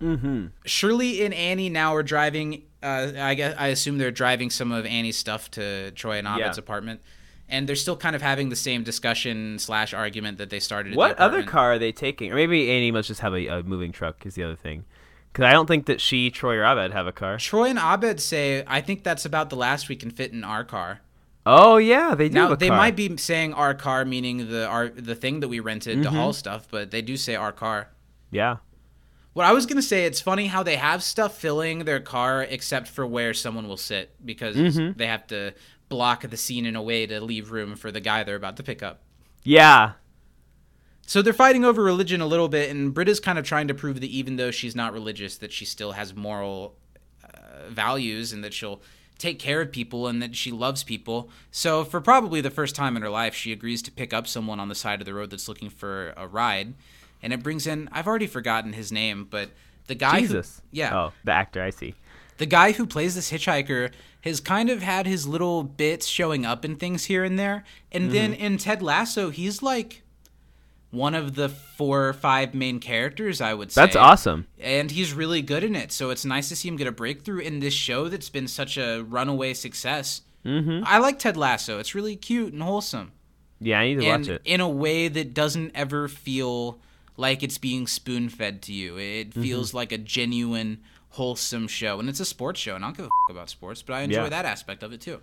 Mm-hmm. 0.00 0.46
Shirley 0.64 1.24
and 1.24 1.32
Annie 1.34 1.68
now 1.68 1.94
are 1.94 2.02
driving. 2.02 2.62
Uh, 2.82 3.12
I 3.16 3.34
guess 3.34 3.54
I 3.58 3.68
assume 3.68 3.98
they're 3.98 4.10
driving 4.10 4.50
some 4.50 4.70
of 4.72 4.84
Annie's 4.86 5.16
stuff 5.16 5.50
to 5.52 5.90
Troy 5.92 6.18
and 6.18 6.26
Abed's 6.28 6.56
Yeah. 6.56 6.60
apartment, 6.62 7.00
and 7.48 7.68
they're 7.68 7.76
still 7.76 7.96
kind 7.96 8.14
of 8.14 8.20
having 8.22 8.48
the 8.48 8.56
same 8.56 8.82
discussion 8.82 9.58
slash 9.58 9.94
argument 9.94 10.38
that 10.38 10.50
they 10.50 10.60
started. 10.60 10.90
At 10.90 10.92
the 10.94 10.98
What 10.98 11.18
other 11.18 11.42
car 11.42 11.72
are 11.74 11.78
they 11.78 11.92
taking? 11.92 12.30
Or 12.32 12.34
maybe 12.36 12.70
Annie 12.70 12.90
must 12.90 13.08
just 13.08 13.20
have 13.20 13.34
a, 13.34 13.46
a 13.46 13.62
moving 13.62 13.92
truck. 13.92 14.26
Is 14.26 14.34
the 14.34 14.42
other 14.44 14.56
thing. 14.56 14.84
Because 15.32 15.46
I 15.46 15.52
don't 15.52 15.66
think 15.66 15.86
that 15.86 16.00
she, 16.00 16.30
Troy, 16.30 16.56
or 16.58 16.64
Abed 16.64 16.92
have 16.92 17.06
a 17.08 17.12
car. 17.12 17.38
Troy 17.38 17.64
and 17.68 17.78
Abed 17.78 18.20
say, 18.20 18.62
I 18.68 18.80
think 18.80 19.02
that's 19.02 19.24
about 19.24 19.50
the 19.50 19.56
last 19.56 19.88
we 19.88 19.96
can 19.96 20.10
fit 20.10 20.32
in 20.32 20.44
our 20.44 20.62
car. 20.62 21.00
Oh 21.46 21.76
yeah, 21.76 22.14
they 22.14 22.28
do. 22.28 22.34
Now 22.34 22.54
they 22.54 22.68
car. 22.68 22.76
might 22.76 22.96
be 22.96 23.16
saying 23.18 23.52
our 23.54 23.74
car, 23.74 24.04
meaning 24.04 24.48
the 24.48 24.66
our 24.66 24.88
the 24.88 25.14
thing 25.14 25.40
that 25.40 25.48
we 25.48 25.60
rented 25.60 26.02
to 26.02 26.08
Mm-hmm. 26.08 26.16
haul 26.16 26.32
stuff, 26.32 26.66
but 26.70 26.90
they 26.90 27.02
do 27.02 27.16
say 27.16 27.34
our 27.36 27.52
car. 27.52 27.88
Yeah. 28.30 28.56
What 29.34 29.44
I 29.46 29.52
was 29.52 29.66
gonna 29.66 29.82
say, 29.82 30.04
it's 30.06 30.20
funny 30.20 30.46
how 30.46 30.62
they 30.62 30.76
have 30.76 31.02
stuff 31.02 31.36
filling 31.36 31.80
their 31.80 32.00
car 32.00 32.42
except 32.42 32.88
for 32.88 33.06
where 33.06 33.34
someone 33.34 33.68
will 33.68 33.76
sit 33.76 34.14
because 34.24 34.56
Mm-hmm. 34.56 34.96
they 34.98 35.06
have 35.06 35.26
to 35.28 35.52
block 35.90 36.22
the 36.22 36.36
scene 36.36 36.64
in 36.66 36.76
a 36.76 36.82
way 36.82 37.06
to 37.06 37.20
leave 37.20 37.50
room 37.52 37.74
for 37.76 37.92
the 37.92 38.00
guy 38.00 38.22
they're 38.24 38.36
about 38.36 38.56
to 38.56 38.62
pick 38.62 38.82
up. 38.82 39.02
Yeah. 39.42 39.92
So 41.06 41.20
they're 41.20 41.34
fighting 41.34 41.66
over 41.66 41.82
religion 41.82 42.22
a 42.22 42.26
little 42.26 42.48
bit, 42.48 42.70
and 42.70 42.94
Britta's 42.94 43.20
kind 43.20 43.38
of 43.38 43.44
trying 43.44 43.68
to 43.68 43.74
prove 43.74 44.00
that 44.00 44.08
even 44.08 44.36
though 44.36 44.50
she's 44.50 44.74
not 44.74 44.94
religious, 44.94 45.36
that 45.36 45.52
she 45.52 45.66
still 45.66 45.92
has 45.92 46.14
moral 46.14 46.76
uh, 47.22 47.68
values 47.68 48.32
and 48.32 48.42
that 48.42 48.54
she'll 48.54 48.80
take 49.18 49.38
care 49.38 49.60
of 49.60 49.70
people 49.72 50.06
and 50.08 50.20
that 50.22 50.34
she 50.36 50.50
loves 50.50 50.82
people. 50.84 51.30
So 51.50 51.84
for 51.84 52.00
probably 52.00 52.40
the 52.40 52.50
first 52.50 52.74
time 52.74 52.96
in 52.96 53.02
her 53.02 53.08
life, 53.10 53.34
she 53.34 53.52
agrees 53.52 53.80
to 53.82 53.92
pick 53.92 54.12
up 54.12 54.26
someone 54.26 54.58
on 54.60 54.68
the 54.68 54.74
side 54.74 55.00
of 55.00 55.06
the 55.06 55.14
road 55.14 55.30
that's 55.30 55.48
looking 55.48 55.70
for 55.70 56.12
a 56.16 56.26
ride, 56.26 56.74
and 57.22 57.32
it 57.32 57.42
brings 57.42 57.66
in 57.66 57.88
I've 57.92 58.06
already 58.06 58.26
forgotten 58.26 58.72
his 58.72 58.90
name, 58.92 59.26
but 59.30 59.50
the 59.86 59.94
guy 59.94 60.20
who- 60.20 60.26
Jesus. 60.26 60.60
yeah, 60.70 60.94
Oh, 60.96 61.12
the 61.24 61.32
actor. 61.32 61.62
I 61.62 61.70
see. 61.70 61.94
the 62.38 62.46
guy 62.46 62.72
who 62.72 62.84
plays 62.86 63.14
this 63.14 63.30
hitchhiker 63.30 63.92
has 64.22 64.40
kind 64.40 64.70
of 64.70 64.82
had 64.82 65.06
his 65.06 65.26
little 65.28 65.62
bits 65.62 66.06
showing 66.06 66.44
up 66.46 66.64
in 66.64 66.76
things 66.76 67.04
here 67.04 67.22
and 67.22 67.38
there. 67.38 67.62
And 67.92 68.10
then 68.10 68.32
Mm-hmm. 68.32 68.42
in 68.44 68.58
Ted 68.58 68.82
Lasso, 68.82 69.28
he's 69.30 69.62
like 69.62 70.02
one 70.94 71.14
of 71.14 71.34
the 71.34 71.48
four 71.48 72.08
or 72.08 72.12
five 72.12 72.54
main 72.54 72.80
characters, 72.80 73.40
I 73.40 73.52
would 73.54 73.70
say. 73.72 73.82
That's 73.82 73.96
awesome. 73.96 74.46
And 74.60 74.90
he's 74.90 75.12
really 75.12 75.42
good 75.42 75.64
in 75.64 75.74
it. 75.76 75.92
So 75.92 76.10
it's 76.10 76.24
nice 76.24 76.48
to 76.48 76.56
see 76.56 76.68
him 76.68 76.76
get 76.76 76.86
a 76.86 76.92
breakthrough 76.92 77.40
in 77.40 77.60
this 77.60 77.74
show 77.74 78.08
that's 78.08 78.30
been 78.30 78.48
such 78.48 78.78
a 78.78 79.02
runaway 79.02 79.54
success. 79.54 80.22
Mm-hmm. 80.44 80.84
I 80.86 80.98
like 80.98 81.18
Ted 81.18 81.36
Lasso. 81.36 81.78
It's 81.78 81.94
really 81.94 82.16
cute 82.16 82.52
and 82.52 82.62
wholesome. 82.62 83.12
Yeah, 83.60 83.80
I 83.80 83.86
need 83.86 84.00
to 84.00 84.06
and 84.06 84.22
watch 84.22 84.28
it. 84.28 84.42
in 84.44 84.60
a 84.60 84.68
way 84.68 85.08
that 85.08 85.34
doesn't 85.34 85.72
ever 85.74 86.06
feel 86.08 86.78
like 87.16 87.42
it's 87.42 87.58
being 87.58 87.86
spoon 87.86 88.28
fed 88.28 88.62
to 88.62 88.72
you. 88.72 88.98
It 88.98 89.30
Mm-hmm. 89.30 89.42
feels 89.42 89.72
like 89.74 89.90
a 89.92 89.98
genuine, 89.98 90.80
wholesome 91.10 91.68
show. 91.68 91.98
And 92.00 92.08
it's 92.08 92.20
a 92.20 92.24
sports 92.24 92.60
show, 92.60 92.74
and 92.74 92.84
I 92.84 92.88
don't 92.88 92.96
give 92.96 93.06
a 93.06 93.08
f- 93.08 93.30
about 93.34 93.48
sports, 93.48 93.82
but 93.82 93.94
I 93.94 94.00
enjoy 94.02 94.24
Yeah. 94.24 94.28
that 94.30 94.44
aspect 94.44 94.82
of 94.82 94.92
it 94.92 95.00
too. 95.00 95.20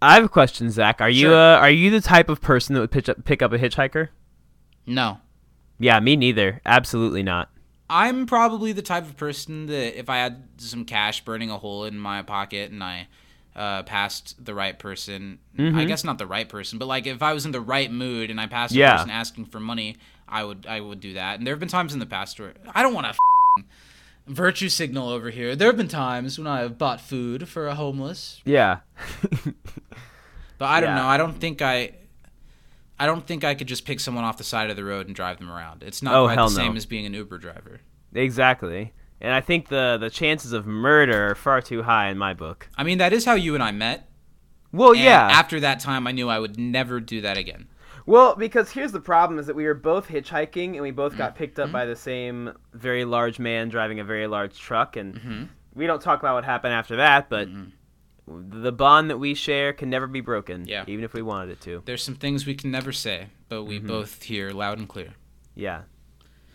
I 0.00 0.14
have 0.14 0.24
a 0.24 0.28
question, 0.28 0.70
Zach. 0.70 1.00
Are 1.00 1.10
you 1.10 1.32
uh, 1.34 1.58
are 1.60 1.70
you 1.70 1.90
the 1.90 2.00
type 2.00 2.28
of 2.28 2.40
person 2.40 2.74
that 2.74 2.80
would 2.80 2.90
pitch 2.90 3.08
up, 3.08 3.24
pick 3.24 3.42
up 3.42 3.52
a 3.52 3.58
hitchhiker? 3.58 4.08
No. 4.88 5.18
Yeah, 5.78 6.00
me 6.00 6.16
neither. 6.16 6.60
Absolutely 6.66 7.22
not. 7.22 7.50
I'm 7.90 8.26
probably 8.26 8.72
the 8.72 8.82
type 8.82 9.04
of 9.04 9.16
person 9.16 9.66
that 9.66 9.98
if 9.98 10.10
I 10.10 10.16
had 10.18 10.42
some 10.58 10.84
cash 10.84 11.24
burning 11.24 11.50
a 11.50 11.56
hole 11.58 11.84
in 11.84 11.98
my 11.98 12.22
pocket 12.22 12.70
and 12.70 12.82
I 12.82 13.06
uh, 13.56 13.82
passed 13.84 14.44
the 14.44 14.54
right 14.54 14.78
person, 14.78 15.38
Mm-hmm. 15.56 15.78
I 15.78 15.84
guess 15.84 16.04
not 16.04 16.18
the 16.18 16.26
right 16.26 16.48
person, 16.48 16.78
but 16.78 16.86
like 16.86 17.06
if 17.06 17.22
I 17.22 17.32
was 17.32 17.44
in 17.46 17.52
the 17.52 17.60
right 17.60 17.90
mood 17.90 18.30
and 18.30 18.40
I 18.40 18.46
passed 18.46 18.74
Yeah. 18.74 18.94
a 18.94 18.96
person 18.98 19.10
asking 19.10 19.46
for 19.46 19.58
money, 19.60 19.96
I 20.28 20.44
would 20.44 20.66
I 20.68 20.80
would 20.80 21.00
do 21.00 21.14
that. 21.14 21.38
And 21.38 21.46
there 21.46 21.52
have 21.54 21.60
been 21.60 21.68
times 21.68 21.92
in 21.94 21.98
the 21.98 22.06
past 22.06 22.38
where 22.38 22.52
I 22.74 22.82
don't 22.82 22.94
want 22.94 23.06
to 23.06 23.64
virtue 24.26 24.68
signal 24.68 25.08
over 25.08 25.30
here. 25.30 25.56
There 25.56 25.68
have 25.68 25.76
been 25.78 25.88
times 25.88 26.38
when 26.38 26.46
I 26.46 26.60
have 26.60 26.76
bought 26.78 27.00
food 27.00 27.48
for 27.48 27.66
a 27.68 27.74
homeless, 27.74 28.40
Yeah. 28.44 28.80
but 30.58 30.66
I 30.66 30.80
don't 30.80 30.90
Yeah. 30.90 30.96
know. 30.96 31.06
I 31.06 31.16
don't 31.16 31.38
think 31.40 31.62
I. 31.62 31.92
I 33.00 33.06
don't 33.06 33.26
think 33.26 33.44
I 33.44 33.54
could 33.54 33.68
just 33.68 33.84
pick 33.84 34.00
someone 34.00 34.24
off 34.24 34.36
the 34.38 34.44
side 34.44 34.70
of 34.70 34.76
the 34.76 34.84
road 34.84 35.06
and 35.06 35.14
drive 35.14 35.38
them 35.38 35.50
around. 35.50 35.82
It's 35.82 36.02
not 36.02 36.14
Oh, 36.14 36.24
quite 36.26 36.36
the 36.36 36.48
same 36.48 36.72
no. 36.72 36.76
as 36.76 36.86
being 36.86 37.06
an 37.06 37.14
Uber 37.14 37.38
driver. 37.38 37.80
exactly. 38.14 38.92
And 39.20 39.32
I 39.32 39.40
think 39.40 39.68
the 39.68 39.96
the 40.00 40.10
chances 40.10 40.52
of 40.52 40.64
murder 40.66 41.30
are 41.30 41.34
far 41.34 41.60
too 41.60 41.82
high 41.82 42.08
in 42.08 42.18
my 42.18 42.34
book. 42.34 42.68
I 42.76 42.84
mean, 42.84 42.98
that 42.98 43.12
is 43.12 43.24
how 43.24 43.34
you 43.34 43.54
and 43.54 43.62
I 43.64 43.72
met. 43.72 44.08
Well, 44.72 44.92
And 44.92 45.00
yeah. 45.00 45.28
After 45.32 45.58
that 45.60 45.80
time, 45.80 46.06
I 46.06 46.12
knew 46.12 46.28
I 46.28 46.38
would 46.38 46.56
never 46.58 47.00
do 47.00 47.20
that 47.22 47.36
again. 47.36 47.66
Well, 48.06 48.36
because 48.36 48.70
here's 48.70 48.92
the 48.92 49.00
problem: 49.00 49.38
is 49.40 49.46
that 49.46 49.56
we 49.56 49.64
were 49.64 49.74
both 49.74 50.06
hitchhiking, 50.08 50.74
and 50.74 50.82
we 50.82 50.92
both 50.92 51.16
got 51.16 51.34
picked 51.34 51.56
Mm-hmm. 51.58 51.68
up 51.68 51.72
by 51.72 51.84
the 51.84 51.96
same 51.96 52.52
very 52.74 53.04
large 53.04 53.38
man 53.40 53.68
driving 53.70 53.98
a 53.98 54.04
very 54.04 54.26
large 54.28 54.56
truck, 54.58 54.96
and 54.96 55.14
Mm-hmm. 55.16 55.42
we 55.74 55.86
don't 55.86 56.00
talk 56.00 56.20
about 56.20 56.34
what 56.36 56.44
happened 56.44 56.74
after 56.74 56.96
that. 56.96 57.28
But 57.28 57.48
the 58.50 58.72
bond 58.72 59.10
that 59.10 59.18
we 59.18 59.34
share 59.34 59.72
can 59.72 59.90
never 59.90 60.06
be 60.06 60.20
broken, 60.20 60.66
Yeah. 60.66 60.84
even 60.86 61.04
if 61.04 61.12
we 61.12 61.22
wanted 61.22 61.50
it 61.50 61.60
to. 61.62 61.82
There's 61.84 62.02
some 62.02 62.14
things 62.16 62.46
we 62.46 62.54
can 62.54 62.70
never 62.70 62.92
say, 62.92 63.28
but 63.48 63.64
we 63.64 63.78
Mm-hmm. 63.78 63.86
both 63.88 64.22
hear 64.22 64.50
loud 64.50 64.78
and 64.78 64.88
clear. 64.88 65.14
Yeah, 65.54 65.82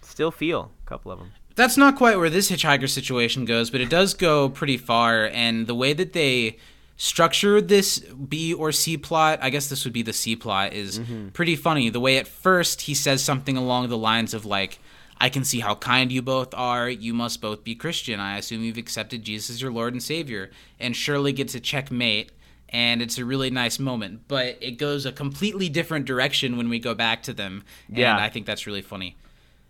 still 0.01 0.31
feel 0.31 0.71
a 0.85 0.89
couple 0.89 1.11
of 1.11 1.19
them. 1.19 1.31
That's 1.55 1.77
not 1.77 1.95
quite 1.97 2.17
where 2.17 2.29
this 2.29 2.49
hitchhiker 2.49 2.89
situation 2.89 3.45
goes, 3.45 3.69
but 3.69 3.79
it 3.81 3.89
does 3.89 4.13
go 4.13 4.49
pretty 4.49 4.77
far. 4.77 5.27
And 5.27 5.67
the 5.67 5.75
way 5.75 5.93
that 5.93 6.13
they 6.13 6.57
structure 6.97 7.61
this 7.61 7.99
B 7.99 8.53
or 8.53 8.71
C 8.71 8.97
plot, 8.97 9.39
I 9.41 9.49
guess 9.49 9.67
this 9.69 9.83
would 9.83 9.93
be 9.93 10.01
the 10.01 10.13
C 10.13 10.35
plot, 10.35 10.73
is 10.73 10.99
pretty 11.33 11.55
funny. 11.55 11.89
The 11.89 11.99
way 11.99 12.17
at 12.17 12.27
first 12.27 12.81
he 12.81 12.93
says 12.95 13.23
something 13.23 13.55
along 13.57 13.89
the 13.89 13.97
lines 13.97 14.33
of, 14.33 14.45
like, 14.45 14.79
I 15.23 15.29
can 15.29 15.45
see 15.45 15.61
how 15.61 15.75
kind 15.75 16.11
you 16.11 16.21
both 16.21 16.53
are. 16.53 16.89
You 16.89 17.13
must 17.13 17.39
both 17.39 17.63
be 17.63 17.75
Christian. 17.75 18.19
I 18.19 18.37
assume 18.37 18.61
you've 18.61 18.77
accepted 18.77 19.23
Jesus 19.23 19.51
as 19.51 19.61
your 19.61 19.71
Lord 19.71 19.93
and 19.93 20.03
Savior. 20.03 20.51
And 20.81 20.93
Shirley 20.93 21.31
gets 21.31 21.55
a 21.55 21.61
checkmate, 21.61 22.33
and 22.67 23.01
it's 23.01 23.17
a 23.17 23.23
really 23.23 23.49
nice 23.49 23.79
moment. 23.79 24.27
But 24.27 24.57
it 24.59 24.71
goes 24.71 25.05
a 25.05 25.13
completely 25.13 25.69
different 25.69 26.07
direction 26.07 26.57
when 26.57 26.67
we 26.67 26.77
go 26.77 26.93
back 26.93 27.23
to 27.23 27.31
them. 27.31 27.63
Yeah. 27.87 28.17
I 28.17 28.27
think 28.27 28.45
that's 28.45 28.67
really 28.67 28.81
funny. 28.81 29.15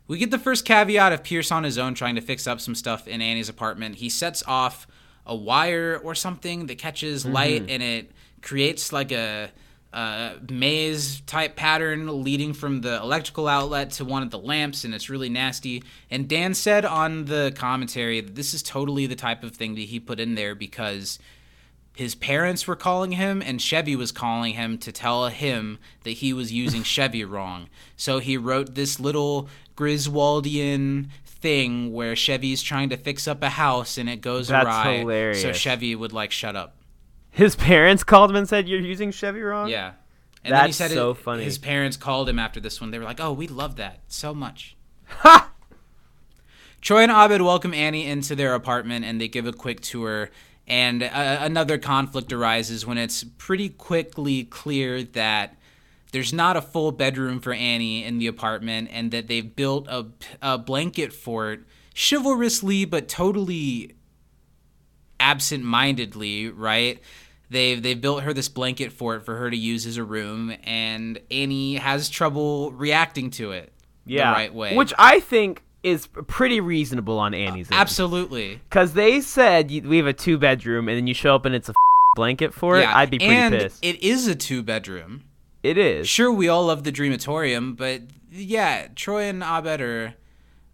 We 0.08 0.18
get 0.18 0.32
the 0.32 0.40
first 0.40 0.66
caveat 0.66 1.14
of 1.14 1.24
Pierce 1.24 1.52
on 1.52 1.64
his 1.64 1.78
own 1.78 1.94
trying 1.94 2.16
to 2.16 2.22
fix 2.22 2.48
up 2.48 2.60
some 2.60 2.74
stuff 2.74 3.08
in 3.08 3.22
Annie's 3.22 3.48
apartment. 3.48 3.98
He 3.98 4.10
sets 4.10 4.42
off 4.48 4.88
a 5.24 5.36
wire 5.36 6.02
or 6.04 6.16
something 6.16 6.66
that 6.66 6.80
catches 6.80 7.28
light 7.28 7.62
mm-hmm. 7.62 7.70
and 7.70 7.84
it 7.84 8.12
creates 8.42 8.92
like 8.92 9.12
a, 9.12 9.52
a 9.94 10.40
maze 10.50 11.22
type 11.22 11.56
pattern 11.56 12.24
leading 12.24 12.54
from 12.54 12.82
the 12.82 12.98
electrical 12.98 13.48
outlet 13.48 13.92
to 13.92 14.06
one 14.06 14.24
of 14.24 14.32
the 14.32 14.40
lamps, 14.40 14.84
and 14.84 14.94
it's 14.94 15.10
really 15.10 15.30
nasty. 15.30 15.84
And 16.10 16.28
Dan 16.28 16.54
said 16.54 16.84
on 16.84 17.26
the 17.26 17.54
commentary 17.56 18.20
that 18.22 18.36
this 18.36 18.54
is 18.54 18.64
totally 18.64 19.06
the 19.06 19.16
type 19.16 19.44
of 19.44 19.56
thing 19.56 19.76
that 19.76 19.82
he 19.82 20.00
put 20.00 20.20
in 20.20 20.36
there 20.36 20.56
because 20.56 21.20
his 21.96 22.16
parents 22.16 22.66
were 22.66 22.76
calling 22.76 23.12
him 23.12 23.42
and 23.42 23.62
Chevy 23.62 23.96
was 23.96 24.12
calling 24.12 24.56
him 24.56 24.80
to 24.80 24.92
tell 24.92 25.28
him 25.28 25.78
that 26.04 26.12
he 26.12 26.34
was 26.34 26.52
using 26.52 26.84
Chevy 26.84 27.24
wrong. 27.24 27.70
So 27.96 28.20
he 28.20 28.36
wrote 28.36 28.74
this 28.76 29.00
little 29.00 29.48
Griswoldian 29.78 31.10
thing 31.26 31.94
where 31.94 32.16
Chevy's 32.16 32.64
trying 32.64 32.90
to 32.90 32.98
fix 32.98 33.28
up 33.28 33.44
a 33.44 33.50
house 33.50 33.98
and 33.98 34.10
it 34.10 34.22
goes 34.22 34.48
That's 34.48 34.66
awry. 34.66 35.04
So. 35.34 35.52
Chevy 35.52 35.96
would 35.96 36.14
like 36.14 36.32
shut 36.32 36.56
up. 36.56 36.76
His 37.34 37.56
parents 37.56 38.04
called 38.04 38.30
him 38.30 38.36
and 38.36 38.48
said, 38.48 38.70
"You're 38.70 38.80
using 38.80 39.12
Chevy 39.12 39.42
wrong." 39.42 39.68
Yeah. 39.68 39.94
And 40.46 40.54
then 40.54 40.62
he 40.62 40.68
That's 40.68 40.78
said 40.78 40.92
so 40.92 41.12
it- 41.12 41.18
funny. 41.18 41.44
his 41.44 41.58
parents 41.58 41.98
called 41.98 42.30
him 42.30 42.38
after 42.38 42.60
this 42.60 42.80
one. 42.80 42.92
They 42.92 43.00
were 43.00 43.06
like, 43.06 43.20
"Oh, 43.20 43.34
we 43.34 43.48
love 43.48 43.76
that 43.78 44.02
so 44.08 44.34
much." 44.34 44.76
Ha! 45.08 45.50
Troy 46.82 47.02
and 47.04 47.12
Abed 47.12 47.42
welcome 47.42 47.74
Annie 47.74 48.06
into 48.06 48.36
their 48.36 48.54
apartment 48.56 49.06
and 49.06 49.20
they 49.20 49.28
give 49.28 49.48
a 49.48 49.54
quick 49.54 49.80
tour. 49.82 50.30
And 50.68 51.02
uh, 51.02 51.10
another 51.42 51.78
conflict 51.78 52.32
arises 52.32 52.86
when 52.86 52.98
it's 52.98 53.24
pretty 53.24 53.70
quickly 53.70 54.44
clear 54.44 55.02
that 55.04 55.56
there's 56.12 56.32
not 56.34 56.56
a 56.58 56.62
full 56.62 56.92
bedroom 56.92 57.40
for 57.40 57.54
Annie 57.54 58.04
in 58.04 58.18
the 58.20 58.28
apartment 58.28 58.90
and 58.92 59.12
that 59.12 59.28
they've 59.28 59.56
built 59.56 59.88
a, 59.88 60.06
a 60.42 60.58
blanket 60.58 61.12
fort 61.14 61.66
chivalrously 61.96 62.86
but 62.86 63.08
totally 63.08 63.96
absent-mindedly, 65.20 66.50
right? 66.50 67.00
They've 67.54 67.82
they've 67.82 68.02
built 68.02 68.24
her 68.24 68.34
this 68.34 68.50
blanket 68.50 68.92
fort 68.92 69.24
for 69.24 69.38
her 69.38 69.50
to 69.52 69.56
use 69.56 69.86
as 69.86 69.98
a 69.98 70.04
room, 70.04 70.54
and 70.64 71.20
Annie 71.30 71.76
has 71.76 72.10
trouble 72.10 72.72
reacting 72.72 73.30
to 73.32 73.52
it 73.52 73.72
yeah, 74.06 74.32
the 74.32 74.36
right 74.36 74.54
way. 74.54 74.76
Which 74.76 74.92
I 74.98 75.20
think 75.20 75.62
is 75.84 76.08
pretty 76.08 76.60
reasonable 76.60 77.20
on 77.20 77.34
Annie's 77.36 77.70
end. 77.70 77.80
absolutely. 77.80 78.60
Because 78.70 78.94
they 78.94 79.22
said 79.22 79.70
we 79.70 79.98
have 79.98 80.08
a 80.08 80.14
two 80.14 80.40
bedroom, 80.40 80.90
and 80.90 80.98
then 80.98 81.06
you 81.06 81.14
show 81.14 81.36
up 81.36 81.46
and 81.46 81.54
it's 81.54 81.70
a 81.70 81.74
blanket 82.16 82.54
for 82.56 82.80
it. 82.80 82.88
I'd 82.88 83.12
be 83.12 83.20
pretty 83.20 83.34
and 83.34 83.54
pissed. 83.54 83.86
It 83.86 84.02
is 84.02 84.28
a 84.28 84.34
two 84.36 84.64
bedroom. 84.64 85.24
it 85.62 85.78
is. 85.78 86.10
Sure, 86.10 86.32
we 86.32 86.48
all 86.48 86.66
love 86.66 86.84
the 86.84 86.92
Dreamatorium, 86.92 87.78
but 87.78 88.02
yeah, 88.32 88.88
Troy 88.96 89.26
and 89.26 89.44
Abed 89.44 89.80
are, 89.82 90.16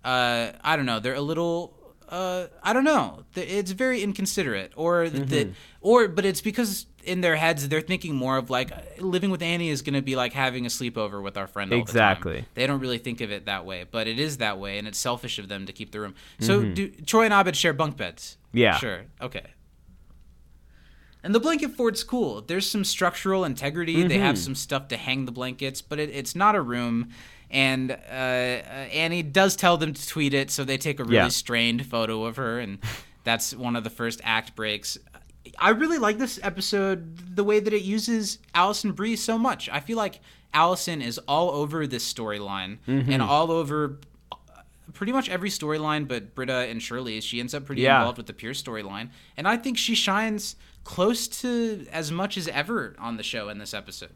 uh, 0.05 0.51
I 0.63 0.75
don't 0.77 0.85
know, 0.85 0.99
they're 0.99 1.13
a 1.13 1.21
little, 1.21 1.73
uh, 2.09 2.47
I 2.63 2.73
don't 2.73 2.83
know, 2.83 3.23
it's 3.35 3.71
very 3.71 4.01
inconsiderate, 4.03 4.73
or 4.75 5.05
Mm-hmm. 5.05 5.25
that, 5.25 5.47
or 5.81 6.07
but 6.07 6.25
it's 6.25 6.41
because 6.41 6.85
in 7.03 7.21
their 7.21 7.37
heads 7.37 7.69
they're 7.69 7.79
thinking 7.81 8.13
more 8.15 8.37
of 8.37 8.49
like 8.49 8.71
living 8.99 9.29
with 9.31 9.41
Annie 9.41 9.69
is 9.69 9.81
going 9.81 9.93
to 9.93 10.01
be 10.01 10.15
like 10.17 10.33
having 10.33 10.65
a 10.65 10.69
sleepover 10.69 11.23
with 11.23 11.37
our 11.37 11.47
friend. 11.47 11.71
All 11.71 11.77
The 11.77 11.81
Exactly. 11.81 12.35
time. 12.37 12.45
They 12.55 12.67
don't 12.67 12.79
really 12.81 12.97
think 12.97 13.21
of 13.21 13.31
it 13.31 13.45
that 13.45 13.65
way, 13.65 13.85
but 13.89 14.07
it 14.07 14.19
is 14.19 14.37
that 14.37 14.59
way, 14.59 14.77
and 14.77 14.87
it's 14.87 14.99
selfish 14.99 15.39
of 15.39 15.47
them 15.47 15.65
to 15.67 15.71
keep 15.73 15.91
the 15.91 15.99
room. 16.01 16.15
So 16.39 16.61
Mm-hmm. 16.61 16.73
do 16.73 16.89
Troy 17.05 17.23
and 17.25 17.33
Abed 17.33 17.55
share 17.55 17.73
bunk 17.73 17.95
beds? 17.97 18.37
Yeah. 18.51 18.77
Sure. 18.77 19.03
Okay. 19.21 19.45
And 21.23 21.35
the 21.35 21.39
blanket 21.39 21.71
fort's 21.75 22.03
cool. 22.03 22.41
There's 22.41 22.69
some 22.69 22.83
structural 22.85 23.43
integrity. 23.43 24.03
They 24.03 24.15
Mm-hmm. 24.15 24.23
have 24.23 24.37
some 24.37 24.55
stuff 24.55 24.87
to 24.89 24.97
hang 24.97 25.25
the 25.25 25.31
blankets, 25.33 25.81
but 25.81 25.99
it, 25.99 26.09
it's 26.11 26.35
not 26.35 26.55
a 26.55 26.61
room. 26.61 27.09
And 27.51 27.91
uh, 27.91 27.95
uh, 28.13 28.15
Annie 28.93 29.23
does 29.23 29.55
tell 29.55 29.75
them 29.77 29.93
to 29.93 30.07
tweet 30.07 30.33
it, 30.33 30.49
so 30.51 30.63
they 30.63 30.77
take 30.77 30.99
a 30.99 31.03
really 31.03 31.15
Yeah. 31.15 31.27
strained 31.29 31.85
photo 31.85 32.23
of 32.25 32.35
her, 32.37 32.59
and 32.59 32.77
that's 33.23 33.53
one 33.55 33.75
of 33.75 33.83
the 33.83 33.89
first 33.89 34.21
act 34.23 34.55
breaks. 34.55 34.97
I 35.57 35.69
really 35.71 35.97
like 35.97 36.19
this 36.19 36.39
episode 36.43 37.35
the 37.35 37.43
way 37.43 37.59
that 37.59 37.73
it 37.73 37.81
uses 37.81 38.37
Alison 38.53 38.91
Brie 38.91 39.15
so 39.15 39.37
much. 39.37 39.67
I 39.69 39.79
feel 39.79 39.97
like 39.97 40.21
Alison 40.53 41.01
is 41.01 41.17
all 41.27 41.49
over 41.51 41.85
this 41.87 42.11
storyline 42.13 42.77
Mm-hmm. 42.87 43.11
and 43.11 43.21
all 43.21 43.51
over 43.51 43.99
pretty 44.93 45.11
much 45.11 45.29
every 45.29 45.49
storyline 45.49 46.07
but 46.07 46.33
Britta 46.35 46.67
and 46.69 46.81
Shirley. 46.81 47.19
She 47.21 47.39
ends 47.39 47.53
up 47.53 47.65
pretty 47.65 47.81
Yeah. 47.81 47.97
involved 47.99 48.17
with 48.17 48.27
the 48.27 48.33
Pierce 48.33 48.61
storyline. 48.61 49.09
And 49.37 49.47
I 49.47 49.57
think 49.57 49.77
she 49.77 49.95
shines 49.95 50.55
close 50.89 51.27
to 51.27 51.85
as 51.91 52.11
much 52.11 52.35
as 52.35 52.47
ever 52.47 52.95
on 52.97 53.15
the 53.17 53.21
show 53.21 53.47
in 53.47 53.59
this 53.59 53.75
episode. 53.75 54.09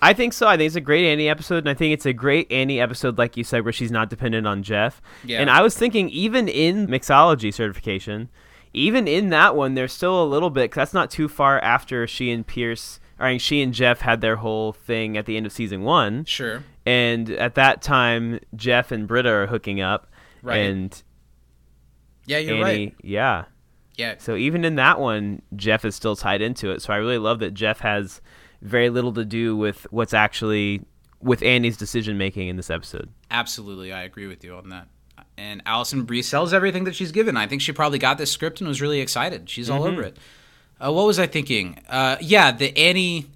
I 0.00 0.12
think 0.12 0.32
so. 0.32 0.46
I 0.46 0.56
think 0.56 0.68
it's 0.68 0.76
a 0.76 0.80
great 0.80 1.04
Annie 1.04 1.28
episode, 1.28 1.58
and 1.58 1.68
I 1.68 1.74
think 1.74 1.92
it's 1.92 2.06
a 2.06 2.12
great 2.12 2.50
Annie 2.52 2.80
episode, 2.80 3.18
like 3.18 3.36
you 3.36 3.42
said, 3.42 3.64
where 3.64 3.72
she's 3.72 3.90
not 3.90 4.08
dependent 4.10 4.46
on 4.46 4.62
Jeff. 4.62 5.02
Yeah. 5.24 5.40
And 5.40 5.50
I 5.50 5.60
was 5.60 5.76
thinking, 5.76 6.08
even 6.10 6.46
in 6.46 6.86
mixology 6.86 7.52
certification, 7.52 8.28
even 8.72 9.08
in 9.08 9.30
that 9.30 9.56
one, 9.56 9.74
there's 9.74 9.92
still 9.92 10.22
a 10.22 10.24
little 10.24 10.50
bit, 10.50 10.70
because 10.70 10.76
that's 10.76 10.94
not 10.94 11.10
too 11.10 11.28
far 11.28 11.58
after 11.58 12.06
she 12.06 12.30
and 12.30 12.46
Pierce, 12.46 13.00
I 13.18 13.30
mean, 13.30 13.38
she 13.40 13.60
and 13.60 13.74
Jeff 13.74 14.02
had 14.02 14.20
their 14.20 14.36
whole 14.36 14.72
thing 14.72 15.18
at 15.18 15.26
the 15.26 15.36
end 15.36 15.46
of 15.46 15.52
season 15.52 15.82
one. 15.82 16.24
Sure. 16.26 16.62
And 16.86 17.28
at 17.30 17.56
that 17.56 17.82
time, 17.82 18.38
Jeff 18.54 18.92
and 18.92 19.08
Britta 19.08 19.30
are 19.30 19.46
hooking 19.48 19.80
up. 19.80 20.06
Right. 20.42 20.58
And 20.58 21.02
Yeah, 22.24 22.38
you're 22.38 22.54
Annie, 22.54 22.62
right. 22.62 22.94
yeah. 23.02 23.44
Yeah. 24.00 24.14
So 24.18 24.34
even 24.34 24.64
in 24.64 24.76
that 24.76 24.98
one, 24.98 25.42
Jeff 25.56 25.84
is 25.84 25.94
still 25.94 26.16
tied 26.16 26.40
into 26.40 26.70
it. 26.70 26.80
So 26.80 26.94
I 26.94 26.96
really 26.96 27.18
love 27.18 27.38
that 27.40 27.52
Jeff 27.52 27.80
has 27.80 28.22
very 28.62 28.88
little 28.88 29.12
to 29.12 29.26
do 29.26 29.54
with 29.54 29.86
what's 29.90 30.14
actually 30.14 30.80
with 31.20 31.42
Annie's 31.42 31.76
decision 31.76 32.16
making 32.16 32.48
in 32.48 32.56
this 32.56 32.70
episode. 32.70 33.10
Absolutely, 33.30 33.92
I 33.92 34.04
agree 34.04 34.26
with 34.26 34.42
you 34.42 34.54
on 34.54 34.70
that. 34.70 34.88
And 35.36 35.60
Alison 35.66 36.04
Brie 36.04 36.22
sells 36.22 36.54
everything 36.54 36.84
that 36.84 36.94
she's 36.94 37.12
given. 37.12 37.36
I 37.36 37.46
think 37.46 37.60
she 37.60 37.72
probably 37.72 37.98
got 37.98 38.16
this 38.16 38.32
script 38.32 38.60
and 38.60 38.68
was 38.68 38.80
really 38.80 39.00
excited. 39.00 39.50
She's 39.50 39.68
all 39.68 39.84
over 39.84 40.02
it. 40.02 40.16
Uh, 40.82 40.92
what 40.92 41.06
was 41.06 41.18
I 41.18 41.26
thinking? 41.26 41.78
Uh, 41.86 42.16
yeah, 42.22 42.52
the 42.52 42.76
Annie 42.78 43.26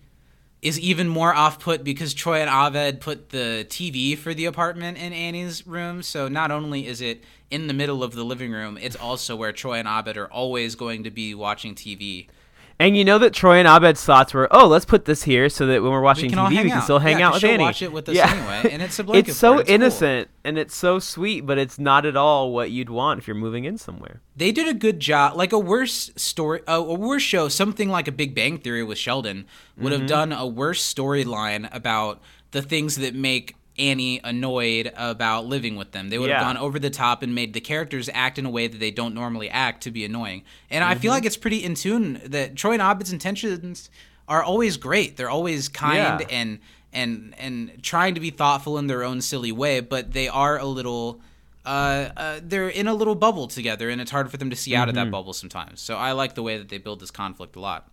is 0.65 0.81
even 0.81 1.07
more 1.07 1.35
off 1.35 1.61
put 1.61 1.85
because 1.85 2.15
Troy 2.15 2.41
and 2.41 2.49
Abed 2.49 3.03
put 3.03 3.29
the 3.29 3.67
TV 3.69 4.17
for 4.17 4.33
the 4.33 4.47
apartment 4.47 4.97
in 4.97 5.13
Annie's 5.13 5.67
room. 5.67 6.03
So 6.03 6.27
not 6.27 6.51
only 6.51 6.87
is 6.87 7.03
it 7.03 7.23
in 7.51 7.67
the 7.67 7.75
middle 7.75 8.03
of 8.03 8.15
the 8.15 8.25
living 8.25 8.51
room, 8.51 8.79
it's 8.81 8.97
also 8.97 9.37
where 9.37 9.53
Troy 9.53 9.75
and 9.75 9.87
Abed 9.87 10.17
are 10.17 10.33
always 10.33 10.75
going 10.75 11.05
to 11.05 11.11
be 11.11 11.35
watching 11.35 11.75
TV. 11.75 12.29
And 12.85 12.97
you 12.97 13.05
know 13.05 13.19
that 13.19 13.33
Troy 13.33 13.57
and 13.59 13.67
Abed's 13.69 14.05
thoughts 14.05 14.35
were, 14.35 14.47
oh, 14.51 14.67
let's 14.67 14.85
put 14.85 15.07
this 15.07 15.23
here 15.23 15.49
so 15.49 15.67
that 15.67 15.83
when 15.83 15.91
we're 15.91 16.03
watching 16.03 16.37
all 16.37 16.49
TV, 16.49 16.63
we 16.65 16.69
can 16.69 16.73
out. 16.73 16.85
still 16.85 16.99
hang 16.99 17.19
Yeah, 17.19 17.29
out 17.29 17.33
with 17.35 17.41
she'll 17.41 17.51
Annie. 17.51 17.65
watch 17.65 17.81
it 17.83 17.93
with 17.93 18.09
us 18.09 18.17
anyway, 18.19 18.69
and 18.73 18.83
it's 18.83 18.99
a 18.99 19.11
it's 19.13 19.37
so. 19.37 19.59
It's 19.59 19.69
cool. 19.69 19.75
innocent 19.75 20.29
and 20.45 20.59
it's 20.59 20.77
so 20.77 20.99
sweet, 20.99 21.47
but 21.47 21.57
it's 21.57 21.79
not 21.79 22.05
at 22.05 22.17
all 22.17 22.53
what 22.53 22.71
you'd 22.71 22.91
want 22.91 23.19
if 23.21 23.27
you're 23.27 23.35
moving 23.37 23.65
in 23.65 23.79
somewhere. 23.79 24.21
they 24.37 24.53
did 24.53 24.69
a 24.69 24.75
good 24.75 25.01
job. 25.01 25.37
Like 25.37 25.53
a 25.53 25.59
worse 25.59 26.11
story, 26.17 26.61
a, 26.69 26.75
a 26.75 26.95
worse 26.95 27.23
show, 27.23 27.49
something 27.49 27.89
like 27.89 28.07
a 28.09 28.13
Big 28.13 28.35
Bang 28.35 28.59
Theory 28.59 28.83
with 28.85 28.99
Sheldon 28.99 29.47
would 29.79 29.93
Mm-hmm. 29.93 30.01
have 30.03 30.09
done 30.09 30.33
a 30.33 30.47
worse 30.47 30.83
storyline 30.95 31.75
about 31.75 32.21
the 32.51 32.61
things 32.63 32.97
that 32.97 33.15
make 33.15 33.57
Annie 33.79 34.21
annoyed 34.23 34.93
about 34.97 35.47
living 35.47 35.75
with 35.77 35.91
them. 35.93 36.09
They 36.09 36.19
would 36.19 36.31
Yeah. 36.31 36.39
have 36.39 36.47
gone 36.47 36.57
over 36.57 36.79
the 36.79 36.91
top 36.91 37.23
and 37.23 37.35
made 37.35 37.55
the 37.55 37.61
characters 37.61 38.09
act 38.13 38.39
in 38.39 38.47
a 38.47 38.51
way 38.51 38.69
that 38.69 38.79
they 38.79 38.91
don't 38.93 39.15
normally 39.15 39.51
act 39.51 39.83
to 39.85 39.91
be 39.91 40.05
annoying. 40.05 40.45
And 40.71 40.85
I 40.85 40.95
feel 40.95 41.09
Mm-hmm. 41.11 41.17
like 41.17 41.25
it's 41.25 41.37
pretty 41.37 41.65
in 41.65 41.75
tune 41.75 42.21
that 42.25 42.55
Troy 42.57 42.75
and 42.75 42.83
Abed's 42.83 43.13
intentions 43.13 43.91
are 44.29 44.43
always 44.43 44.77
great. 44.77 45.17
They're 45.17 45.29
always 45.31 45.69
kind 45.69 46.21
Yeah. 46.21 46.27
and 46.31 46.59
and 46.93 47.35
and 47.39 47.83
trying 47.83 48.15
to 48.15 48.21
be 48.21 48.31
thoughtful 48.31 48.79
in 48.79 48.87
their 48.87 49.03
own 49.03 49.21
silly 49.21 49.51
way, 49.51 49.81
but 49.81 50.13
they 50.13 50.29
are 50.29 50.57
a 50.59 50.65
little 50.67 51.21
uh, 51.67 52.11
uh, 52.17 52.41
they're 52.43 52.69
in 52.69 52.87
a 52.87 52.93
little 52.95 53.15
bubble 53.15 53.49
together, 53.49 53.89
and 53.89 53.99
it's 54.01 54.11
hard 54.11 54.31
for 54.31 54.37
them 54.37 54.51
to 54.51 54.57
see 54.57 54.77
out 54.77 54.89
of 54.89 54.95
that 54.95 55.11
bubble 55.11 55.33
sometimes. 55.33 55.81
So 55.81 55.97
I 55.97 56.13
like 56.13 56.35
the 56.35 56.43
way 56.43 56.59
that 56.59 56.69
they 56.69 56.77
build 56.79 57.01
this 57.01 57.11
conflict 57.11 57.57
a 57.57 57.61
lot, 57.61 57.89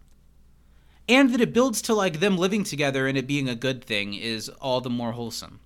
and 1.09 1.33
that 1.33 1.41
it 1.41 1.53
builds 1.53 1.81
to 1.83 1.93
like 1.93 2.19
them 2.19 2.37
living 2.37 2.63
together 2.65 3.07
and 3.07 3.17
it 3.17 3.25
being 3.27 3.47
a 3.49 3.55
good 3.55 3.83
thing 3.83 4.13
is 4.13 4.49
all 4.49 4.81
the 4.81 4.89
more 4.89 5.13
wholesome. 5.13 5.59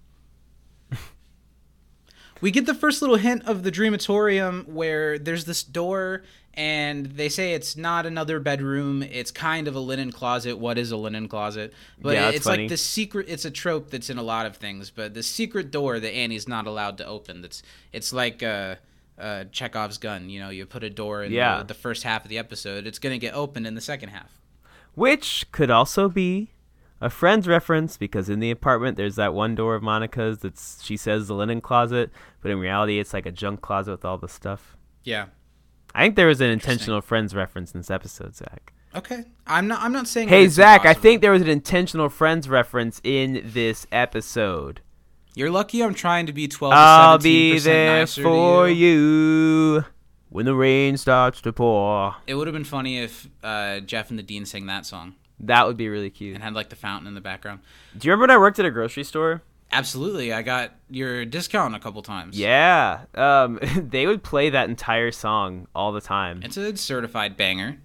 We 2.41 2.51
get 2.51 2.65
the 2.65 2.73
first 2.73 3.01
little 3.01 3.17
hint 3.17 3.43
of 3.47 3.63
the 3.63 3.71
dreamatorium 3.71 4.67
where 4.67 5.17
there's 5.17 5.45
this 5.45 5.63
door 5.63 6.23
and 6.53 7.07
they 7.07 7.27
say 7.27 7.53
it's 7.53 7.75
not 7.75 8.05
another 8.05 8.39
bedroom 8.39 9.03
it's 9.03 9.29
kind 9.31 9.67
of 9.67 9.75
a 9.75 9.79
linen 9.79 10.11
closet 10.11 10.57
what 10.57 10.77
is 10.77 10.91
a 10.91 10.97
linen 10.97 11.27
closet 11.27 11.73
but 12.01 12.13
Yeah, 12.15 12.29
it's 12.29 12.45
funny. 12.45 12.63
like 12.63 12.69
the 12.69 12.77
secret 12.77 13.25
it's 13.29 13.43
a 13.45 13.51
trope 13.51 13.89
that's 13.89 14.09
in 14.09 14.17
a 14.17 14.23
lot 14.23 14.45
of 14.45 14.55
things 14.55 14.89
but 14.89 15.13
the 15.13 15.23
secret 15.23 15.69
door 15.71 15.99
that 15.99 16.13
annie's 16.13 16.47
not 16.47 16.65
allowed 16.67 16.97
to 16.99 17.05
open 17.05 17.41
that's 17.41 17.61
it's 17.91 18.13
like 18.13 18.41
uh 18.43 18.75
uh, 19.17 19.45
Chekhov's 19.49 19.97
gun, 19.97 20.29
you 20.29 20.41
know, 20.41 20.49
you 20.49 20.65
put 20.65 20.83
a 20.83 20.89
door 20.89 21.23
in 21.23 21.31
Yeah. 21.31 21.59
the, 21.59 21.67
the 21.67 21.73
first 21.73 22.03
half 22.03 22.25
of 22.25 22.29
the 22.29 22.37
episode, 22.37 22.85
it's 22.85 22.99
going 22.99 23.13
to 23.17 23.17
get 23.17 23.33
opened 23.33 23.65
in 23.65 23.73
the 23.73 23.79
second 23.79 24.09
half. 24.09 24.29
Which 24.93 25.45
could 25.53 25.71
also 25.71 26.09
be 26.09 26.49
a 27.01 27.09
friend's 27.09 27.47
reference 27.47 27.97
because 27.97 28.29
in 28.29 28.39
the 28.39 28.51
apartment 28.51 28.97
there's 28.97 29.15
that 29.15 29.33
one 29.33 29.55
door 29.55 29.75
of 29.75 29.83
Monica's 29.83 30.39
that's 30.39 30.83
she 30.83 30.97
says 30.97 31.27
the 31.27 31.33
linen 31.33 31.61
closet, 31.61 32.11
but 32.41 32.51
in 32.51 32.59
reality 32.59 32.99
it's 32.99 33.13
like 33.13 33.25
a 33.25 33.31
junk 33.31 33.61
closet 33.61 33.91
with 33.91 34.05
all 34.05 34.17
the 34.17 34.29
stuff. 34.29 34.77
Yeah. 35.03 35.27
I 35.93 36.03
think 36.03 36.15
there 36.15 36.27
was 36.27 36.41
an 36.41 36.49
intentional 36.49 37.01
friends 37.01 37.33
reference 37.33 37.71
in 37.71 37.79
this 37.79 37.91
episode, 37.91 38.35
Zach. 38.35 38.73
Okay. 38.95 39.25
I'm 39.45 39.67
not 39.67 39.81
I'm 39.81 39.91
not 39.91 40.07
saying 40.07 40.29
Hey 40.29 40.45
that 40.45 40.51
Zach, 40.51 40.85
I 40.85 40.93
think 40.93 41.21
there 41.21 41.31
was 41.31 41.41
an 41.41 41.49
intentional 41.49 42.09
friends 42.09 42.47
reference 42.47 43.01
in 43.03 43.41
this 43.43 43.85
episode. 43.91 44.81
You're 45.35 45.51
lucky 45.51 45.83
I'm 45.83 45.93
trying 45.93 46.27
to 46.27 46.33
be 46.33 46.47
12 46.47 46.73
I'll 46.73 47.19
17% 47.19 47.23
be 47.23 47.59
there 47.59 48.07
for 48.07 48.69
you. 48.69 49.75
you 49.75 49.85
when 50.29 50.45
the 50.45 50.55
rain 50.55 50.95
starts 50.95 51.41
to 51.41 51.51
pour. 51.51 52.15
It 52.25 52.35
would 52.35 52.47
have 52.47 52.53
been 52.53 52.63
funny 52.63 52.99
if 52.99 53.27
uh, 53.43 53.81
Jeff 53.81 54.09
and 54.09 54.17
the 54.17 54.23
Dean 54.23 54.45
sang 54.45 54.65
that 54.67 54.85
song 54.85 55.15
That 55.39 55.67
would 55.67 55.77
be 55.77 55.89
really 55.89 56.09
cute. 56.09 56.35
and 56.35 56.43
had 56.43 56.53
like 56.53 56.69
the 56.69 56.75
fountain 56.75 57.07
in 57.07 57.13
the 57.13 57.21
background. 57.21 57.59
Do 57.97 58.07
you 58.07 58.11
remember 58.11 58.23
when 58.31 58.37
I 58.37 58.39
worked 58.39 58.57
at 58.59 58.65
a 58.65 58.71
grocery 58.71 59.03
store? 59.03 59.41
Absolutely, 59.71 60.31
I 60.31 60.41
got 60.43 60.71
your 60.89 61.25
discount 61.25 61.75
a 61.75 61.79
couple 61.79 62.01
times. 62.01 62.37
Yeah, 62.39 63.01
um, 63.15 63.59
they 63.77 64.07
would 64.07 64.23
play 64.23 64.49
that 64.51 64.69
entire 64.69 65.11
song 65.11 65.67
all 65.75 65.91
the 65.91 65.99
time. 66.01 66.41
it's 66.43 66.55
a 66.55 66.77
certified 66.77 67.35
banger, 67.35 67.79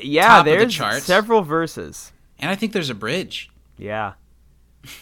yeah, 0.00 0.28
top 0.28 0.38
of 0.40 0.44
the 0.44 0.50
there's 0.58 0.74
charts. 0.74 1.04
several 1.04 1.42
verses. 1.42 2.12
and 2.38 2.50
I 2.50 2.54
think 2.54 2.72
there's 2.72 2.90
a 2.90 2.94
bridge. 2.94 3.50
Yeah, 3.78 4.12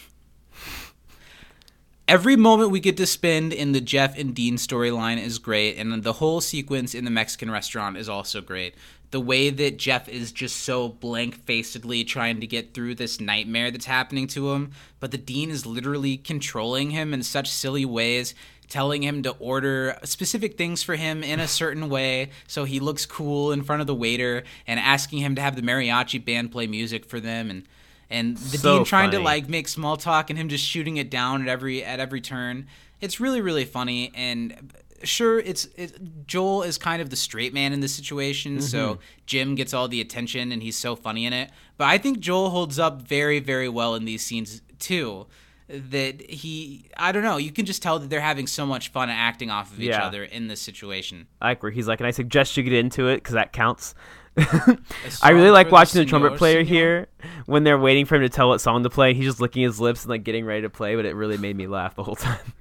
Every 2.07 2.35
moment 2.35 2.71
we 2.71 2.79
get 2.79 2.97
to 2.97 3.05
spend 3.05 3.53
in 3.53 3.71
the 3.73 3.81
Jeff 3.81 4.17
and 4.17 4.33
Dean 4.33 4.55
storyline 4.55 5.21
is 5.21 5.37
great, 5.37 5.77
and 5.77 6.01
the 6.01 6.13
whole 6.13 6.41
sequence 6.41 6.95
in 6.95 7.05
the 7.05 7.11
Mexican 7.11 7.51
restaurant 7.51 7.97
is 7.97 8.09
also 8.09 8.41
great. 8.41 8.73
The 9.11 9.19
way 9.19 9.49
that 9.49 9.77
Jeff 9.77 10.07
is 10.07 10.31
just 10.31 10.57
so 10.57 10.89
blank 10.89 11.45
facedly 11.45 12.03
trying 12.03 12.39
to 12.41 12.47
get 12.47 12.73
through 12.73 12.95
this 12.95 13.19
nightmare 13.19 13.71
that's 13.71 13.85
happening 13.85 14.27
to 14.27 14.51
him, 14.51 14.71
but 14.99 15.11
the 15.11 15.17
Dean 15.17 15.49
is 15.49 15.65
literally 15.65 16.15
controlling 16.17 16.91
him 16.91 17.13
in 17.13 17.23
such 17.23 17.49
silly 17.49 17.85
ways, 17.85 18.35
telling 18.67 19.01
him 19.01 19.23
to 19.23 19.31
order 19.39 19.97
specific 20.03 20.57
things 20.57 20.83
for 20.83 20.95
him 20.95 21.23
in 21.23 21.39
a 21.39 21.47
certain 21.61 21.89
way 21.89 22.29
so 22.45 22.65
he 22.65 22.79
looks 22.79 23.07
cool 23.07 23.51
in 23.51 23.63
front 23.63 23.81
of 23.81 23.87
the 23.87 23.95
waiter, 23.95 24.43
and 24.67 24.79
asking 24.79 25.19
him 25.19 25.33
to 25.35 25.41
have 25.41 25.55
the 25.55 25.63
mariachi 25.63 26.23
band 26.23 26.51
play 26.51 26.67
music 26.67 27.05
for 27.05 27.19
them, 27.19 27.49
and 27.49 27.63
and 28.11 28.37
the 28.37 28.57
So 28.57 28.77
Dean 28.77 28.85
trying 28.85 29.11
to 29.11 29.19
like 29.19 29.49
make 29.49 29.67
small 29.67 29.97
talk 29.97 30.29
and 30.29 30.37
him 30.37 30.49
just 30.49 30.65
shooting 30.65 30.97
it 30.97 31.09
down 31.09 31.41
at 31.43 31.47
every 31.47 31.83
at 31.83 31.99
every 31.99 32.21
turn. 32.21 32.67
It's 33.01 33.19
really 33.19 33.41
really 33.41 33.65
funny 33.65 34.11
and 34.13 34.71
sure 35.03 35.39
it's 35.39 35.65
it, 35.75 36.25
Joel 36.27 36.63
is 36.63 36.77
kind 36.77 37.01
of 37.01 37.09
the 37.09 37.15
straight 37.15 37.53
man 37.53 37.73
in 37.73 37.79
this 37.79 37.93
situation, 37.93 38.61
so 38.61 38.93
Mm-hmm. 38.93 39.01
Jim 39.25 39.55
gets 39.55 39.73
all 39.73 39.87
the 39.87 40.01
attention 40.01 40.51
and 40.51 40.61
he's 40.63 40.75
so 40.77 40.95
funny 40.95 41.25
in 41.25 41.33
it. 41.33 41.51
But 41.77 41.85
I 41.87 41.97
think 41.97 42.19
Joel 42.19 42.49
holds 42.49 42.79
up 42.79 43.01
very 43.01 43.39
very 43.39 43.69
well 43.69 43.95
in 43.95 44.05
these 44.05 44.25
scenes 44.25 44.61
too. 44.79 45.27
That 45.71 46.27
he, 46.27 46.89
I 46.97 47.11
don't 47.11 47.21
know, 47.21 47.37
you 47.37 47.51
can 47.51 47.67
just 47.67 47.83
tell 47.83 47.99
that 47.99 48.09
they're 48.09 48.19
having 48.21 48.47
so 48.47 48.65
much 48.65 48.89
fun 48.89 49.11
acting 49.11 49.51
off 49.51 49.71
of 49.71 49.79
each 49.79 49.89
Yeah. 49.89 50.03
other 50.07 50.23
in 50.23 50.47
this 50.47 50.59
situation. 50.59 51.27
I 51.39 51.49
like 51.49 51.61
where 51.61 51.71
he's 51.71 51.87
like, 51.87 51.99
and 51.99 52.07
I 52.07 52.11
suggest 52.11 52.57
you 52.57 52.63
get 52.63 52.73
into 52.73 53.07
it 53.07 53.17
because 53.17 53.35
that 53.35 53.53
counts. 53.53 53.93
I 55.21 55.29
really 55.29 55.51
like 55.51 55.67
for 55.67 55.69
the 55.69 55.73
watching 55.73 55.99
the 56.01 56.05
trumpet 56.05 56.37
player 56.37 56.63
senor? 56.65 56.73
here 56.75 57.07
when 57.45 57.63
they're 57.63 57.77
waiting 57.77 58.05
for 58.05 58.15
him 58.15 58.21
to 58.21 58.29
tell 58.29 58.49
what 58.49 58.61
song 58.61 58.81
to 58.81 58.89
play. 58.89 59.13
He's 59.13 59.25
just 59.25 59.39
licking 59.41 59.61
his 59.61 59.79
lips 59.79 60.03
and 60.03 60.09
like 60.09 60.23
getting 60.23 60.43
ready 60.43 60.63
to 60.63 60.69
play, 60.71 60.95
but 60.95 61.05
it 61.05 61.13
really 61.15 61.37
made 61.37 61.55
me 61.55 61.67
laugh 61.67 61.93
the 61.95 62.03
whole 62.03 62.15
time. 62.15 62.53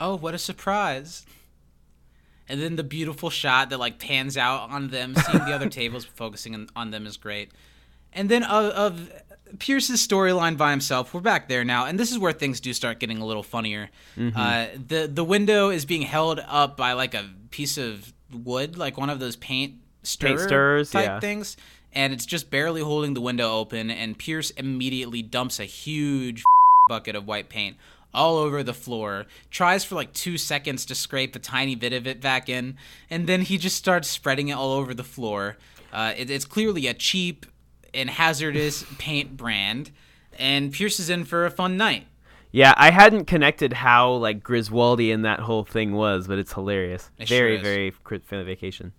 oh, 0.00 0.16
what 0.16 0.32
a 0.34 0.38
surprise. 0.38 1.26
And 2.48 2.60
then 2.60 2.76
the 2.76 2.84
beautiful 2.84 3.30
shot 3.30 3.70
that 3.70 3.78
like 3.78 3.98
pans 3.98 4.36
out 4.36 4.70
on 4.70 4.88
them, 4.88 5.14
seeing 5.14 5.44
the 5.44 5.52
other 5.52 5.68
tables, 5.70 6.04
focusing 6.04 6.54
on, 6.54 6.68
on 6.76 6.90
them 6.90 7.06
is 7.06 7.16
great. 7.16 7.50
And 8.12 8.28
then 8.28 8.44
of, 8.44 8.66
of 8.72 9.12
Pierce's 9.58 10.06
storyline 10.06 10.56
by 10.56 10.70
himself, 10.70 11.14
we're 11.14 11.20
back 11.20 11.48
there 11.48 11.64
now, 11.64 11.86
and 11.86 11.98
this 11.98 12.12
is 12.12 12.18
where 12.18 12.32
things 12.32 12.60
do 12.60 12.72
start 12.72 13.00
getting 13.00 13.18
a 13.18 13.26
little 13.26 13.42
funnier. 13.42 13.90
Uh, 14.36 14.66
the 14.88 15.10
the 15.12 15.24
window 15.24 15.70
is 15.70 15.84
being 15.84 16.02
held 16.02 16.40
up 16.46 16.76
by 16.76 16.92
like 16.92 17.14
a 17.14 17.28
piece 17.50 17.78
of 17.78 18.12
wood, 18.32 18.76
like 18.76 18.96
one 18.96 19.10
of 19.10 19.20
those 19.20 19.36
paint 19.36 19.74
stirrer 20.02 20.38
stirrers, 20.38 20.90
type 20.90 21.04
yeah. 21.04 21.20
things, 21.20 21.56
and 21.92 22.12
it's 22.12 22.26
just 22.26 22.50
barely 22.50 22.80
holding 22.80 23.14
the 23.14 23.20
window 23.20 23.50
open. 23.58 23.90
And 23.90 24.18
Pierce 24.18 24.50
immediately 24.50 25.22
dumps 25.22 25.60
a 25.60 25.64
huge 25.64 26.42
bucket 26.88 27.16
of 27.16 27.26
white 27.26 27.48
paint 27.48 27.76
all 28.14 28.36
over 28.36 28.62
the 28.62 28.74
floor, 28.74 29.26
tries 29.50 29.84
for 29.84 29.94
like 29.94 30.12
two 30.12 30.38
seconds 30.38 30.86
to 30.86 30.94
scrape 30.94 31.34
a 31.36 31.38
tiny 31.38 31.74
bit 31.74 31.92
of 31.92 32.06
it 32.06 32.20
back 32.20 32.48
in, 32.48 32.76
and 33.10 33.26
then 33.26 33.42
he 33.42 33.58
just 33.58 33.76
starts 33.76 34.08
spreading 34.08 34.48
it 34.48 34.54
all 34.54 34.72
over 34.72 34.94
the 34.94 35.04
floor. 35.04 35.56
Uh, 35.92 36.14
it, 36.16 36.30
it's 36.30 36.44
clearly 36.44 36.86
a 36.86 36.94
cheap 36.94 37.46
and 37.92 38.10
hazardous 38.10 38.84
paint 38.98 39.36
brand, 39.36 39.90
and 40.38 40.72
Pierce 40.72 40.98
is 40.98 41.10
in 41.10 41.24
for 41.24 41.44
a 41.44 41.50
fun 41.50 41.76
night. 41.76 42.06
Yeah, 42.50 42.72
I 42.76 42.92
hadn't 42.92 43.24
connected 43.24 43.72
how 43.72 44.12
like 44.12 44.44
Griswoldy 44.44 45.12
and 45.12 45.24
that 45.24 45.40
whole 45.40 45.64
thing 45.64 45.92
was, 45.92 46.28
but 46.28 46.38
it's 46.38 46.52
hilarious. 46.52 47.10
It 47.18 47.28
very, 47.28 47.56
is. 47.56 47.62
very 47.62 47.90
family 47.90 48.44
vacation. 48.44 48.92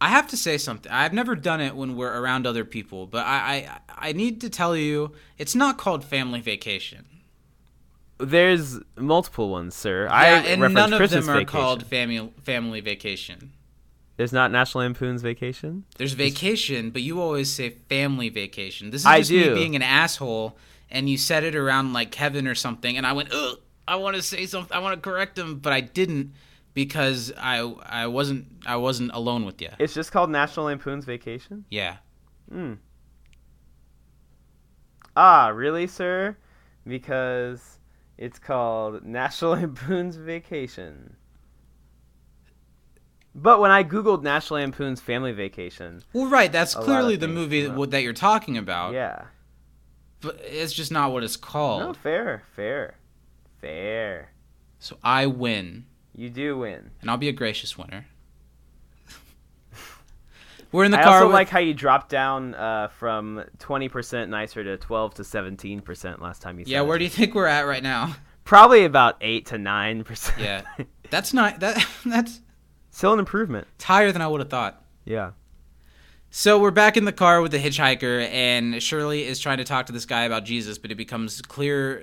I 0.00 0.08
have 0.08 0.26
to 0.28 0.36
say 0.36 0.58
something. 0.58 0.90
I've 0.90 1.12
never 1.12 1.36
done 1.36 1.60
it 1.60 1.76
when 1.76 1.96
we're 1.96 2.12
around 2.12 2.44
other 2.44 2.64
people, 2.64 3.06
but 3.06 3.24
I, 3.24 3.70
I 3.98 4.08
I 4.08 4.12
need 4.12 4.40
to 4.40 4.50
tell 4.50 4.76
you, 4.76 5.12
it's 5.38 5.54
not 5.54 5.78
called 5.78 6.04
family 6.04 6.40
vacation. 6.40 7.06
There's 8.22 8.78
multiple 8.96 9.50
ones, 9.50 9.74
sir. 9.74 10.04
Yeah, 10.04 10.12
I 10.12 10.26
and 10.26 10.60
none 10.60 10.92
of 10.92 10.98
Christmas 10.98 11.26
them 11.26 11.34
are 11.34 11.38
vacation. 11.40 11.60
called 11.60 11.86
family 11.86 12.32
family 12.42 12.80
vacation. 12.80 13.52
There's 14.16 14.32
not 14.32 14.52
National 14.52 14.84
Lampoon's 14.84 15.22
Vacation. 15.22 15.84
There's 15.96 16.12
vacation, 16.12 16.90
but 16.90 17.02
you 17.02 17.20
always 17.20 17.50
say 17.50 17.70
family 17.70 18.28
vacation. 18.28 18.90
This 18.90 19.02
is 19.02 19.06
I 19.06 19.18
just 19.18 19.30
do. 19.30 19.48
me 19.48 19.54
being 19.54 19.74
an 19.74 19.82
asshole, 19.82 20.56
and 20.90 21.08
you 21.08 21.16
said 21.16 21.44
it 21.44 21.56
around 21.56 21.92
like 21.92 22.10
Kevin 22.12 22.46
or 22.46 22.54
something, 22.54 22.96
and 22.96 23.06
I 23.06 23.14
went, 23.14 23.32
ugh, 23.32 23.58
I 23.88 23.96
want 23.96 24.16
to 24.16 24.22
say 24.22 24.46
something, 24.46 24.76
I 24.76 24.80
want 24.80 25.02
to 25.02 25.10
correct 25.10 25.38
him, 25.38 25.58
but 25.58 25.72
I 25.72 25.80
didn't 25.80 26.34
because 26.74 27.32
I 27.36 27.60
I 27.84 28.06
wasn't 28.06 28.46
I 28.66 28.76
wasn't 28.76 29.12
alone 29.12 29.44
with 29.44 29.60
you. 29.60 29.70
It's 29.78 29.94
just 29.94 30.12
called 30.12 30.30
National 30.30 30.66
Lampoon's 30.66 31.04
Vacation. 31.04 31.64
Yeah. 31.70 31.96
Hmm. 32.50 32.74
Ah, 35.16 35.48
really, 35.48 35.86
sir? 35.86 36.36
Because 36.86 37.78
it's 38.18 38.38
called 38.38 39.04
National 39.04 39.52
Lampoon's 39.56 40.16
Vacation. 40.16 41.16
But 43.34 43.60
when 43.60 43.70
I 43.70 43.82
googled 43.82 44.22
National 44.22 44.60
Lampoon's 44.60 45.00
Family 45.00 45.32
Vacation, 45.32 46.02
Well, 46.12 46.26
right. 46.26 46.52
That's 46.52 46.74
clearly 46.74 47.16
the 47.16 47.28
movie 47.28 47.66
that 47.66 48.02
you're 48.02 48.12
talking 48.12 48.58
about. 48.58 48.92
yeah. 48.92 49.24
But 50.20 50.38
it's 50.44 50.72
just 50.72 50.92
not 50.92 51.12
what 51.12 51.24
it's 51.24 51.36
called. 51.36 51.80
No, 51.82 51.92
fair, 51.94 52.44
fair, 52.54 52.94
fair. 53.60 54.30
So 54.78 54.96
I 55.02 55.26
win, 55.26 55.86
You 56.14 56.30
do 56.30 56.58
win. 56.58 56.90
and 57.00 57.10
I'll 57.10 57.16
be 57.16 57.28
a 57.28 57.32
gracious 57.32 57.76
winner. 57.76 58.06
We're 60.72 60.84
in 60.84 60.90
the 60.90 60.98
I 60.98 61.02
car. 61.04 61.14
also 61.16 61.26
with- 61.26 61.34
like 61.34 61.48
how 61.50 61.58
you 61.58 61.74
dropped 61.74 62.08
down 62.08 62.54
uh, 62.54 62.88
from 62.88 63.44
20% 63.58 64.28
nicer 64.28 64.64
to 64.64 64.76
12 64.78 65.14
to 65.14 65.22
17% 65.22 66.20
last 66.20 66.42
time 66.42 66.58
you 66.58 66.64
said 66.64 66.70
yeah, 66.70 66.80
where 66.80 66.96
it. 66.96 67.00
do 67.00 67.04
you 67.04 67.10
think 67.10 67.34
we're 67.34 67.46
at 67.46 67.62
right 67.66 67.82
now? 67.82 68.16
Probably 68.44 68.84
about 68.84 69.16
8 69.20 69.46
to 69.46 69.56
9%. 69.56 70.38
Yeah, 70.38 70.62
that's 71.10 71.32
not 71.32 71.60
that. 71.60 71.86
That's 72.06 72.40
Still 72.90 73.12
an 73.14 73.18
improvement. 73.20 73.66
it's 73.76 73.84
higher 73.84 74.10
than 74.12 74.20
I 74.20 74.26
would 74.28 74.40
have 74.40 74.50
thought. 74.50 74.84
Yeah. 75.04 75.30
So 76.34 76.58
we're 76.58 76.70
back 76.70 76.96
in 76.96 77.04
the 77.04 77.12
car 77.12 77.40
with 77.42 77.52
the 77.52 77.58
hitchhiker, 77.58 78.26
and 78.30 78.82
Shirley 78.82 79.24
is 79.26 79.38
trying 79.38 79.58
to 79.58 79.64
talk 79.64 79.86
to 79.86 79.92
this 79.92 80.06
guy 80.06 80.22
about 80.24 80.44
Jesus, 80.46 80.78
but 80.78 80.90
it 80.90 80.94
becomes 80.94 81.40
clear, 81.42 82.02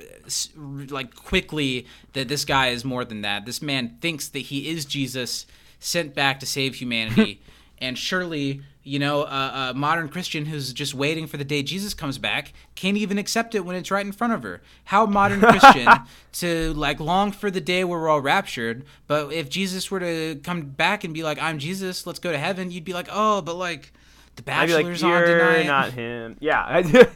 like 0.89 1.15
quickly, 1.15 1.87
that 2.13 2.27
this 2.27 2.45
guy 2.45 2.67
is 2.67 2.85
more 2.85 3.03
than 3.03 3.21
that. 3.21 3.45
This 3.47 3.61
man 3.61 3.97
thinks 4.01 4.29
that 4.29 4.39
he 4.39 4.69
is 4.69 4.85
Jesus 4.85 5.47
sent 5.79 6.13
back 6.13 6.39
to 6.41 6.45
save 6.45 6.75
humanity, 6.75 7.41
and 7.79 7.97
surely 7.97 8.61
you 8.81 8.97
know, 8.97 9.23
a, 9.23 9.69
a 9.69 9.73
modern 9.75 10.09
Christian 10.09 10.45
who's 10.45 10.73
just 10.73 10.95
waiting 10.95 11.27
for 11.27 11.37
the 11.37 11.43
day 11.43 11.61
Jesus 11.61 11.93
comes 11.93 12.17
back, 12.17 12.53
can't 12.73 12.97
even 12.97 13.19
accept 13.19 13.53
it 13.53 13.63
when 13.63 13.75
it's 13.75 13.91
right 13.91 14.03
in 14.05 14.11
front 14.11 14.33
of 14.33 14.41
her. 14.41 14.61
How 14.85 15.05
modern 15.05 15.41
Christian 15.41 15.87
to 16.33 16.73
like 16.73 16.99
long 16.99 17.31
for 17.31 17.51
the 17.51 17.61
day 17.61 17.83
where 17.83 17.99
we're 17.99 18.09
all 18.09 18.21
raptured, 18.21 18.85
but 19.05 19.31
if 19.31 19.49
Jesus 19.49 19.91
were 19.91 19.99
to 19.99 20.39
come 20.43 20.61
back 20.61 21.03
and 21.03 21.13
be 21.13 21.21
like, 21.23 21.37
"I'm 21.39 21.59
Jesus, 21.59 22.07
let's 22.07 22.19
go 22.19 22.31
to 22.31 22.37
heaven," 22.37 22.71
you'd 22.71 22.85
be 22.85 22.93
like, 22.93 23.07
"Oh, 23.11 23.41
but 23.41 23.55
like." 23.55 23.91
The 24.35 24.43
Bachelor's 24.43 25.03
like, 25.03 25.11
on 25.11 25.19
you're 25.27 25.37
tonight. 25.37 25.65
not 25.65 25.91
him. 25.91 26.37
Yeah. 26.39 26.61
I- 26.65 26.77
I 26.77 26.81
was 26.81 27.07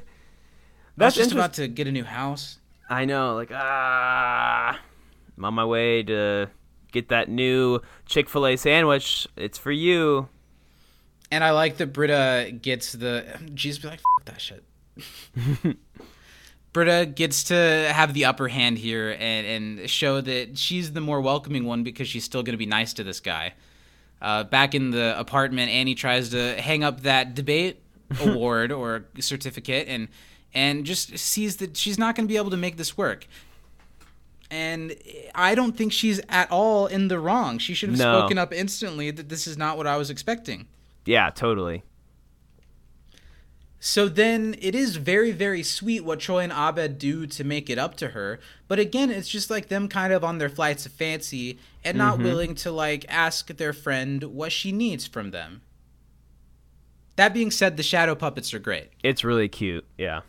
That's 0.98 1.16
just 1.16 1.32
about 1.32 1.54
to 1.54 1.70
get 1.70 1.88
a 1.88 1.92
new 1.92 2.04
house. 2.04 2.60
I 2.90 3.06
know, 3.06 3.34
like 3.36 3.50
ah, 3.52 4.78
I'm 5.38 5.46
on 5.46 5.54
my 5.54 5.66
way 5.66 6.04
to 6.04 6.50
get 6.92 7.10
that 7.10 7.30
new 7.30 7.80
Chick 8.06 8.30
Fil 8.30 8.46
A 8.46 8.56
sandwich. 8.58 9.28
It's 9.38 9.58
for 9.58 9.72
you. 9.72 10.28
And 11.34 11.44
I 11.44 11.50
like 11.50 11.78
that 11.78 11.88
Britta 11.88 12.52
gets 12.62 12.92
the. 12.94 13.26
Jesus 13.56 13.82
be 13.82 13.88
like, 13.88 14.02
that 14.26 14.40
shit. 14.40 14.64
Britta 16.74 17.08
gets 17.08 17.46
to 17.46 17.56
have 17.92 18.14
the 18.14 18.26
upper 18.26 18.48
hand 18.50 18.78
here 18.78 19.18
and, 19.20 19.80
and 19.80 19.90
show 19.90 20.22
that 20.22 20.60
she's 20.60 20.94
the 20.94 21.02
more 21.02 21.22
welcoming 21.22 21.66
one 21.66 21.82
because 21.82 22.08
she's 22.08 22.24
still 22.24 22.44
going 22.44 22.54
to 22.54 22.58
be 22.58 22.68
nice 22.68 22.94
to 22.94 23.04
this 23.04 23.20
guy. 23.20 23.54
Uh, 24.22 24.44
back 24.44 24.76
in 24.76 24.92
the 24.92 25.20
apartment, 25.20 25.72
Annie 25.72 25.96
tries 25.96 26.30
to 26.30 26.54
hang 26.62 26.84
up 26.84 27.02
that 27.02 27.34
debate 27.34 27.82
award 28.22 28.72
or 28.72 29.06
certificate 29.20 29.88
and 29.88 30.10
and 30.54 30.86
just 30.86 31.18
sees 31.18 31.58
that 31.58 31.76
she's 31.76 31.98
not 31.98 32.16
going 32.16 32.28
to 32.28 32.32
be 32.32 32.38
able 32.38 32.52
to 32.52 32.58
make 32.58 32.78
this 32.78 32.96
work. 32.96 33.26
And 34.52 34.96
I 35.34 35.56
don't 35.56 35.76
think 35.76 35.92
she's 35.94 36.22
at 36.30 36.52
all 36.52 36.86
in 36.86 37.08
the 37.08 37.18
wrong. 37.18 37.58
She 37.58 37.74
should 37.74 37.90
have 37.90 37.98
No. 37.98 38.20
spoken 38.20 38.38
up 38.38 38.54
instantly 38.54 39.10
that 39.10 39.30
this 39.30 39.48
is 39.48 39.58
not 39.58 39.78
what 39.78 39.88
I 39.88 39.98
was 39.98 40.12
expecting. 40.12 40.68
Yeah, 41.06 41.30
totally. 41.30 41.84
So 43.86 44.08
then 44.08 44.56
it 44.62 44.76
is 44.76 44.96
very, 44.96 45.32
very 45.32 45.62
sweet 45.62 46.06
what 46.06 46.22
Troy 46.22 46.40
and 46.40 46.54
Abed 46.54 46.98
do 46.98 47.28
to 47.28 47.44
make 47.44 47.70
it 47.70 47.78
up 47.78 47.98
to 47.98 48.10
her. 48.10 48.40
But 48.70 48.80
again, 48.80 49.12
it's 49.12 49.28
just 49.28 49.50
like 49.50 49.68
them 49.68 49.90
kind 49.90 50.14
of 50.14 50.24
on 50.24 50.38
their 50.38 50.48
flights 50.48 50.86
of 50.86 50.94
fancy 50.94 51.60
and 51.84 51.98
not 51.98 52.16
mm-hmm. 52.16 52.24
willing 52.24 52.56
to 52.56 52.72
like 52.72 53.06
ask 53.10 53.48
their 53.48 53.74
friend 53.74 54.24
what 54.24 54.54
she 54.54 54.72
needs 54.72 55.06
from 55.06 55.32
them. 55.32 55.64
That 57.18 57.34
being 57.34 57.52
said, 57.52 57.76
the 57.76 57.84
shadow 57.84 58.16
puppets 58.16 58.54
are 58.54 58.60
great. 58.60 58.92
It's 59.04 59.26
really 59.26 59.50
cute. 59.50 59.86
Yeah. 59.98 60.22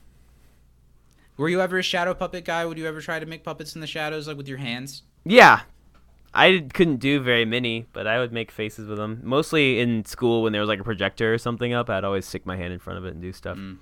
Were 1.36 1.48
you 1.48 1.60
ever 1.60 1.78
a 1.78 1.82
shadow 1.82 2.12
puppet 2.12 2.44
guy? 2.44 2.66
Would 2.66 2.76
you 2.76 2.86
ever 2.86 3.00
try 3.00 3.20
to 3.20 3.26
make 3.26 3.44
puppets 3.44 3.76
in 3.76 3.80
the 3.80 3.86
shadows, 3.86 4.26
like 4.26 4.36
with 4.36 4.48
your 4.48 4.58
hands? 4.58 5.02
Yeah. 5.24 5.60
I 6.34 6.66
couldn't 6.74 6.96
do 6.96 7.20
very 7.20 7.44
many, 7.44 7.86
but 7.92 8.08
I 8.08 8.18
would 8.18 8.32
make 8.32 8.50
faces 8.50 8.88
with 8.88 8.98
them. 8.98 9.20
Mostly 9.22 9.78
in 9.78 10.04
school 10.04 10.42
when 10.42 10.52
there 10.52 10.60
was 10.60 10.68
like 10.68 10.80
a 10.80 10.84
projector 10.84 11.32
or 11.32 11.38
something 11.38 11.72
up, 11.72 11.88
I'd 11.88 12.02
always 12.04 12.26
stick 12.26 12.44
my 12.44 12.56
hand 12.56 12.72
in 12.72 12.80
front 12.80 12.98
of 12.98 13.04
it 13.04 13.14
and 13.14 13.22
do 13.22 13.32
stuff. 13.32 13.56
Mm. 13.56 13.78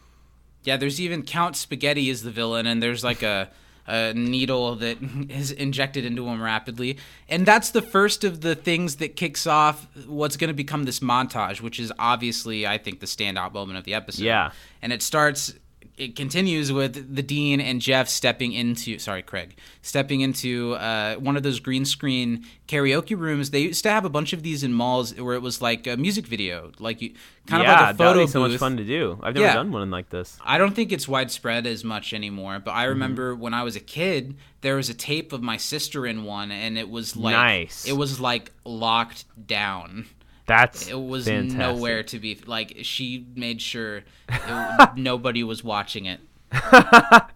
Yeah, 0.63 0.77
there's 0.77 1.01
even 1.01 1.23
Count 1.23 1.57
Spaghetti 1.57 2.11
is 2.11 2.23
the 2.23 2.31
villain, 2.31 2.67
and 2.67 2.83
there's 2.83 3.03
like 3.03 3.23
a, 3.23 3.51
a 3.87 4.13
needle 4.13 4.77
that 4.77 4.99
is 5.31 5.51
injected 5.51 6.05
into 6.05 6.27
him 6.27 6.43
rapidly. 6.43 6.99
And 7.29 7.47
that's 7.47 7.71
the 7.71 7.83
first 7.83 8.23
of 8.23 8.43
the 8.43 8.55
things 8.55 8.97
that 8.97 9.17
kicks 9.17 9.47
off 9.47 9.89
what's 10.07 10.37
going 10.37 10.49
to 10.49 10.55
become 10.55 10.85
this 10.85 11.01
montage, 11.01 11.63
which 11.63 11.81
is 11.81 11.91
obviously, 11.99 12.67
I 12.67 12.77
think, 12.77 13.01
the 13.01 13.07
standout 13.07 13.55
moment 13.55 13.79
of 13.79 13.85
the 13.85 13.95
episode. 13.95 14.25
Yeah. 14.25 14.53
And 14.83 14.93
it 14.93 15.03
starts, 15.03 15.55
it 16.03 16.17
continues 16.17 16.73
with 16.73 17.15
the 17.15 17.23
Dean 17.23 17.61
and 17.61 17.81
Jeff 17.81 18.09
stepping 18.09 18.53
into, 18.53 18.99
sorry, 18.99 19.23
Craig, 19.23 19.57
stepping 19.83 20.21
into 20.21 20.75
uh, 20.75 21.15
one 21.17 21.37
of 21.37 21.43
those 21.43 21.61
green 21.61 21.85
screen 21.85 22.45
karaoke 22.67 23.17
rooms. 23.17 23.51
They 23.51 23.61
used 23.61 23.83
to 23.85 23.91
have 23.91 24.05
a 24.05 24.09
bunch 24.09 24.33
of 24.33 24.43
these 24.43 24.63
in 24.65 24.73
malls 24.73 25.15
where 25.19 25.35
it 25.35 25.43
was 25.43 25.63
like 25.63 25.87
a 25.87 25.97
music 25.97 26.27
video, 26.27 26.73
like 26.79 27.01
you, 27.03 27.15
kind 27.47 27.63
yeah, 27.63 27.75
of 27.75 27.81
like 27.81 27.95
a 27.95 27.99
photo 27.99 28.21
be 28.25 28.31
so 28.31 28.41
much 28.41 28.57
fun 28.59 28.77
to 28.79 28.85
do. 28.85 29.19
I've 29.23 29.35
never 29.35 29.47
Yeah. 29.47 29.55
done 29.55 29.71
one 29.73 29.91
like 29.91 30.09
this. 30.11 30.39
I 30.45 30.59
don't 30.59 30.75
think 30.75 30.93
it's 30.93 31.07
widespread 31.07 31.67
as 31.67 31.85
much 31.85 32.13
anymore, 32.13 32.59
but 32.59 32.73
Mm-hmm. 32.73 32.81
I 32.81 32.85
remember 32.85 33.35
when 33.35 33.55
I 33.55 33.63
was 33.63 33.77
a 33.77 33.81
kid, 33.81 34.37
there 34.63 34.77
was 34.77 34.89
a 34.89 34.95
tape 34.95 35.33
of 35.33 35.43
my 35.43 35.57
sister 35.57 36.07
in 36.07 36.25
one, 36.25 36.51
and 36.51 36.77
it 36.79 36.89
was 36.91 37.17
like 37.17 37.35
Nice. 37.35 37.85
it 37.87 37.93
was 37.93 38.19
like 38.21 38.51
locked 38.65 39.25
down. 39.47 40.07
That's 40.47 40.89
It 40.89 41.01
was 41.01 41.27
fantastic. 41.27 41.59
nowhere 41.59 42.03
to 42.05 42.19
be 42.19 42.39
like. 42.47 42.79
She 42.83 43.27
made 43.35 43.63
sure 43.63 44.03
it, 44.29 44.91
nobody 44.97 45.45
was 45.45 45.63
watching 45.63 46.07
it. 46.07 46.21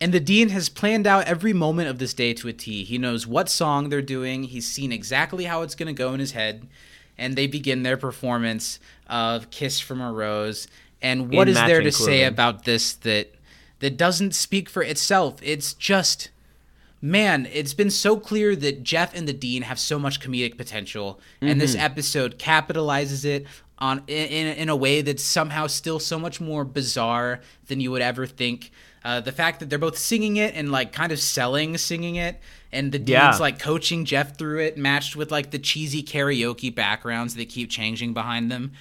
And 0.00 0.12
the 0.12 0.20
dean 0.20 0.50
has 0.50 0.68
planned 0.68 1.06
out 1.06 1.24
every 1.24 1.54
moment 1.54 1.88
of 1.88 1.98
this 1.98 2.12
day 2.12 2.34
to 2.34 2.48
a 2.48 2.52
T. 2.52 2.84
He 2.84 2.98
knows 2.98 3.26
what 3.26 3.48
song 3.48 3.88
they're 3.88 4.02
doing. 4.02 4.44
He's 4.44 4.66
seen 4.70 4.92
exactly 4.92 5.44
how 5.44 5.62
it's 5.62 5.74
going 5.74 5.86
to 5.86 5.98
go 5.98 6.12
in 6.12 6.20
his 6.20 6.32
head. 6.32 6.68
And 7.16 7.34
they 7.34 7.46
begin 7.46 7.82
their 7.82 7.96
performance 7.96 8.78
of 9.06 9.48
"Kiss 9.50 9.80
from 9.80 10.02
a 10.02 10.12
Rose." 10.12 10.68
And 11.00 11.32
what 11.32 11.48
In 11.48 11.54
is 11.54 11.54
there 11.54 11.78
to 11.78 11.86
matching 11.86 11.92
say 11.92 12.24
about 12.24 12.64
this 12.64 12.92
that 12.92 13.34
that 13.78 13.96
doesn't 13.96 14.34
speak 14.34 14.68
for 14.68 14.82
itself? 14.82 15.36
It's 15.42 15.72
just 15.72 16.28
man, 17.10 17.46
it's 17.52 17.74
been 17.74 17.90
so 17.90 18.16
clear 18.18 18.56
that 18.56 18.82
Jeff 18.82 19.14
and 19.14 19.26
the 19.28 19.32
Dean 19.32 19.62
have 19.62 19.78
so 19.78 19.98
much 19.98 20.20
comedic 20.20 20.56
potential, 20.56 21.20
and 21.40 21.60
this 21.60 21.74
episode 21.74 22.38
capitalizes 22.38 23.24
it 23.24 23.46
on 23.78 24.02
in, 24.06 24.26
in, 24.28 24.46
in 24.56 24.68
a 24.68 24.76
way 24.76 25.02
that's 25.02 25.22
somehow 25.22 25.66
still 25.66 25.98
so 25.98 26.18
much 26.18 26.40
more 26.40 26.64
bizarre 26.64 27.40
than 27.68 27.80
you 27.80 27.90
would 27.90 28.02
ever 28.02 28.26
think. 28.26 28.70
Uh, 29.04 29.20
the 29.20 29.30
fact 29.30 29.60
that 29.60 29.70
they're 29.70 29.78
both 29.78 29.96
singing 29.96 30.36
it 30.36 30.54
and 30.56 30.72
like 30.72 30.92
kind 30.92 31.12
of 31.12 31.20
selling 31.20 31.76
singing 31.78 32.16
it, 32.16 32.40
and 32.72 32.90
the 32.90 32.98
Dean's 32.98 33.36
Yeah. 33.36 33.36
like 33.38 33.58
coaching 33.60 34.04
Jeff 34.04 34.36
through 34.36 34.60
it, 34.60 34.76
matched 34.76 35.14
with 35.14 35.30
like 35.30 35.50
the 35.52 35.58
cheesy 35.60 36.02
karaoke 36.02 36.74
backgrounds 36.74 37.36
that 37.36 37.48
keep 37.48 37.70
changing 37.70 38.14
behind 38.14 38.50
them. 38.50 38.72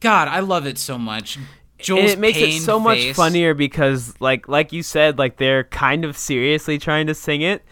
God, 0.00 0.28
I 0.28 0.40
love 0.40 0.66
it 0.66 0.78
so 0.78 0.98
much. 0.98 1.38
Joel's 1.78 2.12
it 2.12 2.18
makes 2.18 2.38
it 2.38 2.60
so 2.62 2.80
much 2.80 2.98
face. 2.98 3.16
funnier 3.16 3.54
because 3.54 4.14
like 4.20 4.48
like 4.48 4.72
you 4.72 4.82
said 4.82 5.18
like 5.18 5.36
they're 5.36 5.64
kind 5.64 6.04
of 6.04 6.16
seriously 6.16 6.78
trying 6.78 7.06
to 7.06 7.14
sing 7.14 7.42
it 7.42 7.64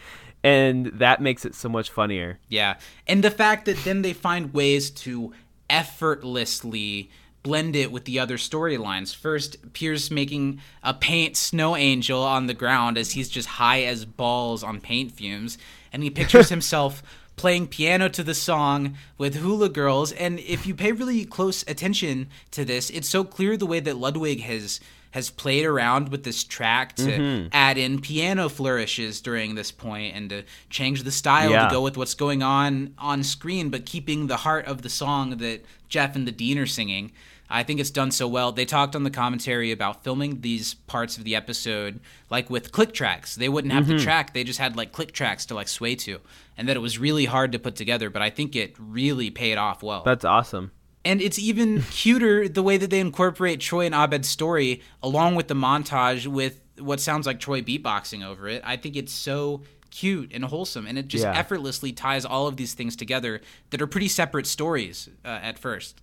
and 0.43 0.87
that 0.87 1.23
makes 1.23 1.45
it 1.47 1.55
so 1.55 1.69
much 1.69 1.91
funnier 1.91 2.39
Yeah. 2.49 2.77
And 3.07 3.25
the 3.25 3.31
fact 3.31 3.65
that 3.65 3.79
then 3.85 4.03
they 4.03 4.13
find 4.13 4.53
ways 4.53 4.91
to 4.91 5.33
effortlessly 5.71 7.11
blend 7.43 7.77
it 7.77 7.93
with 7.93 8.05
the 8.05 8.19
other 8.19 8.37
storylines. 8.37 9.15
First, 9.15 9.73
Pierce 9.75 10.11
making 10.11 10.61
a 10.83 10.95
paint 10.95 11.37
snow 11.37 11.77
angel 11.77 12.23
on 12.23 12.47
the 12.47 12.55
ground 12.55 12.97
as 12.99 13.13
he's 13.13 13.29
just 13.29 13.47
high 13.49 13.83
as 13.83 14.05
balls 14.05 14.63
on 14.63 14.81
paint 14.81 15.13
fumes, 15.13 15.59
and 15.93 16.03
he 16.03 16.11
pictures 16.11 16.49
himself 16.51 17.03
playing 17.37 17.67
piano 17.69 18.09
to 18.09 18.23
the 18.23 18.35
song 18.35 18.97
with 19.19 19.37
hula 19.37 19.69
girls. 19.69 20.13
And 20.13 20.39
if 20.41 20.67
you 20.67 20.75
pay 20.75 20.93
really 20.93 21.25
close 21.25 21.65
attention 21.69 22.29
to 22.53 22.65
this, 22.65 22.91
it's 22.91 23.09
so 23.09 23.25
clear 23.25 23.57
the 23.57 23.67
way 23.67 23.81
that 23.81 23.97
Ludwig 23.97 24.41
has 24.43 24.81
has 25.11 25.31
played 25.31 25.65
around 25.65 26.09
with 26.09 26.25
this 26.25 26.43
track 26.43 26.97
to 26.97 27.05
Mm-hmm. 27.05 27.49
add 27.53 27.79
in 27.79 28.01
piano 28.01 28.49
flourishes 28.49 29.21
during 29.21 29.55
this 29.55 29.71
point 29.71 30.17
and 30.17 30.29
to 30.31 30.43
change 30.71 31.05
the 31.05 31.13
style 31.13 31.51
Yeah. 31.53 31.67
to 31.69 31.71
go 31.73 31.83
with 31.83 31.97
what's 31.97 32.15
going 32.15 32.43
on 32.43 32.95
on 32.99 33.23
screen, 33.23 33.71
but 33.71 33.87
keeping 33.87 34.27
the 34.27 34.39
heart 34.39 34.67
of 34.67 34.83
the 34.83 34.89
song 34.89 35.37
that 35.37 35.65
Jeff 35.89 36.17
and 36.17 36.27
the 36.27 36.33
Dean 36.33 36.59
are 36.59 36.67
singing. 36.67 37.13
I 37.55 37.63
think 37.63 37.81
it's 37.81 37.91
done 37.91 38.11
so 38.11 38.27
well. 38.29 38.53
They 38.53 38.65
talked 38.65 38.97
on 38.97 39.05
the 39.05 39.11
commentary 39.11 39.71
about 39.73 40.03
filming 40.05 40.41
these 40.41 40.75
parts 40.75 41.17
of 41.19 41.25
the 41.25 41.35
episode 41.37 42.01
like 42.31 42.51
with 42.51 42.73
click 42.73 42.93
tracks. 42.93 43.35
They 43.37 43.49
wouldn't 43.49 43.73
have 43.73 43.85
Mm-hmm. 43.85 43.99
the 43.99 44.03
track; 44.03 44.35
they 44.35 44.45
just 44.45 44.59
had 44.59 44.77
like 44.77 44.93
click 44.93 45.13
tracks 45.13 45.47
to 45.47 45.55
like 45.55 45.69
sway 45.69 45.95
to, 45.97 46.21
and 46.57 46.69
that 46.69 46.77
it 46.77 46.81
was 46.81 46.99
really 46.99 47.27
hard 47.27 47.53
to 47.53 47.59
put 47.59 47.77
together. 47.77 48.11
But 48.11 48.23
I 48.23 48.31
think 48.31 48.57
it 48.57 48.75
really 48.79 49.31
paid 49.31 49.57
off 49.57 49.83
well. 49.83 50.03
That's 50.05 50.25
awesome. 50.25 50.73
And 51.05 51.21
it's 51.21 51.39
even 51.39 51.83
cuter 51.91 52.49
the 52.49 52.63
way 52.63 52.77
that 52.77 52.91
they 52.91 53.01
incorporate 53.01 53.61
Troy 53.61 53.87
and 53.87 53.95
Abed's 53.95 54.29
story 54.29 54.83
along 55.03 55.35
with 55.35 55.49
the 55.49 55.55
montage 55.55 56.27
with 56.27 56.61
what 56.79 56.99
sounds 57.01 57.27
like 57.27 57.39
Troy 57.41 57.61
beatboxing 57.63 58.25
over 58.25 58.49
it. 58.49 58.63
I 58.65 58.77
think 58.77 58.97
it's 58.97 59.13
so 59.13 59.63
cute 59.91 60.33
and 60.35 60.45
wholesome, 60.47 60.87
and 60.89 60.99
it 60.99 61.07
just 61.07 61.23
Yeah. 61.23 61.39
effortlessly 61.39 61.93
ties 61.93 62.25
all 62.25 62.49
of 62.49 62.57
these 62.57 62.75
things 62.75 62.97
together 62.97 63.41
that 63.71 63.81
are 63.81 63.87
pretty 63.87 64.09
separate 64.09 64.47
stories 64.47 65.09
uh, 65.25 65.29
at 65.29 65.57
first. 65.59 66.01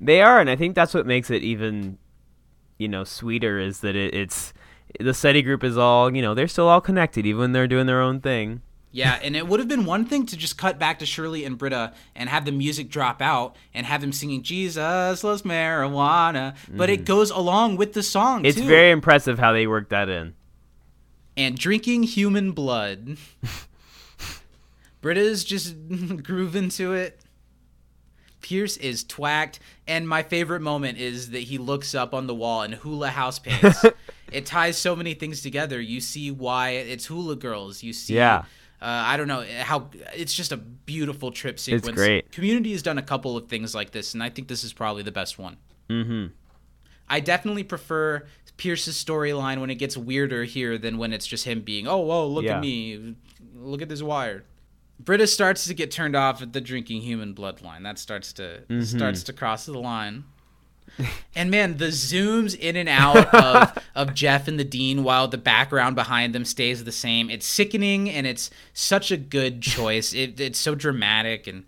They 0.00 0.20
are, 0.22 0.40
and 0.40 0.50
I 0.50 0.56
think 0.56 0.74
that's 0.74 0.92
what 0.94 1.06
makes 1.06 1.30
it 1.30 1.42
even, 1.42 1.98
you 2.78 2.88
know, 2.88 3.04
sweeter 3.04 3.58
is 3.58 3.80
that 3.80 3.96
it, 3.96 4.14
it's 4.14 4.52
the 5.00 5.14
study 5.14 5.42
group 5.42 5.64
is 5.64 5.76
all, 5.78 6.14
you 6.14 6.20
know, 6.22 6.34
they're 6.34 6.48
still 6.48 6.68
all 6.68 6.80
connected 6.80 7.24
even 7.26 7.40
when 7.40 7.52
they're 7.52 7.66
doing 7.66 7.86
their 7.86 8.00
own 8.00 8.20
thing. 8.20 8.60
Yeah, 8.92 9.18
and 9.22 9.36
it 9.36 9.46
would 9.46 9.60
have 9.60 9.68
been 9.68 9.84
one 9.84 10.06
thing 10.06 10.24
to 10.26 10.36
just 10.38 10.56
cut 10.56 10.78
back 10.78 11.00
to 11.00 11.06
Shirley 11.06 11.44
and 11.44 11.58
Britta 11.58 11.92
and 12.14 12.30
have 12.30 12.46
the 12.46 12.52
music 12.52 12.88
drop 12.88 13.20
out 13.20 13.54
and 13.74 13.84
have 13.84 14.00
them 14.00 14.12
singing 14.12 14.42
Jesus 14.42 15.22
loves 15.22 15.42
marijuana, 15.42 16.56
but 16.70 16.88
it 16.88 17.04
goes 17.04 17.30
along 17.30 17.76
with 17.76 17.92
the 17.92 18.02
song 18.02 18.42
Mm. 18.44 18.46
It's 18.46 18.56
too. 18.58 18.66
very 18.66 18.90
impressive 18.90 19.38
how 19.38 19.52
they 19.52 19.66
work 19.66 19.90
that 19.90 20.08
in. 20.08 20.34
and 21.36 21.58
drinking 21.58 22.04
human 22.04 22.52
blood. 22.52 23.18
Britta's 25.02 25.44
just 25.44 25.74
grooving 26.22 26.70
to 26.70 26.94
it. 26.94 27.20
Pierce 28.42 28.76
is 28.76 29.02
twacked, 29.04 29.58
and 29.88 30.08
my 30.08 30.22
favorite 30.22 30.60
moment 30.60 30.98
is 30.98 31.30
that 31.30 31.40
he 31.40 31.58
looks 31.58 31.94
up 31.94 32.14
on 32.14 32.26
the 32.26 32.34
wall 32.34 32.62
and 32.62 32.74
hula 32.74 33.08
house 33.08 33.38
pants. 33.38 33.84
it 34.32 34.46
ties 34.46 34.76
so 34.78 34.94
many 34.94 35.14
things 35.14 35.40
together. 35.42 35.80
You 35.80 36.00
see 36.00 36.30
why 36.30 36.70
it's 36.70 37.06
hula 37.06 37.36
girls. 37.36 37.82
You 37.82 37.92
see, 37.92 38.14
Yeah. 38.14 38.38
uh, 38.80 38.84
I 38.84 39.16
don't 39.16 39.26
know 39.28 39.44
how 39.60 39.88
it's 40.14 40.34
just 40.34 40.52
a 40.52 40.56
beautiful 40.56 41.32
trip 41.32 41.58
sequence. 41.58 41.88
It's 41.88 41.96
great. 41.96 42.30
Community 42.30 42.72
has 42.72 42.82
done 42.82 42.98
a 42.98 43.02
couple 43.02 43.36
of 43.36 43.48
things 43.48 43.74
like 43.74 43.90
this, 43.90 44.14
and 44.14 44.22
I 44.22 44.28
think 44.30 44.48
this 44.48 44.62
is 44.64 44.72
probably 44.72 45.02
the 45.02 45.12
best 45.12 45.38
one. 45.38 45.56
Mm-hmm. 45.90 46.26
I 47.08 47.20
definitely 47.20 47.64
prefer 47.64 48.26
Pierce's 48.56 49.02
storyline 49.02 49.60
when 49.60 49.70
it 49.70 49.76
gets 49.76 49.96
weirder 49.96 50.44
here 50.44 50.78
than 50.78 50.98
when 50.98 51.12
it's 51.12 51.26
just 51.26 51.44
him 51.44 51.60
being, 51.60 51.86
oh, 51.86 51.98
whoa, 51.98 52.26
look 52.26 52.44
Yeah. 52.44 52.56
at 52.56 52.60
me. 52.60 53.16
Look 53.54 53.82
at 53.82 53.88
this 53.88 54.02
wire. 54.02 54.44
Britta 54.98 55.26
starts 55.26 55.66
to 55.66 55.74
get 55.74 55.90
turned 55.90 56.16
off 56.16 56.40
at 56.42 56.52
the 56.52 56.60
drinking 56.60 57.02
human 57.02 57.34
bloodline. 57.34 57.82
That 57.82 57.98
starts 57.98 58.32
to 58.34 58.62
Mm-hmm. 58.68 58.82
starts 58.82 59.22
to 59.24 59.32
cross 59.32 59.66
the 59.66 59.78
line. 59.78 60.24
and 61.34 61.50
man, 61.50 61.76
the 61.76 61.86
zooms 61.88 62.56
in 62.58 62.76
and 62.76 62.88
out 62.88 63.34
of, 63.34 63.78
of 63.94 64.14
Jeff 64.14 64.48
and 64.48 64.58
the 64.58 64.64
Dean 64.64 65.02
while 65.04 65.28
the 65.28 65.36
background 65.38 65.96
behind 65.96 66.34
them 66.34 66.44
stays 66.44 66.84
the 66.84 66.92
same. 66.92 67.28
It's 67.28 67.46
sickening 67.46 68.08
and 68.08 68.26
it's 68.26 68.50
such 68.72 69.10
a 69.10 69.16
good 69.16 69.60
choice. 69.62 70.14
It, 70.14 70.40
it's 70.40 70.58
so 70.58 70.74
dramatic 70.74 71.46
and 71.46 71.64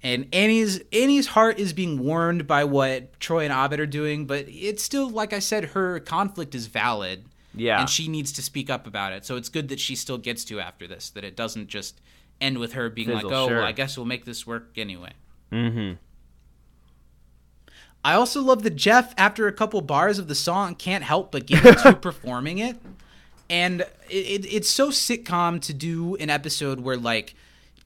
and 0.00 0.28
Annie's 0.32 0.80
Annie's 0.92 1.26
heart 1.28 1.58
is 1.58 1.72
being 1.72 1.98
warmed 1.98 2.46
by 2.46 2.62
what 2.62 3.18
Troy 3.18 3.44
and 3.44 3.52
Abed 3.52 3.80
are 3.80 3.86
doing, 3.86 4.26
but 4.26 4.44
it's 4.46 4.80
still 4.84 5.10
like 5.10 5.32
I 5.32 5.40
said, 5.40 5.64
her 5.70 5.98
conflict 5.98 6.54
is 6.54 6.66
valid. 6.68 7.24
Yeah. 7.52 7.80
And 7.80 7.90
she 7.90 8.06
needs 8.06 8.30
to 8.34 8.42
speak 8.42 8.70
up 8.70 8.86
about 8.86 9.12
it. 9.12 9.24
So 9.24 9.34
it's 9.34 9.48
good 9.48 9.68
that 9.70 9.80
she 9.80 9.96
still 9.96 10.18
gets 10.18 10.44
to 10.44 10.60
after 10.60 10.86
this, 10.86 11.10
that 11.10 11.24
it 11.24 11.34
doesn't 11.34 11.66
just 11.66 12.00
end 12.40 12.58
with 12.58 12.74
her 12.74 12.88
being 12.90 13.08
Fizzle, 13.08 13.28
like, 13.30 13.38
Oh, 13.38 13.48
sure. 13.48 13.56
well, 13.58 13.66
I 13.66 13.72
guess 13.72 13.96
we'll 13.96 14.06
make 14.06 14.24
this 14.24 14.46
work 14.46 14.70
anyway. 14.76 15.12
Mm-hmm. 15.52 15.94
I 18.04 18.14
also 18.14 18.42
love 18.42 18.62
that 18.62 18.76
Jeff, 18.76 19.12
after 19.18 19.46
a 19.48 19.52
couple 19.52 19.80
bars 19.80 20.18
of 20.18 20.28
the 20.28 20.34
song, 20.34 20.74
can't 20.74 21.04
help 21.04 21.32
but 21.32 21.46
get 21.46 21.64
into 21.64 21.92
performing 22.00 22.58
it. 22.58 22.76
And 23.50 23.80
it, 24.08 24.44
it, 24.44 24.52
it's 24.52 24.68
so 24.70 24.90
sitcom 24.90 25.60
to 25.62 25.74
do 25.74 26.14
an 26.16 26.30
episode 26.30 26.80
where, 26.80 26.96
like, 26.96 27.34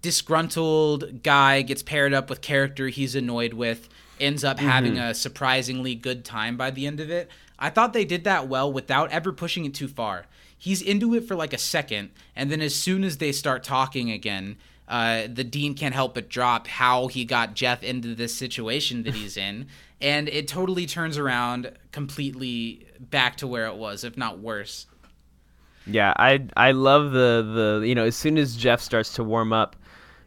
disgruntled 0.02 1.22
guy 1.22 1.62
gets 1.62 1.82
paired 1.82 2.12
up 2.12 2.28
with 2.28 2.40
character 2.40 2.88
he's 2.88 3.14
annoyed 3.14 3.54
with, 3.54 3.88
ends 4.20 4.44
up 4.44 4.58
having 4.58 4.98
a 4.98 5.14
surprisingly 5.14 5.94
good 5.94 6.24
time 6.24 6.56
by 6.56 6.70
the 6.70 6.86
end 6.86 7.00
of 7.00 7.10
it. 7.10 7.30
I 7.58 7.70
thought 7.70 7.92
they 7.92 8.04
did 8.04 8.24
that 8.24 8.48
well 8.48 8.72
without 8.72 9.10
ever 9.10 9.32
pushing 9.32 9.64
it 9.64 9.74
too 9.74 9.88
far. 9.88 10.26
He's 10.62 10.80
into 10.80 11.12
it 11.16 11.26
for 11.26 11.34
like 11.34 11.52
a 11.52 11.58
second, 11.58 12.12
and 12.36 12.48
then 12.48 12.60
as 12.60 12.72
soon 12.72 13.02
as 13.02 13.18
they 13.18 13.32
start 13.32 13.64
talking 13.64 14.12
again, 14.12 14.58
uh, 14.86 15.22
the 15.26 15.42
dean 15.42 15.74
can't 15.74 15.92
help 15.92 16.14
but 16.14 16.28
drop 16.28 16.68
how 16.68 17.08
he 17.08 17.24
got 17.24 17.54
Jeff 17.54 17.82
into 17.82 18.14
this 18.14 18.32
situation 18.32 19.02
that 19.02 19.12
he's 19.12 19.36
in, 19.36 19.66
and 20.00 20.28
it 20.28 20.46
totally 20.46 20.86
turns 20.86 21.18
around 21.18 21.72
completely 21.90 22.86
back 23.00 23.38
to 23.38 23.48
where 23.48 23.66
it 23.66 23.74
was, 23.74 24.04
if 24.04 24.16
not 24.16 24.38
worse. 24.38 24.86
Yeah, 25.84 26.14
I 26.16 26.46
I 26.56 26.70
love 26.70 27.10
the 27.10 27.80
the 27.80 27.84
you 27.84 27.96
know 27.96 28.04
as 28.04 28.14
soon 28.14 28.38
as 28.38 28.54
Jeff 28.54 28.80
starts 28.80 29.14
to 29.14 29.24
warm 29.24 29.52
up 29.52 29.74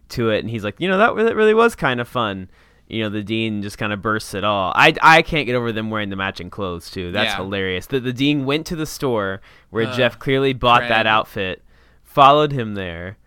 to 0.09 0.31
it 0.31 0.39
and 0.39 0.49
he's 0.49 0.65
like 0.65 0.81
you 0.81 0.89
know 0.89 0.97
that 0.97 1.15
really, 1.15 1.33
really 1.33 1.53
was 1.53 1.75
kind 1.75 2.01
of 2.01 2.09
fun. 2.09 2.49
You 2.87 3.01
know 3.03 3.09
the 3.09 3.23
dean 3.23 3.61
just 3.63 3.77
kind 3.79 3.91
of 3.91 4.01
bursts 4.01 4.33
it 4.35 4.43
all. 4.43 4.71
I 4.75 4.93
I 5.01 5.21
can't 5.23 5.45
get 5.47 5.55
over 5.55 5.71
them 5.71 5.89
wearing 5.89 6.09
the 6.09 6.15
matching 6.15 6.49
clothes 6.51 6.89
too. 6.91 7.11
That's 7.11 7.31
Yeah. 7.31 7.37
hilarious. 7.37 7.87
The 7.87 7.99
the 7.99 8.13
dean 8.13 8.45
went 8.45 8.65
to 8.67 8.75
the 8.75 8.85
store 8.85 9.41
where 9.71 9.87
Uh, 9.87 9.95
Jeff 9.95 10.19
clearly 10.19 10.53
bought 10.53 10.81
that 10.87 11.07
outfit, 11.07 11.63
followed 12.03 12.51
him 12.51 12.75
there. 12.75 13.17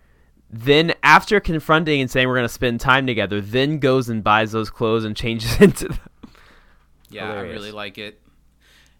Then 0.49 0.93
after 1.03 1.39
confronting 1.41 1.99
and 2.01 2.09
saying 2.09 2.27
we're 2.27 2.35
gonna 2.37 2.47
spend 2.49 2.79
time 2.79 3.05
together, 3.05 3.41
then 3.41 3.79
goes 3.79 4.07
and 4.07 4.23
buys 4.23 4.51
those 4.53 4.69
clothes 4.69 5.03
and 5.03 5.15
changes 5.23 5.59
into 5.59 5.89
them. 5.89 5.99
Yeah, 7.09 7.31
I 7.33 7.41
really 7.41 7.71
like 7.71 7.97
it. 7.97 8.19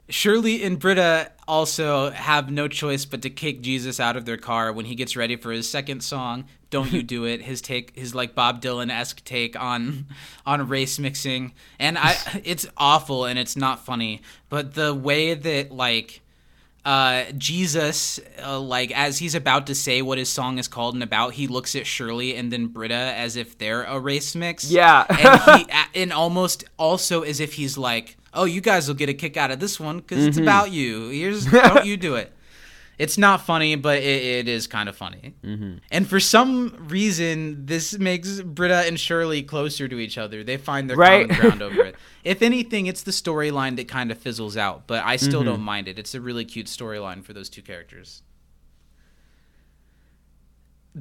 Shirley 0.10 0.64
and 0.64 0.80
Britta 0.80 1.32
also 1.48 2.10
have 2.12 2.52
no 2.52 2.68
choice 2.68 3.06
but 3.06 3.22
to 3.22 3.30
kick 3.30 3.62
Jesus 3.62 4.00
out 4.00 4.16
of 4.16 4.26
their 4.26 4.38
car 4.38 4.74
when 4.74 4.86
he 4.86 4.96
gets 4.96 5.16
ready 5.16 5.36
for 5.36 5.52
his 5.52 5.70
second 5.70 6.02
song. 6.02 6.46
Don't 6.70 6.92
you 6.92 7.04
do 7.16 7.26
it? 7.26 7.42
His 7.42 7.62
take, 7.62 7.96
his 7.96 8.14
like 8.14 8.36
Bob 8.36 8.62
Dylan 8.62 8.92
esque 8.92 9.24
take 9.24 9.60
on 9.60 10.08
on 10.46 10.68
race 10.68 11.00
mixing, 11.00 11.54
and 11.80 11.98
I, 11.98 12.16
it's 12.44 12.68
awful 12.78 13.26
and 13.26 13.40
it's 13.40 13.56
not 13.56 13.86
funny. 13.86 14.22
But 14.50 14.74
the 14.74 14.94
way 14.94 15.34
that 15.34 15.72
like 15.72 16.22
uh, 16.86 17.26
Jesus, 17.38 18.20
uh, 18.44 18.60
like 18.60 18.92
as 18.98 19.18
he's 19.20 19.36
about 19.36 19.68
to 19.68 19.76
say 19.76 20.02
what 20.02 20.18
his 20.18 20.30
song 20.30 20.58
is 20.58 20.68
called 20.68 20.94
and 20.96 21.04
about, 21.04 21.34
he 21.34 21.48
looks 21.48 21.76
at 21.76 21.86
Shirley 21.86 22.36
and 22.36 22.52
then 22.52 22.68
Britta 22.68 22.94
as 22.94 23.36
if 23.36 23.58
they're 23.58 23.84
a 23.84 24.00
race 24.00 24.36
mix. 24.36 24.72
Yeah. 24.72 25.06
and 25.10 25.60
he 25.60 25.74
and 26.02 26.14
almost 26.14 26.64
also 26.78 27.22
as 27.22 27.40
if 27.40 27.54
he's 27.54 27.78
like, 27.78 28.18
"Oh, 28.34 28.46
you 28.46 28.62
guys 28.62 28.88
will 28.88 28.96
get 28.96 29.10
a 29.10 29.14
kick 29.14 29.38
out 29.38 29.52
of 29.52 29.60
this 29.60 29.80
one 29.80 29.98
because 30.00 30.26
it's 30.26 30.38
about 30.38 30.72
you. 30.72 31.10
Here's 31.10 31.46
don't 31.46 31.86
you 31.86 31.98
do 31.98 32.16
it." 32.16 32.32
It's 33.00 33.18
not 33.18 33.46
funny, 33.46 33.76
but 33.78 34.00
it, 34.00 34.04
it 34.40 34.48
is 34.50 34.68
kind 34.68 34.90
of 34.90 34.96
funny. 34.98 35.34
Mm-hmm. 35.42 35.78
And 35.90 36.06
for 36.06 36.20
some 36.20 36.76
reason, 36.90 37.66
this 37.66 37.98
makes 37.98 38.42
Britta 38.42 38.86
and 38.88 39.00
Shirley 39.00 39.42
closer 39.42 39.88
to 39.88 40.00
each 40.00 40.18
other. 40.18 40.44
They 40.44 40.58
find 40.58 40.90
their 40.90 40.98
Right. 40.98 41.30
common 41.30 41.42
ground 41.42 41.62
over 41.62 41.82
it. 41.86 41.96
If 42.26 42.42
anything, 42.42 42.88
it's 42.88 43.04
the 43.04 43.12
storyline 43.12 43.78
that 43.78 43.88
kind 43.88 44.12
of 44.12 44.18
fizzles 44.18 44.58
out, 44.58 44.86
but 44.86 45.02
I 45.06 45.16
still 45.16 45.46
don't 45.46 45.62
mind 45.62 45.88
it. 45.88 45.98
It's 45.98 46.14
a 46.14 46.20
really 46.20 46.44
cute 46.44 46.68
storyline 46.68 47.24
for 47.24 47.32
those 47.32 47.48
two 47.50 47.62
characters. 47.62 48.22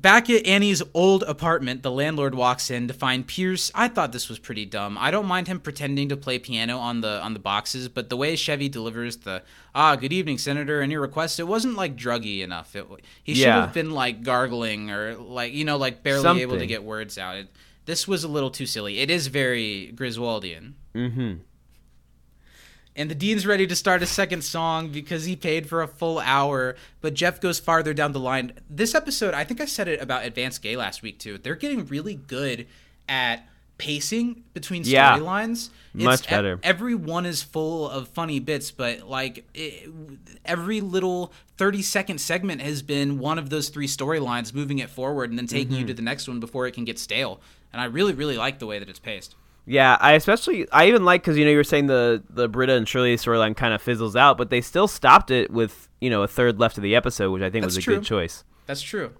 Back 0.00 0.30
at 0.30 0.46
Annie's 0.46 0.80
old 0.94 1.24
apartment, 1.24 1.82
the 1.82 1.90
landlord 1.90 2.32
walks 2.34 2.70
in 2.70 2.86
to 2.86 2.94
find 2.94 3.26
Pierce. 3.26 3.72
I 3.74 3.88
thought 3.88 4.12
this 4.12 4.28
was 4.28 4.38
pretty 4.38 4.64
dumb. 4.64 4.96
I 4.96 5.10
don't 5.10 5.26
mind 5.26 5.48
him 5.48 5.58
pretending 5.58 6.08
to 6.10 6.16
play 6.16 6.38
piano 6.38 6.78
on 6.78 7.00
the 7.00 7.20
on 7.20 7.32
the 7.32 7.40
boxes, 7.40 7.88
but 7.88 8.08
the 8.08 8.16
way 8.16 8.36
Chevy 8.36 8.68
delivers 8.68 9.16
the 9.16 9.42
"Ah, 9.74 9.96
good 9.96 10.12
evening, 10.12 10.38
Senator," 10.38 10.80
any 10.82 10.96
request, 10.96 11.40
it 11.40 11.48
wasn't 11.48 11.74
like 11.74 11.96
druggy 11.96 12.42
enough. 12.42 12.76
It, 12.76 12.86
he 13.24 13.34
should 13.34 13.42
Yeah. 13.46 13.62
have 13.62 13.74
been 13.74 13.90
like 13.90 14.22
gargling 14.22 14.90
or 14.92 15.16
like 15.16 15.52
you 15.52 15.64
know 15.64 15.76
like 15.78 16.04
barely 16.04 16.42
able 16.42 16.58
to 16.58 16.66
get 16.66 16.84
words 16.84 17.18
out. 17.18 17.36
It, 17.36 17.48
this 17.86 18.06
was 18.06 18.22
a 18.22 18.28
little 18.28 18.50
too 18.50 18.66
silly. 18.66 19.00
It 19.00 19.10
is 19.10 19.26
very 19.26 19.92
Griswoldian. 19.96 20.74
mm-hmm. 20.94 21.32
And 22.98 23.08
the 23.10 23.14
dean's 23.14 23.46
ready 23.46 23.66
to 23.68 23.76
start 23.76 24.02
a 24.02 24.06
second 24.06 24.42
song 24.42 24.88
because 24.88 25.24
he 25.24 25.36
paid 25.36 25.68
for 25.68 25.82
a 25.82 25.86
full 25.88 26.18
hour, 26.18 26.74
but 27.00 27.14
Jeff 27.14 27.40
goes 27.40 27.60
farther 27.60 27.94
down 27.94 28.10
the 28.12 28.18
line. 28.20 28.52
This 28.68 28.94
episode, 28.94 29.34
I 29.34 29.44
think 29.44 29.60
I 29.60 29.66
said 29.66 29.86
it 29.88 30.02
about 30.02 30.24
Advanced 30.24 30.60
Gay 30.62 30.76
last 30.76 31.00
week 31.00 31.18
too. 31.20 31.38
They're 31.38 31.54
getting 31.54 31.86
really 31.86 32.14
good 32.16 32.66
at 33.08 33.48
pacing 33.78 34.42
between 34.52 34.82
storylines. 34.82 35.70
It's 35.94 36.04
Much 36.04 36.26
e- 36.26 36.30
better. 36.30 36.58
every 36.64 36.96
one 36.96 37.24
is 37.24 37.40
full 37.42 37.88
of 37.88 38.08
funny 38.08 38.40
bits, 38.40 38.72
but 38.72 39.08
like 39.08 39.44
it, 39.54 39.88
every 40.44 40.80
little 40.80 41.32
30 41.56 41.82
second 41.82 42.18
segment 42.20 42.60
has 42.60 42.82
been 42.82 43.20
one 43.20 43.38
of 43.38 43.48
those 43.48 43.68
three 43.68 43.86
storylines 43.86 44.52
moving 44.52 44.80
it 44.80 44.90
forward 44.90 45.30
and 45.30 45.38
then 45.38 45.46
taking 45.46 45.68
Mm-hmm. 45.68 45.80
you 45.82 45.86
to 45.86 45.94
the 45.94 46.02
next 46.02 46.26
one 46.26 46.40
before 46.40 46.66
it 46.66 46.72
can 46.72 46.84
get 46.84 46.98
stale. 46.98 47.40
And 47.72 47.80
I 47.80 47.84
really, 47.84 48.12
really 48.14 48.36
like 48.36 48.58
the 48.58 48.66
way 48.66 48.80
that 48.80 48.88
it's 48.88 48.98
paced. 48.98 49.36
Yeah, 49.68 49.98
I 50.00 50.12
especially 50.12 50.68
I 50.72 50.88
even 50.88 51.04
like 51.04 51.22
because 51.22 51.36
you 51.36 51.44
know 51.44 51.50
you 51.50 51.56
were 51.58 51.64
saying 51.64 51.86
the 51.86 52.22
the 52.30 52.48
Britta 52.48 52.74
and 52.74 52.88
Shirley 52.88 53.14
storyline 53.16 53.54
kind 53.54 53.74
of 53.74 53.82
fizzles 53.82 54.16
out, 54.16 54.38
but 54.38 54.48
they 54.48 54.60
still 54.62 54.88
stopped 54.88 55.30
it 55.30 55.50
with 55.50 55.88
you 56.00 56.08
know 56.08 56.22
a 56.22 56.28
third 56.28 56.58
left 56.58 56.78
of 56.78 56.82
the 56.82 56.96
episode, 56.96 57.30
which 57.32 57.42
I 57.42 57.50
think 57.50 57.64
That's 57.64 57.76
was 57.76 57.78
a 57.78 57.82
true. 57.84 57.96
good 57.96 58.04
choice. 58.04 58.44
That's 58.66 58.80
true. 58.80 59.12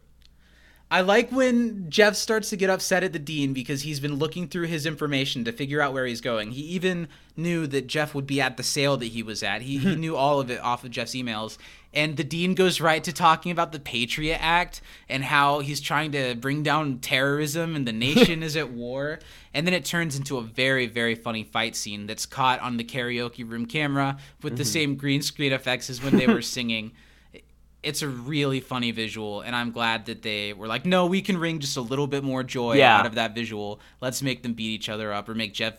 I 0.91 1.03
like 1.03 1.31
when 1.31 1.91
Jeff 1.91 2.17
starts 2.17 2.49
to 2.49 2.57
get 2.57 2.71
upset 2.71 3.05
at 3.05 3.13
the 3.13 3.19
dean 3.19 3.53
because 3.53 3.83
he's 3.83 4.01
been 4.01 4.15
looking 4.15 4.49
through 4.49 4.69
his 4.69 4.87
information 4.87 5.45
to 5.45 5.53
figure 5.53 5.83
out 5.83 5.93
where 5.93 6.07
he's 6.07 6.23
going. 6.23 6.53
He 6.53 6.63
even 6.63 7.09
knew 7.37 7.67
that 7.67 7.87
Jeff 7.87 8.15
would 8.15 8.27
be 8.27 8.41
at 8.41 8.57
the 8.57 8.63
sale 8.63 8.97
that 8.97 9.07
he 9.07 9.23
was 9.23 9.43
at. 9.43 9.61
He, 9.61 9.77
he 9.77 9.97
knew 9.97 10.17
all 10.17 10.41
of 10.41 10.51
it 10.51 10.61
off 10.63 10.85
of 10.85 10.91
Jeff's 10.91 11.15
emails. 11.15 11.59
And 11.93 12.17
the 12.17 12.25
dean 12.25 12.55
goes 12.55 12.81
right 12.81 13.05
to 13.05 13.13
talking 13.13 13.53
about 13.53 13.73
the 13.73 13.81
Patriot 13.81 14.39
Act 14.41 14.81
and 15.11 15.25
how 15.25 15.61
he's 15.61 15.81
trying 15.81 16.13
to 16.13 16.35
bring 16.35 16.63
down 16.63 17.01
terrorism 17.01 17.77
and 17.77 17.87
the 17.87 17.93
nation 17.93 18.43
is 18.43 18.57
at 18.57 18.71
war. 18.71 19.19
And 19.53 19.67
then 19.67 19.75
it 19.75 19.85
turns 19.85 20.17
into 20.17 20.39
a 20.39 20.43
very, 20.43 20.87
very 20.87 21.15
funny 21.15 21.45
fight 21.45 21.77
scene 21.77 22.07
that's 22.07 22.25
caught 22.25 22.61
on 22.61 22.79
the 22.79 22.85
karaoke 22.85 23.49
room 23.49 23.67
camera 23.67 24.17
with 24.43 24.57
the 24.57 24.63
mm-hmm. 24.63 24.73
same 24.73 24.97
green 24.97 25.21
screen 25.21 25.53
effects 25.53 25.91
as 25.91 26.03
when 26.03 26.17
they 26.17 26.27
were 26.27 26.43
singing 26.43 26.93
it's 27.83 28.03
a 28.03 28.09
really 28.09 28.61
funny 28.61 28.91
visual 28.91 29.41
and 29.41 29.55
i'm 29.55 29.71
glad 29.71 30.07
that 30.07 30.23
they 30.23 30.53
were 30.53 30.67
like 30.67 30.85
no 30.85 31.07
we 31.07 31.23
can 31.23 31.39
wring 31.39 31.59
just 31.61 31.77
a 31.77 31.81
little 31.81 32.07
bit 32.09 32.25
more 32.25 32.43
joy 32.43 32.75
Yeah. 32.75 32.99
out 32.99 33.07
of 33.07 33.15
that 33.15 33.35
visual. 33.35 33.81
Let's 34.01 34.21
make 34.23 34.43
them 34.43 34.55
beat 34.55 34.71
each 34.71 34.89
other 34.89 35.13
up 35.13 35.29
or 35.29 35.35
make 35.35 35.55
jeff 35.55 35.75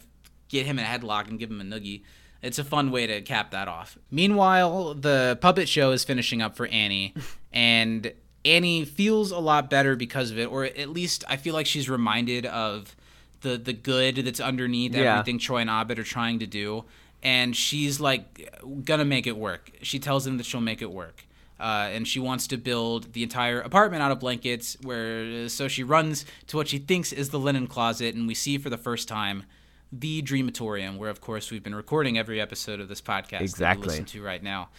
get 0.47 0.65
him 0.65 0.79
in 0.79 0.85
a 0.85 0.87
headlock 0.87 1.27
and 1.27 1.37
give 1.37 1.51
him 1.51 1.59
a 1.61 1.63
noogie. 1.63 2.03
It's 2.41 2.57
a 2.57 2.63
fun 2.63 2.89
way 2.91 3.05
to 3.05 3.21
cap 3.21 3.51
that 3.51 3.67
off. 3.67 3.97
Meanwhile 4.09 4.93
the 4.95 5.37
puppet 5.41 5.67
show 5.67 5.91
is 5.91 6.03
finishing 6.05 6.41
up 6.41 6.55
for 6.55 6.67
annie 6.67 7.13
and 7.53 8.13
annie 8.45 8.85
feels 8.85 9.31
a 9.31 9.39
lot 9.39 9.69
better 9.69 9.95
because 9.97 10.31
of 10.31 10.39
it 10.39 10.45
or 10.45 10.63
at 10.63 10.87
least 10.89 11.25
i 11.27 11.35
feel 11.35 11.53
like 11.53 11.65
she's 11.65 11.89
reminded 11.89 12.45
of 12.45 12.95
the 13.41 13.57
the 13.57 13.73
good 13.73 14.15
that's 14.17 14.39
underneath 14.39 14.95
Yeah. 14.95 15.13
everything 15.19 15.37
troy 15.39 15.57
and 15.57 15.69
abed 15.69 15.99
are 15.99 16.03
trying 16.05 16.39
to 16.39 16.47
do 16.47 16.85
and 17.21 17.53
she's 17.55 17.99
like 17.99 18.49
gonna 18.85 19.03
make 19.03 19.27
it 19.27 19.35
work. 19.35 19.71
She 19.81 19.99
tells 19.99 20.25
him 20.25 20.37
that 20.37 20.45
she'll 20.45 20.61
make 20.61 20.81
it 20.81 20.91
work 20.91 21.25
uh, 21.59 21.89
and 21.91 22.07
she 22.07 22.19
wants 22.19 22.47
to 22.47 22.57
build 22.57 23.13
the 23.13 23.23
entire 23.23 23.59
apartment 23.59 24.01
out 24.01 24.11
of 24.11 24.19
blankets. 24.19 24.77
Where 24.81 25.49
so 25.49 25.67
she 25.67 25.83
runs 25.83 26.25
to 26.47 26.57
what 26.57 26.67
she 26.67 26.77
thinks 26.77 27.11
is 27.11 27.29
the 27.29 27.39
linen 27.39 27.67
closet, 27.67 28.15
and 28.15 28.27
we 28.27 28.33
see 28.33 28.57
for 28.57 28.69
the 28.69 28.77
first 28.77 29.07
time 29.07 29.43
the 29.91 30.21
Dreamatorium, 30.21 30.97
where 30.97 31.09
of 31.09 31.19
course 31.21 31.51
we've 31.51 31.63
been 31.63 31.75
recording 31.75 32.17
every 32.17 32.39
episode 32.39 32.79
of 32.79 32.87
this 32.87 33.01
podcast 33.01 33.29
that 33.29 33.41
Exactly. 33.41 33.83
you 33.85 33.89
listen 33.89 34.05
to 34.05 34.21
right 34.23 34.43
now. 34.43 34.69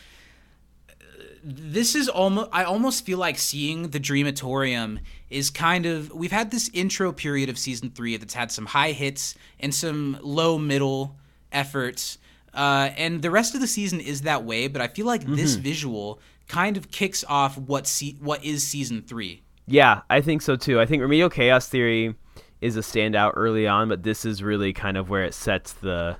This 1.43 1.95
is 1.95 2.09
almost. 2.09 2.51
I 2.53 2.65
almost 2.65 3.05
feel 3.07 3.19
like 3.19 3.39
seeing 3.39 3.89
the 3.91 4.01
Dreamatorium 4.01 5.01
is 5.31 5.51
kind 5.51 5.87
of. 5.87 6.13
We've 6.13 6.33
had 6.33 6.51
this 6.51 6.71
intro 6.75 7.13
period 7.13 7.49
of 7.49 7.59
season 7.59 7.91
three 7.91 8.17
that's 8.19 8.35
had 8.35 8.51
some 8.51 8.67
high 8.67 8.93
hits 8.93 9.35
and 9.59 9.75
some 9.75 10.19
low 10.23 10.59
middle 10.59 11.17
efforts. 11.51 12.19
Uh, 12.53 12.91
and 12.97 13.23
the 13.23 13.31
rest 13.31 13.55
of 13.55 13.61
the 13.61 13.67
season 13.67 14.01
is 14.01 14.23
that 14.23 14.45
way, 14.45 14.67
but 14.67 14.83
I 14.83 14.89
feel 14.89 15.07
like 15.07 15.25
this 15.25 15.55
visual 15.55 16.21
kind 16.51 16.77
of 16.77 16.91
kicks 16.91 17.25
off 17.29 17.57
what 17.57 17.87
se- 17.87 18.19
what 18.21 18.45
is 18.45 18.67
season 18.67 19.03
three. 19.03 19.43
Yeah, 19.67 20.03
I 20.11 20.21
think 20.21 20.43
so 20.43 20.57
too. 20.57 20.81
I 20.81 20.87
think 20.87 21.01
Remedial 21.01 21.31
Chaos 21.31 21.69
Theory 21.69 22.15
is 22.61 22.77
a 22.77 22.81
standout 22.81 23.33
early 23.37 23.67
on, 23.67 23.89
but 23.89 24.03
this 24.03 24.25
is 24.25 24.43
really 24.43 24.73
kind 24.73 24.97
of 24.97 25.09
where 25.09 25.25
it 25.25 25.33
sets 25.35 25.73
the 25.75 26.17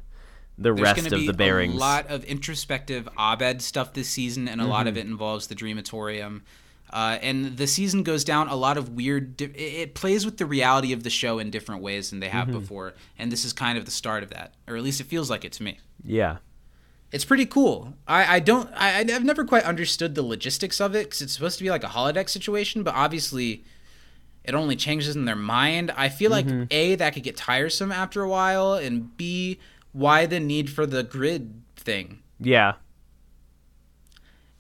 the 0.57 0.75
There's 0.75 0.81
rest 0.81 1.07
of 1.07 1.13
be 1.19 1.27
the 1.27 1.33
bearings. 1.33 1.75
a 1.75 1.79
lot 1.79 2.07
of 2.09 2.23
introspective 2.25 3.09
Abed 3.19 3.61
stuff 3.63 3.93
this 3.95 4.09
season, 4.09 4.47
and 4.47 4.61
a 4.61 4.67
lot 4.67 4.87
of 4.87 4.97
it 4.97 5.07
involves 5.07 5.47
the 5.47 5.55
Dreamatorium. 5.55 6.43
Uh, 6.93 7.19
and 7.23 7.57
the 7.57 7.67
season 7.67 8.03
goes 8.03 8.25
down 8.25 8.49
a 8.49 8.57
lot 8.57 8.77
of 8.77 8.91
weird. 8.91 9.37
Di- 9.37 9.45
it, 9.47 9.57
it 9.57 9.95
plays 9.95 10.25
with 10.25 10.37
the 10.39 10.45
reality 10.47 10.93
of 10.93 11.03
the 11.03 11.11
show 11.11 11.39
in 11.39 11.51
different 11.51 11.83
ways 11.83 12.11
than 12.11 12.21
they 12.21 12.29
have 12.29 12.51
before, 12.53 12.95
and 13.19 13.33
this 13.33 13.45
is 13.45 13.53
kind 13.53 13.79
of 13.79 13.85
the 13.85 13.91
start 13.91 14.23
of 14.23 14.31
that, 14.31 14.55
or 14.69 14.77
at 14.77 14.83
least 14.83 15.01
it 15.01 15.05
feels 15.05 15.31
like 15.31 15.45
it 15.45 15.53
to 15.53 15.63
me. 15.63 15.79
Yeah. 16.05 16.39
It's 17.13 17.25
pretty 17.25 17.47
cool. 17.47 17.95
I, 18.07 18.37
I 18.37 18.41
don't. 18.41 18.71
I, 18.75 19.01
I've 19.01 19.25
never 19.25 19.45
quite 19.45 19.65
understood 19.65 20.15
the 20.15 20.23
logistics 20.23 20.81
of 20.81 20.95
it 20.95 21.05
because 21.05 21.23
it's 21.23 21.33
supposed 21.33 21.59
to 21.59 21.65
be 21.65 21.71
like 21.71 21.83
a 21.83 21.89
holodeck 21.89 22.29
situation, 22.29 22.83
but 22.83 22.95
obviously, 22.95 23.65
it 24.45 24.55
only 24.55 24.77
changes 24.77 25.17
in 25.17 25.25
their 25.25 25.37
mind. 25.37 25.91
I 25.97 26.09
feel 26.09 26.31
like 26.31 26.47
mm-hmm. 26.47 26.65
a 26.71 26.95
that 26.95 27.15
could 27.15 27.25
get 27.25 27.37
tiresome 27.37 27.91
after 27.91 28.23
a 28.23 28.29
while, 28.29 28.75
and 28.75 29.17
b 29.17 29.59
why 29.93 30.27
the 30.27 30.39
need 30.39 30.71
for 30.71 30.87
the 30.87 31.03
grid 31.03 31.63
thing. 31.77 32.21
Yeah. 32.39 32.75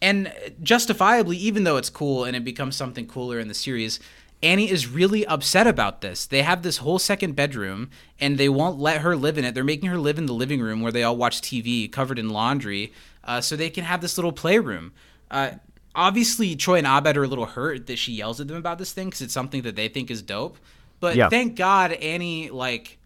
And 0.02 0.32
justifiably, 0.62 1.36
even 1.36 1.64
though 1.64 1.76
it's 1.76 1.90
cool 1.90 2.24
and 2.24 2.34
it 2.34 2.44
becomes 2.44 2.74
something 2.74 3.06
cooler 3.06 3.38
in 3.38 3.48
the 3.48 3.54
series, 3.54 4.00
Annie 4.42 4.70
is 4.70 4.88
really 4.88 5.26
upset 5.26 5.66
about 5.66 6.00
this. 6.00 6.24
They 6.26 6.42
have 6.42 6.62
this 6.62 6.78
whole 6.78 6.98
second 6.98 7.36
bedroom 7.36 7.90
and 8.18 8.38
they 8.38 8.48
won't 8.48 8.78
let 8.78 9.02
her 9.02 9.14
live 9.14 9.36
in 9.36 9.44
it. 9.44 9.54
They're 9.54 9.64
making 9.64 9.90
her 9.90 9.98
live 9.98 10.16
in 10.18 10.26
the 10.26 10.32
living 10.32 10.60
room 10.60 10.80
where 10.80 10.92
they 10.92 11.02
all 11.02 11.16
watch 11.16 11.42
TV 11.42 11.90
covered 11.90 12.18
in 12.18 12.30
laundry 12.30 12.92
uh, 13.24 13.40
so 13.42 13.54
they 13.54 13.68
can 13.68 13.84
have 13.84 14.00
this 14.00 14.16
little 14.16 14.32
playroom. 14.32 14.92
Uh, 15.30 15.52
obviously, 15.94 16.56
Troy 16.56 16.78
and 16.78 16.86
Abed 16.86 17.18
are 17.18 17.24
a 17.24 17.28
little 17.28 17.44
hurt 17.46 17.86
that 17.88 17.98
she 17.98 18.12
yells 18.12 18.40
at 18.40 18.48
them 18.48 18.56
about 18.56 18.78
this 18.78 18.92
thing 18.92 19.08
because 19.08 19.20
it's 19.20 19.34
something 19.34 19.60
that 19.62 19.76
they 19.76 19.88
think 19.88 20.10
is 20.10 20.22
dope. 20.22 20.56
But 21.00 21.16
Yeah. 21.16 21.28
thank 21.28 21.56
God 21.56 21.92
Annie, 21.92 22.48
like, 22.48 22.96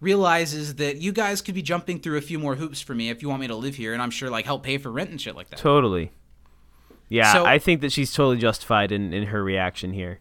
realizes 0.00 0.76
that 0.76 0.98
you 0.98 1.12
guys 1.12 1.40
could 1.42 1.54
be 1.54 1.62
jumping 1.62 1.98
through 2.00 2.18
a 2.18 2.20
few 2.20 2.38
more 2.38 2.54
hoops 2.56 2.80
for 2.80 2.94
me 2.94 3.10
if 3.10 3.22
you 3.22 3.28
want 3.28 3.40
me 3.40 3.46
to 3.48 3.56
live 3.56 3.74
here 3.74 3.92
and 3.92 4.02
I'm 4.02 4.10
sure, 4.10 4.30
like, 4.30 4.44
help 4.44 4.62
pay 4.62 4.78
for 4.78 4.90
rent 4.92 5.10
and 5.10 5.20
shit 5.20 5.34
like 5.34 5.50
that. 5.50 5.58
Totally. 5.58 6.12
Yeah, 7.08 7.32
So- 7.32 7.44
I 7.44 7.58
think 7.58 7.80
that 7.80 7.90
she's 7.92 8.12
totally 8.12 8.38
justified 8.38 8.92
in, 8.92 9.12
in 9.12 9.24
her 9.28 9.42
reaction 9.42 9.92
here. 9.92 10.20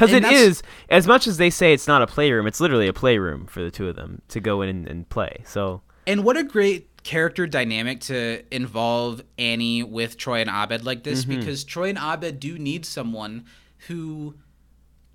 Because 0.00 0.14
it 0.14 0.24
is, 0.24 0.62
as 0.88 1.06
much 1.06 1.26
as 1.26 1.36
they 1.36 1.50
say 1.50 1.72
it's 1.72 1.86
not 1.86 2.00
a 2.00 2.06
playroom, 2.06 2.46
it's 2.46 2.60
literally 2.60 2.88
a 2.88 2.92
playroom 2.92 3.46
for 3.46 3.62
the 3.62 3.70
two 3.70 3.88
of 3.88 3.96
them 3.96 4.22
to 4.28 4.40
go 4.40 4.62
in 4.62 4.68
and, 4.68 4.88
and 4.88 5.08
play. 5.08 5.42
So, 5.44 5.82
And 6.06 6.24
what 6.24 6.36
a 6.36 6.44
great 6.44 7.02
character 7.02 7.46
dynamic 7.46 8.00
to 8.00 8.42
involve 8.50 9.22
Annie 9.38 9.82
with 9.82 10.16
Troy 10.16 10.40
and 10.40 10.50
Abed 10.50 10.84
like 10.84 11.02
this 11.02 11.24
mm-hmm. 11.24 11.40
because 11.40 11.64
Troy 11.64 11.90
and 11.90 11.98
Abed 11.98 12.40
do 12.40 12.58
need 12.58 12.84
someone 12.84 13.44
who 13.88 14.34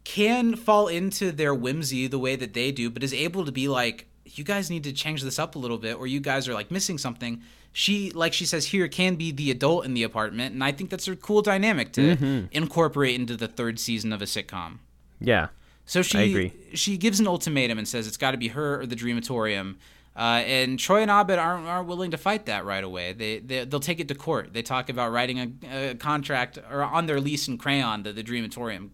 can 0.03 0.55
fall 0.55 0.87
into 0.87 1.31
their 1.31 1.53
whimsy 1.53 2.07
the 2.07 2.19
way 2.19 2.35
that 2.35 2.53
they 2.53 2.71
do, 2.71 2.89
but 2.89 3.03
is 3.03 3.13
able 3.13 3.45
to 3.45 3.51
be 3.51 3.67
like, 3.67 4.07
you 4.23 4.43
guys 4.43 4.69
need 4.69 4.83
to 4.83 4.93
change 4.93 5.23
this 5.23 5.39
up 5.39 5.55
a 5.55 5.59
little 5.59 5.77
bit, 5.77 5.97
or 5.97 6.07
you 6.07 6.19
guys 6.19 6.47
are 6.47 6.53
like 6.53 6.71
missing 6.71 6.97
something. 6.97 7.41
She, 7.77 8.09
like 8.11 8.31
she 8.31 8.45
says 8.45 8.67
here, 8.67 8.87
can 8.87 9.15
be 9.15 9.31
the 9.31 9.51
adult 9.51 9.83
in 9.83 9.95
the 9.95 10.03
apartment, 10.03 10.53
and 10.53 10.63
I 10.63 10.71
think 10.71 10.89
that's 10.89 11.09
a 11.09 11.15
cool 11.17 11.41
dynamic 11.41 11.91
to 11.91 12.47
incorporate 12.53 13.19
into 13.19 13.35
the 13.35 13.49
third 13.49 13.79
season 13.79 14.13
of 14.13 14.21
a 14.21 14.25
sitcom. 14.25 14.79
yeah. 15.19 15.47
So 15.85 16.01
she 16.01 16.51
she 16.73 16.97
gives 16.97 17.19
an 17.19 17.27
ultimatum 17.27 17.77
and 17.77 17.85
says 17.85 18.07
it's 18.07 18.15
got 18.17 18.31
to 18.31 18.37
be 18.37 18.47
her 18.47 18.79
or 18.79 18.85
the 18.85 18.95
Dreamatorium. 18.95 19.75
Uh, 20.15 20.41
and 20.47 20.79
Troy 20.79 21.01
and 21.01 21.11
Abed 21.11 21.37
aren't, 21.37 21.67
aren't 21.67 21.87
willing 21.89 22.11
to 22.11 22.17
fight 22.17 22.45
that 22.45 22.63
right 22.63 22.83
away. 22.83 23.11
They, 23.11 23.39
they 23.39 23.65
they'll 23.65 23.81
take 23.81 23.99
it 23.99 24.07
to 24.07 24.15
court. 24.15 24.53
They 24.53 24.61
talk 24.61 24.87
about 24.89 25.11
writing 25.11 25.37
a, 25.69 25.89
a 25.91 25.95
contract 25.95 26.57
or 26.71 26.81
on 26.81 27.05
their 27.07 27.19
lease 27.19 27.49
in 27.49 27.57
crayon 27.57 28.03
that 28.03 28.15
the 28.15 28.23
Dreamatorium 28.23 28.91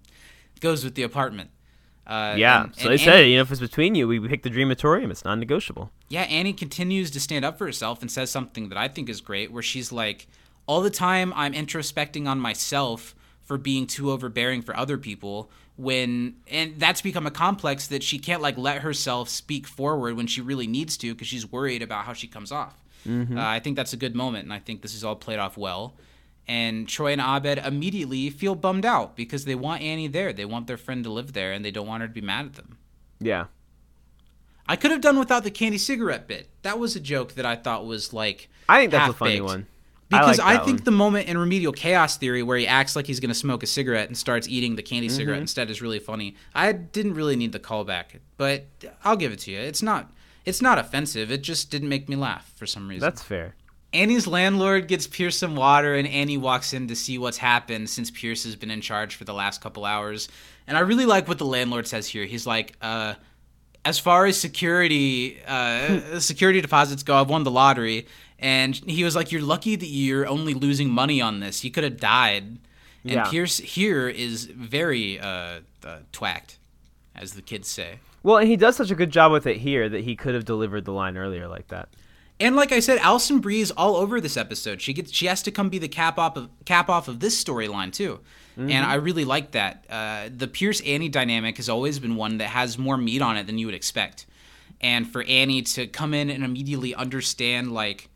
goes 0.60 0.84
with 0.84 0.96
the 0.96 1.04
apartment. 1.04 1.52
Uh, 2.08 2.36
Yeah. 2.38 2.64
and- 2.64 2.76
so 2.76 2.82
and 2.84 2.92
they 2.92 2.98
said, 2.98 3.20
you 3.28 3.36
know, 3.36 3.42
if 3.44 3.52
it's 3.52 3.62
between 3.62 3.96
you, 3.96 4.08
we 4.08 4.20
pick 4.20 4.44
the 4.44 4.50
Dreamatorium. 4.50 5.12
It's 5.12 5.24
non 5.24 5.40
negotiable. 5.40 5.92
yeah, 6.10 6.24
Annie 6.24 6.54
continues 6.54 7.12
to 7.12 7.20
stand 7.20 7.46
up 7.46 7.58
for 7.58 7.66
herself 7.66 8.02
and 8.02 8.12
says 8.12 8.30
something 8.32 8.70
that 8.70 8.78
I 8.78 8.88
think 8.88 9.08
is 9.10 9.22
great, 9.22 9.52
where 9.52 9.64
she's 9.64 9.92
like, 9.92 10.28
all 10.68 10.82
the 10.82 10.90
time 10.90 11.32
I'm 11.36 11.54
introspecting 11.54 12.28
on 12.28 12.40
myself 12.40 13.16
for 13.44 13.58
being 13.58 13.86
too 13.88 14.12
overbearing 14.12 14.62
for 14.62 14.76
other 14.78 14.98
people 14.98 15.50
when 15.78 16.36
and 16.50 16.80
that's 16.80 17.02
become 17.02 17.26
a 17.26 17.32
complex 17.32 17.88
that 17.88 18.04
she 18.04 18.20
can't 18.20 18.42
like 18.42 18.58
let 18.58 18.82
herself 18.82 19.28
speak 19.30 19.66
forward 19.66 20.16
when 20.16 20.28
she 20.28 20.42
really 20.42 20.68
needs 20.68 20.96
to 20.98 21.14
because 21.14 21.28
she's 21.28 21.50
worried 21.52 21.82
about 21.82 22.06
how 22.06 22.14
she 22.14 22.28
comes 22.28 22.52
off 22.52 22.76
uh, 23.10 23.24
i 23.38 23.60
think 23.60 23.76
that's 23.78 23.94
a 23.94 23.98
good 23.98 24.14
moment 24.16 24.44
and 24.44 24.54
i 24.54 24.60
think 24.60 24.82
this 24.82 24.94
is 24.94 25.04
all 25.04 25.16
played 25.16 25.40
off 25.40 25.58
well 25.58 25.94
and 26.48 26.88
troy 26.88 27.12
and 27.12 27.22
abed 27.22 27.58
immediately 27.60 28.30
feel 28.30 28.56
bummed 28.56 28.86
out 28.86 29.16
because 29.16 29.46
they 29.46 29.56
want 29.56 29.82
annie 29.82 30.08
there 30.08 30.34
they 30.34 30.46
want 30.46 30.68
their 30.68 30.78
friend 30.78 31.04
to 31.04 31.10
live 31.12 31.34
there 31.34 31.52
and 31.52 31.64
they 31.64 31.72
don't 31.72 31.88
want 31.88 32.02
her 32.02 32.08
to 32.08 32.14
be 32.14 32.22
mad 32.22 32.46
at 32.48 32.54
them 32.54 32.78
Yeah. 33.20 33.46
I 34.68 34.76
could 34.76 34.92
have 34.92 35.02
done 35.02 35.20
without 35.20 35.44
the 35.44 35.52
candy 35.52 35.78
cigarette 35.78 36.28
bit. 36.28 36.48
That 36.62 36.80
was 36.80 36.96
a 36.96 37.00
joke 37.00 37.34
that 37.34 37.46
I 37.46 37.56
thought 37.58 37.86
was 37.86 38.14
like. 38.14 38.48
I 38.70 38.80
think 38.80 38.92
that's 38.92 39.10
a 39.10 39.14
funny 39.14 39.42
one. 39.42 39.68
Because 40.08 40.38
like 40.38 40.48
I, 40.62 40.64
think 40.64 40.80
one. 40.80 40.84
the 40.86 40.92
moment 40.92 41.28
in 41.28 41.38
Remedial 41.38 41.74
Chaos 41.74 42.16
Theory 42.18 42.42
where 42.44 42.58
he 42.58 42.68
acts 42.68 42.96
like 42.96 43.06
he's 43.08 43.20
going 43.20 43.30
to 43.30 43.36
smoke 43.36 43.64
a 43.64 43.68
cigarette 43.68 44.08
and 44.08 44.18
starts 44.18 44.48
eating 44.48 44.76
the 44.78 44.84
candy 44.84 45.10
cigarette 45.10 45.38
Mm-hmm. 45.38 45.42
instead 45.44 45.70
is 45.70 45.82
really 45.82 46.00
funny. 46.00 46.36
I 46.56 46.72
didn't 46.72 47.16
really 47.16 47.36
need 47.36 47.52
the 47.52 47.60
callback, 47.60 48.20
but 48.38 48.66
I'll 49.04 49.18
give 49.18 49.34
it 49.34 49.40
to 49.40 49.52
you. 49.52 49.60
It's 49.60 49.82
not. 49.82 50.12
It's 50.46 50.62
not 50.62 50.78
offensive. 50.78 51.32
It 51.32 51.42
just 51.42 51.70
didn't 51.70 51.90
make 51.90 52.08
me 52.08 52.16
laugh 52.16 52.52
for 52.56 52.66
some 52.66 52.88
reason. 52.88 53.02
That's 53.02 53.22
fair. 53.22 53.56
Annie's 53.94 54.26
landlord 54.26 54.88
gets 54.88 55.06
Pierce 55.06 55.38
some 55.38 55.56
water, 55.56 55.96
and 55.96 56.08
Annie 56.08 56.38
walks 56.38 56.74
in 56.74 56.88
to 56.88 56.96
see 56.96 57.18
what's 57.18 57.38
happened 57.38 57.90
since 57.90 58.10
Pierce 58.10 58.44
has 58.46 58.56
been 58.56 58.72
in 58.72 58.80
charge 58.80 59.16
for 59.16 59.26
the 59.26 59.34
last 59.34 59.62
couple 59.62 59.84
hours. 59.84 60.30
And 60.66 60.78
I 60.78 60.82
really 60.82 61.06
like 61.06 61.28
what 61.28 61.38
the 61.38 61.46
landlord 61.46 61.88
says 61.88 62.08
here. 62.08 62.24
He's 62.26 62.48
like, 62.48 62.76
uh, 62.82 63.16
as 63.84 64.00
far 64.00 64.26
as 64.26 64.40
security 64.40 65.42
uh, 65.46 66.20
security 66.20 66.62
deposits 66.62 67.04
go, 67.04 67.20
I've 67.20 67.30
won 67.30 67.44
the 67.44 67.52
lottery. 67.52 68.08
And 68.40 68.76
he 68.76 69.04
was 69.04 69.16
like, 69.16 69.32
"You're 69.32 69.42
lucky 69.42 69.76
that 69.76 69.86
you're 69.86 70.28
only 70.28 70.54
losing 70.54 70.90
money 70.90 71.22
on 71.22 71.42
this. 71.42 71.64
You 71.64 71.72
could 71.72 71.84
have 71.84 71.98
died." 71.98 72.44
And 73.04 73.14
Yeah. 73.14 73.26
Pierce 73.26 73.58
here 73.58 74.08
is 74.08 74.46
very 74.46 75.20
uh, 75.20 75.60
uh, 75.84 75.98
twacked, 76.12 76.58
as 77.16 77.34
the 77.34 77.42
kids 77.42 77.68
say. 77.68 78.00
Well, 78.24 78.38
and 78.38 78.48
he 78.48 78.56
does 78.56 78.76
such 78.76 78.92
a 78.92 78.96
good 78.96 79.12
job 79.12 79.32
with 79.32 79.48
it 79.48 79.58
here 79.58 79.90
that 79.90 80.02
he 80.02 80.16
could 80.16 80.36
have 80.36 80.46
delivered 80.46 80.86
the 80.86 80.92
line 80.92 81.18
earlier 81.18 81.48
like 81.48 81.68
that. 81.70 81.90
And 82.42 82.56
like 82.56 82.72
I 82.72 82.80
said, 82.80 82.98
Alison 82.98 83.40
Brie 83.40 83.62
is 83.62 83.70
all 83.72 83.96
over 83.96 84.20
this 84.20 84.36
episode. 84.36 84.82
She 84.82 84.94
gets 84.94 85.12
she 85.12 85.28
has 85.28 85.44
to 85.44 85.52
come 85.52 85.70
be 85.70 85.78
the 85.78 85.88
cap 85.88 86.18
off 86.18 86.36
of 86.36 86.50
cap 86.66 86.90
off 86.90 87.08
of 87.08 87.20
this 87.20 87.42
storyline 87.42 87.94
too. 87.94 88.20
And 88.70 88.86
I 88.86 88.96
really 88.96 89.26
like 89.26 89.52
that. 89.52 89.86
Uh, 89.90 90.30
the 90.36 90.48
Pierce 90.48 90.82
Annie 90.82 91.08
dynamic 91.08 91.58
has 91.58 91.70
always 91.70 92.00
been 92.00 92.16
one 92.16 92.40
that 92.40 92.48
has 92.48 92.78
more 92.78 92.98
meat 92.98 93.22
on 93.22 93.38
it 93.38 93.48
than 93.48 93.58
you 93.58 93.68
would 93.68 93.76
expect. 93.76 94.26
And 94.82 95.08
for 95.10 95.24
Annie 95.24 95.62
to 95.62 95.88
come 95.88 96.14
in 96.14 96.30
and 96.30 96.44
immediately 96.44 96.94
understand 96.94 97.72
like 97.72 98.10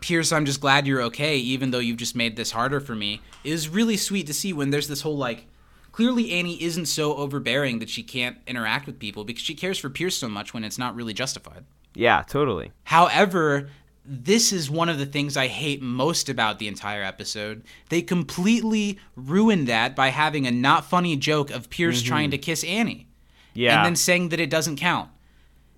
Pierce, 0.00 0.30
I'm 0.30 0.44
just 0.44 0.60
glad 0.60 0.86
you're 0.86 1.02
okay, 1.02 1.38
even 1.38 1.70
though 1.70 1.78
you've 1.78 1.96
just 1.96 2.14
made 2.14 2.36
this 2.36 2.50
harder 2.50 2.80
for 2.80 2.94
me, 2.94 3.22
is 3.44 3.68
really 3.68 3.96
sweet 3.96 4.26
to 4.26 4.34
see 4.34 4.52
when 4.52 4.70
there's 4.70 4.88
this 4.88 5.00
whole 5.00 5.16
like 5.16 5.46
clearly 5.90 6.32
Annie 6.32 6.62
isn't 6.62 6.86
so 6.86 7.16
overbearing 7.16 7.78
that 7.78 7.88
she 7.88 8.02
can't 8.02 8.36
interact 8.46 8.86
with 8.86 8.98
people 8.98 9.24
because 9.24 9.42
she 9.42 9.54
cares 9.54 9.78
for 9.78 9.88
Pierce 9.88 10.16
so 10.16 10.28
much 10.28 10.52
when 10.52 10.64
it's 10.64 10.78
not 10.78 10.94
really 10.94 11.14
justified. 11.14 11.64
Yeah, 11.96 12.22
totally. 12.28 12.72
However, 12.84 13.70
this 14.04 14.52
is 14.52 14.70
one 14.70 14.88
of 14.88 14.98
the 14.98 15.06
things 15.06 15.36
I 15.36 15.46
hate 15.48 15.80
most 15.82 16.28
about 16.28 16.58
the 16.58 16.68
entire 16.68 17.02
episode. 17.02 17.64
They 17.88 18.02
completely 18.02 18.98
ruined 19.16 19.66
that 19.68 19.96
by 19.96 20.08
having 20.08 20.46
a 20.46 20.50
not 20.50 20.84
funny 20.84 21.16
joke 21.16 21.50
of 21.50 21.70
Pierce 21.70 22.02
trying 22.02 22.30
to 22.30 22.38
kiss 22.38 22.62
Annie 22.64 23.08
Yeah. 23.54 23.76
and 23.78 23.86
then 23.86 23.96
saying 23.96 24.28
that 24.28 24.38
it 24.40 24.50
doesn't 24.50 24.76
count. 24.76 25.10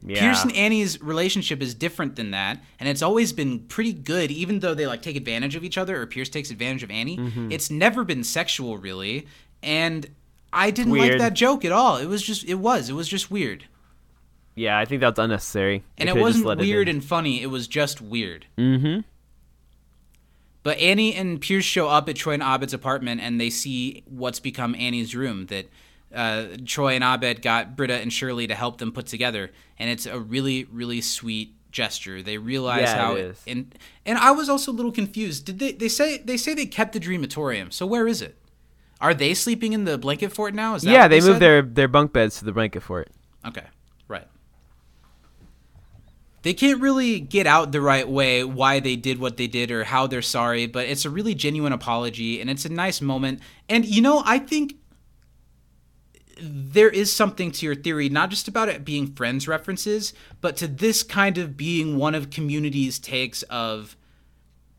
yeah. 0.05 0.20
Pierce 0.20 0.43
and 0.43 0.53
Annie's 0.55 1.01
relationship 1.01 1.62
is 1.62 1.74
different 1.74 2.16
than 2.16 2.31
that, 2.32 2.62
and 2.78 2.89
it's 2.89 3.03
always 3.03 3.32
been 3.32 3.61
pretty 3.61 3.93
good, 3.93 4.31
even 4.31 4.61
though 4.61 4.74
they 4.74 4.86
like 4.86 5.03
take 5.03 5.16
advantage 5.16 5.57
of 5.57 5.65
each 5.65 5.78
other 5.78 6.01
or 6.01 6.07
Pierce 6.07 6.28
takes 6.28 6.51
advantage 6.51 6.82
of 6.82 6.90
Annie. 6.90 7.16
Mm-hmm. 7.16 7.51
It's 7.51 7.70
never 7.70 8.05
been 8.05 8.23
sexual, 8.24 8.77
really, 8.78 9.27
and 9.62 10.07
I 10.53 10.70
didn't 10.70 10.95
like 10.95 11.19
that 11.19 11.35
joke 11.35 11.65
at 11.65 11.73
all. 11.73 11.97
It 11.97 12.07
was 12.07 12.23
just, 12.23 12.45
it 12.45 12.55
was, 12.57 12.89
it 12.90 12.93
was 12.95 13.09
just 13.09 13.31
weird, 13.31 13.65
yeah, 14.59 14.78
I 14.78 14.85
think 14.85 15.01
that's 15.01 15.18
unnecessary. 15.18 15.85
and 15.97 16.09
it 16.09 16.16
wasn't 16.16 16.59
weird 16.59 16.89
in. 16.89 16.97
and 16.97 17.05
funny. 17.05 17.43
It 17.43 17.47
was 17.47 17.66
just 17.68 18.01
weird. 18.01 18.47
Mm-hmm. 18.56 19.01
But 20.62 20.78
Annie 20.78 21.14
and 21.14 21.40
Pierce 21.40 21.64
show 21.64 21.89
up 21.89 22.09
at 22.09 22.16
Troy 22.16 22.35
and 22.35 22.43
Abed's 22.43 22.74
apartment, 22.74 23.20
and 23.20 23.40
they 23.40 23.48
see 23.51 24.02
what's 24.06 24.40
become 24.40 24.74
Annie's 24.74 25.14
room 25.14 25.47
that 25.47 25.70
uh, 26.14 26.47
Troy 26.66 26.94
and 26.94 27.05
Abed 27.05 27.43
got 27.43 27.76
Britta 27.76 27.94
and 27.94 28.12
Shirley 28.12 28.47
to 28.47 28.55
help 28.55 28.78
them 28.78 28.93
put 28.93 29.06
together, 29.06 29.51
and 29.78 29.89
it's 29.89 30.05
a 30.06 30.18
really, 30.18 30.64
really 30.64 31.01
sweet 31.01 31.55
gesture. 31.70 32.22
They 32.22 32.39
realize 32.39 32.82
Yeah, 32.82 32.94
it 32.94 32.98
how 32.98 33.14
is. 33.16 33.43
and 33.47 33.74
and 34.05 34.18
I 34.18 34.30
was 34.32 34.48
also 34.48 34.72
a 34.72 34.74
little 34.74 34.93
confused. 34.93 35.44
Did 35.47 35.59
they 35.59 35.72
they 35.72 35.89
say 35.89 36.18
they 36.18 36.36
say 36.36 36.55
they 36.55 36.66
kept 36.66 36.93
the 36.93 37.01
Dreamatorium? 37.01 37.72
So 37.72 37.86
where 37.86 38.09
is 38.09 38.20
it? 38.20 38.36
Are 39.01 39.14
they 39.14 39.32
sleeping 39.35 39.74
in 39.74 39.85
the 39.85 39.97
blanket 39.97 40.32
fort 40.32 40.55
now? 40.55 40.74
Is 40.74 40.82
that 40.82 40.90
Yeah, 40.90 41.02
what 41.02 41.09
they 41.09 41.20
moved 41.20 41.32
said? 41.35 41.40
their 41.40 41.62
their 41.62 41.89
bunk 41.89 42.12
beds 42.12 42.39
to 42.40 42.44
the 42.44 42.52
blanket 42.52 42.82
fort. 42.82 43.10
Okay. 43.47 43.64
They 46.43 46.55
can't 46.55 46.81
really 46.81 47.20
get 47.20 47.47
out 47.47 47.73
the 47.73 47.81
right 47.81 48.09
way 48.09 48.44
why 48.44 48.81
they 48.81 48.97
did 48.97 49.19
what 49.19 49.36
they 49.36 49.47
did 49.47 49.70
or 49.70 49.85
how 49.85 50.06
they're 50.06 50.23
sorry, 50.23 50.66
but 50.66 50.86
it's 50.86 51.05
a 51.05 51.10
really 51.10 51.35
genuine 51.35 51.73
apology 51.73 52.40
and 52.40 52.48
it's 52.48 52.65
a 52.65 52.69
nice 52.69 53.01
moment. 53.01 53.40
And 53.69 53.85
you 53.85 54.01
know, 54.01 54.23
I 54.24 54.39
think 54.39 54.77
there 56.40 56.89
is 56.89 57.12
something 57.12 57.51
to 57.51 57.66
your 57.66 57.74
theory, 57.74 58.09
not 58.09 58.31
just 58.31 58.48
about 58.48 58.69
it 58.69 58.85
being 58.85 59.12
friends 59.15 59.48
references, 59.48 60.12
but 60.40 60.56
to 60.59 60.69
this 60.69 61.02
kind 61.02 61.39
of 61.39 61.56
being 61.56 61.97
one 61.97 62.15
of 62.15 62.31
community's 62.31 62.98
takes 62.98 63.43
of 63.44 63.97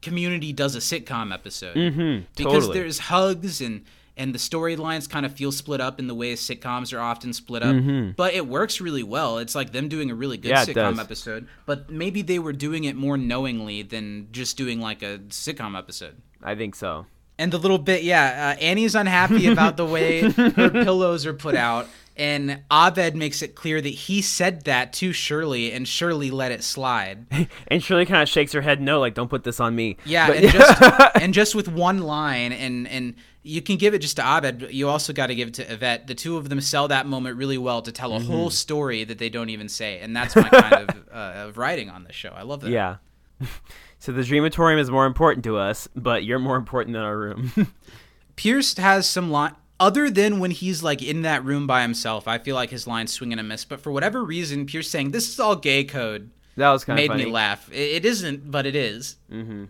community 0.02 0.54
does 0.54 0.76
a 0.76 0.80
sitcom 0.80 1.34
episode. 1.34 1.76
Mm-hmm, 1.76 2.26
because 2.36 2.54
totally. 2.66 2.80
there's 2.80 3.00
hugs 3.00 3.62
and 3.62 3.84
and 4.20 4.36
the 4.36 4.38
storylines 4.38 5.10
kind 5.10 5.26
of 5.26 5.34
feel 5.34 5.52
split 5.52 5.82
up 5.82 5.98
in 5.98 6.06
the 6.06 6.14
way 6.14 6.34
sitcoms 6.34 6.94
are 6.96 7.00
often 7.00 7.34
split 7.34 7.64
up. 7.64 8.16
But 8.16 8.36
it 8.36 8.46
works 8.46 8.80
really 8.80 9.02
well. 9.02 9.40
It's 9.40 9.56
like 9.56 9.72
them 9.72 9.88
doing 9.90 10.12
a 10.12 10.16
really 10.16 10.38
good 10.38 10.52
Mm-hmm. 10.52 10.78
Yeah, 10.78 10.92
sitcom 10.92 11.00
episode. 11.00 11.48
But 11.66 11.90
maybe 11.90 12.22
they 12.22 12.38
were 12.38 12.54
doing 12.54 12.84
it 12.84 12.96
more 12.96 13.18
knowingly 13.18 13.82
than 13.82 14.28
just 14.32 14.58
doing 14.58 14.80
like 14.80 15.02
a 15.02 15.18
sitcom 15.30 15.76
episode. 15.78 16.18
I 16.44 16.54
think 16.56 16.76
so. 16.76 17.08
And 17.40 17.52
the 17.54 17.58
little 17.58 17.78
bit, 17.78 18.04
yeah, 18.04 18.56
uh, 18.58 18.62
Annie's 18.62 18.96
unhappy 18.96 19.48
about 19.48 19.78
the 19.78 19.86
way 19.86 20.30
her 20.30 20.70
pillows 20.70 21.26
are 21.26 21.34
put 21.34 21.56
out, 21.56 21.88
and 22.18 22.60
Abed 22.70 23.16
makes 23.16 23.42
it 23.42 23.56
clear 23.56 23.80
that 23.80 23.88
he 23.88 24.22
said 24.22 24.66
that 24.66 24.92
to 24.94 25.14
Shirley, 25.14 25.72
and 25.72 25.88
Shirley 25.88 26.32
let 26.32 26.52
it 26.52 26.66
slide. 26.66 27.26
And 27.70 27.82
Shirley 27.82 28.06
kind 28.06 28.22
of 28.22 28.28
shakes 28.28 28.52
her 28.52 28.60
head, 28.62 28.82
no, 28.82 29.00
like 29.00 29.14
don't 29.14 29.30
put 29.30 29.46
this 29.46 29.62
on 29.62 29.74
me. 29.74 29.96
Yeah, 30.04 30.28
But- 30.28 30.38
and 30.38 30.52
just 30.52 30.82
and 31.16 31.34
just 31.34 31.56
with 31.56 31.70
one 31.70 32.00
line, 32.00 32.52
and 32.52 32.86
and 32.90 33.16
you 33.44 33.62
can 33.62 33.78
give 33.78 33.94
it 33.94 34.00
just 34.00 34.18
to 34.18 34.22
Abed, 34.24 34.60
but 34.60 34.74
you 34.74 34.90
also 34.90 35.14
got 35.14 35.28
to 35.28 35.36
give 35.36 35.48
it 35.48 35.54
to 35.56 35.74
Yvette. 35.74 36.08
The 36.08 36.16
two 36.16 36.38
of 36.38 36.50
them 36.50 36.60
sell 36.62 36.88
that 36.90 37.06
moment 37.08 37.38
really 37.38 37.58
well 37.58 37.82
to 37.82 37.92
tell 37.92 38.14
a 38.14 38.20
Mm-hmm. 38.20 38.32
whole 38.32 38.50
story 38.50 39.04
that 39.06 39.18
they 39.18 39.30
don't 39.30 39.50
even 39.50 39.70
say, 39.70 40.00
and 40.00 40.16
that's 40.16 40.36
my 40.36 40.50
kind 40.50 40.90
of, 40.90 40.90
uh, 41.12 41.16
of 41.48 41.58
writing 41.58 41.90
on 41.90 42.04
this 42.04 42.16
show. 42.16 42.30
I 42.36 42.42
love 42.44 42.62
that. 42.62 42.70
yeah. 42.72 42.98
so 44.00 44.12
the 44.12 44.22
Dreamatorium 44.22 44.80
is 44.80 44.92
more 44.92 45.06
important 45.06 45.44
to 45.46 45.58
us, 45.58 45.88
but 45.96 46.24
you're 46.26 46.40
more 46.40 46.58
important 46.58 46.94
than 46.94 47.04
our 47.04 47.18
room. 47.18 47.74
Pierce 48.36 48.76
has 48.78 49.08
some 49.08 49.32
line 49.32 49.56
other 49.80 50.10
than 50.10 50.40
when 50.40 50.52
he's 50.52 50.84
like 50.84 51.02
in 51.02 51.22
that 51.22 51.44
room 51.46 51.66
by 51.66 51.82
himself. 51.82 52.28
I 52.28 52.38
feel 52.38 52.56
like 52.56 52.70
his 52.70 52.86
lines 52.88 53.14
swing 53.14 53.32
and 53.32 53.40
a 53.40 53.44
miss, 53.44 53.64
but 53.66 53.80
for 53.80 53.92
whatever 53.92 54.24
reason, 54.24 54.66
Pierce 54.66 54.90
saying 54.90 55.12
this 55.12 55.30
is 55.30 55.40
all 55.40 55.56
gay 55.56 55.84
code 55.86 56.30
that 56.58 56.70
was 56.72 56.84
kind 56.84 56.98
made 56.98 57.06
of 57.10 57.14
funny. 57.14 57.26
me 57.26 57.32
laugh. 57.32 57.70
It, 57.72 57.76
it 57.96 58.06
isn't, 58.06 58.52
but 58.52 58.66
it 58.66 58.76
is. 58.76 59.16
Mm-hmm. 59.32 59.66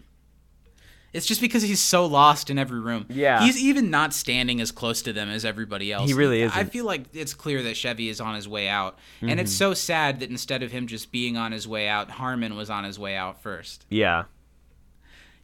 It's 1.12 1.26
just 1.26 1.42
because 1.42 1.64
he's 1.64 1.80
so 1.80 2.06
lost 2.06 2.50
in 2.50 2.60
every 2.60 2.80
room. 2.80 3.08
Yeah. 3.10 3.42
he's 3.44 3.58
even 3.62 3.90
not 3.90 4.14
standing 4.14 4.62
as 4.62 4.72
close 4.72 5.02
to 5.04 5.14
them 5.14 5.30
as 5.30 5.44
everybody 5.44 5.92
else. 5.92 6.08
He 6.08 6.14
really 6.14 6.42
isn't. 6.44 6.58
Mm-hmm. 6.58 6.70
feel 6.70 6.86
like 6.86 7.06
it's 7.14 7.34
clear 7.34 7.64
that 7.64 7.76
Chevy 7.76 8.10
is 8.10 8.22
on 8.22 8.36
his 8.36 8.48
way 8.48 8.68
out, 8.68 9.00
and 9.22 9.40
it's 9.40 9.52
so 9.52 9.74
sad 9.74 10.20
that 10.20 10.30
instead 10.30 10.62
of 10.62 10.72
him 10.72 10.86
just 10.88 11.12
being 11.12 11.36
on 11.38 11.52
his 11.52 11.68
way 11.68 11.88
out, 11.88 12.12
Harmon 12.12 12.56
was 12.56 12.70
on 12.70 12.84
his 12.84 13.00
way 13.00 13.16
out 13.16 13.42
first. 13.42 13.86
Yeah. 13.90 14.26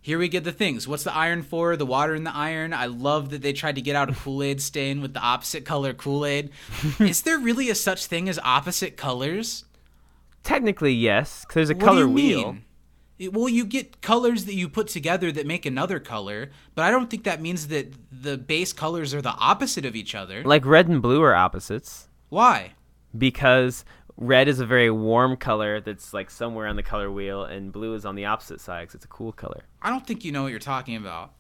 Here 0.01 0.19
we 0.19 0.27
get 0.27 0.43
the 0.43 0.51
things. 0.51 0.87
What's 0.87 1.03
the 1.03 1.15
iron 1.15 1.41
for? 1.41 1.75
The 1.75 1.85
water 1.85 2.13
in 2.13 2.25
the 2.25 2.35
iron. 2.35 2.73
I 2.73 2.85
love 2.85 3.31
that 3.31 3.41
they 3.41 3.53
tried 3.53 3.73
to 3.73 3.81
get 3.81 3.95
out 3.95 4.07
a 4.07 4.13
Kool 4.13 4.43
Aid 4.43 4.61
stain 4.61 5.01
with 5.01 5.15
the 5.15 5.19
opposite 5.19 5.65
color 5.65 5.95
Kool 5.95 6.27
Aid. 6.27 6.51
Is 6.99 7.23
there 7.23 7.39
really 7.39 7.71
a 7.71 7.75
such 7.75 8.05
thing 8.05 8.29
as 8.29 8.37
opposite 8.43 8.97
colors? 8.97 9.65
Technically, 10.43 10.93
yes. 10.93 11.41
Because 11.41 11.55
there's 11.55 11.69
a 11.71 11.73
What 11.73 11.83
color 11.85 12.07
wheel. 12.07 12.53
mean? 12.53 12.64
Well, 13.19 13.47
you 13.47 13.65
get 13.65 14.01
colors 14.01 14.45
that 14.45 14.55
you 14.55 14.67
put 14.67 14.87
together 14.87 15.31
that 15.31 15.47
make 15.47 15.65
another 15.65 15.99
color, 15.99 16.51
but 16.73 16.83
I 16.83 16.91
don't 16.91 17.09
think 17.09 17.23
that 17.23 17.41
means 17.41 17.67
that 17.69 17.93
the 18.11 18.37
base 18.37 18.73
colors 18.73 19.13
are 19.13 19.21
the 19.21 19.35
opposite 19.35 19.85
of 19.85 19.95
each 19.95 20.13
other. 20.13 20.43
Like 20.43 20.65
red 20.65 20.89
and 20.89 21.01
blue 21.01 21.21
are 21.21 21.33
opposites 21.33 22.09
Why? 22.29 22.73
because 23.17 23.85
red 24.17 24.47
is 24.47 24.59
a 24.59 24.65
very 24.65 24.89
warm 24.91 25.37
color 25.37 25.79
that's 25.79 26.13
like 26.13 26.29
somewhere 26.29 26.67
on 26.67 26.75
the 26.75 26.83
color 26.83 27.11
wheel, 27.11 27.43
and 27.43 27.71
blue 27.71 27.93
is 27.93 28.05
on 28.05 28.15
the 28.15 28.25
opposite 28.25 28.59
side 28.59 28.81
because 28.83 28.95
it's 28.95 29.05
a 29.05 29.09
cool 29.09 29.31
color. 29.31 29.63
I 29.81 29.89
don't 29.89 30.05
think 30.05 30.25
you 30.25 30.31
know 30.31 30.43
what 30.43 30.51
you're 30.51 30.59
talking 30.59 30.95
about. 30.95 31.31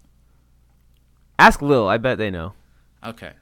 Ask 1.37 1.61
Lil. 1.61 1.87
I 1.87 1.97
bet 1.97 2.17
they 2.17 2.31
know. 2.31 2.53
Okay. 3.05 3.33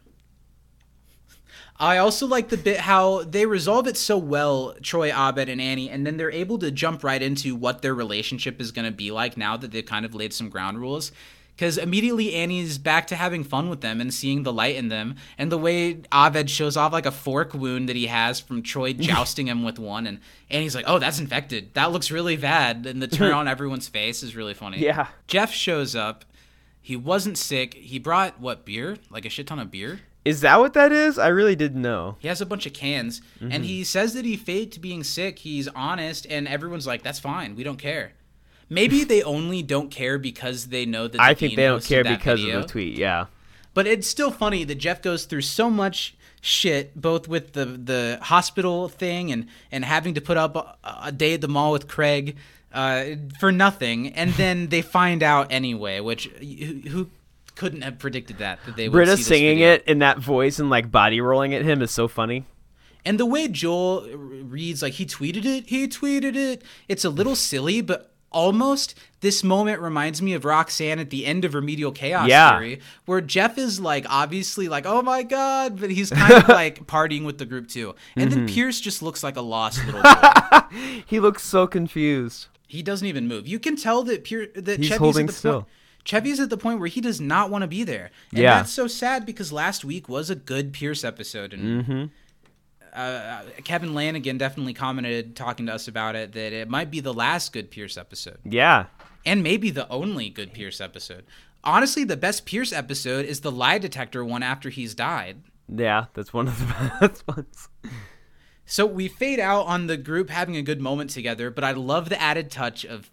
I 1.84 1.97
also 1.97 2.27
like 2.27 2.47
the 2.47 2.55
bit 2.55 2.80
how 2.80 3.23
they 3.23 3.45
resolve 3.45 3.88
it 3.88 3.97
so 3.97 4.18
well, 4.18 4.73
Troy, 4.81 5.11
Abed, 5.11 5.49
and 5.49 5.60
Annie, 5.60 5.89
and 5.89 6.07
then 6.07 6.15
they're 6.15 6.31
able 6.31 6.57
to 6.60 6.72
jump 6.72 7.03
right 7.03 7.22
into 7.22 7.57
what 7.57 7.81
their 7.81 7.93
relationship 7.93 8.61
is 8.61 8.72
going 8.72 8.85
to 8.85 8.91
be 8.91 9.11
like 9.11 9.35
now 9.35 9.57
that 9.57 9.72
they've 9.72 9.85
kind 9.85 10.05
of 10.05 10.15
laid 10.15 10.31
some 10.34 10.47
ground 10.47 10.80
rules. 10.80 11.11
Because 11.53 11.77
immediately 11.77 12.34
Annie's 12.35 12.77
back 12.77 13.05
to 13.07 13.18
having 13.18 13.43
fun 13.43 13.69
with 13.69 13.81
them 13.81 13.99
and 13.99 14.14
seeing 14.14 14.43
the 14.43 14.53
light 14.53 14.77
in 14.77 14.88
them, 14.88 15.18
and 15.38 15.51
the 15.51 15.57
way 15.57 16.01
Abed 16.10 16.49
shows 16.49 16.77
off 16.77 16.93
like 16.93 17.05
a 17.05 17.11
fork 17.11 17.53
wound 17.53 17.89
that 17.89 17.97
he 17.97 18.07
has 18.07 18.39
from 18.39 18.64
Troy 18.64 18.93
jousting 18.97 19.47
him 19.47 19.64
with 19.64 19.77
one, 19.77 20.07
and 20.07 20.22
Annie's 20.49 20.76
like, 20.76 20.85
"Oh, 20.88 20.99
that's 20.99 21.19
infected. 21.19 21.73
That 21.73 21.91
looks 21.91 22.10
really 22.10 22.38
bad." 22.38 22.85
And 22.85 23.01
the 23.01 23.10
turn 23.10 23.34
on 23.39 23.49
everyone's 23.49 23.89
face 23.89 24.23
is 24.23 24.38
really 24.38 24.53
funny. 24.53 24.80
Yeah. 24.80 25.07
Jeff 25.27 25.51
shows 25.51 25.97
up. 25.97 26.23
He 26.81 26.95
wasn't 26.95 27.38
sick. 27.38 27.73
He 27.73 27.99
brought 27.99 28.39
what 28.39 28.65
beer? 28.65 28.97
Like 29.10 29.26
a 29.26 29.30
shit 29.30 29.47
ton 29.47 29.60
of 29.60 29.69
beer. 29.69 29.99
Is 30.26 30.41
that 30.41 30.60
what 30.60 30.74
that 30.74 30.91
is? 30.91 31.18
I 31.20 31.28
really 31.28 31.56
didn't 31.56 31.82
know. 31.82 32.16
He 32.20 32.28
has 32.30 32.40
a 32.41 32.45
bunch 32.45 32.66
of 32.66 32.74
cans, 32.74 33.22
Mm-hmm. 33.41 33.52
and 33.52 33.66
he 33.66 33.84
says 33.84 34.14
that 34.14 34.24
he 34.26 34.38
faked 34.38 34.80
being 34.82 35.04
sick. 35.04 35.40
He's 35.40 35.68
honest, 35.70 36.26
and 36.30 36.48
everyone's 36.48 36.88
like, 36.88 37.04
"That's 37.04 37.20
fine. 37.20 37.56
We 37.56 37.64
don't 37.64 37.78
care." 37.78 38.14
Maybe 38.70 39.04
they 39.04 39.22
only 39.36 39.62
don't 39.64 39.91
care 39.91 40.18
because 40.18 40.68
they 40.68 40.86
know 40.86 41.04
that. 41.10 41.18
the 41.18 41.22
I 41.22 41.34
think 41.34 41.56
they 41.56 41.66
don't 41.66 41.84
care 41.84 42.04
because 42.04 42.40
video. 42.40 42.58
of 42.60 42.64
the 42.64 42.70
tweet. 42.70 42.98
Yeah. 42.98 43.26
But 43.74 43.88
it's 43.88 44.08
still 44.08 44.32
funny 44.32 44.64
that 44.64 44.76
Jeff 44.76 45.02
goes 45.02 45.26
through 45.26 45.41
so 45.41 45.70
much 45.70 46.16
shit, 46.41 46.95
both 47.00 47.28
with 47.28 47.54
the 47.54 47.66
the 47.66 48.20
hospital 48.22 48.88
thing 48.88 49.32
and 49.32 49.48
and 49.72 49.84
having 49.84 50.14
to 50.14 50.22
put 50.22 50.38
up 50.38 50.56
a, 50.56 50.76
a 51.04 51.12
day 51.12 51.34
at 51.34 51.41
the 51.41 51.48
mall 51.48 51.72
with 51.74 51.88
Craig 51.88 52.38
uh, 52.74 53.04
for 53.40 53.52
nothing, 53.52 54.08
and 54.14 54.32
then 54.34 54.68
they 54.70 54.82
find 54.82 55.22
out 55.22 55.52
anyway. 55.52 56.00
Which 56.00 56.28
who, 56.28 56.90
who 56.90 57.10
couldn't 57.56 57.82
have 57.82 58.00
predicted 58.00 58.38
that 58.40 58.60
that 58.66 58.76
they 58.76 58.90
would 58.90 58.94
Britta 58.94 59.18
singing 59.18 59.60
it 59.60 59.84
in 59.88 60.00
that 60.00 60.20
voice 60.20 60.60
and 60.60 60.70
like 60.70 60.90
body 60.92 61.22
rolling 61.22 61.54
at 61.54 61.64
him 61.64 61.82
is 61.82 61.92
so 61.92 62.08
funny. 62.08 62.46
And 63.06 63.20
the 63.20 63.26
way 63.26 63.48
Joel 63.50 64.08
reads, 64.16 64.82
like 64.82 64.94
he 64.94 65.06
tweeted 65.06 65.46
it, 65.46 65.68
he 65.68 65.88
tweeted 65.88 66.36
it. 66.36 66.64
It's 66.88 67.04
a 67.04 67.10
little 67.10 67.36
silly, 67.36 67.82
but 67.82 68.12
almost 68.32 68.96
this 69.20 69.44
moment 69.44 69.80
reminds 69.82 70.22
me 70.22 70.34
of 70.34 70.44
Roxanne 70.46 70.98
at 71.00 71.10
the 71.12 71.26
end 71.26 71.46
of 71.46 71.54
Remedial 71.54 71.92
Chaos 71.92 72.28
Yeah. 72.28 72.58
Theory, 72.58 72.80
where 73.06 73.22
Jeff 73.22 73.58
is 73.58 73.80
like 73.80 74.06
obviously 74.10 74.68
like, 74.70 74.86
oh 74.86 75.02
my 75.02 75.22
god, 75.22 75.80
but 75.80 75.92
he's 75.92 76.10
kind 76.12 76.34
of 76.34 76.48
like 76.48 76.88
partying 76.88 77.26
with 77.26 77.38
the 77.38 77.46
group 77.46 77.68
too. 77.68 77.94
And 78.16 78.32
Mm-hmm. 78.32 78.46
then 78.46 78.54
Pierce 78.54 78.80
just 78.82 79.04
looks 79.04 79.22
like 79.22 79.36
a 79.36 79.42
lost 79.42 79.86
little 79.86 80.02
boy. 80.02 81.04
He 81.06 81.20
looks 81.20 81.44
so 81.44 81.68
confused. 81.68 82.48
he 82.68 82.82
doesn't 82.82 83.08
even 83.08 83.28
move. 83.28 83.48
You 83.48 83.60
can 83.60 83.76
tell 83.76 84.02
that 84.04 84.24
Pierce 84.24 84.48
that 84.56 84.80
He's 84.80 84.88
Chevy's 84.88 84.98
holding 85.00 85.30
still. 85.30 85.54
point. 85.64 85.68
Chevy's 86.06 86.40
at 86.40 86.50
the 86.50 86.58
point 86.58 86.80
where 86.80 86.88
he 86.90 87.00
does 87.02 87.22
not 87.22 87.50
want 87.50 87.62
to 87.62 87.68
be 87.68 87.84
there. 87.84 88.12
And 88.32 88.40
Yeah. 88.42 88.56
that's 88.58 88.72
so 88.72 88.88
sad 88.88 89.26
because 89.26 89.52
last 89.52 89.86
week 89.86 90.10
was 90.10 90.30
a 90.30 90.36
good 90.36 90.74
Pierce 90.74 91.04
episode 91.04 91.54
and 91.54 91.86
Mm-hmm. 91.86 92.04
uh, 92.94 93.42
Kevin 93.64 93.94
Lanigan 93.94 94.38
definitely 94.38 94.74
commented 94.74 95.36
talking 95.36 95.66
to 95.68 95.74
us 95.74 95.88
about 95.88 96.16
it 96.16 96.34
that 96.34 96.54
it 96.54 96.70
might 96.70 96.92
be 96.92 97.00
the 97.00 97.14
last 97.14 97.54
good 97.54 97.72
Pierce 97.72 97.98
episode 97.98 98.38
Yeah. 98.44 98.86
and 99.26 99.42
maybe 99.44 99.70
the 99.70 99.88
only 99.90 100.30
good 100.30 100.54
Pierce 100.54 100.80
episode. 100.82 101.24
Honestly, 101.64 102.04
the 102.04 102.18
best 102.18 102.46
Pierce 102.46 102.74
episode 102.74 103.26
is 103.26 103.40
the 103.40 103.52
lie 103.52 103.78
detector 103.78 104.24
one 104.26 104.44
after 104.44 104.70
he's 104.70 104.94
died. 104.94 105.38
Yeah, 105.74 106.06
that's 106.14 106.34
one 106.34 106.48
of 106.50 106.60
the 106.60 106.92
best 107.00 107.26
ones. 107.28 107.70
So 108.66 108.86
we 108.86 109.08
fade 109.08 109.40
out 109.40 109.66
on 109.68 109.88
the 109.88 109.98
group 109.98 110.30
having 110.30 110.56
a 110.58 110.62
good 110.62 110.82
moment 110.82 111.10
together, 111.12 111.50
but 111.50 111.64
I 111.64 111.72
love 111.72 112.10
the 112.10 112.22
added 112.22 112.52
touch 112.52 112.86
of 112.86 113.10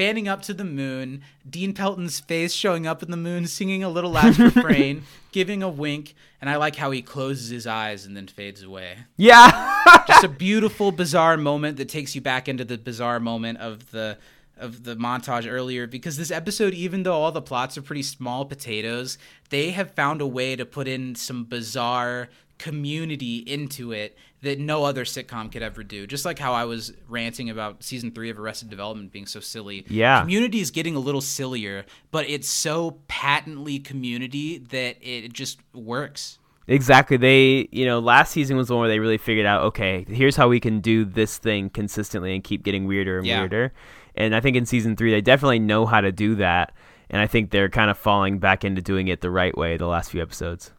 fanning 0.00 0.28
up 0.28 0.40
to 0.40 0.54
the 0.54 0.64
moon, 0.64 1.20
Dean 1.48 1.74
Pelton's 1.74 2.20
face 2.20 2.54
showing 2.54 2.86
up 2.86 3.02
in 3.02 3.10
the 3.10 3.18
moon, 3.18 3.46
singing 3.46 3.84
a 3.84 3.88
little 3.90 4.10
last 4.10 4.38
refrain, 4.38 5.02
giving 5.30 5.62
a 5.62 5.68
wink, 5.68 6.14
and 6.40 6.48
I 6.48 6.56
like 6.56 6.76
how 6.76 6.90
he 6.90 7.02
closes 7.02 7.50
his 7.50 7.66
eyes 7.66 8.06
and 8.06 8.16
then 8.16 8.26
fades 8.26 8.62
away. 8.62 8.96
Yeah. 9.18 9.82
Just 10.08 10.24
a 10.24 10.28
beautiful, 10.46 10.90
bizarre 10.90 11.36
moment 11.36 11.76
that 11.76 11.90
takes 11.90 12.14
you 12.14 12.22
back 12.22 12.48
into 12.48 12.64
the 12.64 12.78
bizarre 12.78 13.20
moment 13.20 13.58
of 13.58 13.90
the 13.90 14.16
of 14.56 14.84
the 14.84 14.94
montage 14.94 15.50
earlier 15.50 15.86
because 15.86 16.16
this 16.18 16.30
episode 16.30 16.74
even 16.74 17.02
though 17.02 17.14
all 17.14 17.32
the 17.32 17.40
plots 17.40 17.78
are 17.78 17.82
pretty 17.82 18.02
small 18.02 18.44
potatoes 18.44 19.16
they 19.48 19.70
have 19.70 19.90
found 19.92 20.20
a 20.20 20.26
way 20.26 20.54
to 20.54 20.66
put 20.66 20.86
in 20.86 21.14
some 21.14 21.44
bizarre 21.44 22.28
community 22.58 23.38
into 23.38 23.90
it 23.90 24.18
that 24.42 24.58
no 24.58 24.84
other 24.84 25.04
sitcom 25.04 25.50
could 25.52 25.62
ever 25.62 25.82
do 25.82 26.06
just 26.06 26.24
like 26.24 26.38
how 26.38 26.52
i 26.52 26.64
was 26.64 26.92
ranting 27.08 27.50
about 27.50 27.82
season 27.82 28.10
3 28.10 28.30
of 28.30 28.38
arrested 28.38 28.70
development 28.70 29.12
being 29.12 29.26
so 29.26 29.40
silly 29.40 29.84
Yeah. 29.88 30.20
community 30.22 30.60
is 30.60 30.70
getting 30.70 30.94
a 30.96 31.00
little 31.00 31.20
sillier 31.20 31.84
but 32.10 32.28
it's 32.28 32.48
so 32.48 32.98
patently 33.08 33.78
community 33.78 34.58
that 34.58 34.96
it 35.00 35.32
just 35.32 35.58
works 35.74 36.38
Exactly. 36.68 37.16
They, 37.16 37.68
you 37.72 37.84
know, 37.84 37.98
last 37.98 38.30
season 38.30 38.56
was 38.56 38.68
the 38.68 38.74
one 38.74 38.82
where 38.82 38.88
they 38.88 39.00
really 39.00 39.18
figured 39.18 39.44
out, 39.44 39.64
okay, 39.64 40.04
here's 40.08 40.36
how 40.36 40.46
we 40.46 40.60
can 40.60 40.78
do 40.78 41.04
this 41.04 41.36
thing 41.36 41.68
consistently 41.68 42.32
and 42.32 42.44
keep 42.44 42.62
getting 42.62 42.86
weirder 42.86 43.18
and 43.18 43.26
Yeah. 43.26 43.40
weirder. 43.40 43.72
And 44.14 44.36
I 44.36 44.40
think 44.40 44.56
in 44.56 44.66
season 44.66 44.94
three, 44.94 45.10
they 45.10 45.20
definitely 45.20 45.58
know 45.58 45.84
how 45.84 46.00
to 46.00 46.12
do 46.12 46.36
that. 46.36 46.72
And 47.08 47.20
I 47.20 47.26
think 47.26 47.50
they're 47.50 47.70
kind 47.70 47.90
of 47.90 47.98
falling 47.98 48.38
back 48.38 48.64
into 48.64 48.80
doing 48.82 49.08
it 49.08 49.20
the 49.20 49.30
right 49.32 49.56
way 49.58 49.78
the 49.78 49.88
last 49.88 50.12
few 50.12 50.22
episodes. 50.22 50.70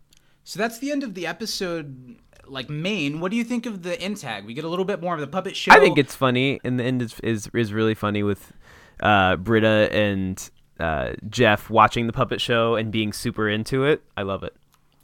So 0.46 0.60
that's 0.60 0.80
the 0.80 0.92
end 0.92 1.04
of 1.04 1.14
the 1.14 1.28
episode. 1.28 2.16
Like 2.52 2.70
main, 2.70 3.20
what 3.20 3.32
do 3.32 3.38
you 3.38 3.44
think 3.44 3.66
of 3.66 3.82
the 3.84 4.00
end 4.02 4.18
tag? 4.18 4.46
We 4.46 4.54
get 4.54 4.66
a 4.66 4.68
little 4.70 4.86
bit 4.86 5.02
more 5.02 5.14
of 5.16 5.22
the 5.22 5.28
puppet 5.28 5.56
show. 5.56 5.72
I 5.72 5.80
think 5.80 5.98
it's 5.98 6.14
funny, 6.16 6.60
and 6.64 6.80
the 6.80 6.84
end 6.84 7.02
is 7.02 7.20
is, 7.22 7.50
is 7.54 7.72
really 7.74 7.96
funny 7.96 8.24
with 8.24 8.52
uh, 9.02 9.38
Britta 9.38 9.90
and 9.92 10.50
uh, 10.80 11.14
Jeff 11.30 11.70
watching 11.70 12.08
the 12.08 12.14
puppet 12.14 12.42
show 12.42 12.76
and 12.76 12.92
being 12.92 13.14
super 13.14 13.48
into 13.50 13.86
it. 13.86 14.04
I 14.18 14.24
love 14.24 14.44
it. 14.44 14.54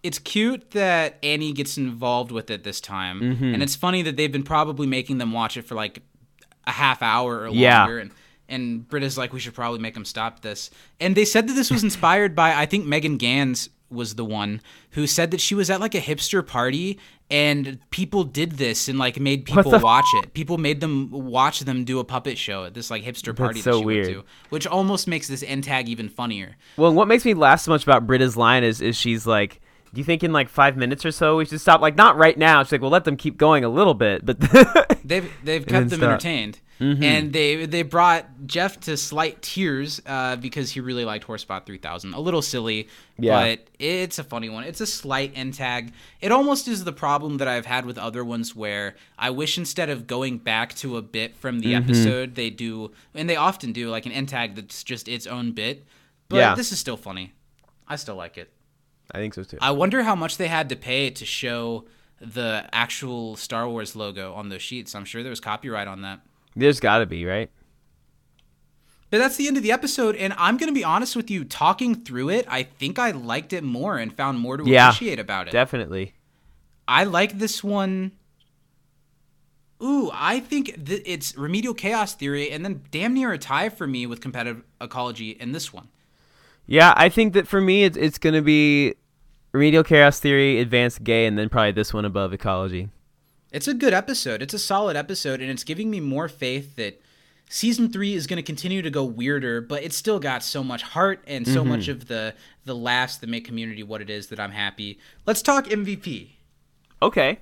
it's 0.04 0.20
cute 0.20 0.72
that 0.72 1.18
Annie 1.24 1.54
gets 1.54 1.78
involved 1.78 2.32
with 2.32 2.50
it 2.52 2.64
this 2.64 2.80
time, 2.82 3.22
Mm-hmm. 3.22 3.54
and 3.54 3.64
it's 3.64 3.76
funny 3.76 4.02
that 4.04 4.16
they've 4.18 4.32
been 4.32 4.44
probably 4.44 4.86
making 4.88 5.18
them 5.18 5.32
watch 5.32 5.58
it 5.58 5.64
for 5.64 5.76
like 5.76 6.02
a 6.68 6.72
half 6.72 7.02
hour 7.02 7.42
or 7.44 7.48
Yeah. 7.50 7.80
longer. 7.80 8.00
And 8.00 8.12
and 8.50 8.88
Britta's 8.88 9.18
like, 9.18 9.34
we 9.34 9.40
should 9.42 9.54
probably 9.54 9.80
make 9.80 9.94
them 9.94 10.06
stop 10.06 10.42
this. 10.42 10.70
And 11.02 11.16
they 11.16 11.26
said 11.26 11.48
that 11.50 11.54
this 11.54 11.70
was 11.70 11.84
inspired 11.84 12.36
by 12.36 12.54
I 12.54 12.66
think 12.66 12.86
Megan 12.86 13.18
Ganz 13.18 13.70
was 13.90 14.16
the 14.16 14.26
one 14.26 14.62
who 14.92 15.08
said 15.08 15.32
that 15.32 15.40
she 15.42 15.56
was 15.56 15.70
at 15.70 15.80
like 15.80 15.96
a 15.96 16.02
hipster 16.02 16.46
party 16.46 17.00
and 17.30 17.80
people 17.90 18.24
did 18.24 18.54
this 18.54 18.88
and 18.88 18.98
like 18.98 19.20
made 19.20 19.46
people 19.46 19.80
watch 19.80 20.06
it. 20.16 20.34
People 20.34 20.58
made 20.58 20.80
them 20.82 21.10
watch 21.12 21.62
them 21.62 21.84
do 21.84 22.00
a 22.00 22.04
puppet 22.04 22.38
show 22.38 22.66
at 22.66 22.74
this 22.74 22.90
like 22.90 23.04
hipster 23.04 23.36
party 23.36 23.62
so 23.62 23.72
that 23.74 23.80
she 23.80 23.86
weird. 23.86 24.08
went 24.08 24.20
to, 24.20 24.26
which 24.50 24.68
almost 24.68 25.08
makes 25.08 25.28
this 25.28 25.44
end 25.44 25.64
tag 25.66 25.90
even 25.90 26.10
funnier. 26.10 26.56
Well, 26.78 26.94
what 26.94 27.08
makes 27.08 27.26
me 27.26 27.34
laugh 27.34 27.60
so 27.62 27.72
much 27.72 27.84
about 27.84 28.08
Britta's 28.08 28.38
line 28.38 28.64
is 28.64 28.82
is 28.82 28.96
she's 28.96 29.28
like, 29.28 29.60
"Do 29.94 30.00
you 30.00 30.06
think 30.06 30.24
in 30.24 30.32
like 30.32 30.48
five 30.50 30.78
minutes 30.78 31.06
or 31.06 31.12
so 31.12 31.38
we 31.38 31.46
should 31.46 31.60
stop?" 31.62 31.82
Like, 31.82 31.96
not 31.96 32.18
right 32.18 32.38
now. 32.38 32.64
She's 32.64 32.72
like, 32.72 32.82
"Well, 32.82 32.92
let 32.92 33.04
them 33.04 33.18
keep 33.18 33.38
going 33.38 33.64
a 33.64 33.70
little 33.70 33.94
bit," 33.94 34.26
but 34.26 34.40
They've 35.04 35.32
they've 35.44 35.66
kept 35.66 35.90
them 35.90 36.00
stop. 36.00 36.10
entertained, 36.10 36.60
Mm-hmm. 36.80 37.04
and 37.04 37.34
they 37.34 37.66
they 37.66 37.82
brought 37.82 38.26
Jeff 38.46 38.80
to 38.82 38.98
slight 38.98 39.42
tears 39.42 40.00
uh, 40.06 40.36
because 40.36 40.72
he 40.72 40.80
really 40.80 41.06
liked 41.06 41.26
Horsebot 41.26 41.66
3000. 41.66 42.14
A 42.14 42.20
little 42.20 42.42
silly, 42.44 42.88
Yeah. 43.18 43.40
but 43.42 43.68
it's 43.80 44.20
a 44.20 44.24
funny 44.24 44.48
one. 44.50 44.64
It's 44.64 44.80
a 44.80 44.86
slight 44.86 45.32
end 45.36 45.56
tag. 45.56 45.92
It 46.22 46.32
almost 46.32 46.68
is 46.68 46.84
the 46.84 46.92
problem 46.94 47.38
that 47.38 47.48
I've 47.48 47.66
had 47.66 47.86
with 47.88 47.98
other 47.98 48.24
ones 48.24 48.56
where 48.56 48.96
I 49.18 49.32
wish 49.32 49.58
instead 49.58 49.90
of 49.90 50.06
going 50.06 50.38
back 50.38 50.76
to 50.76 50.98
a 50.98 51.02
bit 51.02 51.36
from 51.36 51.60
the 51.62 51.74
Mm-hmm. 51.74 51.84
episode, 51.90 52.36
they 52.36 52.52
do, 52.52 52.92
and 53.16 53.28
they 53.28 53.36
often 53.38 53.72
do, 53.74 53.90
like 53.90 54.06
an 54.06 54.12
end 54.12 54.30
tag 54.30 54.54
that's 54.56 54.84
just 54.84 55.08
its 55.08 55.26
own 55.26 55.54
bit. 55.54 55.86
But 56.30 56.38
Yeah. 56.38 56.54
this 56.56 56.72
is 56.72 56.80
still 56.80 56.98
funny. 56.98 57.34
I 57.88 57.96
still 57.96 58.16
like 58.18 58.38
it. 58.38 58.52
I 59.12 59.18
think 59.18 59.34
so 59.34 59.44
too. 59.44 59.58
I 59.62 59.72
wonder 59.72 60.04
how 60.04 60.16
much 60.16 60.38
they 60.38 60.48
had 60.50 60.70
to 60.70 60.76
pay 60.76 61.10
to 61.10 61.26
show 61.26 61.86
the 62.20 62.68
actual 62.74 63.36
Star 63.36 63.68
Wars 63.70 63.96
logo 63.96 64.34
on 64.34 64.50
those 64.50 64.62
sheets. 64.62 64.94
I'm 64.94 65.06
sure 65.06 65.24
there 65.24 65.30
was 65.30 65.40
copyright 65.40 65.88
on 65.88 66.02
that. 66.02 66.20
There's 66.60 66.80
got 66.80 67.00
to 67.00 67.06
be 67.06 67.26
right. 67.26 67.50
But 69.10 69.20
that's 69.20 69.38
the 69.38 69.48
end 69.48 69.56
of 69.56 69.64
the 69.64 69.72
episode, 69.72 70.16
and 70.18 70.34
I'm 70.38 70.58
gonna 70.58 70.74
be 70.74 70.84
honest 70.84 71.16
with 71.16 71.32
you. 71.32 71.46
Talking 71.46 71.96
through 71.96 72.30
it, 72.30 72.46
I 72.50 72.64
think 72.64 73.00
I 73.00 73.12
liked 73.12 73.54
it 73.54 73.64
more 73.64 73.98
and 73.98 74.14
found 74.14 74.40
more 74.40 74.58
to 74.58 74.66
Yeah, 74.66 74.90
appreciate 74.90 75.18
about 75.18 75.48
it. 75.48 75.52
Definitely. 75.52 76.14
I 76.88 77.06
like 77.06 77.40
this 77.40 77.64
one. 77.64 78.12
Ooh, 79.82 80.10
I 80.14 80.40
think 80.42 80.86
th- 80.86 81.04
it's 81.06 81.38
remedial 81.38 81.74
chaos 81.74 82.16
theory, 82.16 82.52
and 82.52 82.66
then 82.66 82.82
damn 82.92 83.14
near 83.14 83.32
a 83.32 83.38
tie 83.38 83.70
for 83.70 83.88
me 83.88 84.06
with 84.08 84.20
competitive 84.20 84.64
ecology 84.82 85.32
in 85.32 85.54
this 85.54 85.72
one. 85.72 85.88
Yeah, 86.66 86.94
I 86.98 87.08
think 87.08 87.34
that 87.34 87.48
for 87.48 87.62
me, 87.62 87.86
it's 87.86 87.96
it's 87.96 88.18
gonna 88.18 88.42
be 88.42 88.96
remedial 89.54 89.86
chaos 89.86 90.20
theory, 90.20 90.60
advanced 90.60 91.04
gay, 91.06 91.28
and 91.28 91.38
then 91.38 91.48
probably 91.48 91.72
this 91.72 91.94
one 91.94 92.04
above 92.04 92.34
ecology. 92.34 92.90
It's 93.52 93.68
a 93.68 93.74
good 93.74 93.94
episode. 93.94 94.42
It's 94.42 94.54
a 94.54 94.60
solid 94.60 94.96
episode, 94.98 95.42
and 95.42 95.50
it's 95.50 95.64
giving 95.64 95.90
me 95.90 96.00
more 96.00 96.28
faith 96.28 96.76
that 96.76 97.02
season 97.50 97.90
three 97.92 98.14
is 98.14 98.28
going 98.28 98.38
to 98.38 98.44
continue 98.44 98.82
to 98.82 98.90
go 98.90 99.06
weirder, 99.06 99.62
but 99.62 99.84
it's 99.84 99.96
still 99.96 100.20
got 100.20 100.44
so 100.44 100.64
much 100.64 100.82
heart 100.84 101.24
and 101.28 101.48
so 101.48 101.64
much 101.64 101.88
of 101.88 102.08
the 102.08 102.34
the 102.66 102.76
laughs 102.76 103.18
that 103.18 103.30
make 103.30 103.46
Community 103.46 103.84
what 103.84 104.02
it 104.02 104.10
is 104.10 104.28
that 104.28 104.40
I'm 104.40 104.52
happy. 104.52 105.00
Let's 105.26 105.42
talk 105.42 105.66
MVP. 105.68 106.32
Okay. 107.02 107.40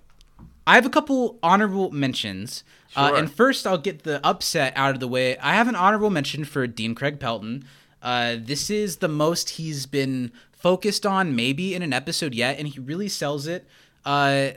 I 0.68 0.76
have 0.76 0.86
a 0.86 0.90
couple 0.90 1.40
honorable 1.44 1.92
mentions. 1.92 2.64
Uh, 2.96 3.10
Sure. 3.10 3.18
and 3.18 3.32
first, 3.32 3.66
I'll 3.68 3.78
get 3.78 4.04
the 4.04 4.20
upset 4.26 4.74
out 4.76 4.94
of 4.94 5.00
the 5.00 5.08
way. 5.08 5.38
I 5.40 5.54
have 5.56 5.68
an 5.68 5.76
honorable 5.76 6.10
mention 6.10 6.44
for 6.46 6.66
Dean 6.68 6.94
Craig 6.96 7.20
Pelton. 7.20 7.66
Uh, 8.02 8.36
this 8.40 8.70
is 8.70 8.98
the 8.98 9.08
most 9.08 9.50
he's 9.52 9.86
been 9.86 10.32
focused 10.52 11.06
on, 11.06 11.36
maybe 11.36 11.74
in 11.76 11.82
an 11.82 11.94
episode 11.94 12.34
yet, 12.36 12.58
and 12.60 12.68
he 12.68 12.80
really 12.80 13.08
sells 13.10 13.48
it. 13.48 13.68
Uh, 14.06 14.50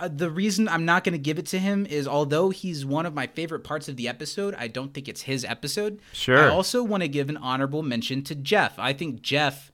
uh, 0.00 0.08
the 0.08 0.30
reason 0.30 0.68
I'm 0.68 0.84
not 0.84 1.04
going 1.04 1.12
to 1.12 1.18
give 1.18 1.38
it 1.38 1.46
to 1.46 1.58
him 1.58 1.86
is 1.86 2.08
although 2.08 2.50
he's 2.50 2.84
one 2.84 3.06
of 3.06 3.14
my 3.14 3.26
favorite 3.26 3.60
parts 3.60 3.88
of 3.88 3.96
the 3.96 4.08
episode, 4.08 4.54
I 4.58 4.68
don't 4.68 4.92
think 4.94 5.08
it's 5.08 5.22
his 5.22 5.44
episode. 5.44 6.00
Sure. 6.12 6.38
I 6.38 6.48
also 6.48 6.82
want 6.82 7.02
to 7.02 7.08
give 7.08 7.28
an 7.28 7.36
honorable 7.36 7.82
mention 7.82 8.22
to 8.24 8.34
Jeff. 8.34 8.78
I 8.78 8.92
think 8.92 9.22
Jeff 9.22 9.70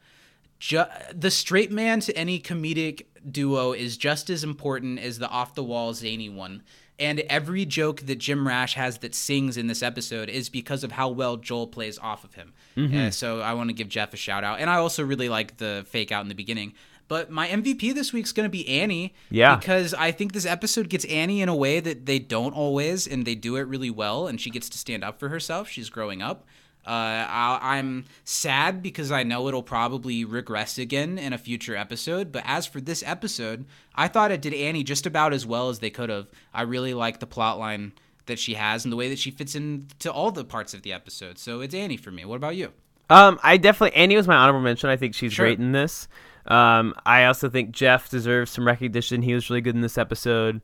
ju- 0.59 0.85
the 1.15 1.31
straight 1.31 1.71
man 1.71 2.01
to 2.01 2.17
any 2.17 2.41
comedic 2.41 3.07
duo 3.31 3.73
is 3.73 3.97
just 3.97 4.31
as 4.31 4.45
important 4.45 4.99
as 4.99 5.19
the 5.19 5.29
off 5.29 5.55
the 5.55 5.65
wall 5.65 5.95
zany 5.95 6.29
one. 6.29 6.63
And 6.99 7.21
every 7.29 7.67
joke 7.67 8.01
that 8.03 8.17
Jim 8.17 8.49
Rash 8.49 8.73
has 8.75 8.99
that 8.99 9.15
sings 9.15 9.59
in 9.59 9.67
this 9.67 9.83
episode 9.83 10.31
is 10.31 10.49
because 10.49 10.83
of 10.83 10.93
how 10.93 11.11
well 11.11 11.37
Joel 11.37 11.67
plays 11.67 11.99
off 11.99 12.25
of 12.25 12.35
him. 12.35 12.55
Uh, 12.75 13.11
so 13.11 13.41
I 13.43 13.53
want 13.53 13.69
to 13.69 13.75
give 13.75 13.91
Jeff 13.91 14.15
a 14.15 14.17
shout 14.17 14.45
out. 14.45 14.61
And 14.61 14.71
I 14.71 14.77
also 14.77 15.05
really 15.05 15.29
like 15.29 15.59
the 15.59 15.85
fake 15.89 16.11
out 16.11 16.23
in 16.23 16.29
the 16.29 16.35
beginning. 16.35 16.73
But 17.09 17.31
my 17.31 17.47
MVP 17.49 17.95
this 17.95 18.13
week's 18.13 18.33
going 18.33 18.47
to 18.47 18.51
be 18.51 18.69
Annie. 18.69 19.15
Yeah. 19.31 19.57
Because 19.57 19.95
I 19.95 20.11
think 20.11 20.33
this 20.33 20.47
episode 20.47 20.89
gets 20.89 21.05
Annie 21.05 21.41
in 21.41 21.49
a 21.49 21.55
way 21.55 21.79
that 21.81 22.07
they 22.07 22.19
don't 22.19 22.53
always, 22.53 23.07
and 23.07 23.25
they 23.25 23.35
do 23.37 23.57
it 23.57 23.63
really 23.63 23.91
well. 23.91 24.27
And 24.27 24.41
she 24.41 24.51
gets 24.51 24.69
to 24.71 24.79
stand 24.79 25.05
up 25.05 25.19
for 25.21 25.29
herself. 25.29 25.69
She's 25.69 25.89
growing 25.89 26.21
up. 26.23 26.45
Uh, 26.87 27.27
I, 27.29 27.59
I'm 27.79 28.05
sad 28.25 28.81
because 28.83 29.11
I 29.11 29.25
know 29.25 29.49
it'll 29.49 29.63
probably 29.63 30.25
regress 30.25 30.79
again 30.79 31.19
in 31.19 31.33
a 31.33 31.39
future 31.39 31.75
episode. 31.77 32.31
But 32.33 32.43
as 32.47 32.67
for 32.67 32.81
this 32.81 33.03
episode, 33.05 33.65
I 33.95 34.07
thought 34.09 34.31
it 34.31 34.41
did 34.41 34.55
Annie 34.55 34.85
just 34.85 35.05
about 35.07 35.33
as 35.33 35.45
well 35.47 35.69
as 35.69 35.81
they 35.81 35.91
could 35.91 36.11
have. 36.11 36.29
I 36.55 36.63
really 36.63 36.95
like 36.95 37.19
the 37.21 37.27
plot 37.27 37.59
line 37.59 37.93
that 38.27 38.39
she 38.39 38.55
has 38.55 38.85
and 38.85 38.93
the 38.93 38.97
way 38.97 39.09
that 39.09 39.19
she 39.19 39.31
fits 39.31 39.55
into 39.55 40.13
all 40.13 40.31
the 40.33 40.45
parts 40.45 40.75
of 40.75 40.83
the 40.83 40.93
episode. 40.93 41.39
So 41.39 41.61
it's 41.61 41.75
Annie 41.75 41.97
for 41.97 42.11
me. 42.11 42.25
What 42.25 42.37
about 42.37 42.57
you? 42.57 42.73
Um, 43.11 43.39
I 43.43 43.57
definitely 43.57 43.97
Annie 43.97 44.17
was 44.17 44.27
my 44.27 44.35
honorable 44.37 44.61
mention. 44.61 44.91
I 44.91 44.97
think 44.97 45.15
she's 45.15 45.33
Sure. 45.33 45.47
great 45.47 45.59
in 45.61 45.71
this. 45.73 46.09
Um, 46.49 46.95
I 47.05 47.25
also 47.25 47.49
think 47.49 47.73
Jeff 47.73 48.09
deserves 48.11 48.51
some 48.51 48.67
recognition. 48.67 49.23
He 49.23 49.35
was 49.35 49.49
really 49.51 49.61
good 49.61 49.75
in 49.75 49.81
this 49.81 49.99
episode. 49.99 50.61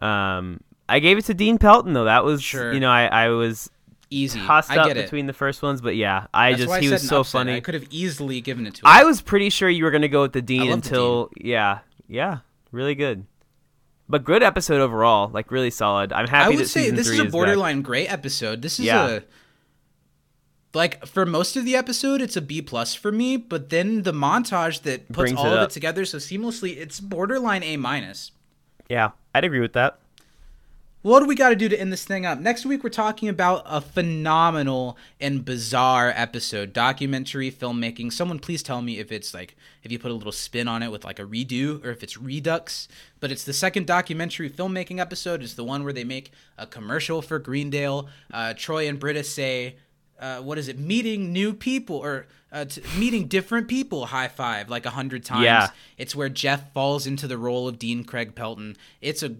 Um, 0.00 0.60
I 0.88 1.00
gave 1.00 1.18
it 1.18 1.24
to 1.26 1.34
Dean 1.34 1.58
Pelton 1.58 1.92
though. 1.94 2.04
That 2.04 2.24
was 2.24 2.42
Sure. 2.42 2.72
you 2.72 2.80
know 2.80 2.90
I 2.90 3.06
I 3.06 3.28
was 3.30 3.70
Easy. 4.08 4.38
tossed 4.38 4.70
I 4.70 4.76
up 4.78 4.86
get 4.88 4.96
it. 4.96 5.04
between 5.06 5.26
the 5.26 5.32
first 5.32 5.62
ones, 5.62 5.80
but 5.80 5.96
yeah, 5.96 6.26
I 6.32 6.52
That's 6.52 6.64
just 6.64 6.80
he 6.80 6.88
was 6.90 7.06
so 7.06 7.20
upset. 7.20 7.32
funny. 7.40 7.54
I 7.56 7.60
could 7.60 7.74
have 7.74 7.86
easily 7.90 8.40
given 8.40 8.66
it 8.66 8.74
to 8.76 8.80
him. 8.80 8.84
I 8.86 9.02
was 9.04 9.20
pretty 9.20 9.50
sure 9.50 9.68
you 9.68 9.82
were 9.84 9.90
gonna 9.90 10.06
go 10.08 10.22
with 10.22 10.32
the 10.32 10.42
Dean 10.42 10.60
love 10.60 10.68
the 10.68 10.74
until 10.74 11.30
yeah, 11.36 11.80
yeah, 12.08 12.38
really 12.70 12.94
good. 12.94 13.26
But 14.08 14.22
good 14.22 14.44
episode 14.44 14.80
overall, 14.80 15.28
like 15.32 15.50
really 15.50 15.70
solid. 15.70 16.12
I'm 16.12 16.28
happy 16.28 16.54
I 16.54 16.56
would 16.56 16.68
say 16.68 16.90
this 16.90 17.08
is 17.08 17.18
a 17.18 17.24
borderline 17.24 17.82
great 17.82 18.06
episode. 18.06 18.62
This 18.62 18.78
is 18.78 18.84
Yeah. 18.86 19.06
a 19.08 19.20
like 20.76 21.04
for 21.06 21.26
most 21.26 21.56
of 21.56 21.64
the 21.64 21.74
episode, 21.74 22.20
it's 22.20 22.36
a 22.36 22.40
B 22.40 22.62
plus 22.62 22.94
for 22.94 23.10
me. 23.10 23.36
But 23.36 23.70
then 23.70 24.02
the 24.02 24.12
montage 24.12 24.82
that 24.82 25.08
puts 25.08 25.16
Brings 25.16 25.38
all 25.38 25.46
it 25.46 25.52
of 25.54 25.58
up. 25.58 25.70
it 25.70 25.72
together 25.72 26.04
so 26.04 26.18
seamlessly, 26.18 26.76
it's 26.76 27.00
borderline 27.00 27.64
A 27.64 27.76
minus. 27.76 28.30
Yeah, 28.88 29.10
I'd 29.34 29.44
agree 29.44 29.60
with 29.60 29.72
that. 29.72 29.98
What 31.02 31.20
do 31.20 31.26
we 31.26 31.36
got 31.36 31.50
to 31.50 31.54
do 31.56 31.68
to 31.68 31.80
end 31.80 31.92
this 31.92 32.04
thing 32.04 32.26
up? 32.26 32.40
Next 32.40 32.66
week, 32.66 32.82
we're 32.82 32.90
talking 32.90 33.28
about 33.28 33.62
a 33.64 33.80
phenomenal 33.80 34.98
and 35.20 35.44
bizarre 35.44 36.12
episode 36.12 36.72
documentary 36.72 37.48
filmmaking. 37.48 38.12
Someone 38.12 38.40
please 38.40 38.60
tell 38.60 38.82
me 38.82 38.98
if 38.98 39.12
it's 39.12 39.32
like, 39.32 39.54
if 39.84 39.92
you 39.92 40.00
put 40.00 40.10
a 40.10 40.14
little 40.14 40.32
spin 40.32 40.66
on 40.66 40.82
it 40.82 40.90
with 40.90 41.04
like 41.04 41.20
a 41.20 41.24
redo 41.24 41.84
or 41.84 41.90
if 41.90 42.02
it's 42.02 42.16
redux. 42.16 42.88
But 43.20 43.30
it's 43.30 43.44
the 43.44 43.52
second 43.52 43.86
documentary 43.86 44.50
filmmaking 44.50 44.98
episode. 44.98 45.44
It's 45.44 45.54
the 45.54 45.62
one 45.62 45.84
where 45.84 45.92
they 45.92 46.02
make 46.02 46.32
a 46.58 46.66
commercial 46.66 47.22
for 47.22 47.38
Greendale. 47.38 48.08
Uh, 48.32 48.54
Troy 48.54 48.88
and 48.88 48.98
Britta 48.98 49.22
say, 49.22 49.76
uh, 50.20 50.38
what 50.40 50.58
is 50.58 50.68
it? 50.68 50.78
Meeting 50.78 51.32
new 51.32 51.52
people 51.52 51.96
or 51.96 52.26
uh, 52.52 52.64
t- 52.64 52.82
meeting 52.98 53.26
different 53.26 53.68
people. 53.68 54.06
High 54.06 54.28
five 54.28 54.68
like 54.70 54.86
a 54.86 54.90
hundred 54.90 55.24
times. 55.24 55.44
Yeah. 55.44 55.68
It's 55.98 56.14
where 56.14 56.28
Jeff 56.28 56.72
falls 56.72 57.06
into 57.06 57.26
the 57.26 57.36
role 57.38 57.68
of 57.68 57.78
Dean 57.78 58.04
Craig 58.04 58.34
Pelton. 58.34 58.76
It's 59.00 59.22
a 59.22 59.34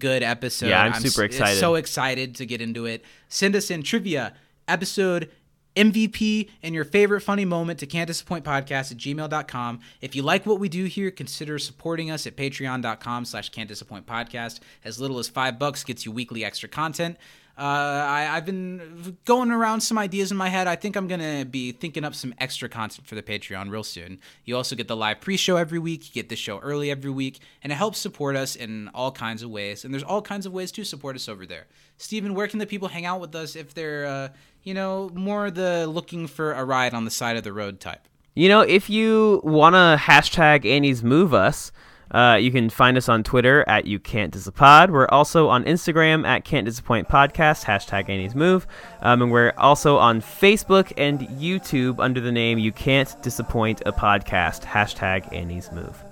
good 0.00 0.22
episode. 0.22 0.68
Yeah, 0.68 0.82
I'm 0.82 0.92
s- 0.92 1.02
super 1.02 1.24
excited. 1.24 1.58
So 1.58 1.74
excited 1.74 2.34
to 2.36 2.46
get 2.46 2.60
into 2.60 2.86
it. 2.86 3.04
Send 3.28 3.56
us 3.56 3.70
in 3.70 3.82
trivia, 3.82 4.34
episode, 4.68 5.30
MVP, 5.76 6.48
and 6.62 6.74
your 6.74 6.84
favorite 6.84 7.20
funny 7.20 7.44
moment 7.44 7.78
to 7.80 7.86
can't 7.86 8.06
disappoint 8.06 8.44
podcast 8.44 8.90
at 8.92 8.98
gmail.com. 8.98 9.80
If 10.00 10.16
you 10.16 10.22
like 10.22 10.44
what 10.46 10.58
we 10.60 10.68
do 10.68 10.84
here, 10.86 11.10
consider 11.10 11.58
supporting 11.58 12.10
us 12.10 12.26
at 12.26 12.36
patreon.com 12.36 13.24
slash 13.24 13.48
can't 13.50 13.68
disappoint 13.68 14.06
podcast. 14.06 14.60
As 14.84 15.00
little 15.00 15.18
as 15.18 15.28
five 15.28 15.58
bucks 15.58 15.84
gets 15.84 16.04
you 16.04 16.12
weekly 16.12 16.44
extra 16.44 16.68
content. 16.68 17.16
Uh, 17.58 17.62
I, 17.62 18.28
I've 18.30 18.46
been 18.46 19.18
going 19.24 19.50
around 19.50 19.80
some 19.80 19.98
ideas 19.98 20.30
in 20.30 20.36
my 20.36 20.48
head. 20.48 20.68
I 20.68 20.76
think 20.76 20.94
I'm 20.94 21.08
going 21.08 21.20
to 21.20 21.44
be 21.44 21.72
thinking 21.72 22.04
up 22.04 22.14
some 22.14 22.32
extra 22.38 22.68
content 22.68 23.08
for 23.08 23.16
the 23.16 23.22
Patreon 23.22 23.68
real 23.68 23.82
soon. 23.82 24.20
You 24.44 24.56
also 24.56 24.76
get 24.76 24.86
the 24.86 24.96
live 24.96 25.20
pre 25.20 25.36
show 25.36 25.56
every 25.56 25.80
week. 25.80 26.06
You 26.06 26.14
get 26.14 26.28
the 26.28 26.36
show 26.36 26.60
early 26.60 26.88
every 26.88 27.10
week, 27.10 27.40
and 27.62 27.72
it 27.72 27.76
helps 27.76 27.98
support 27.98 28.36
us 28.36 28.54
in 28.54 28.88
all 28.94 29.10
kinds 29.10 29.42
of 29.42 29.50
ways. 29.50 29.84
And 29.84 29.92
there's 29.92 30.04
all 30.04 30.22
kinds 30.22 30.46
of 30.46 30.52
ways 30.52 30.70
to 30.72 30.84
support 30.84 31.16
us 31.16 31.28
over 31.28 31.46
there. 31.46 31.66
Steven, 31.96 32.34
where 32.34 32.46
can 32.46 32.60
the 32.60 32.66
people 32.66 32.86
hang 32.86 33.06
out 33.06 33.20
with 33.20 33.34
us 33.34 33.56
if 33.56 33.74
they're, 33.74 34.06
uh, 34.06 34.28
you 34.62 34.72
know, 34.72 35.10
more 35.12 35.50
the 35.50 35.88
looking 35.88 36.28
for 36.28 36.52
a 36.52 36.64
ride 36.64 36.94
on 36.94 37.04
the 37.04 37.10
side 37.10 37.36
of 37.36 37.42
the 37.42 37.52
road 37.52 37.80
type? 37.80 38.06
You 38.34 38.48
know, 38.48 38.60
if 38.60 38.88
you 38.88 39.40
wanna 39.42 39.96
hashtag 40.00 40.64
Annie's 40.64 41.02
move 41.02 41.34
us, 41.34 41.72
uh, 42.10 42.38
you 42.40 42.50
can 42.50 42.70
find 42.70 42.96
us 42.96 43.08
on 43.08 43.22
Twitter 43.22 43.64
at 43.68 43.86
you 43.86 43.98
can't 43.98 44.32
disapod. 44.32 44.90
We're 44.90 45.08
also 45.08 45.48
on 45.48 45.64
Instagram 45.64 46.26
at 46.26 46.44
can't 46.44 46.64
disappoint 46.64 47.08
podcast 47.08 47.64
hashtag 47.64 48.08
Annie's 48.08 48.34
move, 48.34 48.66
um, 49.02 49.22
and 49.22 49.30
we're 49.30 49.52
also 49.58 49.98
on 49.98 50.20
Facebook 50.20 50.92
and 50.96 51.20
YouTube 51.20 51.98
under 51.98 52.20
the 52.20 52.32
name 52.32 52.58
you 52.58 52.72
can't 52.72 53.20
disappoint 53.22 53.82
a 53.86 53.92
podcast 53.92 54.62
hashtag 54.62 55.32
Annie's 55.34 55.70
move. 55.72 56.04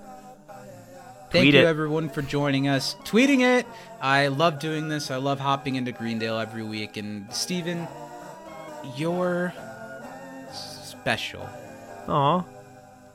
Thank 1.31 1.43
Tweet 1.43 1.55
you, 1.55 1.61
it. 1.61 1.67
everyone, 1.67 2.09
for 2.09 2.23
joining 2.23 2.69
us. 2.69 2.95
Tweeting 3.05 3.41
it. 3.41 3.67
I 4.01 4.29
love 4.29 4.61
doing 4.61 4.89
this. 4.89 5.11
I 5.11 5.17
love 5.17 5.41
hopping 5.41 5.75
into 5.75 5.91
Greendale 5.91 6.39
every 6.39 6.63
week. 6.63 6.97
And 6.97 7.33
Steven, 7.33 7.89
you're 8.97 9.53
special. 10.53 11.49
Aw. 12.09 12.45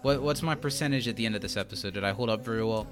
What, 0.02 0.22
what's 0.22 0.42
my 0.42 0.56
percentage 0.56 1.08
at 1.08 1.16
the 1.16 1.26
end 1.26 1.36
of 1.36 1.42
this 1.42 1.58
episode? 1.58 1.94
Did 1.94 2.04
I 2.04 2.12
hold 2.12 2.30
up 2.30 2.44
very 2.44 2.64
well? 2.64 2.88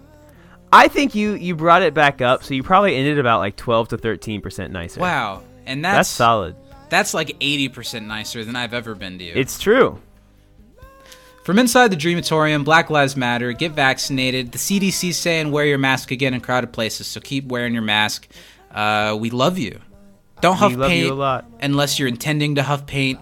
I 0.72 0.88
think 0.88 1.16
you 1.16 1.34
you 1.34 1.56
brought 1.56 1.82
it 1.82 1.96
back 1.96 2.22
up, 2.22 2.44
so 2.44 2.54
you 2.54 2.62
probably 2.62 2.96
ended 2.96 3.18
about 3.18 3.40
like 3.40 3.56
twelve 3.56 3.88
to 3.90 3.98
thirteen 3.98 4.40
percent 4.42 4.72
nicer. 4.72 5.00
Wow. 5.02 5.42
And 5.66 5.84
that's, 5.84 5.96
that's 5.98 6.10
solid. 6.10 6.56
That's 6.90 7.14
like 7.14 7.38
80% 7.40 8.08
nicer 8.08 8.44
than 8.44 8.56
I've 8.56 8.74
ever 8.74 8.96
been 8.96 9.20
to 9.20 9.24
you. 9.24 9.34
It's 9.36 9.60
true. 9.60 10.02
From 11.44 11.60
inside 11.60 11.90
the 11.90 11.96
Dreamatorium, 11.96 12.66
Black 12.66 12.90
Lives 12.90 13.16
Matter, 13.16 13.52
get 13.54 13.74
vaccinated. 13.74 14.52
The 14.52 14.58
CDC 14.58 15.14
saying 15.14 15.52
wear 15.52 15.66
your 15.66 15.78
mask 15.78 16.10
again 16.10 16.34
in 16.34 16.42
crowded 16.42 16.74
places, 16.74 17.06
so 17.06 17.20
keep 17.20 17.46
wearing 17.46 17.74
your 17.74 17.84
mask. 17.84 18.28
Uh, 18.72 19.16
we 19.20 19.30
love 19.30 19.60
you. 19.60 19.80
Don't 20.42 20.56
huff 20.58 20.72
We 20.72 20.78
love 20.78 20.90
paint 20.90 21.06
you 21.06 21.14
a 21.14 21.16
lot. 21.16 21.46
unless 21.62 22.00
you're 22.00 22.08
intending 22.08 22.56
to 22.56 22.64
huff 22.64 22.88
paint. 22.88 23.20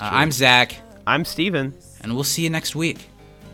Uh, 0.00 0.08
I'm 0.12 0.32
Zach, 0.32 0.74
I'm 1.06 1.26
Steven. 1.26 1.74
and 2.00 2.14
we'll 2.14 2.24
see 2.24 2.42
you 2.42 2.50
next 2.50 2.74
week. 2.74 3.08